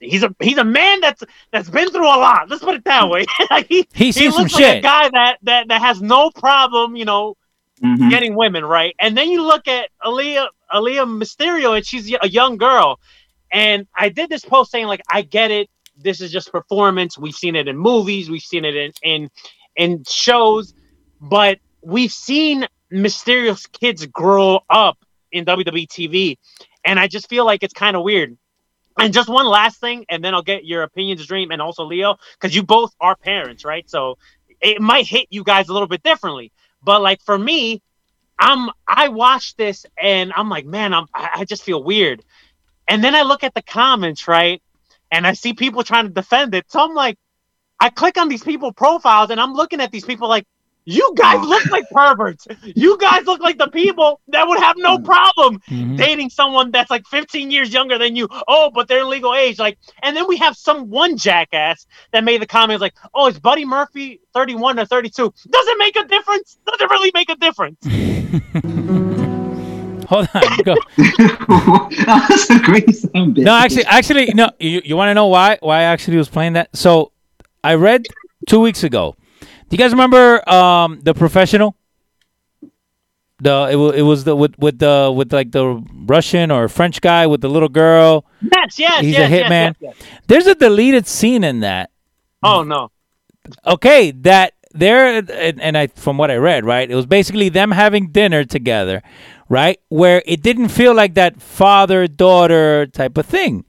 he's 0.00 0.22
a 0.22 0.34
he's 0.40 0.58
a 0.58 0.64
man 0.64 1.00
that's 1.00 1.22
that's 1.52 1.70
been 1.70 1.90
through 1.90 2.06
a 2.06 2.18
lot. 2.18 2.48
Let's 2.48 2.62
put 2.62 2.74
it 2.74 2.84
that 2.84 3.08
way. 3.08 3.26
like 3.50 3.66
he 3.68 3.86
he, 3.94 4.10
he 4.10 4.28
looks 4.28 4.52
like 4.54 4.62
shit. 4.62 4.78
a 4.78 4.80
guy 4.80 5.08
that 5.10 5.38
that 5.42 5.68
that 5.68 5.80
has 5.80 6.02
no 6.02 6.30
problem, 6.30 6.96
you 6.96 7.04
know, 7.04 7.36
mm-hmm. 7.82 8.08
getting 8.08 8.34
women 8.34 8.64
right. 8.64 8.94
And 8.98 9.16
then 9.16 9.30
you 9.30 9.42
look 9.42 9.68
at 9.68 9.90
Aaliyah 10.04 10.48
Aaliyah 10.72 11.22
Mysterio, 11.22 11.76
and 11.76 11.86
she's 11.86 12.12
a 12.20 12.28
young 12.28 12.56
girl. 12.56 12.98
And 13.52 13.86
I 13.96 14.08
did 14.08 14.30
this 14.30 14.44
post 14.44 14.70
saying 14.70 14.86
like 14.86 15.02
I 15.08 15.22
get 15.22 15.50
it. 15.50 15.68
This 15.96 16.20
is 16.20 16.32
just 16.32 16.50
performance. 16.50 17.18
We've 17.18 17.34
seen 17.34 17.56
it 17.56 17.68
in 17.68 17.76
movies. 17.76 18.30
We've 18.30 18.42
seen 18.42 18.64
it 18.64 18.74
in 18.74 18.92
in 19.02 19.30
in 19.76 20.04
shows, 20.08 20.74
but 21.20 21.58
we've 21.82 22.12
seen 22.12 22.66
Mysterio's 22.92 23.66
kids 23.66 24.06
grow 24.06 24.60
up 24.68 24.98
in 25.32 25.44
WWE 25.44 25.86
TV. 25.86 26.38
And 26.84 26.98
I 26.98 27.08
just 27.08 27.28
feel 27.28 27.44
like 27.44 27.62
it's 27.62 27.74
kind 27.74 27.96
of 27.96 28.02
weird. 28.02 28.36
And 28.98 29.12
just 29.14 29.28
one 29.28 29.46
last 29.46 29.80
thing, 29.80 30.04
and 30.08 30.22
then 30.22 30.34
I'll 30.34 30.42
get 30.42 30.64
your 30.64 30.82
opinions, 30.82 31.24
Dream, 31.26 31.52
and 31.52 31.62
also 31.62 31.84
Leo, 31.84 32.16
because 32.34 32.54
you 32.54 32.62
both 32.62 32.94
are 33.00 33.16
parents, 33.16 33.64
right? 33.64 33.88
So 33.88 34.18
it 34.60 34.80
might 34.80 35.06
hit 35.06 35.28
you 35.30 35.44
guys 35.44 35.68
a 35.68 35.72
little 35.72 35.88
bit 35.88 36.02
differently. 36.02 36.52
But 36.82 37.00
like 37.02 37.22
for 37.22 37.38
me, 37.38 37.82
I'm 38.38 38.70
I 38.86 39.08
watch 39.08 39.56
this 39.56 39.86
and 40.00 40.32
I'm 40.34 40.48
like, 40.48 40.66
man, 40.66 40.94
I'm 40.94 41.06
I 41.14 41.44
just 41.44 41.62
feel 41.62 41.82
weird. 41.82 42.22
And 42.88 43.04
then 43.04 43.14
I 43.14 43.22
look 43.22 43.44
at 43.44 43.54
the 43.54 43.62
comments, 43.62 44.26
right? 44.26 44.62
And 45.12 45.26
I 45.26 45.34
see 45.34 45.52
people 45.52 45.82
trying 45.84 46.06
to 46.06 46.12
defend 46.12 46.54
it. 46.54 46.70
So 46.70 46.80
I'm 46.80 46.94
like, 46.94 47.18
I 47.78 47.90
click 47.90 48.18
on 48.18 48.28
these 48.28 48.42
people 48.42 48.72
profiles 48.72 49.30
and 49.30 49.40
I'm 49.40 49.54
looking 49.54 49.80
at 49.80 49.92
these 49.92 50.04
people 50.04 50.28
like, 50.28 50.46
you 50.90 51.12
guys 51.16 51.46
look 51.46 51.66
like 51.66 51.88
perverts. 51.90 52.46
You 52.62 52.98
guys 52.98 53.24
look 53.26 53.40
like 53.40 53.58
the 53.58 53.68
people 53.68 54.20
that 54.28 54.46
would 54.46 54.58
have 54.58 54.76
no 54.78 54.98
problem 54.98 55.60
mm-hmm. 55.68 55.96
dating 55.96 56.30
someone 56.30 56.70
that's 56.70 56.90
like 56.90 57.06
15 57.06 57.50
years 57.50 57.72
younger 57.72 57.98
than 57.98 58.16
you. 58.16 58.28
Oh, 58.48 58.70
but 58.74 58.88
they're 58.88 59.04
legal 59.04 59.34
age. 59.34 59.58
Like, 59.58 59.78
and 60.02 60.16
then 60.16 60.26
we 60.26 60.36
have 60.38 60.56
some 60.56 60.90
one 60.90 61.16
jackass 61.16 61.86
that 62.12 62.24
made 62.24 62.42
the 62.42 62.46
comments 62.46 62.80
like, 62.80 62.94
"Oh, 63.14 63.28
is 63.28 63.38
Buddy 63.38 63.64
Murphy 63.64 64.20
31 64.34 64.78
or 64.78 64.86
32?" 64.86 65.32
Doesn't 65.48 65.78
make 65.78 65.96
a 65.96 66.04
difference. 66.04 66.58
Doesn't 66.66 66.90
really 66.90 67.10
make 67.14 67.30
a 67.30 67.36
difference. 67.36 67.78
Hold 70.10 70.28
on. 70.34 70.42
Go. 70.64 70.74
That's 72.04 72.50
a 72.50 72.58
great 72.58 72.90
sound 72.96 73.34
bit. 73.34 73.44
No, 73.44 73.54
actually, 73.54 73.84
actually, 73.84 74.26
no. 74.34 74.50
You, 74.58 74.82
you 74.84 74.96
want 74.96 75.08
to 75.10 75.14
know 75.14 75.28
why? 75.28 75.58
Why 75.60 75.78
I 75.78 75.82
actually 75.84 76.16
was 76.16 76.28
playing 76.28 76.54
that? 76.54 76.76
So, 76.76 77.12
I 77.62 77.74
read 77.74 78.06
two 78.48 78.58
weeks 78.58 78.82
ago. 78.82 79.14
Do 79.70 79.76
you 79.76 79.78
guys 79.78 79.92
remember 79.92 80.48
um, 80.50 81.00
the 81.00 81.14
professional? 81.14 81.76
The 83.38 83.68
it 83.70 83.76
was 83.76 83.94
it 83.94 84.02
was 84.02 84.24
the 84.24 84.34
with 84.34 84.58
with 84.58 84.80
the 84.80 85.12
with 85.14 85.32
like 85.32 85.52
the 85.52 85.80
Russian 86.06 86.50
or 86.50 86.68
French 86.68 87.00
guy 87.00 87.26
with 87.28 87.40
the 87.40 87.48
little 87.48 87.68
girl. 87.68 88.26
Yes, 88.42 88.78
yes, 88.78 89.00
He's 89.00 89.12
yes, 89.12 89.30
a 89.30 89.34
hitman. 89.34 89.76
yes, 89.80 89.94
yes. 89.96 90.08
There's 90.26 90.46
a 90.48 90.56
deleted 90.56 91.06
scene 91.06 91.44
in 91.44 91.60
that. 91.60 91.90
Oh 92.42 92.64
no. 92.64 92.90
Okay, 93.64 94.10
that 94.10 94.54
there 94.72 95.18
and, 95.18 95.60
and 95.60 95.78
I 95.78 95.86
from 95.86 96.18
what 96.18 96.32
I 96.32 96.36
read, 96.36 96.66
right? 96.66 96.90
It 96.90 96.94
was 96.96 97.06
basically 97.06 97.48
them 97.48 97.70
having 97.70 98.10
dinner 98.10 98.44
together, 98.44 99.02
right? 99.48 99.78
Where 99.88 100.22
it 100.26 100.42
didn't 100.42 100.68
feel 100.68 100.94
like 100.94 101.14
that 101.14 101.40
father 101.40 102.08
daughter 102.08 102.88
type 102.88 103.16
of 103.16 103.24
thing. 103.24 103.64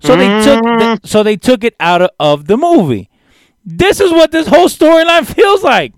So 0.00 0.16
they 0.16 0.26
took 0.44 0.62
the, 0.62 1.00
so 1.04 1.22
they 1.22 1.36
took 1.36 1.64
it 1.64 1.74
out 1.78 2.02
of, 2.02 2.10
of 2.18 2.46
the 2.46 2.56
movie. 2.56 3.08
This 3.64 4.00
is 4.00 4.10
what 4.10 4.30
this 4.32 4.46
whole 4.46 4.68
storyline 4.68 5.26
feels 5.26 5.62
like. 5.62 5.92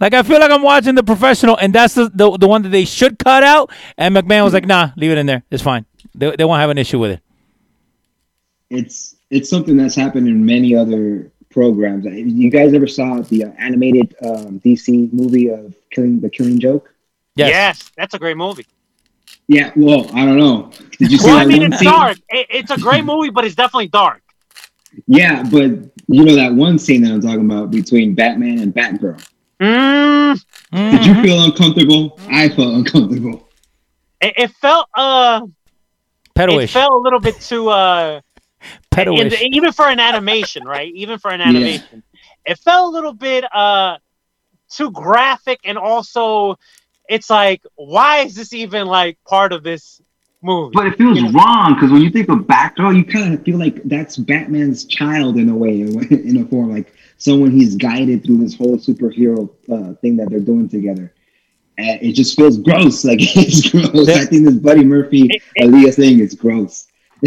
Like 0.00 0.14
I 0.14 0.22
feel 0.22 0.38
like 0.40 0.50
I'm 0.50 0.62
watching 0.62 0.94
the 0.94 1.02
professional, 1.02 1.56
and 1.56 1.72
that's 1.72 1.94
the, 1.94 2.10
the 2.12 2.36
the 2.36 2.46
one 2.48 2.62
that 2.62 2.68
they 2.68 2.84
should 2.84 3.18
cut 3.18 3.42
out. 3.42 3.70
And 3.96 4.14
McMahon 4.14 4.44
was 4.44 4.52
like, 4.52 4.66
"Nah, 4.66 4.90
leave 4.96 5.10
it 5.10 5.18
in 5.18 5.26
there. 5.26 5.42
It's 5.50 5.62
fine. 5.62 5.86
They, 6.14 6.34
they 6.36 6.44
won't 6.44 6.60
have 6.60 6.70
an 6.70 6.78
issue 6.78 6.98
with 6.98 7.12
it." 7.12 7.20
it's 8.70 9.16
it's 9.30 9.48
something 9.48 9.76
that's 9.76 9.94
happened 9.94 10.28
in 10.28 10.44
many 10.44 10.74
other 10.74 11.30
programs. 11.50 12.04
You 12.04 12.50
guys 12.50 12.74
ever 12.74 12.86
saw 12.86 13.20
the 13.22 13.44
uh, 13.44 13.50
animated 13.58 14.14
um, 14.24 14.60
DC 14.60 15.12
movie 15.12 15.48
of 15.50 15.74
Killing 15.90 16.20
the 16.20 16.28
Killing 16.30 16.58
Joke? 16.60 16.92
Yes. 17.36 17.90
that's 17.96 18.14
a 18.14 18.18
great 18.18 18.36
movie. 18.36 18.66
Yeah. 19.48 19.72
Well, 19.76 20.10
I 20.14 20.24
don't 20.24 20.38
know. 20.38 20.70
Did 20.98 21.12
you 21.12 21.18
see 21.18 21.26
Well, 21.26 21.36
that 21.36 21.42
I 21.42 21.46
mean, 21.46 21.62
one 21.62 21.72
it's 21.72 21.80
scene? 21.80 21.90
dark. 21.90 22.18
It, 22.28 22.46
it's 22.50 22.70
a 22.70 22.76
great 22.78 23.04
movie, 23.04 23.30
but 23.30 23.44
it's 23.44 23.54
definitely 23.54 23.88
dark. 23.88 24.22
Yeah, 25.06 25.42
but 25.42 25.70
you 26.08 26.24
know 26.24 26.34
that 26.36 26.54
one 26.54 26.78
scene 26.78 27.02
that 27.02 27.12
I'm 27.12 27.20
talking 27.20 27.44
about 27.44 27.70
between 27.70 28.14
Batman 28.14 28.58
and 28.60 28.74
Batgirl. 28.74 29.24
Mm, 29.60 30.44
Did 30.72 31.06
you 31.06 31.14
feel 31.22 31.42
uncomfortable? 31.44 32.18
I 32.28 32.48
felt 32.48 32.74
uncomfortable. 32.74 33.48
it, 34.20 34.34
it 34.36 34.50
felt 34.52 34.88
uh, 34.94 35.40
it 35.44 36.34
Pedo-ish. 36.34 36.72
felt 36.72 36.92
a 36.92 36.96
little 36.98 37.20
bit 37.20 37.40
too 37.40 37.68
uh, 37.68 38.20
Pedo-ish. 38.90 39.40
and 39.40 39.52
even 39.54 39.72
for 39.72 39.88
an 39.88 40.00
animation, 40.00 40.64
right? 40.64 40.92
Even 40.94 41.18
for 41.18 41.30
an 41.30 41.40
animation, 41.40 42.02
it 42.44 42.58
felt 42.58 42.90
a 42.90 42.94
little 42.94 43.12
bit 43.14 43.44
uh 43.54 43.96
too 44.70 44.90
graphic, 44.90 45.60
and 45.64 45.78
also 45.78 46.56
it's 47.08 47.30
like, 47.30 47.62
why 47.76 48.18
is 48.18 48.34
this 48.34 48.52
even 48.52 48.86
like 48.86 49.18
part 49.26 49.52
of 49.52 49.62
this 49.62 50.00
movie? 50.42 50.72
But 50.74 50.86
it 50.88 50.98
feels 50.98 51.20
wrong 51.32 51.74
because 51.74 51.90
when 51.90 52.02
you 52.02 52.10
think 52.10 52.28
of 52.28 52.38
Batgirl, 52.40 52.92
you 52.92 52.98
You 52.98 53.04
kind 53.04 53.34
of 53.34 53.42
feel 53.44 53.58
like 53.58 53.82
that's 53.84 54.16
Batman's 54.16 54.84
child 54.84 55.36
in 55.36 55.48
a 55.48 55.56
way, 55.56 55.80
in 55.80 56.36
a 56.36 56.40
way- 56.40 56.44
form, 56.50 56.70
like 56.72 56.92
someone 57.18 57.50
he's 57.50 57.74
guided 57.76 58.24
through 58.24 58.38
this 58.38 58.54
whole 58.56 58.76
superhero 58.76 59.48
uh, 59.72 59.94
thing 60.00 60.16
that 60.18 60.28
they're 60.30 60.40
doing 60.40 60.68
together. 60.68 61.12
And 61.78 62.00
it 62.02 62.12
just 62.12 62.36
feels 62.36 62.58
gross. 62.58 63.04
Like 63.04 63.18
it's 63.20 63.70
gross. 63.70 64.08
I 64.08 64.24
think 64.26 64.44
this 64.46 64.54
Buddy 64.56 64.84
Murphy 64.84 65.28
Aaliyah 65.60 65.94
thing 65.94 66.20
is 66.20 66.34
gross. 66.34 66.86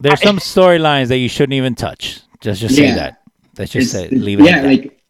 There's 0.00 0.22
some 0.22 0.38
storylines 0.38 1.08
that 1.08 1.18
you 1.18 1.28
shouldn't 1.28 1.54
even 1.54 1.74
touch. 1.74 2.20
Just 2.40 2.60
just 2.60 2.76
say 2.76 2.92
that. 2.94 3.22
Let's 3.58 3.72
just 3.72 3.88
It's- 3.88 3.90
say 3.92 4.06
it's- 4.06 4.22
leave 4.22 4.40
it. 4.40 4.44
Yeah, 4.46 4.56
at 4.58 4.62
that. 4.62 4.68
like 4.68 5.00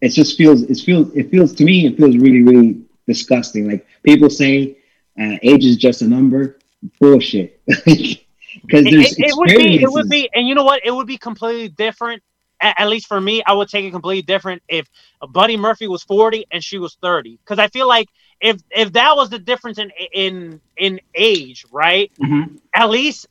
it 0.00 0.08
just 0.10 0.38
feels 0.38 0.62
it 0.62 0.78
feels 0.78 1.12
it 1.14 1.30
feels 1.30 1.52
to 1.56 1.64
me 1.64 1.86
it 1.86 1.96
feels 1.96 2.16
really 2.16 2.42
really 2.42 2.80
disgusting. 3.06 3.68
Like 3.68 3.86
people 4.02 4.30
say, 4.30 4.78
uh, 5.20 5.36
age 5.42 5.64
is 5.64 5.76
just 5.76 6.00
a 6.02 6.06
number. 6.08 6.56
Bullshit. 7.00 7.60
Because 8.66 8.84
It, 8.84 8.90
there's 8.90 9.12
it- 9.12 9.26
it 9.28 9.36
would 9.36 9.46
be, 9.48 9.80
it 9.82 9.90
would 9.92 10.08
be, 10.08 10.28
and 10.34 10.46
you 10.48 10.56
know 10.56 10.64
what? 10.64 10.80
It 10.84 10.90
would 10.90 11.06
be 11.06 11.16
completely 11.16 11.68
different. 11.68 12.20
At, 12.60 12.80
at 12.80 12.88
least 12.88 13.06
for 13.06 13.20
me, 13.20 13.42
I 13.46 13.52
would 13.52 13.68
take 13.68 13.84
it 13.84 13.92
completely 13.92 14.22
different 14.22 14.60
if 14.68 14.88
Buddy 15.30 15.56
Murphy 15.56 15.86
was 15.86 16.02
forty 16.02 16.44
and 16.50 16.62
she 16.62 16.76
was 16.78 16.96
thirty. 17.00 17.38
Because 17.44 17.60
I 17.60 17.68
feel 17.68 17.86
like 17.86 18.08
if 18.40 18.60
if 18.70 18.92
that 18.94 19.14
was 19.16 19.30
the 19.30 19.38
difference 19.38 19.78
in 19.78 19.92
in 20.12 20.60
in 20.76 21.00
age, 21.14 21.64
right? 21.70 22.10
Mhm. 22.20 22.58
At 22.74 22.90
least 22.90 23.28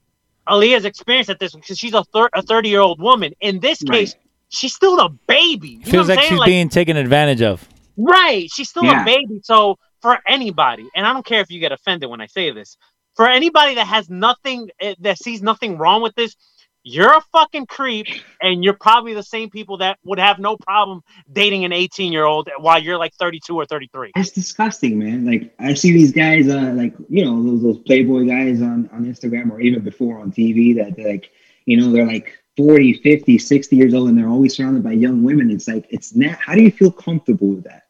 Aaliyah's 0.48 0.86
experience 0.86 1.28
at 1.30 1.38
this 1.38 1.54
because 1.54 1.78
she's 1.78 1.94
a 1.94 2.06
thir- 2.06 2.30
a 2.34 2.42
thirty 2.42 2.70
year 2.70 2.80
old 2.80 3.02
woman. 3.02 3.34
In 3.42 3.60
this 3.60 3.84
Right. 3.84 4.00
case, 4.00 4.16
she's 4.48 4.74
still 4.74 5.00
a 5.02 5.10
baby. 5.10 5.82
You 5.84 5.92
feels 5.92 6.08
what 6.08 6.12
I'm 6.12 6.16
like 6.18 6.20
saying? 6.30 6.42
she's 6.42 6.46
being 6.46 6.70
taken 6.70 6.96
advantage 6.96 7.42
of. 7.42 7.68
Right. 7.98 8.50
She's 8.50 8.70
still 8.70 8.86
Yeah. 8.86 9.02
a 9.02 9.06
baby. 9.06 9.42
So 9.44 9.78
for 10.02 10.18
anybody, 10.26 10.88
and 10.96 11.06
I 11.06 11.12
don't 11.12 11.26
care 11.26 11.42
if 11.42 11.52
you 11.52 11.60
get 11.60 11.74
offended 11.74 12.10
when 12.10 12.22
I 12.22 12.28
say 12.28 12.52
this, 12.52 12.78
for 13.20 13.28
anybody 13.28 13.76
that 13.76 13.86
has 13.86 14.10
nothing 14.10 14.70
eh, 14.80 14.96
that 15.02 15.18
sees 15.18 15.42
nothing 15.42 15.78
wrong 15.78 16.02
with 16.02 16.16
this, 16.16 16.38
you're 16.84 17.14
a 17.14 17.22
fucking 17.34 17.66
creep, 17.66 18.08
and 18.42 18.64
you're 18.64 18.78
probably 18.80 19.14
the 19.14 19.22
same 19.36 19.50
people 19.50 19.80
that 19.80 20.00
would 20.06 20.20
have 20.20 20.40
no 20.40 20.56
problem 20.56 21.02
dating 21.30 21.66
an 21.66 21.74
18 21.74 22.14
year 22.14 22.24
old 22.24 22.48
while 22.60 22.82
you're 22.82 22.98
like 22.98 23.14
32 23.16 23.54
or 23.54 23.66
33. 23.66 24.14
It's 24.16 24.32
disgusting, 24.32 24.98
man. 24.98 25.26
Like 25.26 25.54
I 25.60 25.74
see 25.74 25.92
these 25.92 26.14
guys, 26.14 26.48
uh, 26.48 26.72
like 26.78 26.94
you 27.10 27.26
know, 27.26 27.44
those 27.44 27.62
those 27.62 27.80
Playboy 27.80 28.24
guys 28.26 28.62
on 28.62 28.90
on 28.94 29.04
Instagram 29.04 29.52
or 29.52 29.60
even 29.60 29.84
before 29.84 30.20
on 30.22 30.32
TV 30.32 30.74
that 30.78 30.98
like, 30.98 31.30
you 31.66 31.76
know, 31.76 31.92
they're 31.92 32.08
like 32.08 32.32
40, 32.56 32.94
50, 33.04 33.38
60 33.38 33.76
years 33.76 33.94
old 33.94 34.08
and 34.08 34.18
they're 34.18 34.30
always 34.30 34.56
surrounded 34.56 34.82
by 34.82 34.94
young 34.94 35.24
women. 35.24 35.52
It's 35.52 35.68
like 35.68 35.88
it's 35.90 36.16
not. 36.16 36.38
How 36.40 36.56
do 36.56 36.62
you 36.62 36.72
feel 36.72 36.94
comfortable 36.94 37.50
with 37.50 37.66
that? 37.66 37.84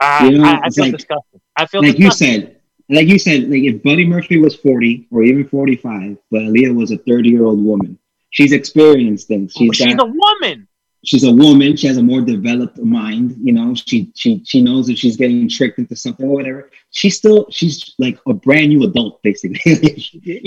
I, 0.00 0.26
You 0.28 0.36
know, 0.36 0.44
I, 0.44 0.56
I 0.56 0.66
it's 0.66 0.76
feel 0.76 0.84
like- 0.84 0.96
disgusted. 0.96 1.40
I 1.56 1.64
feel 1.64 1.80
like 1.82 1.98
you 1.98 2.10
said, 2.10 2.60
like 2.88 3.08
you 3.08 3.18
said, 3.18 3.50
like 3.50 3.62
if 3.62 3.82
Buddy 3.82 4.06
Murphy 4.06 4.38
was 4.38 4.54
40 4.56 5.08
or 5.10 5.22
even 5.22 5.48
45, 5.48 6.18
but 6.30 6.42
Aaliyah 6.42 6.74
was 6.74 6.90
a 6.90 6.98
30 6.98 7.28
year 7.30 7.44
old 7.44 7.64
woman, 7.64 7.98
she's 8.30 8.52
experienced 8.52 9.28
things. 9.28 9.54
Oh, 9.56 9.60
she's, 9.60 9.76
she's 9.76 9.94
got, 9.94 10.06
a 10.06 10.12
woman. 10.12 10.68
she's 11.04 11.24
a 11.24 11.32
woman. 11.32 11.76
She 11.76 11.86
has 11.86 11.96
a 11.96 12.02
more 12.02 12.20
developed 12.20 12.78
mind. 12.78 13.36
You 13.42 13.52
know, 13.52 13.74
she 13.74 14.12
she 14.14 14.42
she 14.44 14.60
knows 14.60 14.90
if 14.90 14.98
she's 14.98 15.16
getting 15.16 15.48
tricked 15.48 15.78
into 15.78 15.96
something 15.96 16.26
or 16.26 16.34
whatever. 16.34 16.70
She's 16.90 17.16
still 17.16 17.46
she's 17.50 17.94
like 17.98 18.18
a 18.26 18.34
brand 18.34 18.68
new 18.68 18.84
adult, 18.84 19.22
basically. 19.22 19.58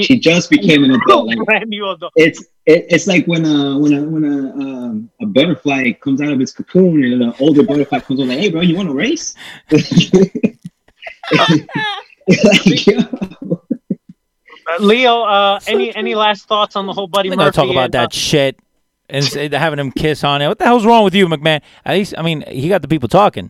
she 0.04 0.20
just 0.20 0.52
became 0.52 0.84
an 0.84 0.92
adult. 0.92 1.28
Like 1.28 1.40
Brand 1.40 1.70
new 1.70 1.90
adult. 1.90 2.14
it's 2.16 2.42
it, 2.68 2.86
it's 2.90 3.08
like 3.08 3.26
when 3.26 3.46
a 3.46 3.80
when 3.80 3.94
a 3.94 4.02
when 4.04 4.26
a 4.26 4.54
um, 4.54 5.10
a 5.22 5.26
butterfly 5.26 5.92
comes 5.94 6.22
out 6.22 6.32
of 6.32 6.40
its 6.40 6.52
cocoon 6.52 7.04
and 7.04 7.24
an 7.24 7.34
older 7.40 7.64
butterfly 7.64 8.00
comes 8.00 8.20
over 8.20 8.30
like, 8.30 8.40
hey 8.40 8.50
bro, 8.52 8.62
you 8.62 8.76
want 8.76 8.90
to 8.90 8.94
race? 8.94 9.34
Like, 12.28 12.88
yo. 12.88 12.98
Uh, 14.70 14.78
Leo, 14.82 15.22
uh, 15.24 15.60
any 15.68 15.96
any 15.96 16.14
last 16.14 16.46
thoughts 16.46 16.76
on 16.76 16.86
the 16.86 16.94
whole 16.94 17.08
Buddy 17.08 17.30
We're 17.30 17.38
Murphy? 17.38 17.56
gonna 17.56 17.68
talk 17.68 17.72
about 17.72 17.86
and, 17.86 17.96
uh, 17.96 18.02
that 18.02 18.14
shit 18.14 18.60
and 19.10 19.54
having 19.54 19.80
him 19.80 19.92
kiss 19.92 20.26
on 20.26 20.42
it. 20.42 20.48
What 20.50 20.60
the 20.60 20.66
hell's 20.66 20.86
wrong 20.86 21.06
with 21.06 21.16
you, 21.16 21.26
McMahon? 21.28 21.62
At 21.86 21.96
least, 21.96 22.16
I 22.18 22.22
mean, 22.22 22.44
he 22.46 22.68
got 22.68 22.82
the 22.82 22.90
people 22.90 23.08
talking, 23.08 23.50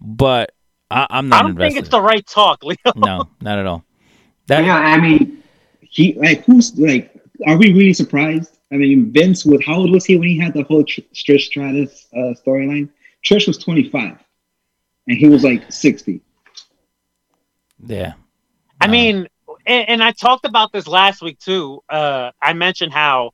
but 0.00 0.52
I, 0.90 1.06
I'm 1.08 1.30
not 1.30 1.38
I 1.38 1.42
don't 1.42 1.50
invested. 1.52 1.74
think 1.74 1.80
it's 1.80 1.90
the 1.90 2.02
right 2.02 2.26
talk, 2.26 2.62
Leo. 2.62 2.76
no, 2.94 3.30
not 3.40 3.58
at 3.58 3.66
all. 3.66 3.84
That 4.48 4.64
yeah, 4.64 4.76
I 4.76 5.00
mean, 5.00 5.40
he 5.90 6.14
like 6.14 6.44
who's 6.44 6.78
like 6.78 7.12
are 7.46 7.56
we 7.56 7.72
really 7.72 7.92
surprised 7.92 8.58
i 8.72 8.76
mean 8.76 9.12
vince 9.12 9.44
was 9.44 9.62
how 9.64 9.74
old 9.74 9.90
was 9.90 10.04
he 10.04 10.16
when 10.16 10.28
he 10.28 10.38
had 10.38 10.54
the 10.54 10.62
whole 10.62 10.84
Tr- 10.84 11.00
trish 11.12 11.42
stratus 11.42 12.06
uh, 12.14 12.32
storyline 12.42 12.88
trish 13.24 13.46
was 13.46 13.58
25 13.58 14.16
and 15.08 15.18
he 15.18 15.26
was 15.28 15.44
like 15.44 15.70
60 15.70 16.20
yeah. 17.86 18.14
I 18.80 18.86
mean, 18.86 19.28
and, 19.66 19.88
and 19.88 20.02
I 20.02 20.12
talked 20.12 20.44
about 20.46 20.72
this 20.72 20.86
last 20.86 21.22
week 21.22 21.38
too. 21.38 21.82
Uh, 21.88 22.30
I 22.40 22.52
mentioned 22.54 22.92
how 22.92 23.32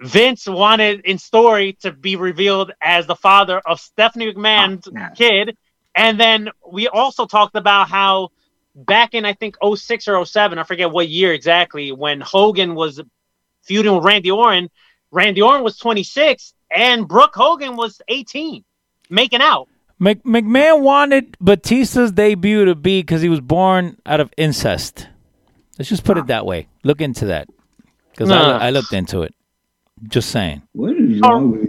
Vince 0.00 0.46
wanted 0.46 1.00
in 1.04 1.18
story 1.18 1.74
to 1.82 1.92
be 1.92 2.16
revealed 2.16 2.72
as 2.80 3.06
the 3.06 3.14
father 3.14 3.58
of 3.64 3.80
Stephanie 3.80 4.32
McMahon's 4.32 4.88
Oh, 4.88 4.92
yeah. 4.94 5.10
kid, 5.10 5.56
and 5.94 6.18
then 6.18 6.48
we 6.70 6.88
also 6.88 7.26
talked 7.26 7.54
about 7.54 7.88
how 7.88 8.30
back 8.74 9.14
in 9.14 9.24
I 9.24 9.34
think 9.34 9.56
06 9.62 10.08
or 10.08 10.24
07, 10.24 10.58
I 10.58 10.62
forget 10.64 10.90
what 10.90 11.08
year 11.08 11.32
exactly, 11.32 11.92
when 11.92 12.20
Hogan 12.20 12.74
was 12.74 13.00
feuding 13.62 13.94
with 13.94 14.04
Randy 14.04 14.30
Orton, 14.30 14.70
Randy 15.12 15.42
Orton 15.42 15.62
was 15.62 15.76
26 15.78 16.54
and 16.70 17.06
Brooke 17.06 17.34
Hogan 17.34 17.76
was 17.76 18.00
18. 18.08 18.64
making 19.10 19.42
out. 19.42 19.68
Mc, 20.02 20.22
McMahon 20.24 20.80
wanted 20.80 21.36
Batista's 21.40 22.10
debut 22.12 22.64
to 22.64 22.74
be 22.74 23.00
because 23.00 23.22
he 23.22 23.28
was 23.28 23.40
born 23.40 23.96
out 24.04 24.18
of 24.20 24.32
incest. 24.36 25.06
Let's 25.78 25.88
just 25.88 26.04
put 26.04 26.18
it 26.18 26.26
that 26.26 26.44
way. 26.44 26.66
Look 26.82 27.00
into 27.00 27.26
that 27.26 27.48
because 28.10 28.28
Nah. 28.28 28.58
I, 28.58 28.66
I 28.66 28.70
looked 28.70 28.92
into 28.92 29.22
it. 29.22 29.32
Just 30.08 30.30
saying. 30.30 30.62
What 30.72 30.96
is 30.96 31.20
Oh. 31.22 31.28
wrong 31.28 31.50
with 31.52 31.68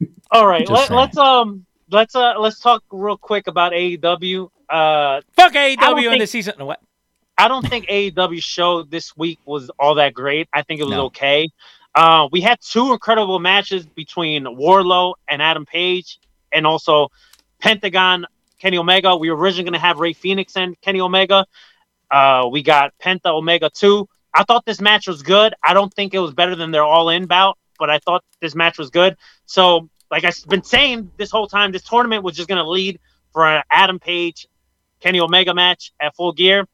you? 0.00 0.08
All 0.32 0.46
right, 0.46 0.68
let, 0.68 0.90
let's 0.90 1.16
um 1.16 1.64
let's 1.90 2.14
uh 2.16 2.34
let's 2.38 2.58
talk 2.58 2.82
real 2.90 3.16
quick 3.16 3.46
about 3.46 3.72
AEW. 3.72 4.50
Uh, 4.68 5.20
Fuck 5.36 5.54
I 5.56 5.76
AEW 5.76 5.98
in 5.98 6.10
think- 6.10 6.20
the 6.20 6.26
season. 6.26 6.54
What? 6.64 6.80
I 7.38 7.48
don't 7.48 7.66
think 7.66 7.86
AEW 7.86 8.42
show 8.42 8.82
this 8.82 9.16
week 9.16 9.38
was 9.46 9.70
all 9.78 9.94
that 9.94 10.12
great. 10.12 10.48
I 10.52 10.62
think 10.62 10.80
it 10.80 10.84
was 10.84 10.92
No. 10.92 11.06
okay. 11.06 11.48
Uh, 11.94 12.28
we 12.30 12.40
had 12.40 12.58
two 12.60 12.92
incredible 12.92 13.38
matches 13.38 13.86
between 13.86 14.44
Wardlow 14.44 15.14
and 15.28 15.40
Adam 15.40 15.64
Page, 15.66 16.18
and 16.52 16.66
also 16.66 17.08
Pentagon, 17.60 18.26
Kenny 18.58 18.78
Omega. 18.78 19.16
We 19.16 19.30
were 19.30 19.36
originally 19.36 19.64
going 19.64 19.80
to 19.80 19.86
have 19.86 19.98
Rey 19.98 20.12
Fenix 20.12 20.56
and 20.56 20.80
Kenny 20.80 21.00
Omega. 21.00 21.46
Uh, 22.10 22.48
we 22.50 22.62
got 22.62 22.92
Penta 22.98 23.26
Omega 23.26 23.70
2. 23.70 24.08
I 24.34 24.44
thought 24.44 24.64
this 24.64 24.80
match 24.80 25.06
was 25.06 25.22
good. 25.22 25.54
I 25.62 25.74
don't 25.74 25.92
think 25.92 26.14
it 26.14 26.18
was 26.18 26.32
better 26.32 26.54
than 26.54 26.70
their 26.70 26.84
all 26.84 27.08
in 27.08 27.26
bout, 27.26 27.58
but 27.78 27.90
I 27.90 27.98
thought 27.98 28.24
this 28.40 28.54
match 28.54 28.78
was 28.78 28.90
good. 28.90 29.16
So, 29.46 29.88
like 30.10 30.24
I've 30.24 30.36
been 30.48 30.62
saying 30.62 31.10
this 31.16 31.30
whole 31.30 31.46
time, 31.46 31.72
this 31.72 31.82
tournament 31.82 32.24
was 32.24 32.36
just 32.36 32.48
going 32.48 32.62
to 32.62 32.68
lead 32.68 33.00
for 33.32 33.46
an 33.46 33.62
Adam 33.70 33.98
Page, 33.98 34.46
Kenny 35.00 35.20
Omega 35.20 35.54
match 35.54 35.92
at 36.00 36.14
full 36.14 36.32
gear. 36.32 36.66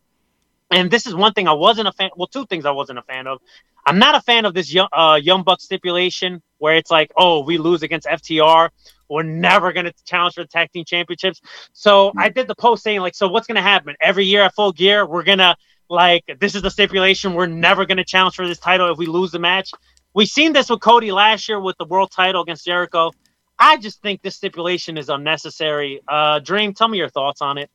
And 0.70 0.90
this 0.90 1.06
is 1.06 1.14
one 1.14 1.32
thing 1.32 1.46
I 1.46 1.52
wasn't 1.52 1.88
a 1.88 1.92
fan. 1.92 2.10
Well, 2.16 2.26
two 2.26 2.46
things 2.46 2.64
I 2.64 2.72
wasn't 2.72 2.98
a 2.98 3.02
fan 3.02 3.26
of. 3.26 3.40
I'm 3.86 3.98
not 3.98 4.16
a 4.16 4.20
fan 4.20 4.44
of 4.44 4.54
this 4.54 4.72
young, 4.72 4.88
uh, 4.92 5.20
young 5.22 5.44
buck 5.44 5.60
stipulation 5.60 6.42
where 6.58 6.76
it's 6.76 6.90
like, 6.90 7.12
oh, 7.16 7.44
we 7.44 7.56
lose 7.56 7.82
against 7.82 8.06
FTR, 8.06 8.70
we're 9.08 9.22
never 9.22 9.72
going 9.72 9.86
to 9.86 9.94
challenge 10.04 10.34
for 10.34 10.42
the 10.42 10.48
tag 10.48 10.70
team 10.72 10.84
championships. 10.84 11.40
So 11.72 12.12
I 12.16 12.28
did 12.28 12.48
the 12.48 12.54
post 12.54 12.82
saying 12.82 13.00
like, 13.00 13.14
so 13.14 13.28
what's 13.28 13.46
going 13.46 13.56
to 13.56 13.62
happen 13.62 13.94
every 14.00 14.24
year 14.24 14.42
at 14.42 14.54
Full 14.54 14.72
Gear? 14.72 15.06
We're 15.06 15.22
gonna 15.22 15.56
like, 15.88 16.24
this 16.40 16.54
is 16.54 16.62
the 16.62 16.70
stipulation. 16.70 17.34
We're 17.34 17.46
never 17.46 17.86
going 17.86 17.98
to 17.98 18.04
challenge 18.04 18.34
for 18.34 18.46
this 18.46 18.58
title 18.58 18.90
if 18.90 18.98
we 18.98 19.06
lose 19.06 19.30
the 19.30 19.38
match. 19.38 19.70
We've 20.14 20.28
seen 20.28 20.52
this 20.52 20.70
with 20.70 20.80
Cody 20.80 21.12
last 21.12 21.48
year 21.48 21.60
with 21.60 21.76
the 21.78 21.84
world 21.84 22.10
title 22.10 22.42
against 22.42 22.64
Jericho. 22.64 23.12
I 23.58 23.76
just 23.76 24.02
think 24.02 24.22
this 24.22 24.36
stipulation 24.36 24.98
is 24.98 25.08
unnecessary. 25.08 26.00
Uh, 26.08 26.40
Dream, 26.40 26.74
tell 26.74 26.88
me 26.88 26.98
your 26.98 27.08
thoughts 27.08 27.40
on 27.40 27.58
it. 27.58 27.70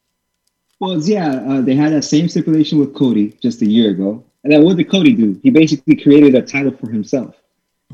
Well, 0.80 1.00
yeah, 1.00 1.36
uh, 1.48 1.62
they 1.62 1.76
had 1.76 1.92
that 1.94 2.04
same 2.04 2.28
stipulation 2.28 2.80
with 2.80 2.96
Cody 2.96 3.38
just 3.42 3.62
a 3.62 3.68
year 3.68 3.92
ago. 3.92 4.24
And 4.44 4.52
then 4.52 4.64
what 4.64 4.78
did 4.78 4.90
Cody 4.90 5.14
do? 5.14 5.40
He 5.44 5.52
basically 5.52 5.96
created 5.96 6.34
a 6.36 6.42
title 6.42 6.72
for 6.72 6.90
himself. 6.90 7.36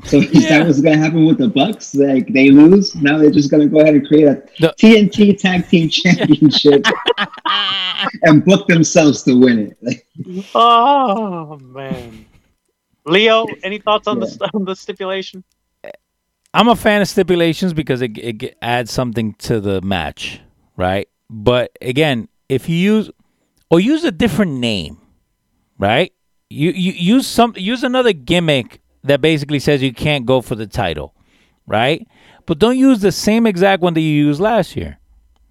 So 0.04 0.18
is 0.18 0.44
Yeah. 0.44 0.58
that 0.60 0.66
what's 0.66 0.80
going 0.80 0.96
to 0.96 1.02
happen 1.02 1.24
with 1.26 1.38
the 1.38 1.48
Bucks? 1.48 1.94
Like 1.94 2.32
they 2.32 2.50
lose, 2.50 2.94
now 2.96 3.18
they're 3.18 3.30
just 3.30 3.50
going 3.50 3.62
to 3.62 3.68
go 3.68 3.80
ahead 3.80 3.94
and 3.94 4.06
create 4.06 4.24
a 4.28 4.42
The- 4.60 4.74
TNT 4.78 5.38
Tag 5.38 5.68
Team 5.68 5.88
Championship 5.90 6.84
and 8.22 8.44
book 8.44 8.66
themselves 8.68 9.22
to 9.24 9.34
win 9.38 9.74
it. 9.82 10.02
Oh 10.54 11.58
man, 11.58 12.26
Leo, 13.06 13.46
any 13.62 13.78
thoughts 13.78 14.06
on 14.08 14.20
the 14.20 14.50
on 14.54 14.64
the 14.64 14.74
stipulation? 14.76 15.44
I'm 16.54 16.68
a 16.68 16.76
fan 16.76 17.02
of 17.02 17.08
stipulations 17.08 17.72
because 17.74 18.00
it, 18.00 18.16
it 18.18 18.56
adds 18.62 18.90
something 18.90 19.34
to 19.34 19.60
the 19.60 19.82
match, 19.82 20.40
right? 20.76 21.06
But 21.28 21.72
again, 21.82 22.28
if 22.48 22.68
you 22.68 22.76
use 22.76 23.10
or 23.70 23.80
use 23.80 24.02
a 24.04 24.10
different 24.10 24.52
name, 24.52 24.98
right? 25.78 26.12
You 26.50 26.70
you 26.70 26.92
use 26.92 27.26
some 27.26 27.52
use 27.56 27.82
another 27.84 28.12
gimmick 28.14 28.80
that 29.04 29.20
basically 29.20 29.58
says 29.58 29.82
you 29.82 29.92
can't 29.92 30.26
go 30.26 30.40
for 30.40 30.54
the 30.54 30.66
title, 30.66 31.14
right? 31.66 32.06
But 32.46 32.58
don't 32.58 32.78
use 32.78 33.00
the 33.00 33.12
same 33.12 33.46
exact 33.46 33.82
one 33.82 33.94
that 33.94 34.00
you 34.00 34.10
used 34.10 34.40
last 34.40 34.74
year, 34.76 34.98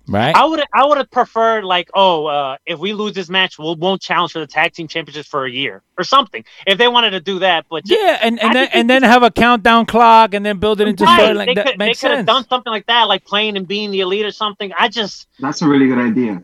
right? 0.08 0.36
I 0.36 0.46
would 0.46 0.64
I 0.74 0.86
would 0.86 0.98
have 0.98 1.12
preferred 1.12 1.64
like, 1.64 1.90
oh, 1.94 2.26
uh, 2.26 2.58
if 2.66 2.80
we 2.80 2.94
lose 2.94 3.14
this 3.14 3.30
match, 3.30 3.60
we 3.60 3.76
won't 3.76 4.02
challenge 4.02 4.32
for 4.32 4.40
the 4.40 4.48
tag 4.48 4.74
team 4.74 4.88
championships 4.88 5.28
for 5.30 5.46
a 5.46 5.52
year 5.52 5.84
or 5.98 6.04
something. 6.04 6.44
If 6.66 6.78
they 6.78 6.88
wanted 6.88 7.12
to 7.12 7.20
do 7.20 7.40
that, 7.40 7.66
but 7.70 7.86
just, 7.86 8.00
yeah, 8.02 8.18
and, 8.22 8.40
and 8.40 8.50
I 8.50 8.54
then 8.54 8.70
and 8.74 8.90
then 8.90 9.04
have 9.04 9.22
a 9.24 9.30
countdown 9.32 9.86
clock 9.86 10.34
and 10.34 10.46
then 10.46 10.58
build 10.58 10.82
it 10.82 10.88
into 10.88 11.06
Right, 11.06 11.20
story 11.20 11.34
like 11.36 11.48
they 11.50 11.56
that 11.56 11.66
could, 11.68 11.80
they 11.80 11.86
makes 11.88 12.02
could 12.02 12.12
have 12.12 12.26
done 12.26 12.46
something 12.48 12.72
like 12.72 12.88
that, 12.88 13.04
like 13.04 13.26
playing 13.26 13.58
and 13.58 13.68
being 13.68 13.92
the 13.92 14.00
elite 14.02 14.26
or 14.26 14.32
something. 14.32 14.72
I 14.78 14.88
just 14.90 15.28
That's 15.40 15.62
a 15.62 15.68
really 15.68 15.88
good 15.88 16.00
idea. 16.00 16.42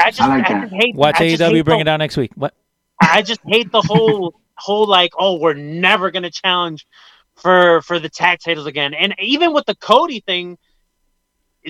I 0.00 0.10
just 0.10 0.20
I 0.20 0.26
like 0.28 0.44
I 0.44 0.52
that. 0.52 0.62
just 0.62 0.74
hate 0.74 0.94
Watch 0.96 1.16
I 1.20 1.28
just 1.30 1.40
AEW 1.42 1.64
bring 1.64 1.78
the- 1.78 1.82
it 1.82 1.84
down 1.84 2.00
next 2.00 2.16
week. 2.16 2.32
What? 2.34 2.52
I 3.00 3.22
just 3.22 3.40
hate 3.46 3.70
the 3.72 3.80
whole 3.82 4.34
whole 4.56 4.86
like, 4.86 5.12
oh, 5.18 5.38
we're 5.38 5.54
never 5.54 6.10
gonna 6.10 6.30
challenge 6.30 6.86
for 7.36 7.82
for 7.82 7.98
the 7.98 8.08
tag 8.08 8.38
titles 8.44 8.66
again. 8.66 8.94
And 8.94 9.14
even 9.20 9.52
with 9.52 9.66
the 9.66 9.74
Cody 9.74 10.20
thing, 10.20 10.58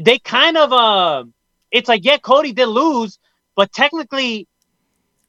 they 0.00 0.18
kind 0.18 0.56
of 0.56 0.72
uh 0.72 1.24
it's 1.70 1.88
like, 1.88 2.04
yeah, 2.04 2.18
Cody 2.18 2.52
did 2.52 2.66
lose, 2.68 3.18
but 3.56 3.72
technically 3.72 4.46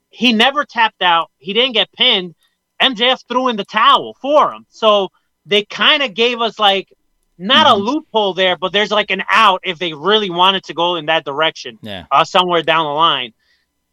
he 0.10 0.32
never 0.34 0.64
tapped 0.65 1.02
out. 1.02 1.32
He 1.38 1.53
didn't 1.53 1.73
get 1.73 1.91
pinned. 1.91 2.36
MJF 2.82 3.23
threw 3.27 3.48
in 3.48 3.56
the 3.56 3.65
towel 3.65 4.15
for 4.22 4.52
him. 4.53 4.65
So 4.69 5.10
they 5.45 5.64
kind 5.65 6.03
of 6.03 6.14
gave 6.14 6.41
us 6.41 6.60
like 6.60 6.91
not 7.38 7.68
a 7.68 7.76
loophole 7.76 8.34
there, 8.34 8.57
but 8.57 8.72
there's 8.72 8.91
like 8.91 9.11
an 9.11 9.23
out 9.30 9.60
if 9.64 9.77
they 9.77 9.94
really 9.94 10.30
wanted 10.30 10.64
to 10.65 10.73
go 10.73 10.95
in 10.95 11.06
that 11.07 11.26
direction 11.26 11.77
Yeah. 11.82 12.06
uh, 12.11 12.23
somewhere 12.23 12.64
down 12.64 12.86
the 12.86 12.91
line. 12.91 13.34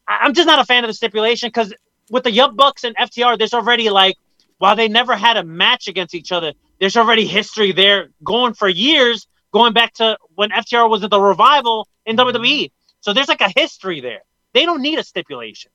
I- 0.06 0.18
I'm 0.22 0.32
just 0.34 0.47
not 0.47 0.60
a 0.60 0.64
fan 0.64 0.84
of 0.84 0.89
the 0.89 0.94
stipulation 0.94 1.48
because 1.48 1.72
with 2.10 2.24
the 2.24 2.30
Young 2.30 2.56
Bucks 2.56 2.84
and 2.84 2.96
FTR, 2.96 3.38
there's 3.38 3.54
already 3.54 3.90
like, 3.90 4.16
while 4.58 4.76
they 4.76 4.88
never 4.88 5.16
had 5.16 5.36
a 5.36 5.44
match 5.44 5.88
against 5.88 6.14
each 6.14 6.32
other, 6.32 6.52
there's 6.78 6.96
already 6.96 7.26
history 7.26 7.72
there 7.72 8.08
going 8.22 8.54
for 8.54 8.68
years, 8.68 9.26
going 9.52 9.72
back 9.72 9.94
to 9.94 10.16
when 10.34 10.50
FTR 10.50 10.88
was 10.88 11.02
at 11.04 11.10
the 11.10 11.20
revival 11.20 11.88
in 12.06 12.16
mm-hmm. 12.16 12.36
WWE. 12.36 12.70
So 13.00 13.12
there's 13.12 13.28
like 13.28 13.40
a 13.40 13.52
history 13.54 14.00
there. 14.00 14.22
They 14.54 14.64
don't 14.64 14.82
need 14.82 14.98
a 14.98 15.04
stipulation. 15.04 15.70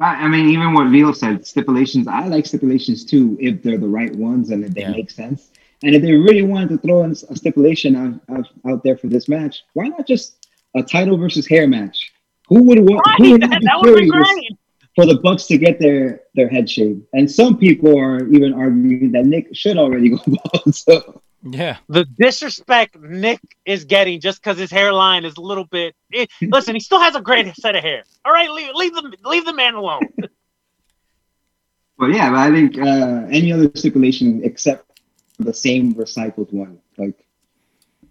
I 0.00 0.24
I 0.24 0.28
mean, 0.28 0.48
even 0.50 0.72
what 0.74 0.86
Leo 0.88 1.12
said, 1.12 1.46
stipulations. 1.46 2.08
I 2.08 2.26
like 2.26 2.46
stipulations 2.46 3.04
too 3.04 3.36
if 3.40 3.62
they're 3.62 3.78
the 3.78 3.88
right 3.88 4.14
ones 4.14 4.50
and 4.50 4.64
if 4.64 4.72
they 4.74 4.82
Yeah. 4.82 4.90
make 4.92 5.10
sense. 5.10 5.50
And 5.82 5.94
if 5.94 6.02
they 6.02 6.12
really 6.12 6.42
wanted 6.42 6.68
to 6.70 6.78
throw 6.78 7.04
in 7.04 7.12
a 7.12 7.36
stipulation 7.36 7.96
out, 7.96 8.36
out, 8.36 8.46
out 8.66 8.82
there 8.84 8.96
for 8.96 9.06
this 9.06 9.28
match, 9.28 9.62
why 9.72 9.88
not 9.88 10.06
just 10.06 10.46
a 10.74 10.82
title 10.82 11.16
versus 11.16 11.46
hair 11.46 11.66
match? 11.66 12.12
Who 12.48 12.64
would 12.64 12.80
want? 12.80 13.06
Right, 13.06 13.18
Who 13.18 13.32
would 13.32 13.42
that, 13.42 13.62
that 13.62 13.80
would 13.80 13.96
be 13.96 14.08
great. 14.08 14.58
For 14.94 15.06
the 15.06 15.16
Bucks 15.16 15.46
to 15.46 15.58
get 15.58 15.78
their 15.78 16.20
their 16.34 16.48
head 16.48 16.68
shaved? 16.68 17.02
And 17.12 17.30
some 17.30 17.58
people 17.58 17.98
are 17.98 18.26
even 18.28 18.52
arguing 18.54 19.12
that 19.12 19.26
Nick 19.26 19.54
should 19.54 19.78
already 19.78 20.10
go 20.10 20.18
bald. 20.26 20.74
So 20.74 21.22
Yeah. 21.42 21.78
The 21.88 22.04
disrespect 22.04 22.98
Nick 23.00 23.40
is 23.64 23.84
getting 23.84 24.20
just 24.20 24.42
because 24.42 24.58
his 24.58 24.70
hairline 24.70 25.24
is 25.24 25.36
a 25.36 25.40
little 25.40 25.64
bit. 25.64 25.94
eh, 26.12 26.26
listen, 26.42 26.74
he 26.74 26.80
still 26.80 27.00
has 27.00 27.14
a 27.14 27.20
great 27.20 27.54
set 27.56 27.76
of 27.76 27.82
hair. 27.82 28.04
All 28.24 28.32
right, 28.32 28.50
leave, 28.50 28.70
leave 28.74 28.92
the 28.94 29.16
leave 29.24 29.44
the 29.44 29.54
man 29.54 29.74
alone. 29.74 30.02
But 31.98 32.12
yeah, 32.12 32.30
but 32.30 32.38
I 32.38 32.50
think 32.50 32.78
uh, 32.78 33.26
any 33.30 33.52
other 33.52 33.70
stipulation 33.74 34.40
except 34.42 34.90
the 35.38 35.52
same 35.52 35.94
recycled 35.94 36.50
one, 36.50 36.78
like 36.96 37.26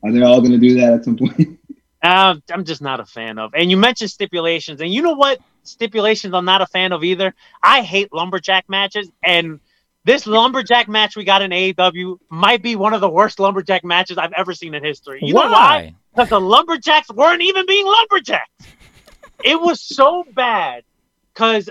are 0.04 0.12
they 0.12 0.22
all 0.22 0.42
going 0.42 0.52
to 0.52 0.60
do 0.60 0.76
that 0.76 0.94
at 0.94 1.04
some 1.06 1.18
point? 1.18 1.60
Uh, 2.02 2.36
I'm 2.50 2.64
just 2.64 2.82
not 2.82 3.02
a 3.02 3.06
fan 3.06 3.38
of. 3.38 3.54
And 3.54 3.70
you 3.70 3.76
mentioned 3.76 4.10
stipulations, 4.10 4.80
and 4.80 4.94
you 4.94 5.02
know 5.02 5.16
what 5.16 5.38
stipulations 5.64 6.34
I'm 6.34 6.46
not 6.46 6.62
a 6.62 6.66
fan 6.66 6.92
of 6.92 7.04
either. 7.04 7.34
I 7.62 7.82
hate 7.82 8.14
lumberjack 8.14 8.70
matches, 8.70 9.10
and 9.24 9.60
this 10.06 10.26
lumberjack 10.26 10.88
match 10.88 11.16
we 11.16 11.24
got 11.24 11.42
in 11.42 11.52
AEW 11.52 12.20
might 12.30 12.62
be 12.62 12.76
one 12.76 12.94
of 12.94 13.02
the 13.02 13.10
worst 13.10 13.40
lumberjack 13.40 13.84
matches 13.84 14.18
I've 14.18 14.34
ever 14.34 14.54
seen 14.54 14.74
in 14.74 14.84
history. 14.84 15.20
You 15.22 15.34
know 15.34 15.42
why? 15.42 15.52
Why? 15.52 15.96
Because 16.14 16.30
the 16.30 16.42
lumberjacks 16.42 17.10
weren't 17.10 17.42
even 17.42 17.66
being 17.66 17.86
lumberjacks. 17.86 18.50
it 19.44 19.60
was 19.60 19.82
so 19.82 20.26
bad 20.34 20.84
because 21.34 21.70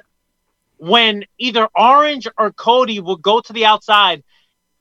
when 0.79 1.25
either 1.39 1.69
Orange 1.77 2.29
or 2.39 2.53
Cody 2.53 3.01
would 3.01 3.23
go 3.23 3.41
to 3.41 3.53
the 3.53 3.65
outside, 3.67 4.23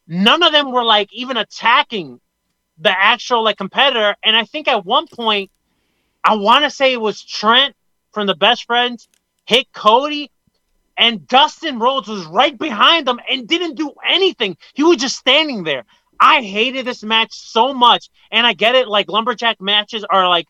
none 0.07 0.43
of 0.43 0.51
them 0.51 0.71
were 0.71 0.83
like 0.83 1.11
even 1.11 1.37
attacking 1.37 2.19
the 2.77 2.91
actual 2.91 3.43
like 3.43 3.57
competitor. 3.57 4.15
And 4.23 4.35
I 4.35 4.45
think 4.45 4.67
at 4.67 4.85
one 4.85 5.07
point, 5.07 5.51
I 6.23 6.35
want 6.35 6.63
to 6.63 6.69
say 6.69 6.93
it 6.93 7.01
was 7.01 7.23
Trent 7.23 7.75
from 8.17 8.25
the 8.25 8.33
Best 8.35 8.65
Friends 8.65 9.07
hit 9.45 9.71
Cody, 9.73 10.31
and 10.97 11.27
Dustin 11.27 11.77
Rhodes 11.77 12.07
was 12.07 12.25
right 12.25 12.57
behind 12.57 13.05
them 13.07 13.19
and 13.29 13.47
didn't 13.47 13.75
do 13.75 13.91
anything. 14.09 14.57
He 14.73 14.81
was 14.81 14.97
just 14.97 15.17
standing 15.17 15.63
there. 15.63 15.83
I 16.19 16.41
hated 16.41 16.83
this 16.87 17.03
match 17.03 17.29
so 17.31 17.75
much, 17.75 18.09
and 18.31 18.47
I 18.47 18.53
get 18.53 18.73
it. 18.73 18.87
Like 18.87 19.07
lumberjack 19.07 19.61
matches 19.61 20.03
are 20.09 20.27
like 20.27 20.47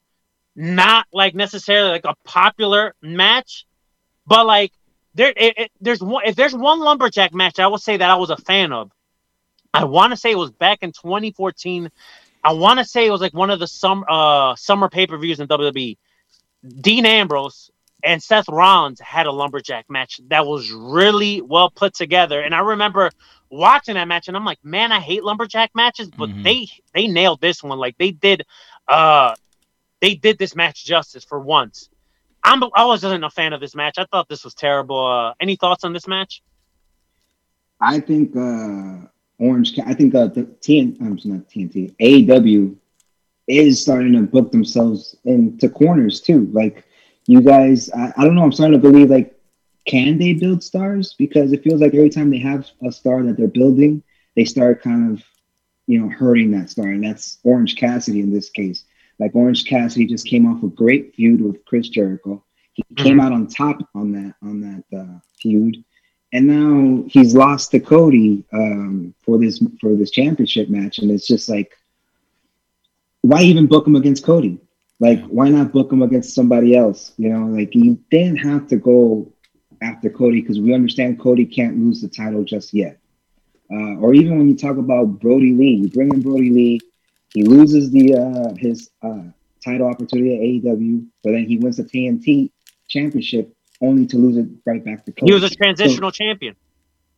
not 0.55 1.07
like 1.11 1.35
necessarily 1.35 1.91
like 1.91 2.05
a 2.05 2.15
popular 2.23 2.95
match, 3.01 3.65
but 4.25 4.45
like 4.45 4.71
there, 5.13 5.33
it, 5.35 5.57
it- 5.57 5.71
there's 5.81 6.01
one. 6.01 6.23
If 6.25 6.37
there's 6.37 6.55
one 6.55 6.79
lumberjack 6.79 7.33
match, 7.33 7.59
I 7.59 7.67
will 7.67 7.79
say 7.79 7.97
that 7.97 8.09
I 8.09 8.15
was 8.15 8.29
a 8.29 8.37
fan 8.37 8.71
of. 8.71 8.91
I 9.73 9.83
want 9.83 10.11
to 10.11 10.17
say 10.17 10.31
it 10.31 10.37
was 10.37 10.51
back 10.51 10.83
in 10.83 10.93
2014. 10.93 11.91
I 12.45 12.53
want 12.53 12.79
to 12.79 12.85
say 12.85 13.05
it 13.05 13.11
was 13.11 13.19
like 13.19 13.33
one 13.33 13.49
of 13.49 13.59
the 13.59 13.67
summer 13.67 14.05
uh, 14.09 14.55
summer 14.55 14.87
pay 14.87 15.05
per 15.05 15.17
views 15.17 15.41
in 15.41 15.49
WWE. 15.49 15.97
Dean 16.81 17.05
Ambrose 17.05 17.69
and 18.03 18.21
Seth 18.21 18.47
Rollins 18.47 18.99
had 18.99 19.25
a 19.25 19.31
lumberjack 19.31 19.85
match 19.89 20.19
that 20.27 20.45
was 20.45 20.71
really 20.71 21.41
well 21.41 21.69
put 21.69 21.93
together, 21.93 22.41
and 22.41 22.53
I 22.53 22.59
remember 22.59 23.09
watching 23.49 23.95
that 23.95 24.07
match, 24.07 24.27
and 24.27 24.37
I'm 24.37 24.45
like, 24.45 24.63
man, 24.63 24.91
I 24.91 24.99
hate 24.99 25.23
lumberjack 25.23 25.71
matches, 25.73 26.09
but 26.09 26.29
Mhm. 26.29 26.43
they 26.43 26.67
they 26.93 27.07
nailed 27.07 27.41
this 27.41 27.63
one. 27.63 27.77
Like 27.79 27.97
they 27.97 28.11
did 28.11 28.43
uh, 28.87 29.35
they 30.01 30.15
did 30.15 30.37
this 30.37 30.55
match 30.55 30.85
justice 30.85 31.23
for 31.23 31.39
once. 31.39 31.89
I'm 32.43 32.63
I 32.75 32.85
wasn't 32.85 33.23
a 33.23 33.29
fan 33.29 33.53
of 33.53 33.59
this 33.59 33.75
match. 33.75 33.95
I 33.97 34.05
thought 34.05 34.29
this 34.29 34.43
was 34.43 34.53
terrible. 34.53 35.05
Uh, 35.05 35.33
any 35.39 35.55
thoughts 35.55 35.83
on 35.83 35.93
this 35.93 36.07
match? 36.07 36.41
I 37.81 37.99
think 37.99 38.35
uh, 38.35 39.07
Orange. 39.39 39.77
I 39.79 39.93
think 39.93 40.15
uh, 40.15 40.27
the 40.27 40.43
TN. 40.43 40.99
I'm 41.01 41.19
not 41.25 41.47
TNT. 41.49 41.95
AEW 41.99 42.75
is 43.47 43.81
starting 43.81 44.13
to 44.13 44.21
book 44.21 44.51
themselves 44.51 45.15
into 45.25 45.69
corners 45.69 46.19
too. 46.21 46.49
Like 46.51 46.83
you 47.25 47.41
guys, 47.41 47.89
I, 47.91 48.13
I 48.17 48.23
don't 48.23 48.35
know. 48.35 48.43
I'm 48.43 48.51
starting 48.51 48.79
to 48.79 48.89
believe 48.89 49.09
like, 49.09 49.33
can 49.85 50.17
they 50.17 50.33
build 50.33 50.63
stars? 50.63 51.15
Because 51.17 51.53
it 51.53 51.63
feels 51.63 51.81
like 51.81 51.93
every 51.93 52.09
time 52.09 52.29
they 52.29 52.39
have 52.39 52.69
a 52.85 52.91
star 52.91 53.23
that 53.23 53.37
they're 53.37 53.47
building, 53.47 54.03
they 54.35 54.45
start 54.45 54.81
kind 54.81 55.11
of, 55.11 55.23
you 55.87 55.99
know, 55.99 56.09
hurting 56.09 56.51
that 56.51 56.69
star, 56.69 56.87
and 56.87 57.03
that's 57.03 57.39
Orange 57.43 57.75
Cassidy 57.77 58.19
in 58.19 58.33
this 58.33 58.49
case. 58.49 58.83
Like 59.19 59.33
Orange 59.33 59.65
Cassidy 59.65 60.05
just 60.05 60.27
came 60.27 60.45
off 60.45 60.61
a 60.63 60.67
great 60.67 61.15
feud 61.15 61.41
with 61.41 61.63
Chris 61.65 61.89
Jericho. 61.89 62.43
He 62.73 62.83
came 62.97 63.19
out 63.19 63.31
on 63.31 63.47
top 63.47 63.77
on 63.95 64.11
that 64.11 64.35
on 64.43 64.61
that 64.61 64.97
uh, 64.97 65.19
feud, 65.41 65.83
and 66.33 66.45
now 66.45 67.05
he's 67.07 67.33
lost 67.33 67.71
to 67.71 67.79
Cody 67.79 68.43
um, 68.53 69.15
for 69.23 69.39
this 69.39 69.63
for 69.81 69.95
this 69.95 70.11
championship 70.11 70.69
match, 70.69 70.99
and 70.99 71.09
it's 71.09 71.25
just 71.25 71.49
like, 71.49 71.71
why 73.21 73.41
even 73.43 73.67
book 73.67 73.85
him 73.87 73.95
against 73.95 74.23
Cody? 74.25 74.59
Like, 74.99 75.23
why 75.25 75.49
not 75.49 75.71
book 75.71 75.91
him 75.91 76.01
against 76.01 76.33
somebody 76.33 76.75
else? 76.75 77.13
You 77.17 77.29
know, 77.29 77.45
like 77.47 77.75
you 77.75 77.99
didn't 78.09 78.37
have 78.37 78.67
to 78.69 78.77
go 78.77 79.31
after 79.81 80.09
Cody 80.09 80.41
because 80.41 80.59
we 80.59 80.73
understand 80.73 81.19
Cody 81.19 81.45
can't 81.45 81.77
lose 81.77 82.01
the 82.01 82.07
title 82.07 82.43
just 82.43 82.73
yet. 82.73 82.99
Uh, 83.71 83.95
or 83.97 84.13
even 84.13 84.37
when 84.37 84.47
you 84.47 84.55
talk 84.55 84.77
about 84.77 85.19
Brodie 85.19 85.53
Lee, 85.53 85.75
you 85.75 85.89
bring 85.89 86.11
in 86.13 86.21
Brodie 86.21 86.49
Lee, 86.51 86.79
he 87.33 87.43
loses 87.43 87.91
the 87.91 88.15
uh, 88.15 88.55
his 88.57 88.89
uh, 89.03 89.23
title 89.63 89.87
opportunity 89.87 90.33
at 90.63 90.73
AEW, 90.73 91.05
but 91.23 91.31
then 91.33 91.45
he 91.45 91.57
wins 91.57 91.77
the 91.77 91.83
TNT 91.83 92.49
championship 92.87 93.53
only 93.81 94.07
to 94.07 94.17
lose 94.17 94.37
it 94.37 94.47
right 94.65 94.83
back 94.83 95.05
to 95.05 95.11
Cody. 95.11 95.31
He 95.31 95.33
was 95.39 95.43
a 95.43 95.53
transitional 95.53 96.11
So- 96.11 96.15
champion. 96.23 96.55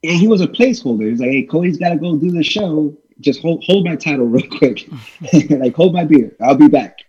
and 0.04 0.18
he 0.18 0.28
was 0.28 0.42
a 0.42 0.48
placeholder. 0.48 1.08
He's 1.10 1.20
like, 1.20 1.30
hey, 1.30 1.44
Cody's 1.44 1.78
got 1.78 1.90
to 1.90 1.98
go 1.98 2.18
do 2.18 2.32
the 2.32 2.44
show. 2.44 2.98
Just 3.22 3.42
hold 3.42 3.64
hold 3.66 3.86
my 3.86 3.96
title 3.96 4.26
real 4.26 4.48
quick. 4.50 4.88
like 5.50 5.76
hold 5.76 5.94
my 5.94 6.06
beer. 6.06 6.36
I'll 6.42 6.56
be 6.56 6.68
back. 6.68 7.00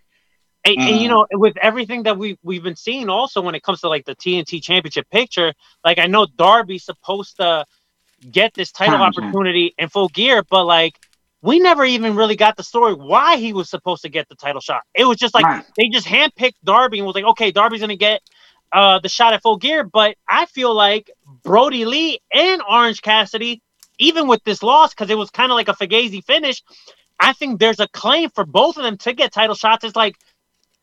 And, 0.65 0.77
and, 0.77 0.99
you 1.01 1.07
Uh, 1.07 1.11
know, 1.11 1.27
with 1.31 1.57
everything 1.57 2.03
that 2.03 2.17
we 2.17 2.37
we've 2.43 2.63
been 2.63 2.75
seeing, 2.75 3.09
also 3.09 3.41
when 3.41 3.55
it 3.55 3.63
comes 3.63 3.81
to 3.81 3.89
like 3.89 4.05
the 4.05 4.15
TNT 4.15 4.61
Championship 4.61 5.09
picture, 5.09 5.53
like 5.83 5.97
I 5.99 6.07
know 6.07 6.27
Darby's 6.37 6.85
supposed 6.85 7.37
to 7.37 7.65
get 8.31 8.53
this 8.53 8.71
title 8.71 8.99
time. 8.99 9.07
opportunity 9.09 9.73
in 9.77 9.89
full 9.89 10.09
gear, 10.09 10.43
but 10.49 10.65
like 10.65 10.93
we 11.41 11.59
never 11.59 11.83
even 11.85 12.15
really 12.15 12.35
got 12.35 12.55
the 12.57 12.63
story 12.63 12.93
why 12.93 13.37
he 13.37 13.53
was 13.53 13.69
supposed 13.69 14.03
to 14.03 14.09
get 14.09 14.29
the 14.29 14.35
title 14.35 14.61
shot. 14.61 14.83
It 14.93 15.05
was 15.05 15.17
just 15.17 15.33
like 15.33 15.45
Right. 15.45 15.65
they 15.77 15.89
just 15.89 16.05
handpicked 16.05 16.57
Darby 16.63 16.99
and 16.99 17.07
was 17.07 17.15
like, 17.15 17.25
okay, 17.25 17.51
Darby's 17.51 17.81
gonna 17.81 17.95
get 17.95 18.21
uh 18.71 18.99
the 18.99 19.09
shot 19.09 19.33
at 19.33 19.41
full 19.41 19.57
gear. 19.57 19.83
But 19.83 20.15
I 20.27 20.45
feel 20.45 20.73
like 20.75 21.09
Brodie 21.43 21.85
Lee 21.85 22.19
and 22.31 22.61
Orange 22.69 23.01
Cassidy, 23.01 23.63
even 24.01 24.27
with 24.27 24.43
this 24.43 24.61
loss, 24.61 24.93
because 24.93 25.09
it 25.09 25.17
was 25.17 25.29
kind 25.29 25.51
of 25.51 25.55
like 25.55 25.69
a 25.69 25.73
Fugazi 25.73 26.23
finish, 26.23 26.61
I 27.19 27.33
think 27.33 27.59
there's 27.59 27.79
a 27.79 27.87
claim 27.87 28.29
for 28.31 28.45
both 28.45 28.77
of 28.77 28.83
them 28.83 28.97
to 28.97 29.13
get 29.13 29.31
title 29.31 29.55
shots. 29.55 29.85
It's 29.85 29.95
like, 29.95 30.15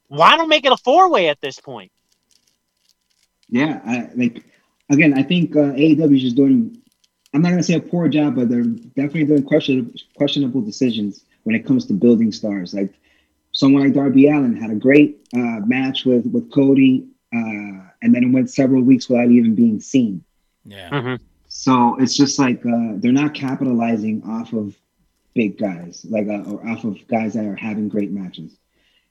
why 0.06 0.36
don't 0.36 0.48
make 0.48 0.64
it 0.64 0.72
a 0.72 0.76
four 0.76 1.10
way 1.10 1.28
at 1.28 1.40
this 1.40 1.60
point? 1.60 1.92
Yeah, 3.50 3.80
I, 3.84 4.08
like 4.14 4.44
again, 4.90 5.18
I 5.18 5.22
think 5.22 5.56
uh, 5.56 5.72
AEW 5.72 6.16
is 6.16 6.22
just 6.22 6.36
doing. 6.36 6.80
I'm 7.34 7.42
not 7.42 7.50
gonna 7.50 7.62
say 7.62 7.74
a 7.74 7.80
poor 7.80 8.08
job, 8.08 8.36
but 8.36 8.48
they're 8.48 8.62
definitely 8.62 9.24
doing 9.24 9.42
questionable 9.42 9.92
questionable 10.16 10.62
decisions 10.62 11.24
when 11.42 11.54
it 11.54 11.66
comes 11.66 11.86
to 11.86 11.94
building 11.94 12.32
stars. 12.32 12.72
Like 12.72 12.94
someone 13.52 13.82
like 13.82 13.94
Darby 13.94 14.28
Allin 14.28 14.56
had 14.56 14.70
a 14.70 14.74
great 14.74 15.26
uh, 15.34 15.60
match 15.66 16.04
with 16.04 16.26
with 16.26 16.50
Cody, 16.52 17.06
uh, 17.34 17.88
and 18.02 18.14
then 18.14 18.24
it 18.24 18.32
went 18.32 18.50
several 18.50 18.82
weeks 18.82 19.08
without 19.08 19.30
even 19.30 19.54
being 19.54 19.80
seen. 19.80 20.24
Yeah. 20.64 21.16
So 21.58 21.96
it's 21.96 22.16
just 22.16 22.38
like 22.38 22.64
uh, 22.64 22.92
they're 22.98 23.10
not 23.10 23.34
capitalizing 23.34 24.22
off 24.24 24.52
of 24.52 24.76
big 25.34 25.58
guys, 25.58 26.06
like 26.08 26.28
uh, 26.28 26.48
or 26.48 26.64
off 26.68 26.84
of 26.84 26.96
guys 27.08 27.34
that 27.34 27.46
are 27.46 27.56
having 27.56 27.88
great 27.88 28.12
matches. 28.12 28.56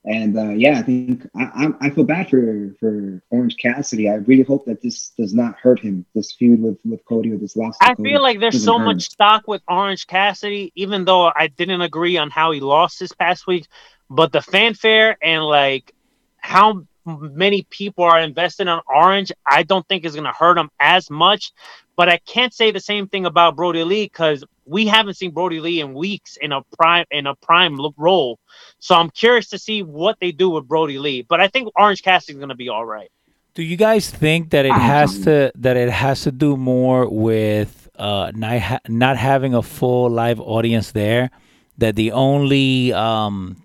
And 0.05 0.37
uh, 0.37 0.51
yeah, 0.51 0.79
I 0.79 0.81
think 0.81 1.27
I, 1.35 1.73
I, 1.81 1.89
feel 1.89 2.05
bad 2.05 2.29
for 2.29 2.73
for 2.79 3.21
Orange 3.31 3.57
Cassidy. 3.57 4.09
I 4.09 4.13
really 4.13 4.43
hope 4.43 4.65
that 4.67 4.81
this 4.81 5.09
does 5.17 5.33
not 5.33 5.59
hurt 5.59 5.81
him. 5.81 6.05
This 6.15 6.31
feud 6.31 6.61
with 6.61 6.77
with 6.85 7.03
Cody 7.03 7.33
or 7.33 7.37
this 7.37 7.57
loss. 7.57 7.75
I 7.81 7.95
Cody 7.95 8.11
feel 8.11 8.21
like 8.21 8.39
there's 8.39 8.63
so 8.63 8.79
much 8.79 9.09
stock 9.09 9.45
with 9.45 9.61
Orange 9.67 10.07
Cassidy, 10.07 10.71
even 10.73 11.03
though 11.03 11.25
I 11.25 11.47
didn't 11.47 11.81
agree 11.81 12.15
on 12.15 12.29
how 12.29 12.51
he 12.51 12.61
lost 12.61 13.01
this 13.01 13.11
past 13.11 13.45
week. 13.45 13.67
But 14.09 14.31
the 14.31 14.41
fanfare 14.41 15.17
and 15.21 15.43
like 15.43 15.93
how 16.37 16.85
many 17.05 17.63
people 17.63 18.05
are 18.05 18.21
invested 18.21 18.69
on 18.69 18.81
Orange, 18.87 19.33
I 19.45 19.63
don't 19.63 19.85
think 19.89 20.05
is 20.05 20.13
going 20.13 20.23
to 20.23 20.31
hurt 20.31 20.57
him 20.57 20.69
as 20.79 21.09
much. 21.09 21.51
But 21.97 22.09
I 22.09 22.17
can't 22.17 22.53
say 22.53 22.69
the 22.69 22.79
same 22.79 23.07
thing 23.07 23.25
about 23.25 23.55
Brodie 23.55 23.83
Lee 23.83 24.05
because 24.05 24.43
we 24.65 24.85
haven't 24.85 25.15
seen 25.15 25.31
Brodie 25.31 25.59
Lee 25.59 25.81
in 25.81 25.95
weeks 25.95 26.37
in 26.37 26.51
a 26.51 26.61
prime 26.77 27.05
in 27.09 27.25
a 27.25 27.35
prime 27.35 27.77
role. 27.97 28.39
So 28.79 28.93
I'm 28.95 29.09
curious 29.09 29.49
to 29.49 29.57
see 29.57 29.81
what 29.81 30.17
they 30.21 30.31
do 30.31 30.51
with 30.51 30.67
Brodie 30.67 30.99
Lee. 30.99 31.23
But 31.23 31.41
I 31.41 31.47
think 31.47 31.69
Orange 31.75 32.03
Cassidy's 32.03 32.37
going 32.37 32.49
to 32.49 32.55
be 32.55 32.69
all 32.69 32.85
right. 32.85 33.09
Do 33.55 33.63
you 33.63 33.75
guys 33.75 34.11
think 34.11 34.51
that 34.51 34.65
it 34.67 34.71
has 34.71 35.21
to 35.21 35.51
that 35.55 35.75
it 35.75 35.89
has 35.89 36.21
to 36.21 36.31
do 36.31 36.55
more 36.55 37.09
with 37.09 37.89
uh, 37.95 38.31
not 38.35 38.59
ha- 38.59 38.79
not 38.87 39.17
having 39.17 39.55
a 39.55 39.63
full 39.63 40.11
live 40.11 40.39
audience 40.39 40.91
there? 40.91 41.31
That 41.79 41.95
the 41.95 42.11
only 42.11 42.93
um, 42.93 43.57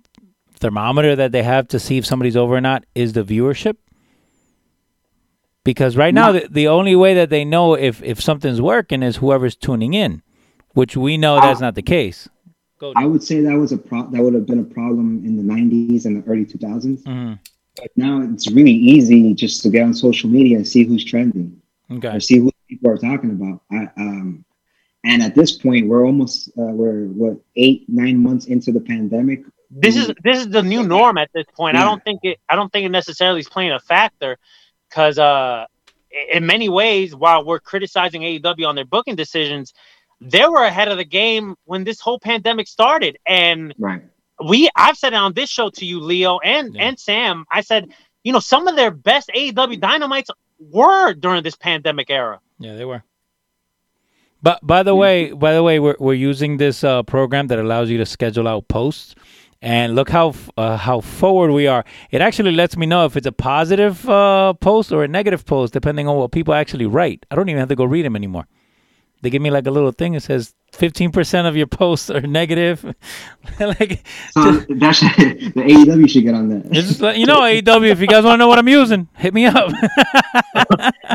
thermometer 0.55 1.15
that 1.17 1.33
they 1.33 1.43
have 1.43 1.69
to 1.69 1.79
see 1.79 1.99
if 1.99 2.07
somebody's 2.07 2.37
over 2.37 2.57
or 2.57 2.61
not 2.63 2.85
is 2.95 3.13
the 3.13 3.23
viewership. 3.23 3.77
Because 5.65 5.97
right 5.97 6.13
now, 6.13 6.33
the, 6.33 6.49
the 6.51 6.69
only 6.69 6.97
way 6.97 7.15
that 7.15 7.31
they 7.31 7.45
know 7.45 7.75
if 7.75 8.03
if 8.03 8.21
something's 8.21 8.61
working 8.61 9.03
is 9.03 9.17
whoever's 9.17 9.55
tuning 9.55 9.95
in, 9.95 10.23
which 10.75 10.97
we 10.97 11.17
know 11.17 11.41
that's 11.41 11.61
not 11.61 11.75
the 11.75 11.83
case. 11.83 12.29
I 12.97 13.07
would 13.07 13.23
say 13.23 13.41
that 13.43 13.57
was 13.57 13.71
a 13.71 13.79
pro- 13.79 14.11
that 14.11 14.21
would 14.21 14.35
have 14.35 14.47
been 14.47 14.59
a 14.59 14.65
problem 14.65 15.25
in 15.25 15.37
the 15.37 15.43
'90s 15.43 16.05
and 16.05 16.23
the 16.23 16.29
early 16.29 16.45
2000s. 16.45 17.05
Mhm. 17.05 17.39
But 17.77 17.91
now 17.97 18.23
it's 18.23 18.51
really 18.51 18.73
easy 18.73 19.33
just 19.35 19.63
to 19.63 19.71
get 19.71 19.85
on 19.85 19.95
social 19.95 20.29
media 20.29 20.57
and 20.57 20.67
see 20.67 20.83
who's 20.85 21.05
trending. 21.05 21.57
Okay. 21.91 22.17
or 22.17 22.21
see 22.21 22.41
what 22.41 22.55
people 22.69 22.91
are 22.91 22.97
talking 22.97 23.31
about. 23.31 23.61
I, 23.71 23.89
um, 23.99 24.45
and 25.05 25.23
at 25.23 25.35
this 25.35 25.53
point, 25.53 25.89
we're 25.89 26.07
almost 26.07 26.49
uh, 26.59 26.73
we're 26.73 27.05
what 27.07 27.37
eight 27.57 27.85
nine 27.89 28.23
months 28.23 28.47
into 28.47 28.73
the 28.73 28.81
pandemic. 28.81 29.45
this 29.71 29.97
is 29.97 30.11
this 30.25 30.39
is 30.39 30.49
the 30.49 30.63
new 30.63 30.83
norm 30.83 31.19
at 31.19 31.31
this 31.35 31.47
point. 31.55 31.77
I 31.77 31.85
don't 31.85 32.03
think 32.03 32.21
it 32.25 32.39
I 32.49 32.57
don't 32.57 32.73
think 32.73 32.87
it 32.87 32.91
necessarily 32.91 33.41
is 33.41 33.49
playing 33.49 33.73
a 33.73 33.81
factor 33.81 34.39
because 34.93 35.19
uh 35.19 35.65
in 36.35 36.45
many 36.45 36.69
ways, 36.69 37.15
while 37.15 37.43
we're 37.45 37.59
criticizing 37.59 38.21
AEW 38.23 38.69
on 38.69 38.75
their 38.75 38.85
booking 38.85 39.17
decisions, 39.17 39.73
they 40.21 40.47
were 40.47 40.63
ahead 40.63 40.89
of 40.89 40.99
the 40.99 41.05
game 41.05 41.57
when 41.65 41.85
this 41.85 42.01
whole 42.01 42.19
pandemic 42.19 42.69
started. 42.69 43.17
And 43.27 43.75
Right. 43.79 44.03
we 44.45 44.69
I've 44.77 44.99
said 44.99 45.15
it 45.15 45.17
on 45.17 45.33
this 45.33 45.49
show 45.49 45.71
to 45.71 45.87
you, 45.87 46.01
Leo 46.01 46.39
and 46.41 46.77
and 46.79 46.99
Sam. 46.99 47.47
I 47.51 47.63
said, 47.63 47.89
you 48.25 48.33
know, 48.33 48.41
some 48.41 48.69
of 48.69 48.77
their 48.77 48.91
best 48.91 49.31
AEW 49.35 49.81
dynamites 49.81 50.31
were 50.59 51.15
during 51.15 51.43
this 51.43 51.57
pandemic 51.57 52.11
era. 52.11 52.41
Yeah, 52.59 52.77
they 52.77 52.85
were. 52.85 53.03
But 54.43 54.59
by 54.67 54.83
the 54.83 54.95
way, 54.95 55.33
by 55.33 55.55
the 55.55 55.63
way, 55.63 55.79
we're 55.79 55.97
we're 55.99 56.15
using 56.15 56.59
this 56.59 56.85
uh, 56.85 57.03
program 57.05 57.47
that 57.47 57.59
allows 57.59 57.89
you 57.89 57.97
to 57.99 58.07
schedule 58.07 58.47
out 58.49 58.69
posts, 58.69 59.15
and 59.63 59.95
look 59.95 60.11
how 60.11 60.35
uh, 60.59 60.77
how 60.77 61.01
forward 61.01 61.53
we 61.53 61.67
are. 61.69 61.85
It 62.11 62.21
actually 62.21 62.53
lets 62.53 62.77
me 62.77 62.85
know 62.85 63.07
if 63.07 63.17
it's 63.17 63.27
a 63.29 63.33
positive 63.33 64.07
uh, 64.09 64.55
post 64.55 64.93
or 64.93 65.05
a 65.05 65.09
negative 65.09 65.47
post, 65.47 65.73
depending 65.73 66.09
on 66.09 66.17
what 66.17 66.33
people 66.33 66.53
actually 66.53 66.87
write. 66.87 67.25
I 67.31 67.37
don't 67.37 67.49
even 67.49 67.61
have 67.61 67.69
to 67.69 67.77
go 67.77 67.85
read 67.85 68.05
them 68.05 68.17
anymore. 68.17 68.49
They 69.23 69.31
give 69.31 69.41
me 69.41 69.51
like 69.51 69.69
a 69.69 69.71
little 69.71 69.93
thing 69.93 70.15
that 70.15 70.23
says 70.23 70.53
fifteen 70.73 71.13
percent 71.13 71.47
of 71.47 71.57
your 71.57 71.69
posts 71.69 72.11
are 72.11 72.21
negative. 72.23 72.85
like, 73.61 74.05
So 74.33 74.53
that 74.69 74.93
should, 74.97 75.55
the 75.55 75.63
AEW 75.63 76.11
should 76.11 76.25
get 76.25 76.35
on 76.35 76.49
that. 76.49 76.67
it's 76.77 76.89
just 76.89 77.01
like, 77.01 77.17
you 77.17 77.27
know, 77.27 77.41
AEW. 77.41 77.89
If 77.89 78.01
you 78.01 78.09
guys 78.09 78.25
want 78.25 78.35
to 78.35 78.39
know 78.39 78.49
what 78.49 78.59
I'm 78.59 78.69
using, 78.69 79.09
hit 79.17 79.33
me 79.33 79.47
up. 79.47 79.71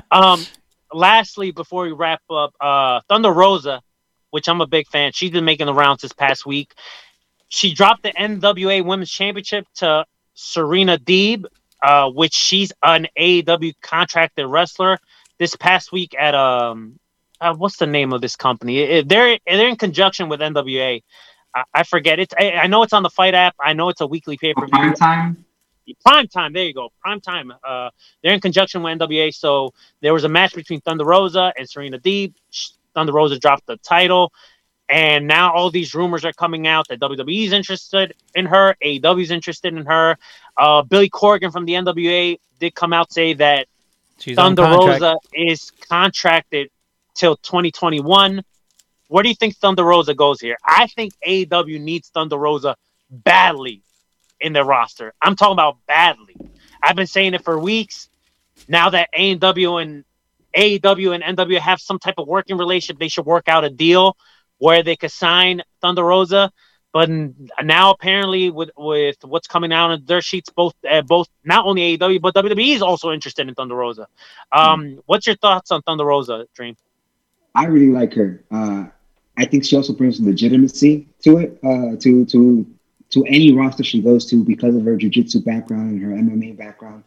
Um, 0.10 0.46
lastly, 0.94 1.52
before 1.52 1.84
we 1.84 1.92
wrap 1.92 2.22
up, 2.30 2.54
uh, 2.62 3.02
Thunder 3.10 3.32
Rosa, 3.32 3.82
which 4.32 4.48
I'm 4.48 4.62
a 4.62 4.68
big 4.68 4.88
fan, 4.88 5.12
she's 5.14 5.32
been 5.32 5.46
making 5.46 5.66
the 5.66 5.74
rounds 5.74 6.02
this 6.02 6.14
past 6.14 6.46
week. 6.46 6.74
She 7.50 7.74
dropped 7.74 8.04
the 8.04 8.12
NWA 8.14 8.84
Women's 8.84 9.12
Championship 9.12 9.68
to 9.76 10.06
Serena 10.34 10.98
Deeb, 10.98 11.46
uh, 11.82 12.10
which 12.10 12.34
she's 12.34 12.72
an 12.84 13.08
AEW 13.18 13.74
contracted 13.82 14.46
wrestler. 14.48 14.98
This 15.40 15.56
past 15.56 15.92
week 15.92 16.16
at 16.18 16.34
um, 16.36 17.00
uh, 17.40 17.54
what's 17.54 17.78
the 17.78 17.86
name 17.88 18.12
of 18.14 18.22
this 18.22 18.36
company? 18.36 18.80
It- 18.80 19.08
they're 19.10 19.38
they're 19.46 19.68
in 19.70 19.76
conjunction 19.76 20.30
with 20.30 20.40
NWA. 20.40 21.04
I, 21.56 21.64
I 21.74 21.84
forget. 21.84 22.20
It's 22.20 22.34
I, 22.38 22.52
I 22.54 22.68
know 22.68 22.84
it's 22.84 22.94
on 22.94 23.04
the 23.04 23.10
FITE 23.10 23.36
app. 23.36 23.56
I 23.60 23.74
know 23.74 23.90
it's 23.90 24.02
a 24.02 24.08
weekly 24.08 24.38
pay 24.38 24.54
per 24.54 24.66
view. 24.66 24.72
Prime 24.72 24.94
time. 24.96 25.46
Prime 26.06 26.28
time. 26.28 26.54
There 26.54 26.66
you 26.66 26.74
go. 26.74 26.90
Prime 27.02 27.22
time. 27.22 27.54
Uh, 27.64 27.90
they're 28.22 28.34
in 28.34 28.42
conjunction 28.42 28.82
with 28.84 28.98
NWA. 29.00 29.34
So 29.34 29.74
there 30.02 30.14
was 30.14 30.24
a 30.26 30.30
match 30.30 30.54
between 30.56 30.82
Thunder 30.82 31.06
Rosa 31.06 31.54
and 31.58 31.70
Serena 31.70 31.98
Deeb. 32.00 32.34
Thunder 32.94 33.14
Rosa 33.14 33.40
dropped 33.40 33.68
the 33.68 33.78
title. 33.78 34.34
And 34.90 35.28
now 35.28 35.54
all 35.54 35.70
these 35.70 35.94
rumors 35.94 36.24
are 36.24 36.34
coming 36.34 36.66
out 36.66 36.88
that 36.88 37.00
WWE's 37.00 37.52
interested 37.52 38.14
in 38.36 38.46
her, 38.46 38.76
AEW's 38.82 39.32
interested 39.32 39.74
in 39.74 39.86
her. 39.86 40.18
Uh, 40.56 40.82
Billy 40.82 41.10
Corgan 41.10 41.52
from 41.52 41.66
the 41.66 41.74
NWA 41.74 42.40
did 42.60 42.74
come 42.74 42.94
out 42.94 43.12
say 43.12 43.34
that 43.34 43.68
She's 44.20 44.36
Thunder. 44.36 44.64
Rosa 44.64 45.18
is 45.34 45.72
contracted 45.90 46.70
till 47.14 47.36
2021. 47.38 48.44
Where 49.10 49.24
do 49.24 49.30
you 49.30 49.36
think 49.36 49.56
Thunder 49.58 49.84
Rosa 49.84 50.14
goes 50.14 50.40
here? 50.40 50.58
I 50.64 50.88
think 50.88 51.14
AEW 51.26 51.80
needs 51.82 52.10
Thunder 52.10 52.38
Rosa 52.38 52.76
badly 53.10 53.82
in 54.40 54.54
their 54.54 54.66
roster. 54.66 55.14
I'm 55.22 55.36
talking 55.36 55.54
about 55.54 55.78
badly. 55.88 56.36
I've 56.82 56.96
been 56.96 57.08
saying 57.08 57.34
it 57.34 57.44
for 57.44 57.60
weeks. 57.60 58.10
Now 58.68 58.90
that 58.90 59.10
AEW 59.18 59.82
and 59.82 60.06
AEW 60.56 61.14
and 61.14 61.38
NW 61.38 61.60
have 61.60 61.80
some 61.80 62.00
type 62.00 62.16
of 62.18 62.28
working 62.28 62.58
relationship, 62.58 63.00
they 63.00 63.08
should 63.08 63.26
work 63.26 63.48
out 63.48 63.64
a 63.64 63.70
deal 63.70 64.18
where 64.58 64.84
they 64.84 64.96
could 64.96 65.12
sign 65.12 65.62
Thunder 65.82 66.04
Rosa. 66.04 66.52
But 66.94 67.10
now 67.64 67.92
apparently 67.92 68.50
with 68.50 68.72
with 68.76 69.18
what's 69.24 69.48
coming 69.48 69.72
out 69.72 69.92
on 69.92 70.06
their 70.06 70.22
sheets, 70.22 70.50
both 70.50 70.74
uh, 70.90 71.02
both 71.02 71.28
not 71.44 71.66
only 71.66 71.98
AEW 71.98 72.22
but 72.22 72.34
WWE 72.34 72.74
is 72.76 72.82
also 72.82 73.12
interested 73.12 73.48
in 73.48 73.54
Thunder 73.54 73.76
Rosa. 73.76 74.08
Um, 74.52 75.00
what's 75.06 75.28
your 75.28 75.36
thoughts 75.36 75.70
on 75.72 75.82
Thunder 75.84 76.06
Rosa, 76.06 76.48
Dream? 76.56 76.76
I 77.54 77.66
really 77.66 77.92
like 77.92 78.14
her. 78.14 78.44
Uh, 78.50 78.86
I 79.38 79.46
think 79.46 79.66
she 79.66 79.76
also 79.76 79.94
brings 79.94 80.20
legitimacy 80.20 81.08
to 81.24 81.38
it, 81.38 81.60
uh, 81.64 81.98
to 81.98 82.26
to 82.26 82.66
to 83.10 83.26
any 83.26 83.54
roster 83.54 83.84
she 83.84 84.02
goes 84.02 84.26
to 84.30 84.44
because 84.44 84.76
of 84.76 84.84
her 84.84 84.98
jiu-jitsu 84.98 85.42
background 85.42 85.92
and 85.92 86.02
her 86.02 86.10
MMA 86.10 86.58
background. 86.58 87.04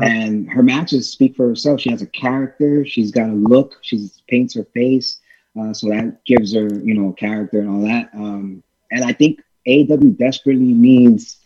And 0.00 0.48
her 0.50 0.62
matches 0.62 1.10
speak 1.10 1.34
for 1.34 1.48
herself. 1.48 1.80
She 1.80 1.90
has 1.90 2.02
a 2.02 2.06
character. 2.06 2.84
She's 2.84 3.10
got 3.10 3.30
a 3.30 3.32
look. 3.32 3.78
She 3.82 4.08
paints 4.28 4.54
her 4.54 4.64
face, 4.74 5.18
uh, 5.58 5.72
so 5.74 5.88
that 5.88 6.24
gives 6.24 6.54
her, 6.54 6.68
you 6.68 6.94
know, 6.94 7.12
character 7.12 7.60
and 7.60 7.70
all 7.70 7.82
that. 7.82 8.10
Um, 8.14 8.62
and 8.90 9.04
I 9.04 9.12
think 9.12 9.42
AEW 9.66 10.16
desperately 10.16 10.72
needs 10.72 11.38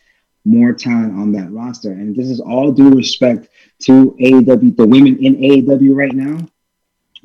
more 0.45 0.73
talent 0.73 1.19
on 1.19 1.33
that 1.33 1.51
roster. 1.53 1.93
And 1.93 2.15
this 2.15 2.29
is 2.29 2.41
all 2.41 2.73
due 2.73 2.91
respect 2.91 3.49
to 3.83 4.17
AEW, 4.21 4.77
the 4.77 4.87
women 4.87 5.19
in 5.25 5.37
AEW 5.37 5.95
right 5.95 6.13
now. 6.13 6.47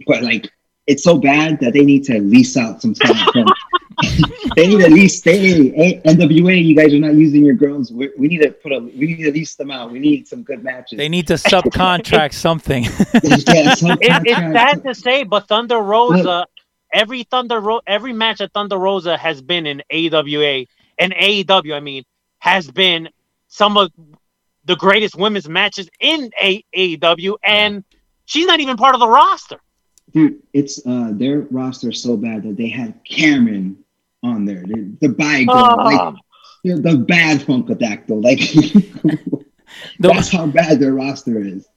But 0.05 0.23
like, 0.23 0.51
it's 0.85 1.03
so 1.03 1.17
bad 1.17 1.59
that 1.59 1.73
they 1.73 1.83
need 1.83 2.03
to 2.05 2.19
lease 2.19 2.55
out 2.55 2.81
some 2.81 2.93
talent. 2.93 3.49
they 4.55 4.67
need 4.67 4.79
to 4.79 4.89
lease. 4.89 5.21
They 5.21 5.39
hey, 5.69 6.01
NWA, 6.05 6.63
you 6.63 6.75
guys 6.75 6.93
are 6.93 6.99
not 6.99 7.15
using 7.15 7.43
your 7.43 7.55
girls. 7.55 7.91
We, 7.91 8.11
we 8.15 8.27
need 8.27 8.43
to 8.43 8.51
put 8.51 8.71
a. 8.71 8.79
We 8.79 9.07
need 9.07 9.23
to 9.23 9.31
lease 9.31 9.55
them 9.55 9.71
out. 9.71 9.91
We 9.91 9.97
need 9.97 10.27
some 10.27 10.43
good 10.43 10.63
matches. 10.63 10.97
They 10.97 11.09
need 11.09 11.25
to 11.27 11.33
subcontract 11.33 12.33
something. 12.33 12.83
yeah, 12.83 13.73
some 13.73 13.97
It, 13.99 14.21
it's 14.23 14.37
sad 14.37 14.83
to 14.83 14.93
say, 14.93 15.23
but 15.23 15.47
Thunder 15.47 15.79
Rosa, 15.79 16.45
every 16.93 17.23
Thunder 17.23 17.59
Ro- 17.59 17.81
every 17.87 18.13
match 18.13 18.37
that 18.39 18.53
Thunder 18.53 18.77
Rosa 18.77 19.17
has 19.17 19.41
been 19.41 19.65
in 19.65 19.81
AWA 19.91 20.65
and 20.97 21.13
AEW, 21.13 21.75
I 21.75 21.79
mean, 21.79 22.03
has 22.39 22.69
been 22.69 23.09
some 23.47 23.77
of 23.77 23.91
the 24.65 24.75
greatest 24.75 25.15
women's 25.15 25.47
matches 25.47 25.89
in 25.99 26.29
A- 26.41 26.63
AEW, 26.75 27.35
and 27.43 27.83
she's 28.25 28.45
not 28.47 28.59
even 28.59 28.75
part 28.77 28.93
of 28.95 28.99
the 28.99 29.07
roster. 29.07 29.57
dude. 30.13 30.41
It's 30.53 30.85
uh 30.85 31.11
their 31.13 31.41
roster 31.51 31.89
is 31.89 32.01
so 32.01 32.17
bad 32.17 32.43
that 32.43 32.57
they 32.57 32.67
had 32.69 32.93
Cameron 33.05 33.77
on 34.23 34.45
there. 34.45 34.63
The, 34.65 34.91
the 35.01 35.09
bad 35.09 35.47
girl, 35.47 35.75
Oh. 35.79 35.83
like 35.83 36.15
you 36.63 36.75
know, 36.75 36.81
the 36.91 36.97
bad 36.97 37.39
Funkadactyl. 37.41 38.21
Like 38.23 38.39
that's 39.99 40.29
how 40.29 40.47
bad 40.47 40.79
their 40.79 40.93
roster 40.93 41.39
is. 41.41 41.67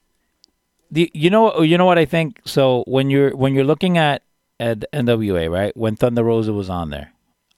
the, 0.90 1.10
you 1.14 1.30
know 1.30 1.60
you 1.62 1.78
know 1.78 1.84
what 1.86 1.98
I 1.98 2.04
think. 2.06 2.40
So 2.44 2.82
when 2.86 3.10
you're 3.10 3.36
when 3.36 3.54
you're 3.54 3.64
looking 3.64 3.98
at 3.98 4.22
at 4.60 4.84
NWA, 4.92 5.50
right? 5.50 5.76
When 5.76 5.96
Thunder 5.96 6.22
Rosa 6.22 6.52
was 6.52 6.70
on 6.70 6.90
there, 6.90 7.12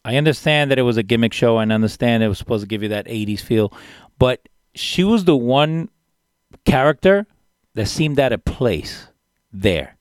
I 0.05 0.17
understand 0.17 0.71
that 0.71 0.79
it 0.79 0.83
was 0.83 0.97
a 0.97 1.03
gimmick 1.03 1.33
show, 1.33 1.59
and 1.59 1.73
understand 1.73 2.23
it 2.23 2.29
was 2.29 2.39
supposed 2.39 2.63
to 2.63 2.69
give 2.69 2.83
you 2.83 2.89
that 2.91 3.07
'80s 3.07 3.41
feel, 3.41 3.73
but 4.19 4.49
she 4.75 5.05
was 5.05 5.25
the 5.25 5.37
one 5.37 5.91
character 6.65 7.27
that 7.75 7.87
seemed 7.87 8.19
out 8.19 8.33
of 8.33 8.45
place 8.45 9.09
there, 9.53 9.97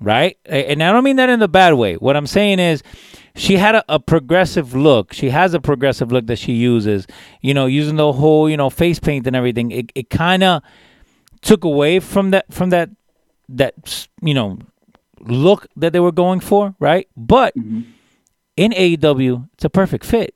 right? 0.00 0.36
And 0.46 0.82
I 0.82 0.92
don't 0.92 1.04
mean 1.04 1.16
that 1.16 1.28
in 1.28 1.40
the 1.40 1.48
bad 1.48 1.74
way. 1.74 1.94
What 1.94 2.16
I'm 2.16 2.26
saying 2.26 2.58
is, 2.58 2.82
she 3.36 3.56
had 3.56 3.74
a, 3.74 3.84
a 3.88 4.00
progressive 4.00 4.74
look. 4.74 5.12
She 5.12 5.30
has 5.30 5.54
a 5.54 5.60
progressive 5.60 6.12
look 6.12 6.26
that 6.26 6.38
she 6.38 6.52
uses. 6.52 7.06
You 7.40 7.54
know, 7.54 7.66
using 7.66 7.96
the 7.96 8.12
whole 8.12 8.48
you 8.48 8.56
know 8.56 8.70
face 8.70 8.98
paint 8.98 9.26
and 9.26 9.36
everything. 9.36 9.70
It 9.70 9.92
it 9.94 10.10
kind 10.10 10.42
of 10.42 10.62
took 11.42 11.64
away 11.64 12.00
from 12.00 12.30
that 12.30 12.52
from 12.52 12.70
that 12.70 12.90
that 13.48 14.06
you 14.22 14.34
know 14.34 14.58
look 15.20 15.66
that 15.76 15.92
they 15.92 16.00
were 16.00 16.12
going 16.12 16.40
for, 16.40 16.74
right? 16.78 17.08
But 17.16 17.56
mm-hmm. 17.56 17.82
in 18.56 18.72
AEW, 18.72 19.48
it's 19.54 19.64
a 19.64 19.70
perfect 19.70 20.04
fit. 20.04 20.34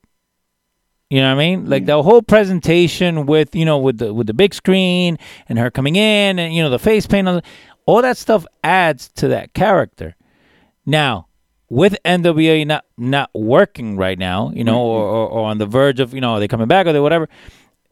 You 1.10 1.20
know 1.20 1.34
what 1.34 1.40
I 1.40 1.46
mean? 1.46 1.70
Like 1.70 1.86
the 1.86 2.02
whole 2.02 2.20
presentation 2.20 3.24
with 3.24 3.55
you 3.55 3.64
know 3.64 3.78
with 3.78 3.98
the 3.98 4.12
with 4.12 4.26
the 4.26 4.34
big 4.34 4.52
screen 4.52 5.18
and 5.48 5.59
her 5.59 5.70
coming 5.70 5.96
in 5.96 6.38
and 6.38 6.55
you 6.55 6.62
know 6.62 6.68
the 6.68 6.78
face 6.78 7.06
paint, 7.06 7.26
all- 7.26 7.40
all 7.86 8.02
that 8.02 8.18
stuff 8.18 8.44
adds 8.62 9.09
to 9.09 9.28
that 9.28 9.55
character. 9.55 10.14
Now, 10.84 11.28
with 11.70 11.96
NWA 12.05 12.66
not 12.66 12.84
not 12.98 13.30
working 13.34 13.96
right 13.96 14.18
now, 14.18 14.50
you 14.55 14.64
know, 14.64 14.78
mm-hmm. 14.78 14.90
or, 14.90 15.02
or, 15.02 15.28
or 15.28 15.46
on 15.48 15.56
the 15.56 15.66
verge 15.66 15.98
of 15.98 16.12
you 16.12 16.20
know 16.20 16.32
are 16.32 16.40
they 16.40 16.48
coming 16.48 16.68
back 16.68 16.86
or 16.86 16.92
they 16.92 17.00
whatever, 17.00 17.28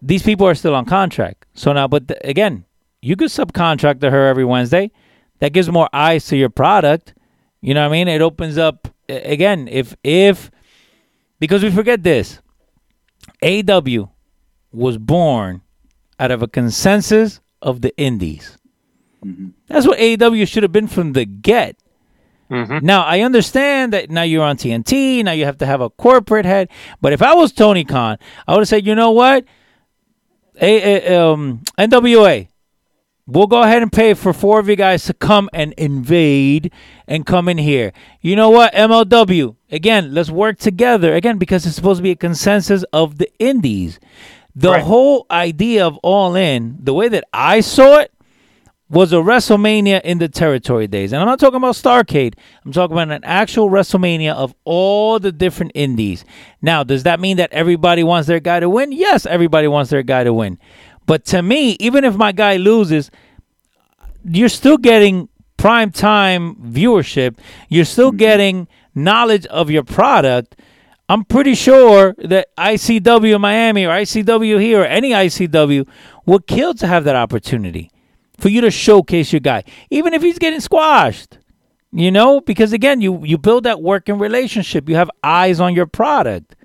these 0.03 0.23
people 0.23 0.47
are 0.47 0.55
still 0.55 0.75
on 0.75 0.85
contract. 0.85 1.47
So 1.55 1.73
now, 1.73 1.89
but 1.89 2.09
th- 2.09 2.21
again, 2.23 2.67
you 3.01 3.17
could 3.17 3.31
subcontract 3.31 4.01
to 4.01 4.11
her 4.11 4.27
every 4.27 4.45
Wednesday. 4.45 4.91
That 5.41 5.53
gives 5.53 5.71
more 5.71 5.89
eyes 5.93 6.27
to 6.27 6.37
your 6.37 6.49
product. 6.51 7.15
You 7.61 7.75
know 7.75 7.83
what 7.83 7.89
I 7.89 7.93
mean? 7.93 8.09
It 8.09 8.23
opens 8.23 8.59
up 8.59 8.89
again 9.09 9.69
if 9.71 9.97
if 10.03 10.51
because 11.39 11.63
we 11.63 11.71
forget 11.71 12.03
this. 12.03 12.41
AW 13.43 14.09
was 14.73 14.99
born 14.99 15.63
out 16.19 16.31
of 16.31 16.43
a 16.43 16.49
consensus 16.49 17.41
of 17.61 17.81
the 17.83 17.97
indies. 17.99 18.57
That's 19.67 19.87
what 19.87 19.99
AW 20.01 20.45
should 20.45 20.63
have 20.63 20.73
been 20.73 20.87
from 20.89 21.13
the 21.13 21.25
get. 21.25 21.77
Now 22.49 23.03
I 23.03 23.21
understand 23.23 23.93
that 23.93 24.09
now 24.11 24.23
you're 24.23 24.45
on 24.45 24.57
TNT. 24.57 25.25
Now 25.25 25.33
you 25.33 25.45
have 25.45 25.59
to 25.59 25.67
have 25.67 25.81
a 25.81 25.91
corporate 25.91 26.45
head. 26.47 26.69
But 27.01 27.13
if 27.13 27.21
I 27.21 27.35
was 27.35 27.53
Tony 27.53 27.85
Khan, 27.85 28.19
I 28.47 28.53
would 28.53 28.61
have 28.61 28.69
said, 28.69 28.87
you 28.87 28.95
know 28.95 29.11
what, 29.11 29.45
a, 30.61 31.11
a- 31.13 31.21
um, 31.23 31.63
NWA, 31.79 32.49
we'll 33.27 33.47
go 33.47 33.63
ahead 33.63 33.83
and 33.83 33.93
pay 33.93 34.15
for 34.15 34.33
four 34.33 34.61
of 34.61 34.69
you 34.69 34.77
guys 34.77 35.05
to 35.05 35.15
come 35.15 35.51
and 35.53 35.73
invade 35.75 36.73
and 37.07 37.27
come 37.27 37.49
in 37.49 37.59
here. 37.59 37.93
You 38.21 38.37
know 38.37 38.51
what, 38.51 38.73
MLW, 38.73 39.57
again, 39.71 40.15
let's 40.15 40.31
work 40.31 40.59
together 40.59 41.15
again 41.15 41.39
because 41.39 41.67
it's 41.67 41.77
supposed 41.77 41.99
to 41.99 42.03
be 42.03 42.13
a 42.13 42.17
consensus 42.17 42.85
of 42.93 43.19
the 43.19 43.31
indies. 43.39 43.99
The 44.55 44.81
whole 44.81 45.27
idea 45.31 45.87
of 45.87 45.99
All 45.99 46.35
In, 46.35 46.79
the 46.81 46.95
way 46.95 47.09
that 47.09 47.25
I 47.33 47.61
saw 47.61 47.99
it, 47.99 48.13
was 48.89 49.13
a 49.13 49.17
WrestleMania 49.17 50.01
in 50.03 50.19
the 50.19 50.29
territory 50.29 50.87
days. 50.87 51.13
And 51.13 51.21
I'm 51.21 51.27
not 51.27 51.41
talking 51.41 51.57
about 51.57 51.75
Starcade. 51.75 52.35
I'm 52.65 52.73
talking 52.73 52.97
about 52.97 53.11
an 53.11 53.25
actual 53.25 53.69
WrestleMania 53.69 54.33
of 54.35 54.55
all 54.65 55.19
the 55.19 55.33
different 55.33 55.73
indies. 55.75 56.25
Now, 56.63 56.85
does 56.85 57.03
that 57.03 57.19
mean 57.19 57.39
that 57.39 57.53
everybody 57.53 58.05
wants 58.05 58.29
their 58.29 58.39
guy 58.39 58.61
to 58.61 58.71
win? 58.71 58.93
Yes, 58.93 59.27
everybody 59.27 59.67
wants 59.67 59.91
their 59.91 60.05
guy 60.05 60.23
to 60.23 60.33
win. 60.33 60.59
But 61.07 61.25
to 61.27 61.43
me, 61.43 61.77
even 61.81 62.05
if 62.05 62.17
my 62.17 62.33
guy 62.33 62.57
loses, 62.57 63.11
you're 64.25 64.49
still 64.49 64.77
getting 64.77 65.29
prime 65.57 65.91
time 65.91 66.57
viewership. 66.57 67.39
You're 67.69 67.85
still 67.85 68.11
mm-hmm. 68.11 68.19
getting 68.19 68.69
knowledge 68.95 69.47
of 69.47 69.71
your 69.71 69.85
product. 69.85 70.57
I'm 71.09 71.25
pretty 71.25 71.55
sure 71.55 72.15
that 72.19 72.49
ICW 72.57 73.37
in 73.37 73.41
Miami 73.41 73.85
or 73.85 73.91
ICW 73.91 74.61
here 74.61 74.83
or 74.83 74.85
any 74.85 75.11
ICW 75.11 75.89
would 76.27 76.47
kill 76.49 76.75
to 76.75 76.87
have 76.87 77.05
that 77.05 77.15
opportunity 77.15 77.91
for 78.39 78.49
you 78.49 78.61
to 78.61 78.71
showcase 78.71 79.33
your 79.33 79.41
guy, 79.41 79.63
even 79.91 80.15
if 80.15 80.23
he's 80.23 80.39
getting 80.39 80.61
squashed. 80.61 81.39
You 81.93 82.11
know, 82.11 82.41
because 82.41 82.73
again, 82.73 83.01
you 83.01 83.25
you 83.25 83.39
build 83.39 83.65
that 83.65 83.81
working 83.81 84.19
relationship. 84.19 84.89
You 84.89 84.97
have 84.97 85.11
eyes 85.23 85.61
on 85.61 85.75
your 85.75 85.87
product. 85.87 86.57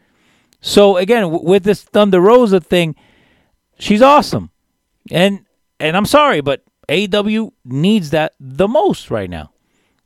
So 0.60 0.98
again, 0.98 1.22
w- 1.24 1.48
with 1.48 1.64
this 1.64 1.84
Thunder 1.84 2.20
Rosa 2.20 2.60
thing, 2.60 2.96
she's 3.82 4.02
awesome, 4.02 4.50
and 5.10 5.46
and 5.80 5.98
I'm 5.98 6.06
sorry, 6.06 6.42
but 6.42 6.64
AW 6.90 7.50
needs 7.66 8.12
that 8.12 8.34
the 8.40 8.68
most 8.68 9.12
right 9.12 9.30
now. 9.30 9.52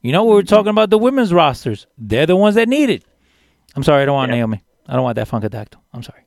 You 0.02 0.12
know, 0.12 0.24
we 0.24 0.34
were 0.36 0.44
talking 0.44 0.70
about 0.70 0.90
the 0.90 0.98
women's 0.98 1.34
rosters; 1.34 1.88
they're 1.98 2.26
the 2.26 2.36
ones 2.36 2.56
that 2.56 2.68
need 2.68 2.90
it. 2.90 3.04
I'm 3.76 3.84
sorry, 3.84 4.04
I 4.04 4.06
don't 4.06 4.16
want 4.16 4.32
Naomi. 4.32 4.64
I 4.88 4.94
don't 4.94 5.04
want 5.04 5.16
that 5.16 5.28
Funkadactyl. 5.28 5.80
I'm 5.94 6.04
sorry. 6.04 6.22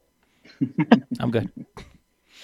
I'm 1.21 1.31
good. 1.31 1.51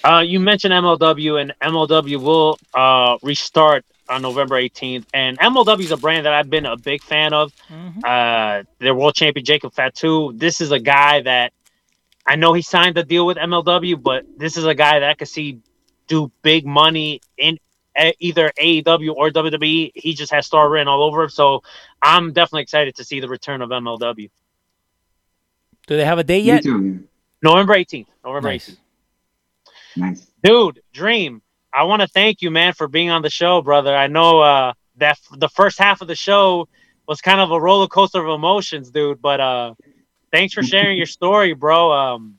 Uh, 0.05 0.20
you 0.20 0.39
mentioned 0.39 0.72
MLW, 0.72 1.40
and 1.40 1.55
MLW 1.60 2.20
will 2.22 2.59
uh, 2.74 3.18
restart 3.22 3.85
on 4.09 4.22
November 4.22 4.56
18th. 4.56 5.06
And 5.14 5.39
MLW 5.39 5.81
is 5.81 5.90
a 5.90 5.97
brand 5.97 6.26
that 6.26 6.35
I've 6.35 6.51
been 6.51 6.66
a 6.66 6.76
big 6.76 7.02
fan 7.02 7.32
of. 7.32 7.52
Uh, 8.05 8.62
their 8.78 8.94
world 8.94 9.14
champion 9.14 9.44
Jacob 9.44 9.72
Fatu. 9.72 10.32
This 10.35 10.60
is 10.60 10.72
a 10.72 10.78
guy 10.78 11.22
that 11.22 11.52
I 12.26 12.36
know 12.36 12.52
he 12.52 12.62
signed 12.62 12.96
the 12.96 13.02
deal 13.05 13.26
with 13.26 13.36
MLW, 13.36 14.02
but 14.02 14.24
this 14.38 14.56
is 14.56 14.64
a 14.64 14.74
guy 14.74 15.01
that 15.01 15.09
I 15.10 15.14
could 15.14 15.28
see 15.28 15.60
do 16.06 16.30
big 16.42 16.66
money 16.66 17.20
in 17.38 17.59
uh, 17.98 18.10
either 18.18 18.51
AEW 18.59 19.14
or 19.14 19.30
WWE. 19.30 19.92
He 19.94 20.14
just 20.14 20.32
has 20.32 20.46
star 20.46 20.68
written 20.68 20.88
all 20.88 21.02
over 21.02 21.22
him. 21.24 21.28
So 21.30 21.62
I'm 22.02 22.32
definitely 22.32 22.62
excited 22.62 22.94
to 22.96 23.05
see 23.05 23.20
the 23.20 23.28
return 23.28 23.62
of 23.62 23.70
MLW. 23.70 24.30
Do 25.86 25.96
they 25.96 26.05
have 26.05 26.18
a 26.18 26.24
date 26.24 26.44
yet? 26.44 26.62
too. 26.62 27.05
November 27.42 27.74
18th. 27.74 28.06
November 28.24 28.48
Nice. 28.48 28.70
18th. 28.70 28.76
Nice. 29.96 30.26
Dude, 30.42 30.80
Dream, 30.92 31.42
I 31.72 31.84
want 31.84 32.02
to 32.02 32.09
thank 32.09 32.42
you, 32.42 32.51
man, 32.51 32.72
for 32.72 32.88
being 32.88 33.10
on 33.10 33.22
the 33.22 33.30
show, 33.30 33.62
brother. 33.62 33.94
I 33.94 34.06
know 34.06 34.40
uh, 34.40 34.72
that 34.96 35.18
f- 35.30 35.38
the 35.38 35.48
first 35.48 35.78
half 35.78 36.01
of 36.01 36.09
the 36.09 36.14
show 36.16 36.68
was 37.06 37.20
kind 37.20 37.40
of 37.40 37.51
a 37.52 37.60
roller 37.60 37.86
coaster 37.86 38.24
of 38.24 38.34
emotions, 38.34 38.90
dude. 38.90 39.20
But 39.22 39.40
uh, 39.40 39.74
thanks 40.35 40.52
for 40.55 40.62
sharing 40.62 40.97
your 40.97 41.06
story, 41.06 41.55
bro. 41.55 41.93
Um, 41.93 42.39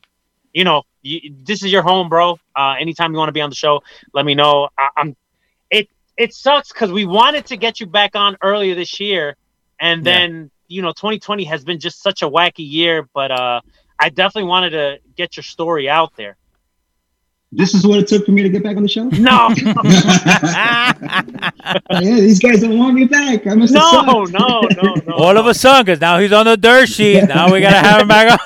you 0.52 0.64
know, 0.64 0.82
you, 1.02 1.34
this 1.44 1.62
is 1.62 1.72
your 1.72 1.82
home, 1.82 2.08
bro. 2.08 2.38
Uh, 2.54 2.74
anytime 2.78 3.12
you 3.12 3.18
want 3.18 3.28
to 3.28 3.32
be 3.32 3.40
on 3.40 3.50
the 3.50 3.56
show, 3.56 3.80
let 4.12 4.26
me 4.26 4.34
know. 4.34 4.68
I, 4.78 4.88
I'm. 4.98 5.16
It 5.70 5.88
it 6.16 6.34
sucks 6.34 6.72
because 6.72 6.92
we 6.92 7.06
wanted 7.06 7.46
to 7.46 7.56
get 7.56 7.80
you 7.80 7.86
back 7.86 8.14
on 8.14 8.36
earlier 8.42 8.74
this 8.74 9.00
year, 9.00 9.36
and 9.80 10.04
Yeah. 10.04 10.20
then 10.20 10.50
you 10.68 10.82
know, 10.82 10.90
2020 10.90 11.44
has 11.44 11.64
been 11.64 11.80
just 11.80 12.02
such 12.02 12.22
a 12.22 12.28
wacky 12.28 12.68
year. 12.70 13.08
But 13.14 13.30
uh, 13.30 13.60
I 13.98 14.10
definitely 14.10 14.48
wanted 14.48 14.70
to 14.70 14.98
get 15.16 15.36
your 15.36 15.44
story 15.44 15.88
out 15.88 16.12
there. 16.16 16.36
This 17.56 17.72
is 17.72 17.86
what 17.86 17.98
it 17.98 18.06
took 18.06 18.26
for 18.26 18.32
me 18.32 18.42
to 18.42 18.50
get 18.50 18.62
back 18.62 18.76
on 18.76 18.82
the 18.82 18.88
show. 18.88 19.04
No, 19.04 19.48
yeah, 21.90 22.20
these 22.20 22.38
guys 22.38 22.60
don't 22.60 22.78
want 22.78 22.92
me 22.92 23.06
back. 23.06 23.46
I 23.46 23.54
must 23.54 23.74
have 23.74 24.06
no, 24.06 24.26
sucked. 24.26 24.38
no, 24.38 24.60
no, 24.82 24.94
no. 25.06 25.14
All 25.14 25.38
of 25.38 25.46
a 25.46 25.54
sudden, 25.54 25.86
because 25.86 25.98
now 25.98 26.18
he's 26.18 26.32
on 26.32 26.44
the 26.44 26.58
dirt 26.58 26.86
sheet. 26.86 27.22
Now 27.28 27.50
we 27.50 27.60
gotta 27.60 27.78
have 27.78 28.02
him 28.02 28.08
back 28.08 28.32
on. 28.32 28.38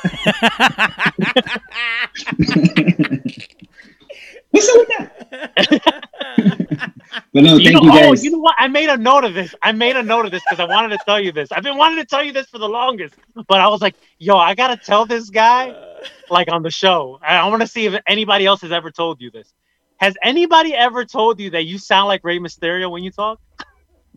What's 4.53 4.69
up 4.69 4.77
with 4.78 4.89
that? 4.89 6.05
But 6.36 7.44
no, 7.44 7.57
You 7.57 7.70
thank 7.70 7.82
know, 7.82 7.82
you 7.82 7.90
oh, 7.93 8.15
you 8.15 8.31
know 8.31 8.39
what? 8.39 8.57
I 8.59 8.69
made 8.69 8.89
a 8.89 8.97
note 8.97 9.24
of 9.24 9.35
this. 9.35 9.55
I 9.62 9.73
made 9.73 9.97
a 9.97 10.02
note 10.02 10.24
of 10.27 10.31
this 10.31 10.43
because 10.48 10.61
I 10.61 10.65
wanted 10.65 10.90
to 10.90 10.98
tell 11.05 11.20
you 11.20 11.32
this. 11.32 11.52
I've 11.52 11.62
been 11.65 11.77
wanting 11.77 11.98
to 11.98 12.07
tell 12.07 12.23
you 12.23 12.32
this 12.32 12.47
for 12.48 12.59
the 12.59 12.69
longest, 12.69 13.15
but 13.48 13.61
I 13.61 13.69
was 13.69 13.81
like, 13.81 13.97
yo, 14.19 14.36
I 14.36 14.55
gotta 14.55 14.77
tell 14.77 15.07
this 15.07 15.31
guy, 15.31 15.70
uh. 15.70 16.05
like 16.31 16.51
on 16.51 16.62
the 16.62 16.70
show. 16.70 17.19
I, 17.23 17.36
I 17.39 17.48
want 17.48 17.62
to 17.62 17.69
see 17.69 17.86
if 17.86 18.01
anybody 18.07 18.47
else 18.47 18.62
has 18.62 18.73
ever 18.73 18.90
told 18.90 19.20
you 19.20 19.31
this. 19.31 19.52
Has 19.98 20.15
anybody 20.23 20.74
ever 20.74 21.05
told 21.05 21.40
you 21.40 21.51
that 21.51 21.65
you 21.66 21.78
sound 21.78 22.09
like 22.09 22.24
Rey 22.24 22.39
Mysterio 22.39 22.90
when 22.90 23.05
you 23.05 23.11
talk? 23.11 23.39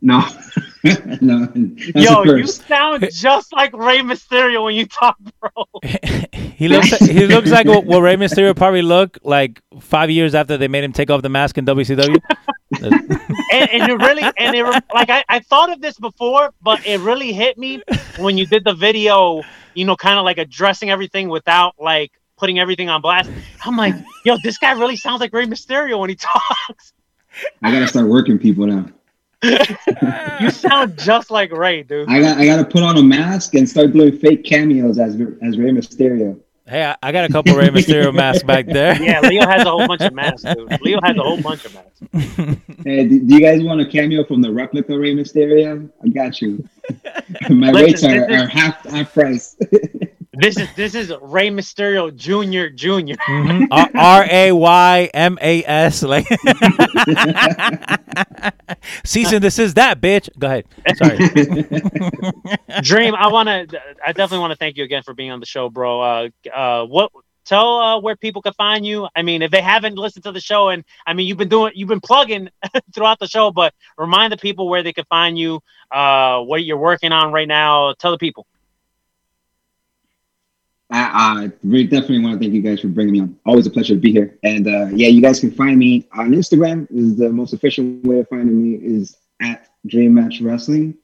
No, 0.06 0.22
no. 1.22 1.48
Yo, 1.96 2.24
you 2.24 2.46
sound 2.46 3.08
just 3.10 3.54
like 3.54 3.72
Rey 3.72 4.00
Mysterio 4.00 4.66
when 4.66 4.76
you 4.76 4.86
talk, 4.86 5.18
bro. 5.40 5.66
he 6.34 6.68
looks. 6.68 6.90
He 6.98 7.26
looks 7.26 7.50
like 7.50 7.66
what, 7.68 7.86
what 7.86 8.02
Rey 8.02 8.18
Mysterio 8.18 8.54
probably 8.54 8.82
looked 8.82 9.24
like 9.24 9.62
five 9.80 10.10
years 10.10 10.36
after 10.36 10.58
they 10.58 10.68
made 10.68 10.84
him 10.84 10.92
take 10.92 11.10
off 11.10 11.22
the 11.22 11.30
mask 11.30 11.58
in 11.58 11.66
WCW. 11.66 12.22
and, 12.82 13.70
and 13.72 13.92
it 13.92 13.96
really 13.96 14.24
and 14.38 14.56
it 14.56 14.66
like 14.94 15.10
I, 15.10 15.24
I 15.30 15.40
thought 15.40 15.72
of 15.72 15.80
this 15.80 15.98
before 16.00 16.50
but 16.62 16.86
it 16.88 17.00
really 17.02 17.32
hit 17.32 17.58
me 17.58 17.84
when 18.18 18.36
you 18.36 18.48
did 18.48 18.64
the 18.64 18.74
video 18.74 19.44
you 19.76 19.86
know 19.86 19.96
kind 19.96 20.18
of 20.18 20.26
like 20.26 20.40
addressing 20.40 20.90
everything 20.90 21.30
without 21.30 21.76
like 21.80 22.12
putting 22.36 22.58
everything 22.58 22.90
on 22.90 23.00
blast 23.02 23.30
i'm 23.64 23.78
like 23.78 23.94
yo 24.26 24.38
this 24.44 24.58
guy 24.58 24.72
really 24.72 24.96
sounds 24.96 25.20
like 25.22 25.32
Rey 25.34 25.46
Mysterio 25.46 26.00
when 26.00 26.10
he 26.10 26.16
talks 26.16 26.94
I 27.62 27.72
gotta 27.72 27.88
start 27.88 28.08
working 28.08 28.40
people 28.40 28.66
now. 28.66 28.88
You 29.44 30.50
sound 30.52 30.98
just 30.98 31.30
like 31.32 31.52
Rey 31.52 31.84
dude 31.84 32.10
I 32.10 32.20
got 32.22 32.38
I 32.38 32.46
gotta 32.46 32.66
put 32.66 32.82
on 32.84 32.98
a 32.98 33.04
mask 33.04 33.56
and 33.56 33.68
start 33.68 33.92
doing 33.94 34.18
fake 34.18 34.44
cameos 34.44 34.98
as 35.00 35.14
as 35.42 35.58
Rey 35.58 35.70
Mysterio. 35.72 36.40
hey, 36.66 36.84
I, 36.86 36.96
I 37.04 37.12
got 37.12 37.30
a 37.30 37.32
couple 37.34 37.56
Rey 37.56 37.68
Mysterio 37.70 38.14
masks 38.22 38.44
back 38.44 38.66
there. 38.66 39.02
yeah 39.02 39.20
Leo 39.22 39.46
has 39.46 39.62
a 39.66 39.70
whole 39.70 39.88
bunch 39.88 40.02
of 40.02 40.14
masks 40.14 40.44
dude 40.56 40.82
Leo 40.82 41.00
has 41.04 41.18
a 41.18 41.22
whole 41.22 41.42
bunch 41.42 41.66
of 41.66 41.74
masks 41.74 42.60
Hey, 42.86 43.08
do, 43.08 43.20
do 43.26 43.34
you 43.36 43.40
guys 43.42 43.62
want 43.64 43.80
a 43.82 43.86
cameo 43.86 44.24
from 44.26 44.42
the 44.42 44.52
replica 44.52 44.98
Rey 44.98 45.14
Mysterio? 45.16 45.90
I 46.04 46.08
got 46.10 46.42
you. 46.42 46.68
My 47.50 47.72
Listen, 47.72 47.74
rates 47.86 48.04
are, 48.04 48.32
is- 48.34 48.42
are 48.42 48.48
half 48.48 48.84
half 48.86 49.14
price. 49.14 49.56
This 50.34 50.58
is 50.58 50.68
this 50.76 50.96
is 50.96 51.14
Rey 51.22 51.50
Mysterio 51.50 52.14
Junior 52.16 52.70
Junior 52.70 53.16
Mhm. 53.28 53.68
R- 53.72 53.90
R 53.96 54.26
A 54.30 54.52
Y 54.52 55.10
M 55.14 55.38
A 55.42 55.64
S. 55.64 56.04
Like, 56.04 56.26
season. 59.04 59.42
This 59.42 59.60
is 59.60 59.74
that 59.76 60.02
bitch. 60.02 60.30
Go 60.40 60.48
ahead. 60.48 60.66
Sorry. 60.96 61.18
Dream, 62.82 63.16
I 63.16 63.28
want 63.28 63.48
to. 63.50 63.82
I 64.06 64.12
definitely 64.12 64.40
want 64.40 64.52
to 64.52 64.58
thank 64.58 64.78
you 64.78 64.84
again 64.84 65.04
for 65.04 65.14
being 65.14 65.32
on 65.32 65.40
the 65.40 65.46
show, 65.46 65.70
bro. 65.70 66.02
Uh, 66.02 66.30
uh, 66.54 66.86
what? 66.86 67.12
Tell 67.46 67.78
uh, 67.78 68.00
where 68.00 68.16
people 68.16 68.42
can 68.42 68.54
find 68.54 68.86
you. 68.86 69.06
I 69.18 69.22
mean, 69.22 69.42
if 69.42 69.52
they 69.52 69.62
haven't 69.62 69.98
listened 69.98 70.24
to 70.24 70.32
the 70.32 70.40
show, 70.40 70.70
and 70.70 70.86
I 71.06 71.14
mean, 71.14 71.28
you've 71.28 71.38
been 71.38 71.50
doing, 71.50 71.74
you've 71.76 71.90
been 71.90 72.00
plugging 72.00 72.48
throughout 72.96 73.20
the 73.20 73.28
show, 73.28 73.52
but 73.52 73.74
remind 73.98 74.32
the 74.32 74.38
people 74.38 74.70
where 74.70 74.82
they 74.82 74.94
can 74.94 75.04
find 75.10 75.38
you, 75.38 75.60
uh, 75.92 76.40
what 76.40 76.64
you're 76.64 76.78
working 76.78 77.12
on 77.12 77.34
right 77.34 77.48
now. 77.48 77.94
Tell 78.00 78.12
the 78.12 78.18
people. 78.18 78.48
I, 80.94 81.10
I 81.12 81.52
really 81.64 81.86
definitely 81.86 82.20
want 82.20 82.40
to 82.40 82.40
thank 82.40 82.54
you 82.54 82.62
guys 82.62 82.82
for 82.82 82.88
bringing 82.88 83.14
me 83.14 83.22
on. 83.22 83.40
Always 83.48 83.66
a 83.66 83.72
pleasure 83.72 83.96
to 83.96 84.00
be 84.00 84.12
here. 84.12 84.38
And 84.44 84.68
uh, 84.68 84.88
yeah, 84.94 85.08
you 85.08 85.24
guys 85.24 85.40
can 85.40 85.50
find 85.52 85.80
me 85.80 86.08
on 86.14 86.32
Instagram. 86.34 86.88
Is 86.92 87.18
the 87.18 87.30
most 87.30 87.54
official 87.54 88.00
way 88.04 88.20
of 88.20 88.30
finding 88.30 88.62
me 88.62 88.76
is 88.76 89.18
at 89.42 89.70
Dream 89.88 90.14
Match 90.14 90.40
Wrestling. 90.40 90.96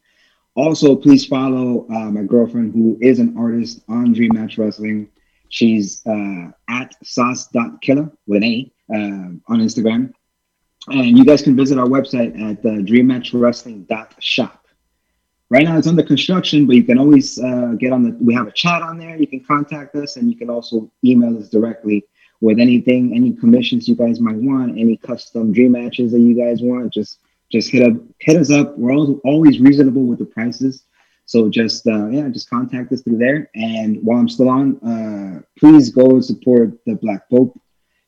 Also, 0.54 0.96
please 0.96 1.26
follow 1.26 1.88
uh, 1.90 2.12
my 2.12 2.22
girlfriend 2.22 2.74
who 2.74 3.00
is 3.02 3.18
an 3.18 3.36
artist 3.36 3.82
on 3.90 4.14
Dream 4.14 4.32
Match 4.36 4.60
Wrestling. 4.60 5.10
She's 5.50 6.06
uh, 6.06 6.52
at 6.70 6.94
sauce.killer 7.04 8.12
with 8.28 8.38
an 8.38 8.44
A 8.44 8.72
uh, 8.94 9.52
on 9.52 9.60
Instagram. 9.60 10.14
And 10.88 11.18
you 11.18 11.26
guys 11.26 11.42
can 11.42 11.56
visit 11.56 11.80
our 11.80 11.88
website 11.88 12.40
at 12.40 12.60
uh, 12.60 12.84
dreammatchwrestling.shop. 12.84 14.59
Right 15.52 15.64
now 15.64 15.78
it's 15.78 15.88
under 15.88 16.04
construction, 16.04 16.68
but 16.68 16.76
you 16.76 16.84
can 16.84 17.00
always 17.00 17.40
uh, 17.40 17.74
get 17.80 17.92
on 17.92 18.04
the. 18.04 18.12
We 18.22 18.36
have 18.36 18.48
a 18.48 18.52
chat 18.52 18.84
on 18.84 19.00
there. 19.00 19.16
You 19.18 19.26
can 19.26 19.44
contact 19.44 19.96
us, 19.96 20.16
and 20.16 20.30
you 20.30 20.38
can 20.38 20.50
also 20.50 20.92
email 21.04 21.36
us 21.40 21.50
directly 21.50 22.06
with 22.42 22.60
anything, 22.60 23.16
any 23.16 23.34
commissions 23.34 23.88
you 23.88 23.96
guys 23.96 24.20
might 24.20 24.36
want, 24.36 24.78
any 24.78 24.96
custom 24.98 25.52
dream 25.52 25.72
matches 25.72 26.12
that 26.12 26.20
you 26.20 26.36
guys 26.36 26.62
want. 26.62 26.94
Just 26.94 27.20
just 27.52 27.72
hit 27.72 27.82
up, 27.82 28.00
hit 28.20 28.38
us 28.38 28.52
up. 28.52 28.78
We're 28.78 28.94
always, 28.94 29.18
always 29.26 29.60
reasonable 29.60 30.04
with 30.04 30.20
the 30.20 30.26
prices, 30.26 30.84
so 31.26 31.50
just 31.50 31.88
uh, 31.88 32.10
yeah, 32.10 32.30
just 32.30 32.48
contact 32.48 32.92
us 32.92 33.02
through 33.02 33.18
there. 33.18 33.50
And 33.56 34.04
while 34.04 34.20
I'm 34.20 34.30
still 34.30 34.50
on, 34.50 34.78
uh, 34.84 35.42
please 35.58 35.90
go 35.90 36.22
support 36.22 36.74
the 36.86 36.94
Black 36.96 37.28
Pope. 37.28 37.60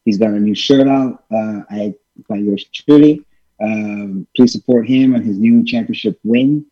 He's 0.05 0.19
got 0.19 0.29
a 0.29 0.39
new 0.39 0.53
shirt 0.53 0.87
out. 0.87 1.23
Uh, 1.31 1.61
I 1.71 1.95
by 2.29 2.35
yours 2.35 2.65
truly. 2.71 3.25
Um, 3.61 4.27
please 4.35 4.51
support 4.51 4.87
him 4.87 5.15
on 5.15 5.23
his 5.23 5.37
new 5.37 5.63
championship 5.65 6.19
win. 6.23 6.65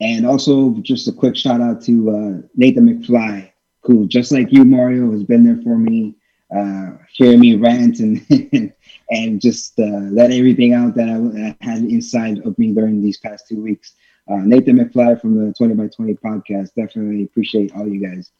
And 0.00 0.26
also, 0.26 0.70
just 0.80 1.08
a 1.08 1.12
quick 1.12 1.36
shout 1.36 1.60
out 1.60 1.82
to 1.82 2.10
uh, 2.10 2.48
Nathan 2.56 2.88
McFly, 2.88 3.50
who, 3.82 4.06
just 4.08 4.32
like 4.32 4.50
you, 4.50 4.64
Mario, 4.64 5.12
has 5.12 5.22
been 5.24 5.44
there 5.44 5.60
for 5.62 5.76
me, 5.76 6.16
uh, 6.56 6.92
hearing 7.12 7.40
me 7.40 7.56
rant 7.56 8.00
and 8.00 8.24
and 9.10 9.40
just 9.40 9.78
uh, 9.78 10.08
let 10.10 10.30
everything 10.30 10.72
out 10.72 10.94
that 10.94 11.08
I, 11.08 11.48
I 11.48 11.56
had 11.60 11.82
inside 11.82 12.38
of 12.46 12.58
me 12.58 12.72
during 12.72 13.02
these 13.02 13.18
past 13.18 13.46
two 13.48 13.60
weeks. 13.60 13.94
Uh, 14.30 14.36
Nathan 14.36 14.78
McFly 14.78 15.20
from 15.20 15.34
the 15.34 15.52
20 15.52 15.74
by 15.74 15.88
20 15.88 16.14
podcast. 16.14 16.74
Definitely 16.76 17.24
appreciate 17.24 17.74
all 17.74 17.86
you 17.86 18.00
guys. 18.00 18.30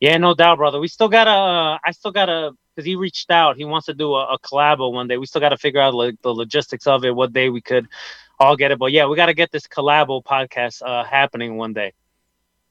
Yeah, 0.00 0.16
no 0.18 0.34
doubt, 0.34 0.58
brother. 0.58 0.78
We 0.78 0.88
still 0.88 1.08
gotta. 1.08 1.30
Uh, 1.30 1.78
I 1.84 1.90
still 1.92 2.12
gotta 2.12 2.52
because 2.74 2.86
he 2.86 2.96
reached 2.96 3.30
out. 3.30 3.56
He 3.56 3.64
wants 3.64 3.86
to 3.86 3.94
do 3.94 4.14
a, 4.14 4.34
a 4.34 4.38
collabo 4.38 4.92
one 4.92 5.08
day. 5.08 5.16
We 5.16 5.26
still 5.26 5.40
gotta 5.40 5.56
figure 5.56 5.80
out 5.80 5.94
like 5.94 6.20
the 6.22 6.34
logistics 6.34 6.86
of 6.86 7.04
it. 7.04 7.14
What 7.14 7.32
day 7.32 7.48
we 7.48 7.62
could 7.62 7.88
all 8.38 8.56
get 8.56 8.70
it. 8.70 8.78
But 8.78 8.92
yeah, 8.92 9.06
we 9.06 9.16
gotta 9.16 9.34
get 9.34 9.50
this 9.52 9.66
collabo 9.66 10.22
podcast 10.22 10.82
uh, 10.82 11.04
happening 11.04 11.56
one 11.56 11.72
day. 11.72 11.92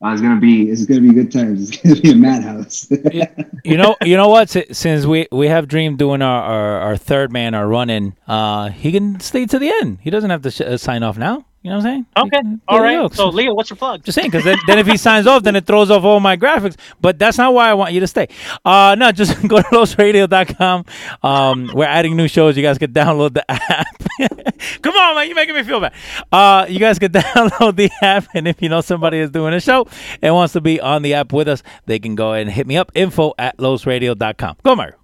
Uh, 0.03 0.11
it's 0.11 0.21
gonna 0.21 0.39
be 0.39 0.69
it's 0.69 0.85
gonna 0.85 1.01
be 1.01 1.13
good 1.13 1.31
times. 1.31 1.69
It's 1.83 1.99
gonna 1.99 2.01
be 2.01 2.11
a 2.11 2.15
madhouse. 2.15 2.87
you 3.63 3.77
know, 3.77 3.95
you 4.01 4.17
know 4.17 4.27
what? 4.27 4.49
Since 4.49 5.05
we 5.05 5.27
we 5.31 5.47
have 5.47 5.67
Dream 5.67 5.95
doing 5.95 6.21
our 6.21 6.43
our, 6.43 6.79
our 6.79 6.97
third 6.97 7.31
man, 7.31 7.53
our 7.53 7.67
running, 7.67 8.15
uh, 8.27 8.69
he 8.69 8.91
can 8.91 9.19
stay 9.19 9.45
to 9.45 9.57
the 9.57 9.69
end. 9.69 9.99
He 10.01 10.09
doesn't 10.09 10.29
have 10.29 10.41
to 10.43 10.51
sh- 10.51 10.61
uh, 10.61 10.77
sign 10.77 11.01
off 11.03 11.17
now. 11.17 11.45
You 11.65 11.71
know 11.71 11.77
what 11.77 11.85
I'm 11.87 11.91
saying? 11.93 12.05
Okay, 12.15 12.41
He- 12.47 12.57
all 12.67 12.79
there 12.79 13.01
right. 13.01 13.13
So 13.15 13.29
Leo, 13.29 13.55
what's 13.55 13.71
your 13.71 13.77
plug? 13.77 14.03
Just 14.03 14.13
saying, 14.13 14.29
because 14.29 14.43
then, 14.43 14.55
then 14.67 14.77
if 14.77 14.85
he 14.85 14.97
signs 14.97 15.25
off, 15.25 15.41
then 15.41 15.55
it 15.55 15.65
throws 15.65 15.89
off 15.89 16.03
all 16.03 16.19
my 16.19 16.37
graphics. 16.37 16.75
But 17.01 17.17
that's 17.17 17.39
not 17.39 17.55
why 17.55 17.67
I 17.71 17.73
want 17.73 17.91
you 17.91 18.01
to 18.01 18.05
stay. 18.07 18.27
Uh, 18.63 18.95
no, 18.99 19.11
just 19.11 19.33
go 19.47 19.57
to 19.63 19.67
losradio.com. 19.69 20.85
Um, 21.23 21.71
we're 21.73 21.85
adding 21.85 22.15
new 22.15 22.27
shows. 22.27 22.55
You 22.55 22.61
guys 22.61 22.77
can 22.77 22.93
download 22.93 23.33
the 23.33 23.49
app. 23.49 23.87
Come 24.83 24.93
on, 24.95 25.15
man, 25.15 25.25
you're 25.25 25.35
making 25.35 25.55
me 25.55 25.63
feel 25.63 25.79
bad. 25.81 25.93
Uh, 26.31 26.67
you 26.69 26.77
guys 26.77 26.99
can 26.99 27.11
download 27.11 27.77
the 27.77 27.89
app, 27.99 28.27
and 28.35 28.47
if 28.47 28.61
you 28.61 28.69
know 28.69 28.81
somebody 28.81 29.17
is 29.17 29.31
doing 29.31 29.55
a 29.55 29.59
show 29.59 29.87
and 30.21 30.35
wants 30.35 30.53
to 30.53 30.61
be 30.61 30.79
on 30.79 31.01
the 31.01 31.15
app 31.15 31.33
with 31.33 31.47
us, 31.47 31.63
they 31.87 31.97
can 31.97 32.13
go 32.13 32.33
ahead 32.33 32.45
and 32.45 32.51
hit 32.51 32.67
me 32.67 32.77
up. 32.77 32.91
Info 32.93 33.33
at 33.39 33.57
losradio.com. 33.57 34.57
Go, 34.61 34.75
Mario. 34.75 34.97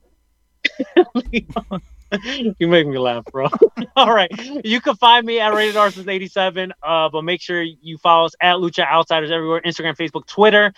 you 2.60 2.68
make 2.68 2.88
me 2.88 2.98
laugh, 2.98 3.26
bro. 3.26 3.48
All 3.96 4.14
right. 4.14 4.30
You 4.66 4.82
can 4.82 4.96
find 4.96 5.26
me 5.26 5.40
at 5.40 5.54
Rated 5.54 5.78
R 5.78 5.92
since 5.92 6.08
87. 6.08 6.74
Uh, 6.84 7.10
but 7.10 7.24
make 7.24 7.42
sure 7.42 7.62
you 7.62 7.98
follow 7.98 8.26
us 8.26 8.34
at 8.42 8.58
Lucha 8.58 8.86
Outsiders 8.86 9.32
everywhere 9.32 9.62
Instagram, 9.66 9.96
Facebook, 9.96 10.26
Twitter. 10.26 10.74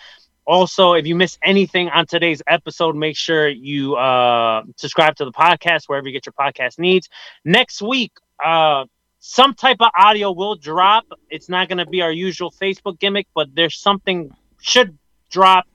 Also, 0.46 0.92
if 0.92 1.06
you 1.06 1.14
miss 1.16 1.38
anything 1.42 1.88
on 1.88 2.06
today's 2.06 2.42
episode, 2.46 2.94
make 2.94 3.16
sure 3.16 3.48
you 3.48 3.96
uh, 3.96 4.62
subscribe 4.76 5.16
to 5.16 5.24
the 5.24 5.32
podcast 5.32 5.84
wherever 5.86 6.06
you 6.06 6.12
get 6.12 6.26
your 6.26 6.34
podcast 6.34 6.78
needs. 6.78 7.08
Next 7.44 7.80
week, 7.80 8.12
uh, 8.44 8.84
some 9.20 9.54
type 9.54 9.78
of 9.80 9.90
audio 9.96 10.32
will 10.32 10.54
drop. 10.54 11.06
It's 11.30 11.48
not 11.48 11.68
going 11.68 11.78
to 11.78 11.86
be 11.86 12.02
our 12.02 12.12
usual 12.12 12.50
Facebook 12.52 12.98
gimmick, 12.98 13.26
but 13.34 13.48
there's 13.54 13.78
something 13.80 14.30
should 14.60 14.98
drop 15.30 15.66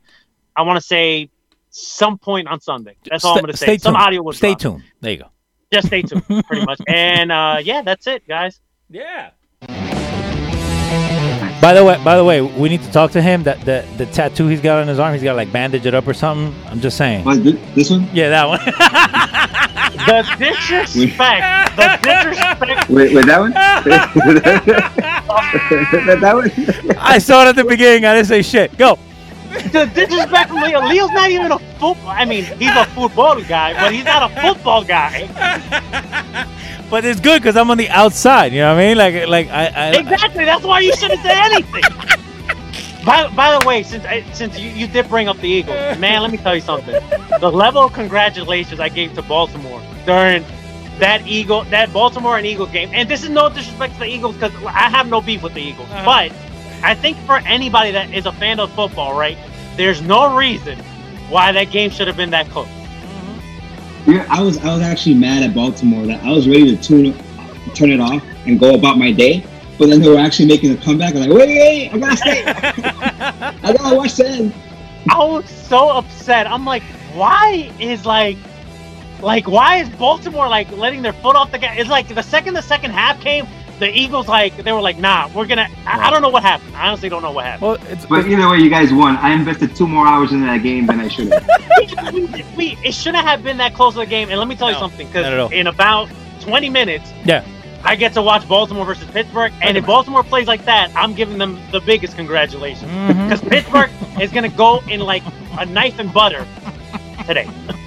I 0.59 0.63
want 0.63 0.75
to 0.75 0.85
say 0.85 1.29
some 1.69 2.17
point 2.17 2.49
on 2.49 2.59
Sunday. 2.59 2.97
That's 3.09 3.23
all 3.23 3.35
I'm 3.35 3.43
going 3.43 3.51
to 3.53 3.57
say. 3.57 3.65
stay 3.65 3.77
Some 3.77 3.93
tuned. 3.93 4.03
audio 4.03 4.23
will 4.23 4.33
drop. 4.33 4.37
Stay 4.37 4.49
drop. 4.49 4.59
tuned. 4.59 4.83
There 4.99 5.11
you 5.13 5.17
go. 5.19 5.29
Just 5.71 5.87
stay 5.87 6.01
tuned, 6.01 6.25
pretty 6.25 6.65
much. 6.65 6.79
And 6.87 7.31
uh, 7.31 7.57
yeah, 7.61 7.81
that's 7.83 8.07
it, 8.07 8.27
guys. 8.27 8.59
Yeah. 8.89 9.31
By 11.61 11.73
the 11.73 11.83
way, 11.83 12.01
by 12.03 12.15
the 12.15 12.23
way, 12.23 12.41
we 12.41 12.69
need 12.69 12.81
to 12.83 12.91
talk 12.91 13.11
to 13.11 13.21
him. 13.21 13.43
That 13.43 13.59
the 13.65 13.85
the 13.97 14.05
tattoo 14.07 14.47
he's 14.47 14.61
got 14.61 14.81
on 14.81 14.87
his 14.87 14.97
arm, 14.97 15.13
he's 15.13 15.21
got 15.21 15.35
like 15.35 15.51
bandage 15.51 15.85
it 15.85 15.93
up 15.93 16.07
or 16.07 16.13
something. 16.13 16.55
I'm 16.67 16.79
just 16.79 16.97
saying. 16.97 17.25
What, 17.25 17.43
thi- 17.43 17.59
this 17.75 17.89
one? 17.91 18.07
Yeah, 18.13 18.29
that 18.29 18.47
one. 18.47 18.59
The 19.89 20.23
disrespect. 20.37 21.75
the 21.75 21.99
disrespect. 22.01 22.89
Wait, 22.89 23.13
wait, 23.13 23.25
that 23.25 23.39
one? 23.39 23.51
that, 23.53 23.89
that 26.21 26.35
one? 26.35 26.97
I 26.97 27.17
saw 27.17 27.43
it 27.43 27.49
at 27.49 27.55
the 27.55 27.63
beginning. 27.65 28.05
I 28.05 28.13
didn't 28.15 28.27
say 28.27 28.41
shit. 28.41 28.77
Go. 28.77 28.97
The 29.71 29.85
disrespect 29.93 30.49
from 30.49 30.61
Leo. 30.61 30.79
Leo's 30.85 31.11
not 31.11 31.29
even 31.29 31.51
a 31.51 31.59
football. 31.59 32.07
I 32.07 32.25
mean, 32.25 32.43
he's 32.57 32.75
a 32.75 32.85
football 32.85 33.41
guy, 33.43 33.73
but 33.73 33.93
he's 33.93 34.05
not 34.05 34.31
a 34.31 34.41
football 34.41 34.83
guy. 34.83 35.27
But 36.89 37.05
it's 37.05 37.19
good 37.19 37.39
because 37.39 37.55
I'm 37.55 37.69
on 37.69 37.77
the 37.77 37.87
outside. 37.89 38.51
You 38.51 38.61
know 38.61 38.73
what 38.73 38.81
I 38.81 38.87
mean? 38.87 38.97
Like, 38.97 39.27
like 39.27 39.47
I, 39.49 39.67
I 39.67 39.89
Exactly. 39.99 40.43
That's 40.43 40.63
why 40.65 40.79
you 40.79 40.91
shouldn't 40.95 41.21
say 41.21 41.33
anything. 41.35 41.83
By, 43.05 43.27
by 43.35 43.57
the 43.59 43.65
way, 43.67 43.83
since 43.83 44.03
I- 44.05 44.25
since 44.33 44.57
you, 44.59 44.69
you 44.71 44.87
did 44.87 45.07
bring 45.07 45.27
up 45.29 45.37
the 45.37 45.47
Eagles, 45.47 45.77
man, 45.99 46.21
let 46.23 46.31
me 46.31 46.37
tell 46.37 46.55
you 46.55 46.61
something. 46.61 46.95
The 47.39 47.51
level 47.51 47.83
of 47.83 47.93
congratulations 47.93 48.79
I 48.79 48.89
gave 48.89 49.13
to 49.13 49.21
Baltimore 49.21 49.81
during 50.05 50.43
that 50.99 51.25
Eagle, 51.27 51.63
that 51.65 51.93
Baltimore 51.93 52.37
and 52.37 52.45
Eagles 52.45 52.71
game, 52.71 52.89
and 52.91 53.07
this 53.07 53.23
is 53.23 53.29
no 53.29 53.49
disrespect 53.49 53.93
to 53.93 53.99
the 53.99 54.05
Eagles 54.07 54.35
because 54.35 54.51
I 54.65 54.89
have 54.89 55.07
no 55.07 55.21
beef 55.21 55.43
with 55.43 55.53
the 55.53 55.61
Eagles, 55.61 55.87
Uh-huh. 55.91 56.05
but 56.05 56.31
I 56.83 56.95
think 56.95 57.17
for 57.19 57.37
anybody 57.39 57.91
that 57.91 58.13
is 58.13 58.25
a 58.25 58.31
fan 58.31 58.59
of 58.59 58.71
football, 58.71 59.17
right, 59.17 59.37
there's 59.75 60.01
no 60.01 60.35
reason 60.35 60.77
why 61.29 61.51
that 61.51 61.71
game 61.71 61.89
should 61.89 62.07
have 62.07 62.17
been 62.17 62.31
that 62.31 62.49
close. 62.49 62.67
Yeah, 64.05 64.25
I 64.29 64.41
was 64.41 64.57
I 64.59 64.73
was 64.73 64.81
actually 64.81 65.15
mad 65.15 65.43
at 65.43 65.53
Baltimore 65.53 66.05
that 66.07 66.23
I 66.23 66.31
was 66.31 66.47
ready 66.47 66.75
to 66.75 66.81
tune 66.81 67.13
turn 67.75 67.91
it 67.91 67.99
off 67.99 68.23
and 68.45 68.59
go 68.59 68.73
about 68.73 68.97
my 68.97 69.11
day, 69.11 69.45
but 69.77 69.89
then 69.89 70.01
they 70.01 70.09
were 70.09 70.17
actually 70.17 70.47
making 70.47 70.71
a 70.71 70.77
comeback. 70.77 71.15
I'm 71.15 71.21
like, 71.21 71.29
wait, 71.29 71.47
wait, 71.49 71.93
I 71.93 71.97
gotta 71.97 72.17
stay. 72.17 72.43
I 73.63 73.73
gotta 73.77 73.95
watch 73.95 74.15
the 74.15 74.27
end. 74.27 74.53
I 75.09 75.23
was 75.23 75.49
so 75.49 75.89
upset. 75.89 76.47
I'm 76.47 76.65
like, 76.65 76.83
why 77.13 77.71
is 77.79 78.05
like, 78.05 78.37
like, 79.21 79.47
why 79.47 79.77
is 79.77 79.89
Baltimore 79.89 80.47
like 80.47 80.71
letting 80.71 81.01
their 81.01 81.13
foot 81.13 81.35
off 81.35 81.51
the 81.51 81.59
gas? 81.59 81.77
It's 81.77 81.89
like 81.89 82.07
the 82.07 82.23
second 82.23 82.53
the 82.53 82.61
second 82.61 82.91
half 82.91 83.19
came, 83.21 83.45
the 83.79 83.89
Eagles 83.97 84.27
like 84.27 84.55
they 84.57 84.71
were 84.71 84.81
like, 84.81 84.97
nah, 84.97 85.29
we're 85.33 85.47
gonna. 85.47 85.67
I, 85.85 86.07
I 86.07 86.09
don't 86.09 86.21
know 86.21 86.29
what 86.29 86.43
happened. 86.43 86.75
I 86.75 86.87
honestly 86.89 87.09
don't 87.09 87.21
know 87.21 87.31
what 87.31 87.45
happened. 87.45 87.61
Well, 87.61 87.77
it's 87.89 88.05
But 88.05 88.27
either 88.27 88.49
way, 88.49 88.59
you 88.59 88.69
guys 88.69 88.91
won. 88.93 89.15
I 89.17 89.31
invested 89.33 89.75
two 89.75 89.87
more 89.87 90.05
hours 90.07 90.31
in 90.31 90.41
that 90.41 90.61
game 90.63 90.85
than 90.85 90.99
I 90.99 91.07
should 91.07 91.31
have. 91.31 92.13
we, 92.13 92.25
we- 92.57 92.77
it 92.83 92.93
shouldn't 92.93 93.25
have 93.25 93.43
been 93.43 93.57
that 93.57 93.73
close 93.73 93.95
of 93.95 94.01
a 94.01 94.05
game. 94.05 94.29
And 94.29 94.37
let 94.37 94.47
me 94.47 94.55
tell 94.55 94.69
you 94.71 94.77
something, 94.77 95.07
not 95.13 95.23
at 95.25 95.39
all. 95.39 95.47
because 95.49 95.59
in 95.59 95.67
about 95.67 96.09
20 96.41 96.69
minutes, 96.69 97.11
yeah. 97.25 97.43
I 97.83 97.95
get 97.95 98.11
to 98.15 98.21
watch 98.21 98.45
Baltimore 98.47 98.85
versus 98.85 99.09
Pittsburgh, 99.11 99.53
and 99.61 99.77
if 99.77 99.85
Baltimore 99.85 100.21
plays 100.23 100.47
like 100.47 100.65
that, 100.65 100.91
I'm 100.95 101.13
giving 101.13 101.37
them 101.37 101.57
the 101.71 101.79
biggest 101.79 102.15
congratulations 102.17 102.91
Mm-hmm. 102.91 103.23
because 103.29 103.41
Pittsburgh 103.41 103.89
is 104.21 104.31
gonna 104.31 104.49
go 104.49 104.81
in 104.89 104.99
like 104.99 105.23
a 105.57 105.65
knife 105.65 105.97
and 105.97 106.11
butter 106.13 106.45
today. 107.25 107.47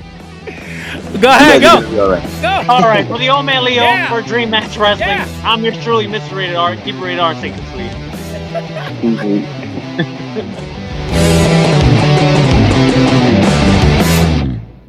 Go 1.21 1.29
ahead, 1.29 1.63
You 1.63 1.69
guys 1.69 1.85
are 1.85 1.91
go. 1.91 2.05
all 2.05 2.11
right. 2.11 2.43
Go. 2.43 2.73
All 2.73 2.81
right, 2.83 3.07
for 3.07 3.19
the 3.19 3.29
old 3.31 3.47
man 3.47 3.65
Leo 3.65 3.83
Yeah. 3.83 4.09
for 4.09 4.21
Dream 4.27 4.51
Match 4.51 4.77
Wrestling, 4.77 5.09
Yeah. 5.09 5.27
I'm 5.45 5.63
yours 5.65 5.83
truly, 5.83 6.07
Mr. 6.07 6.37
Rated 6.37 6.57
R. 6.57 6.77
Keep 6.77 6.97
it 6.97 7.01
rated 7.01 7.19
R, 7.21 7.35
safe 7.37 7.55
and 7.57 7.69
sweet. 7.69 7.93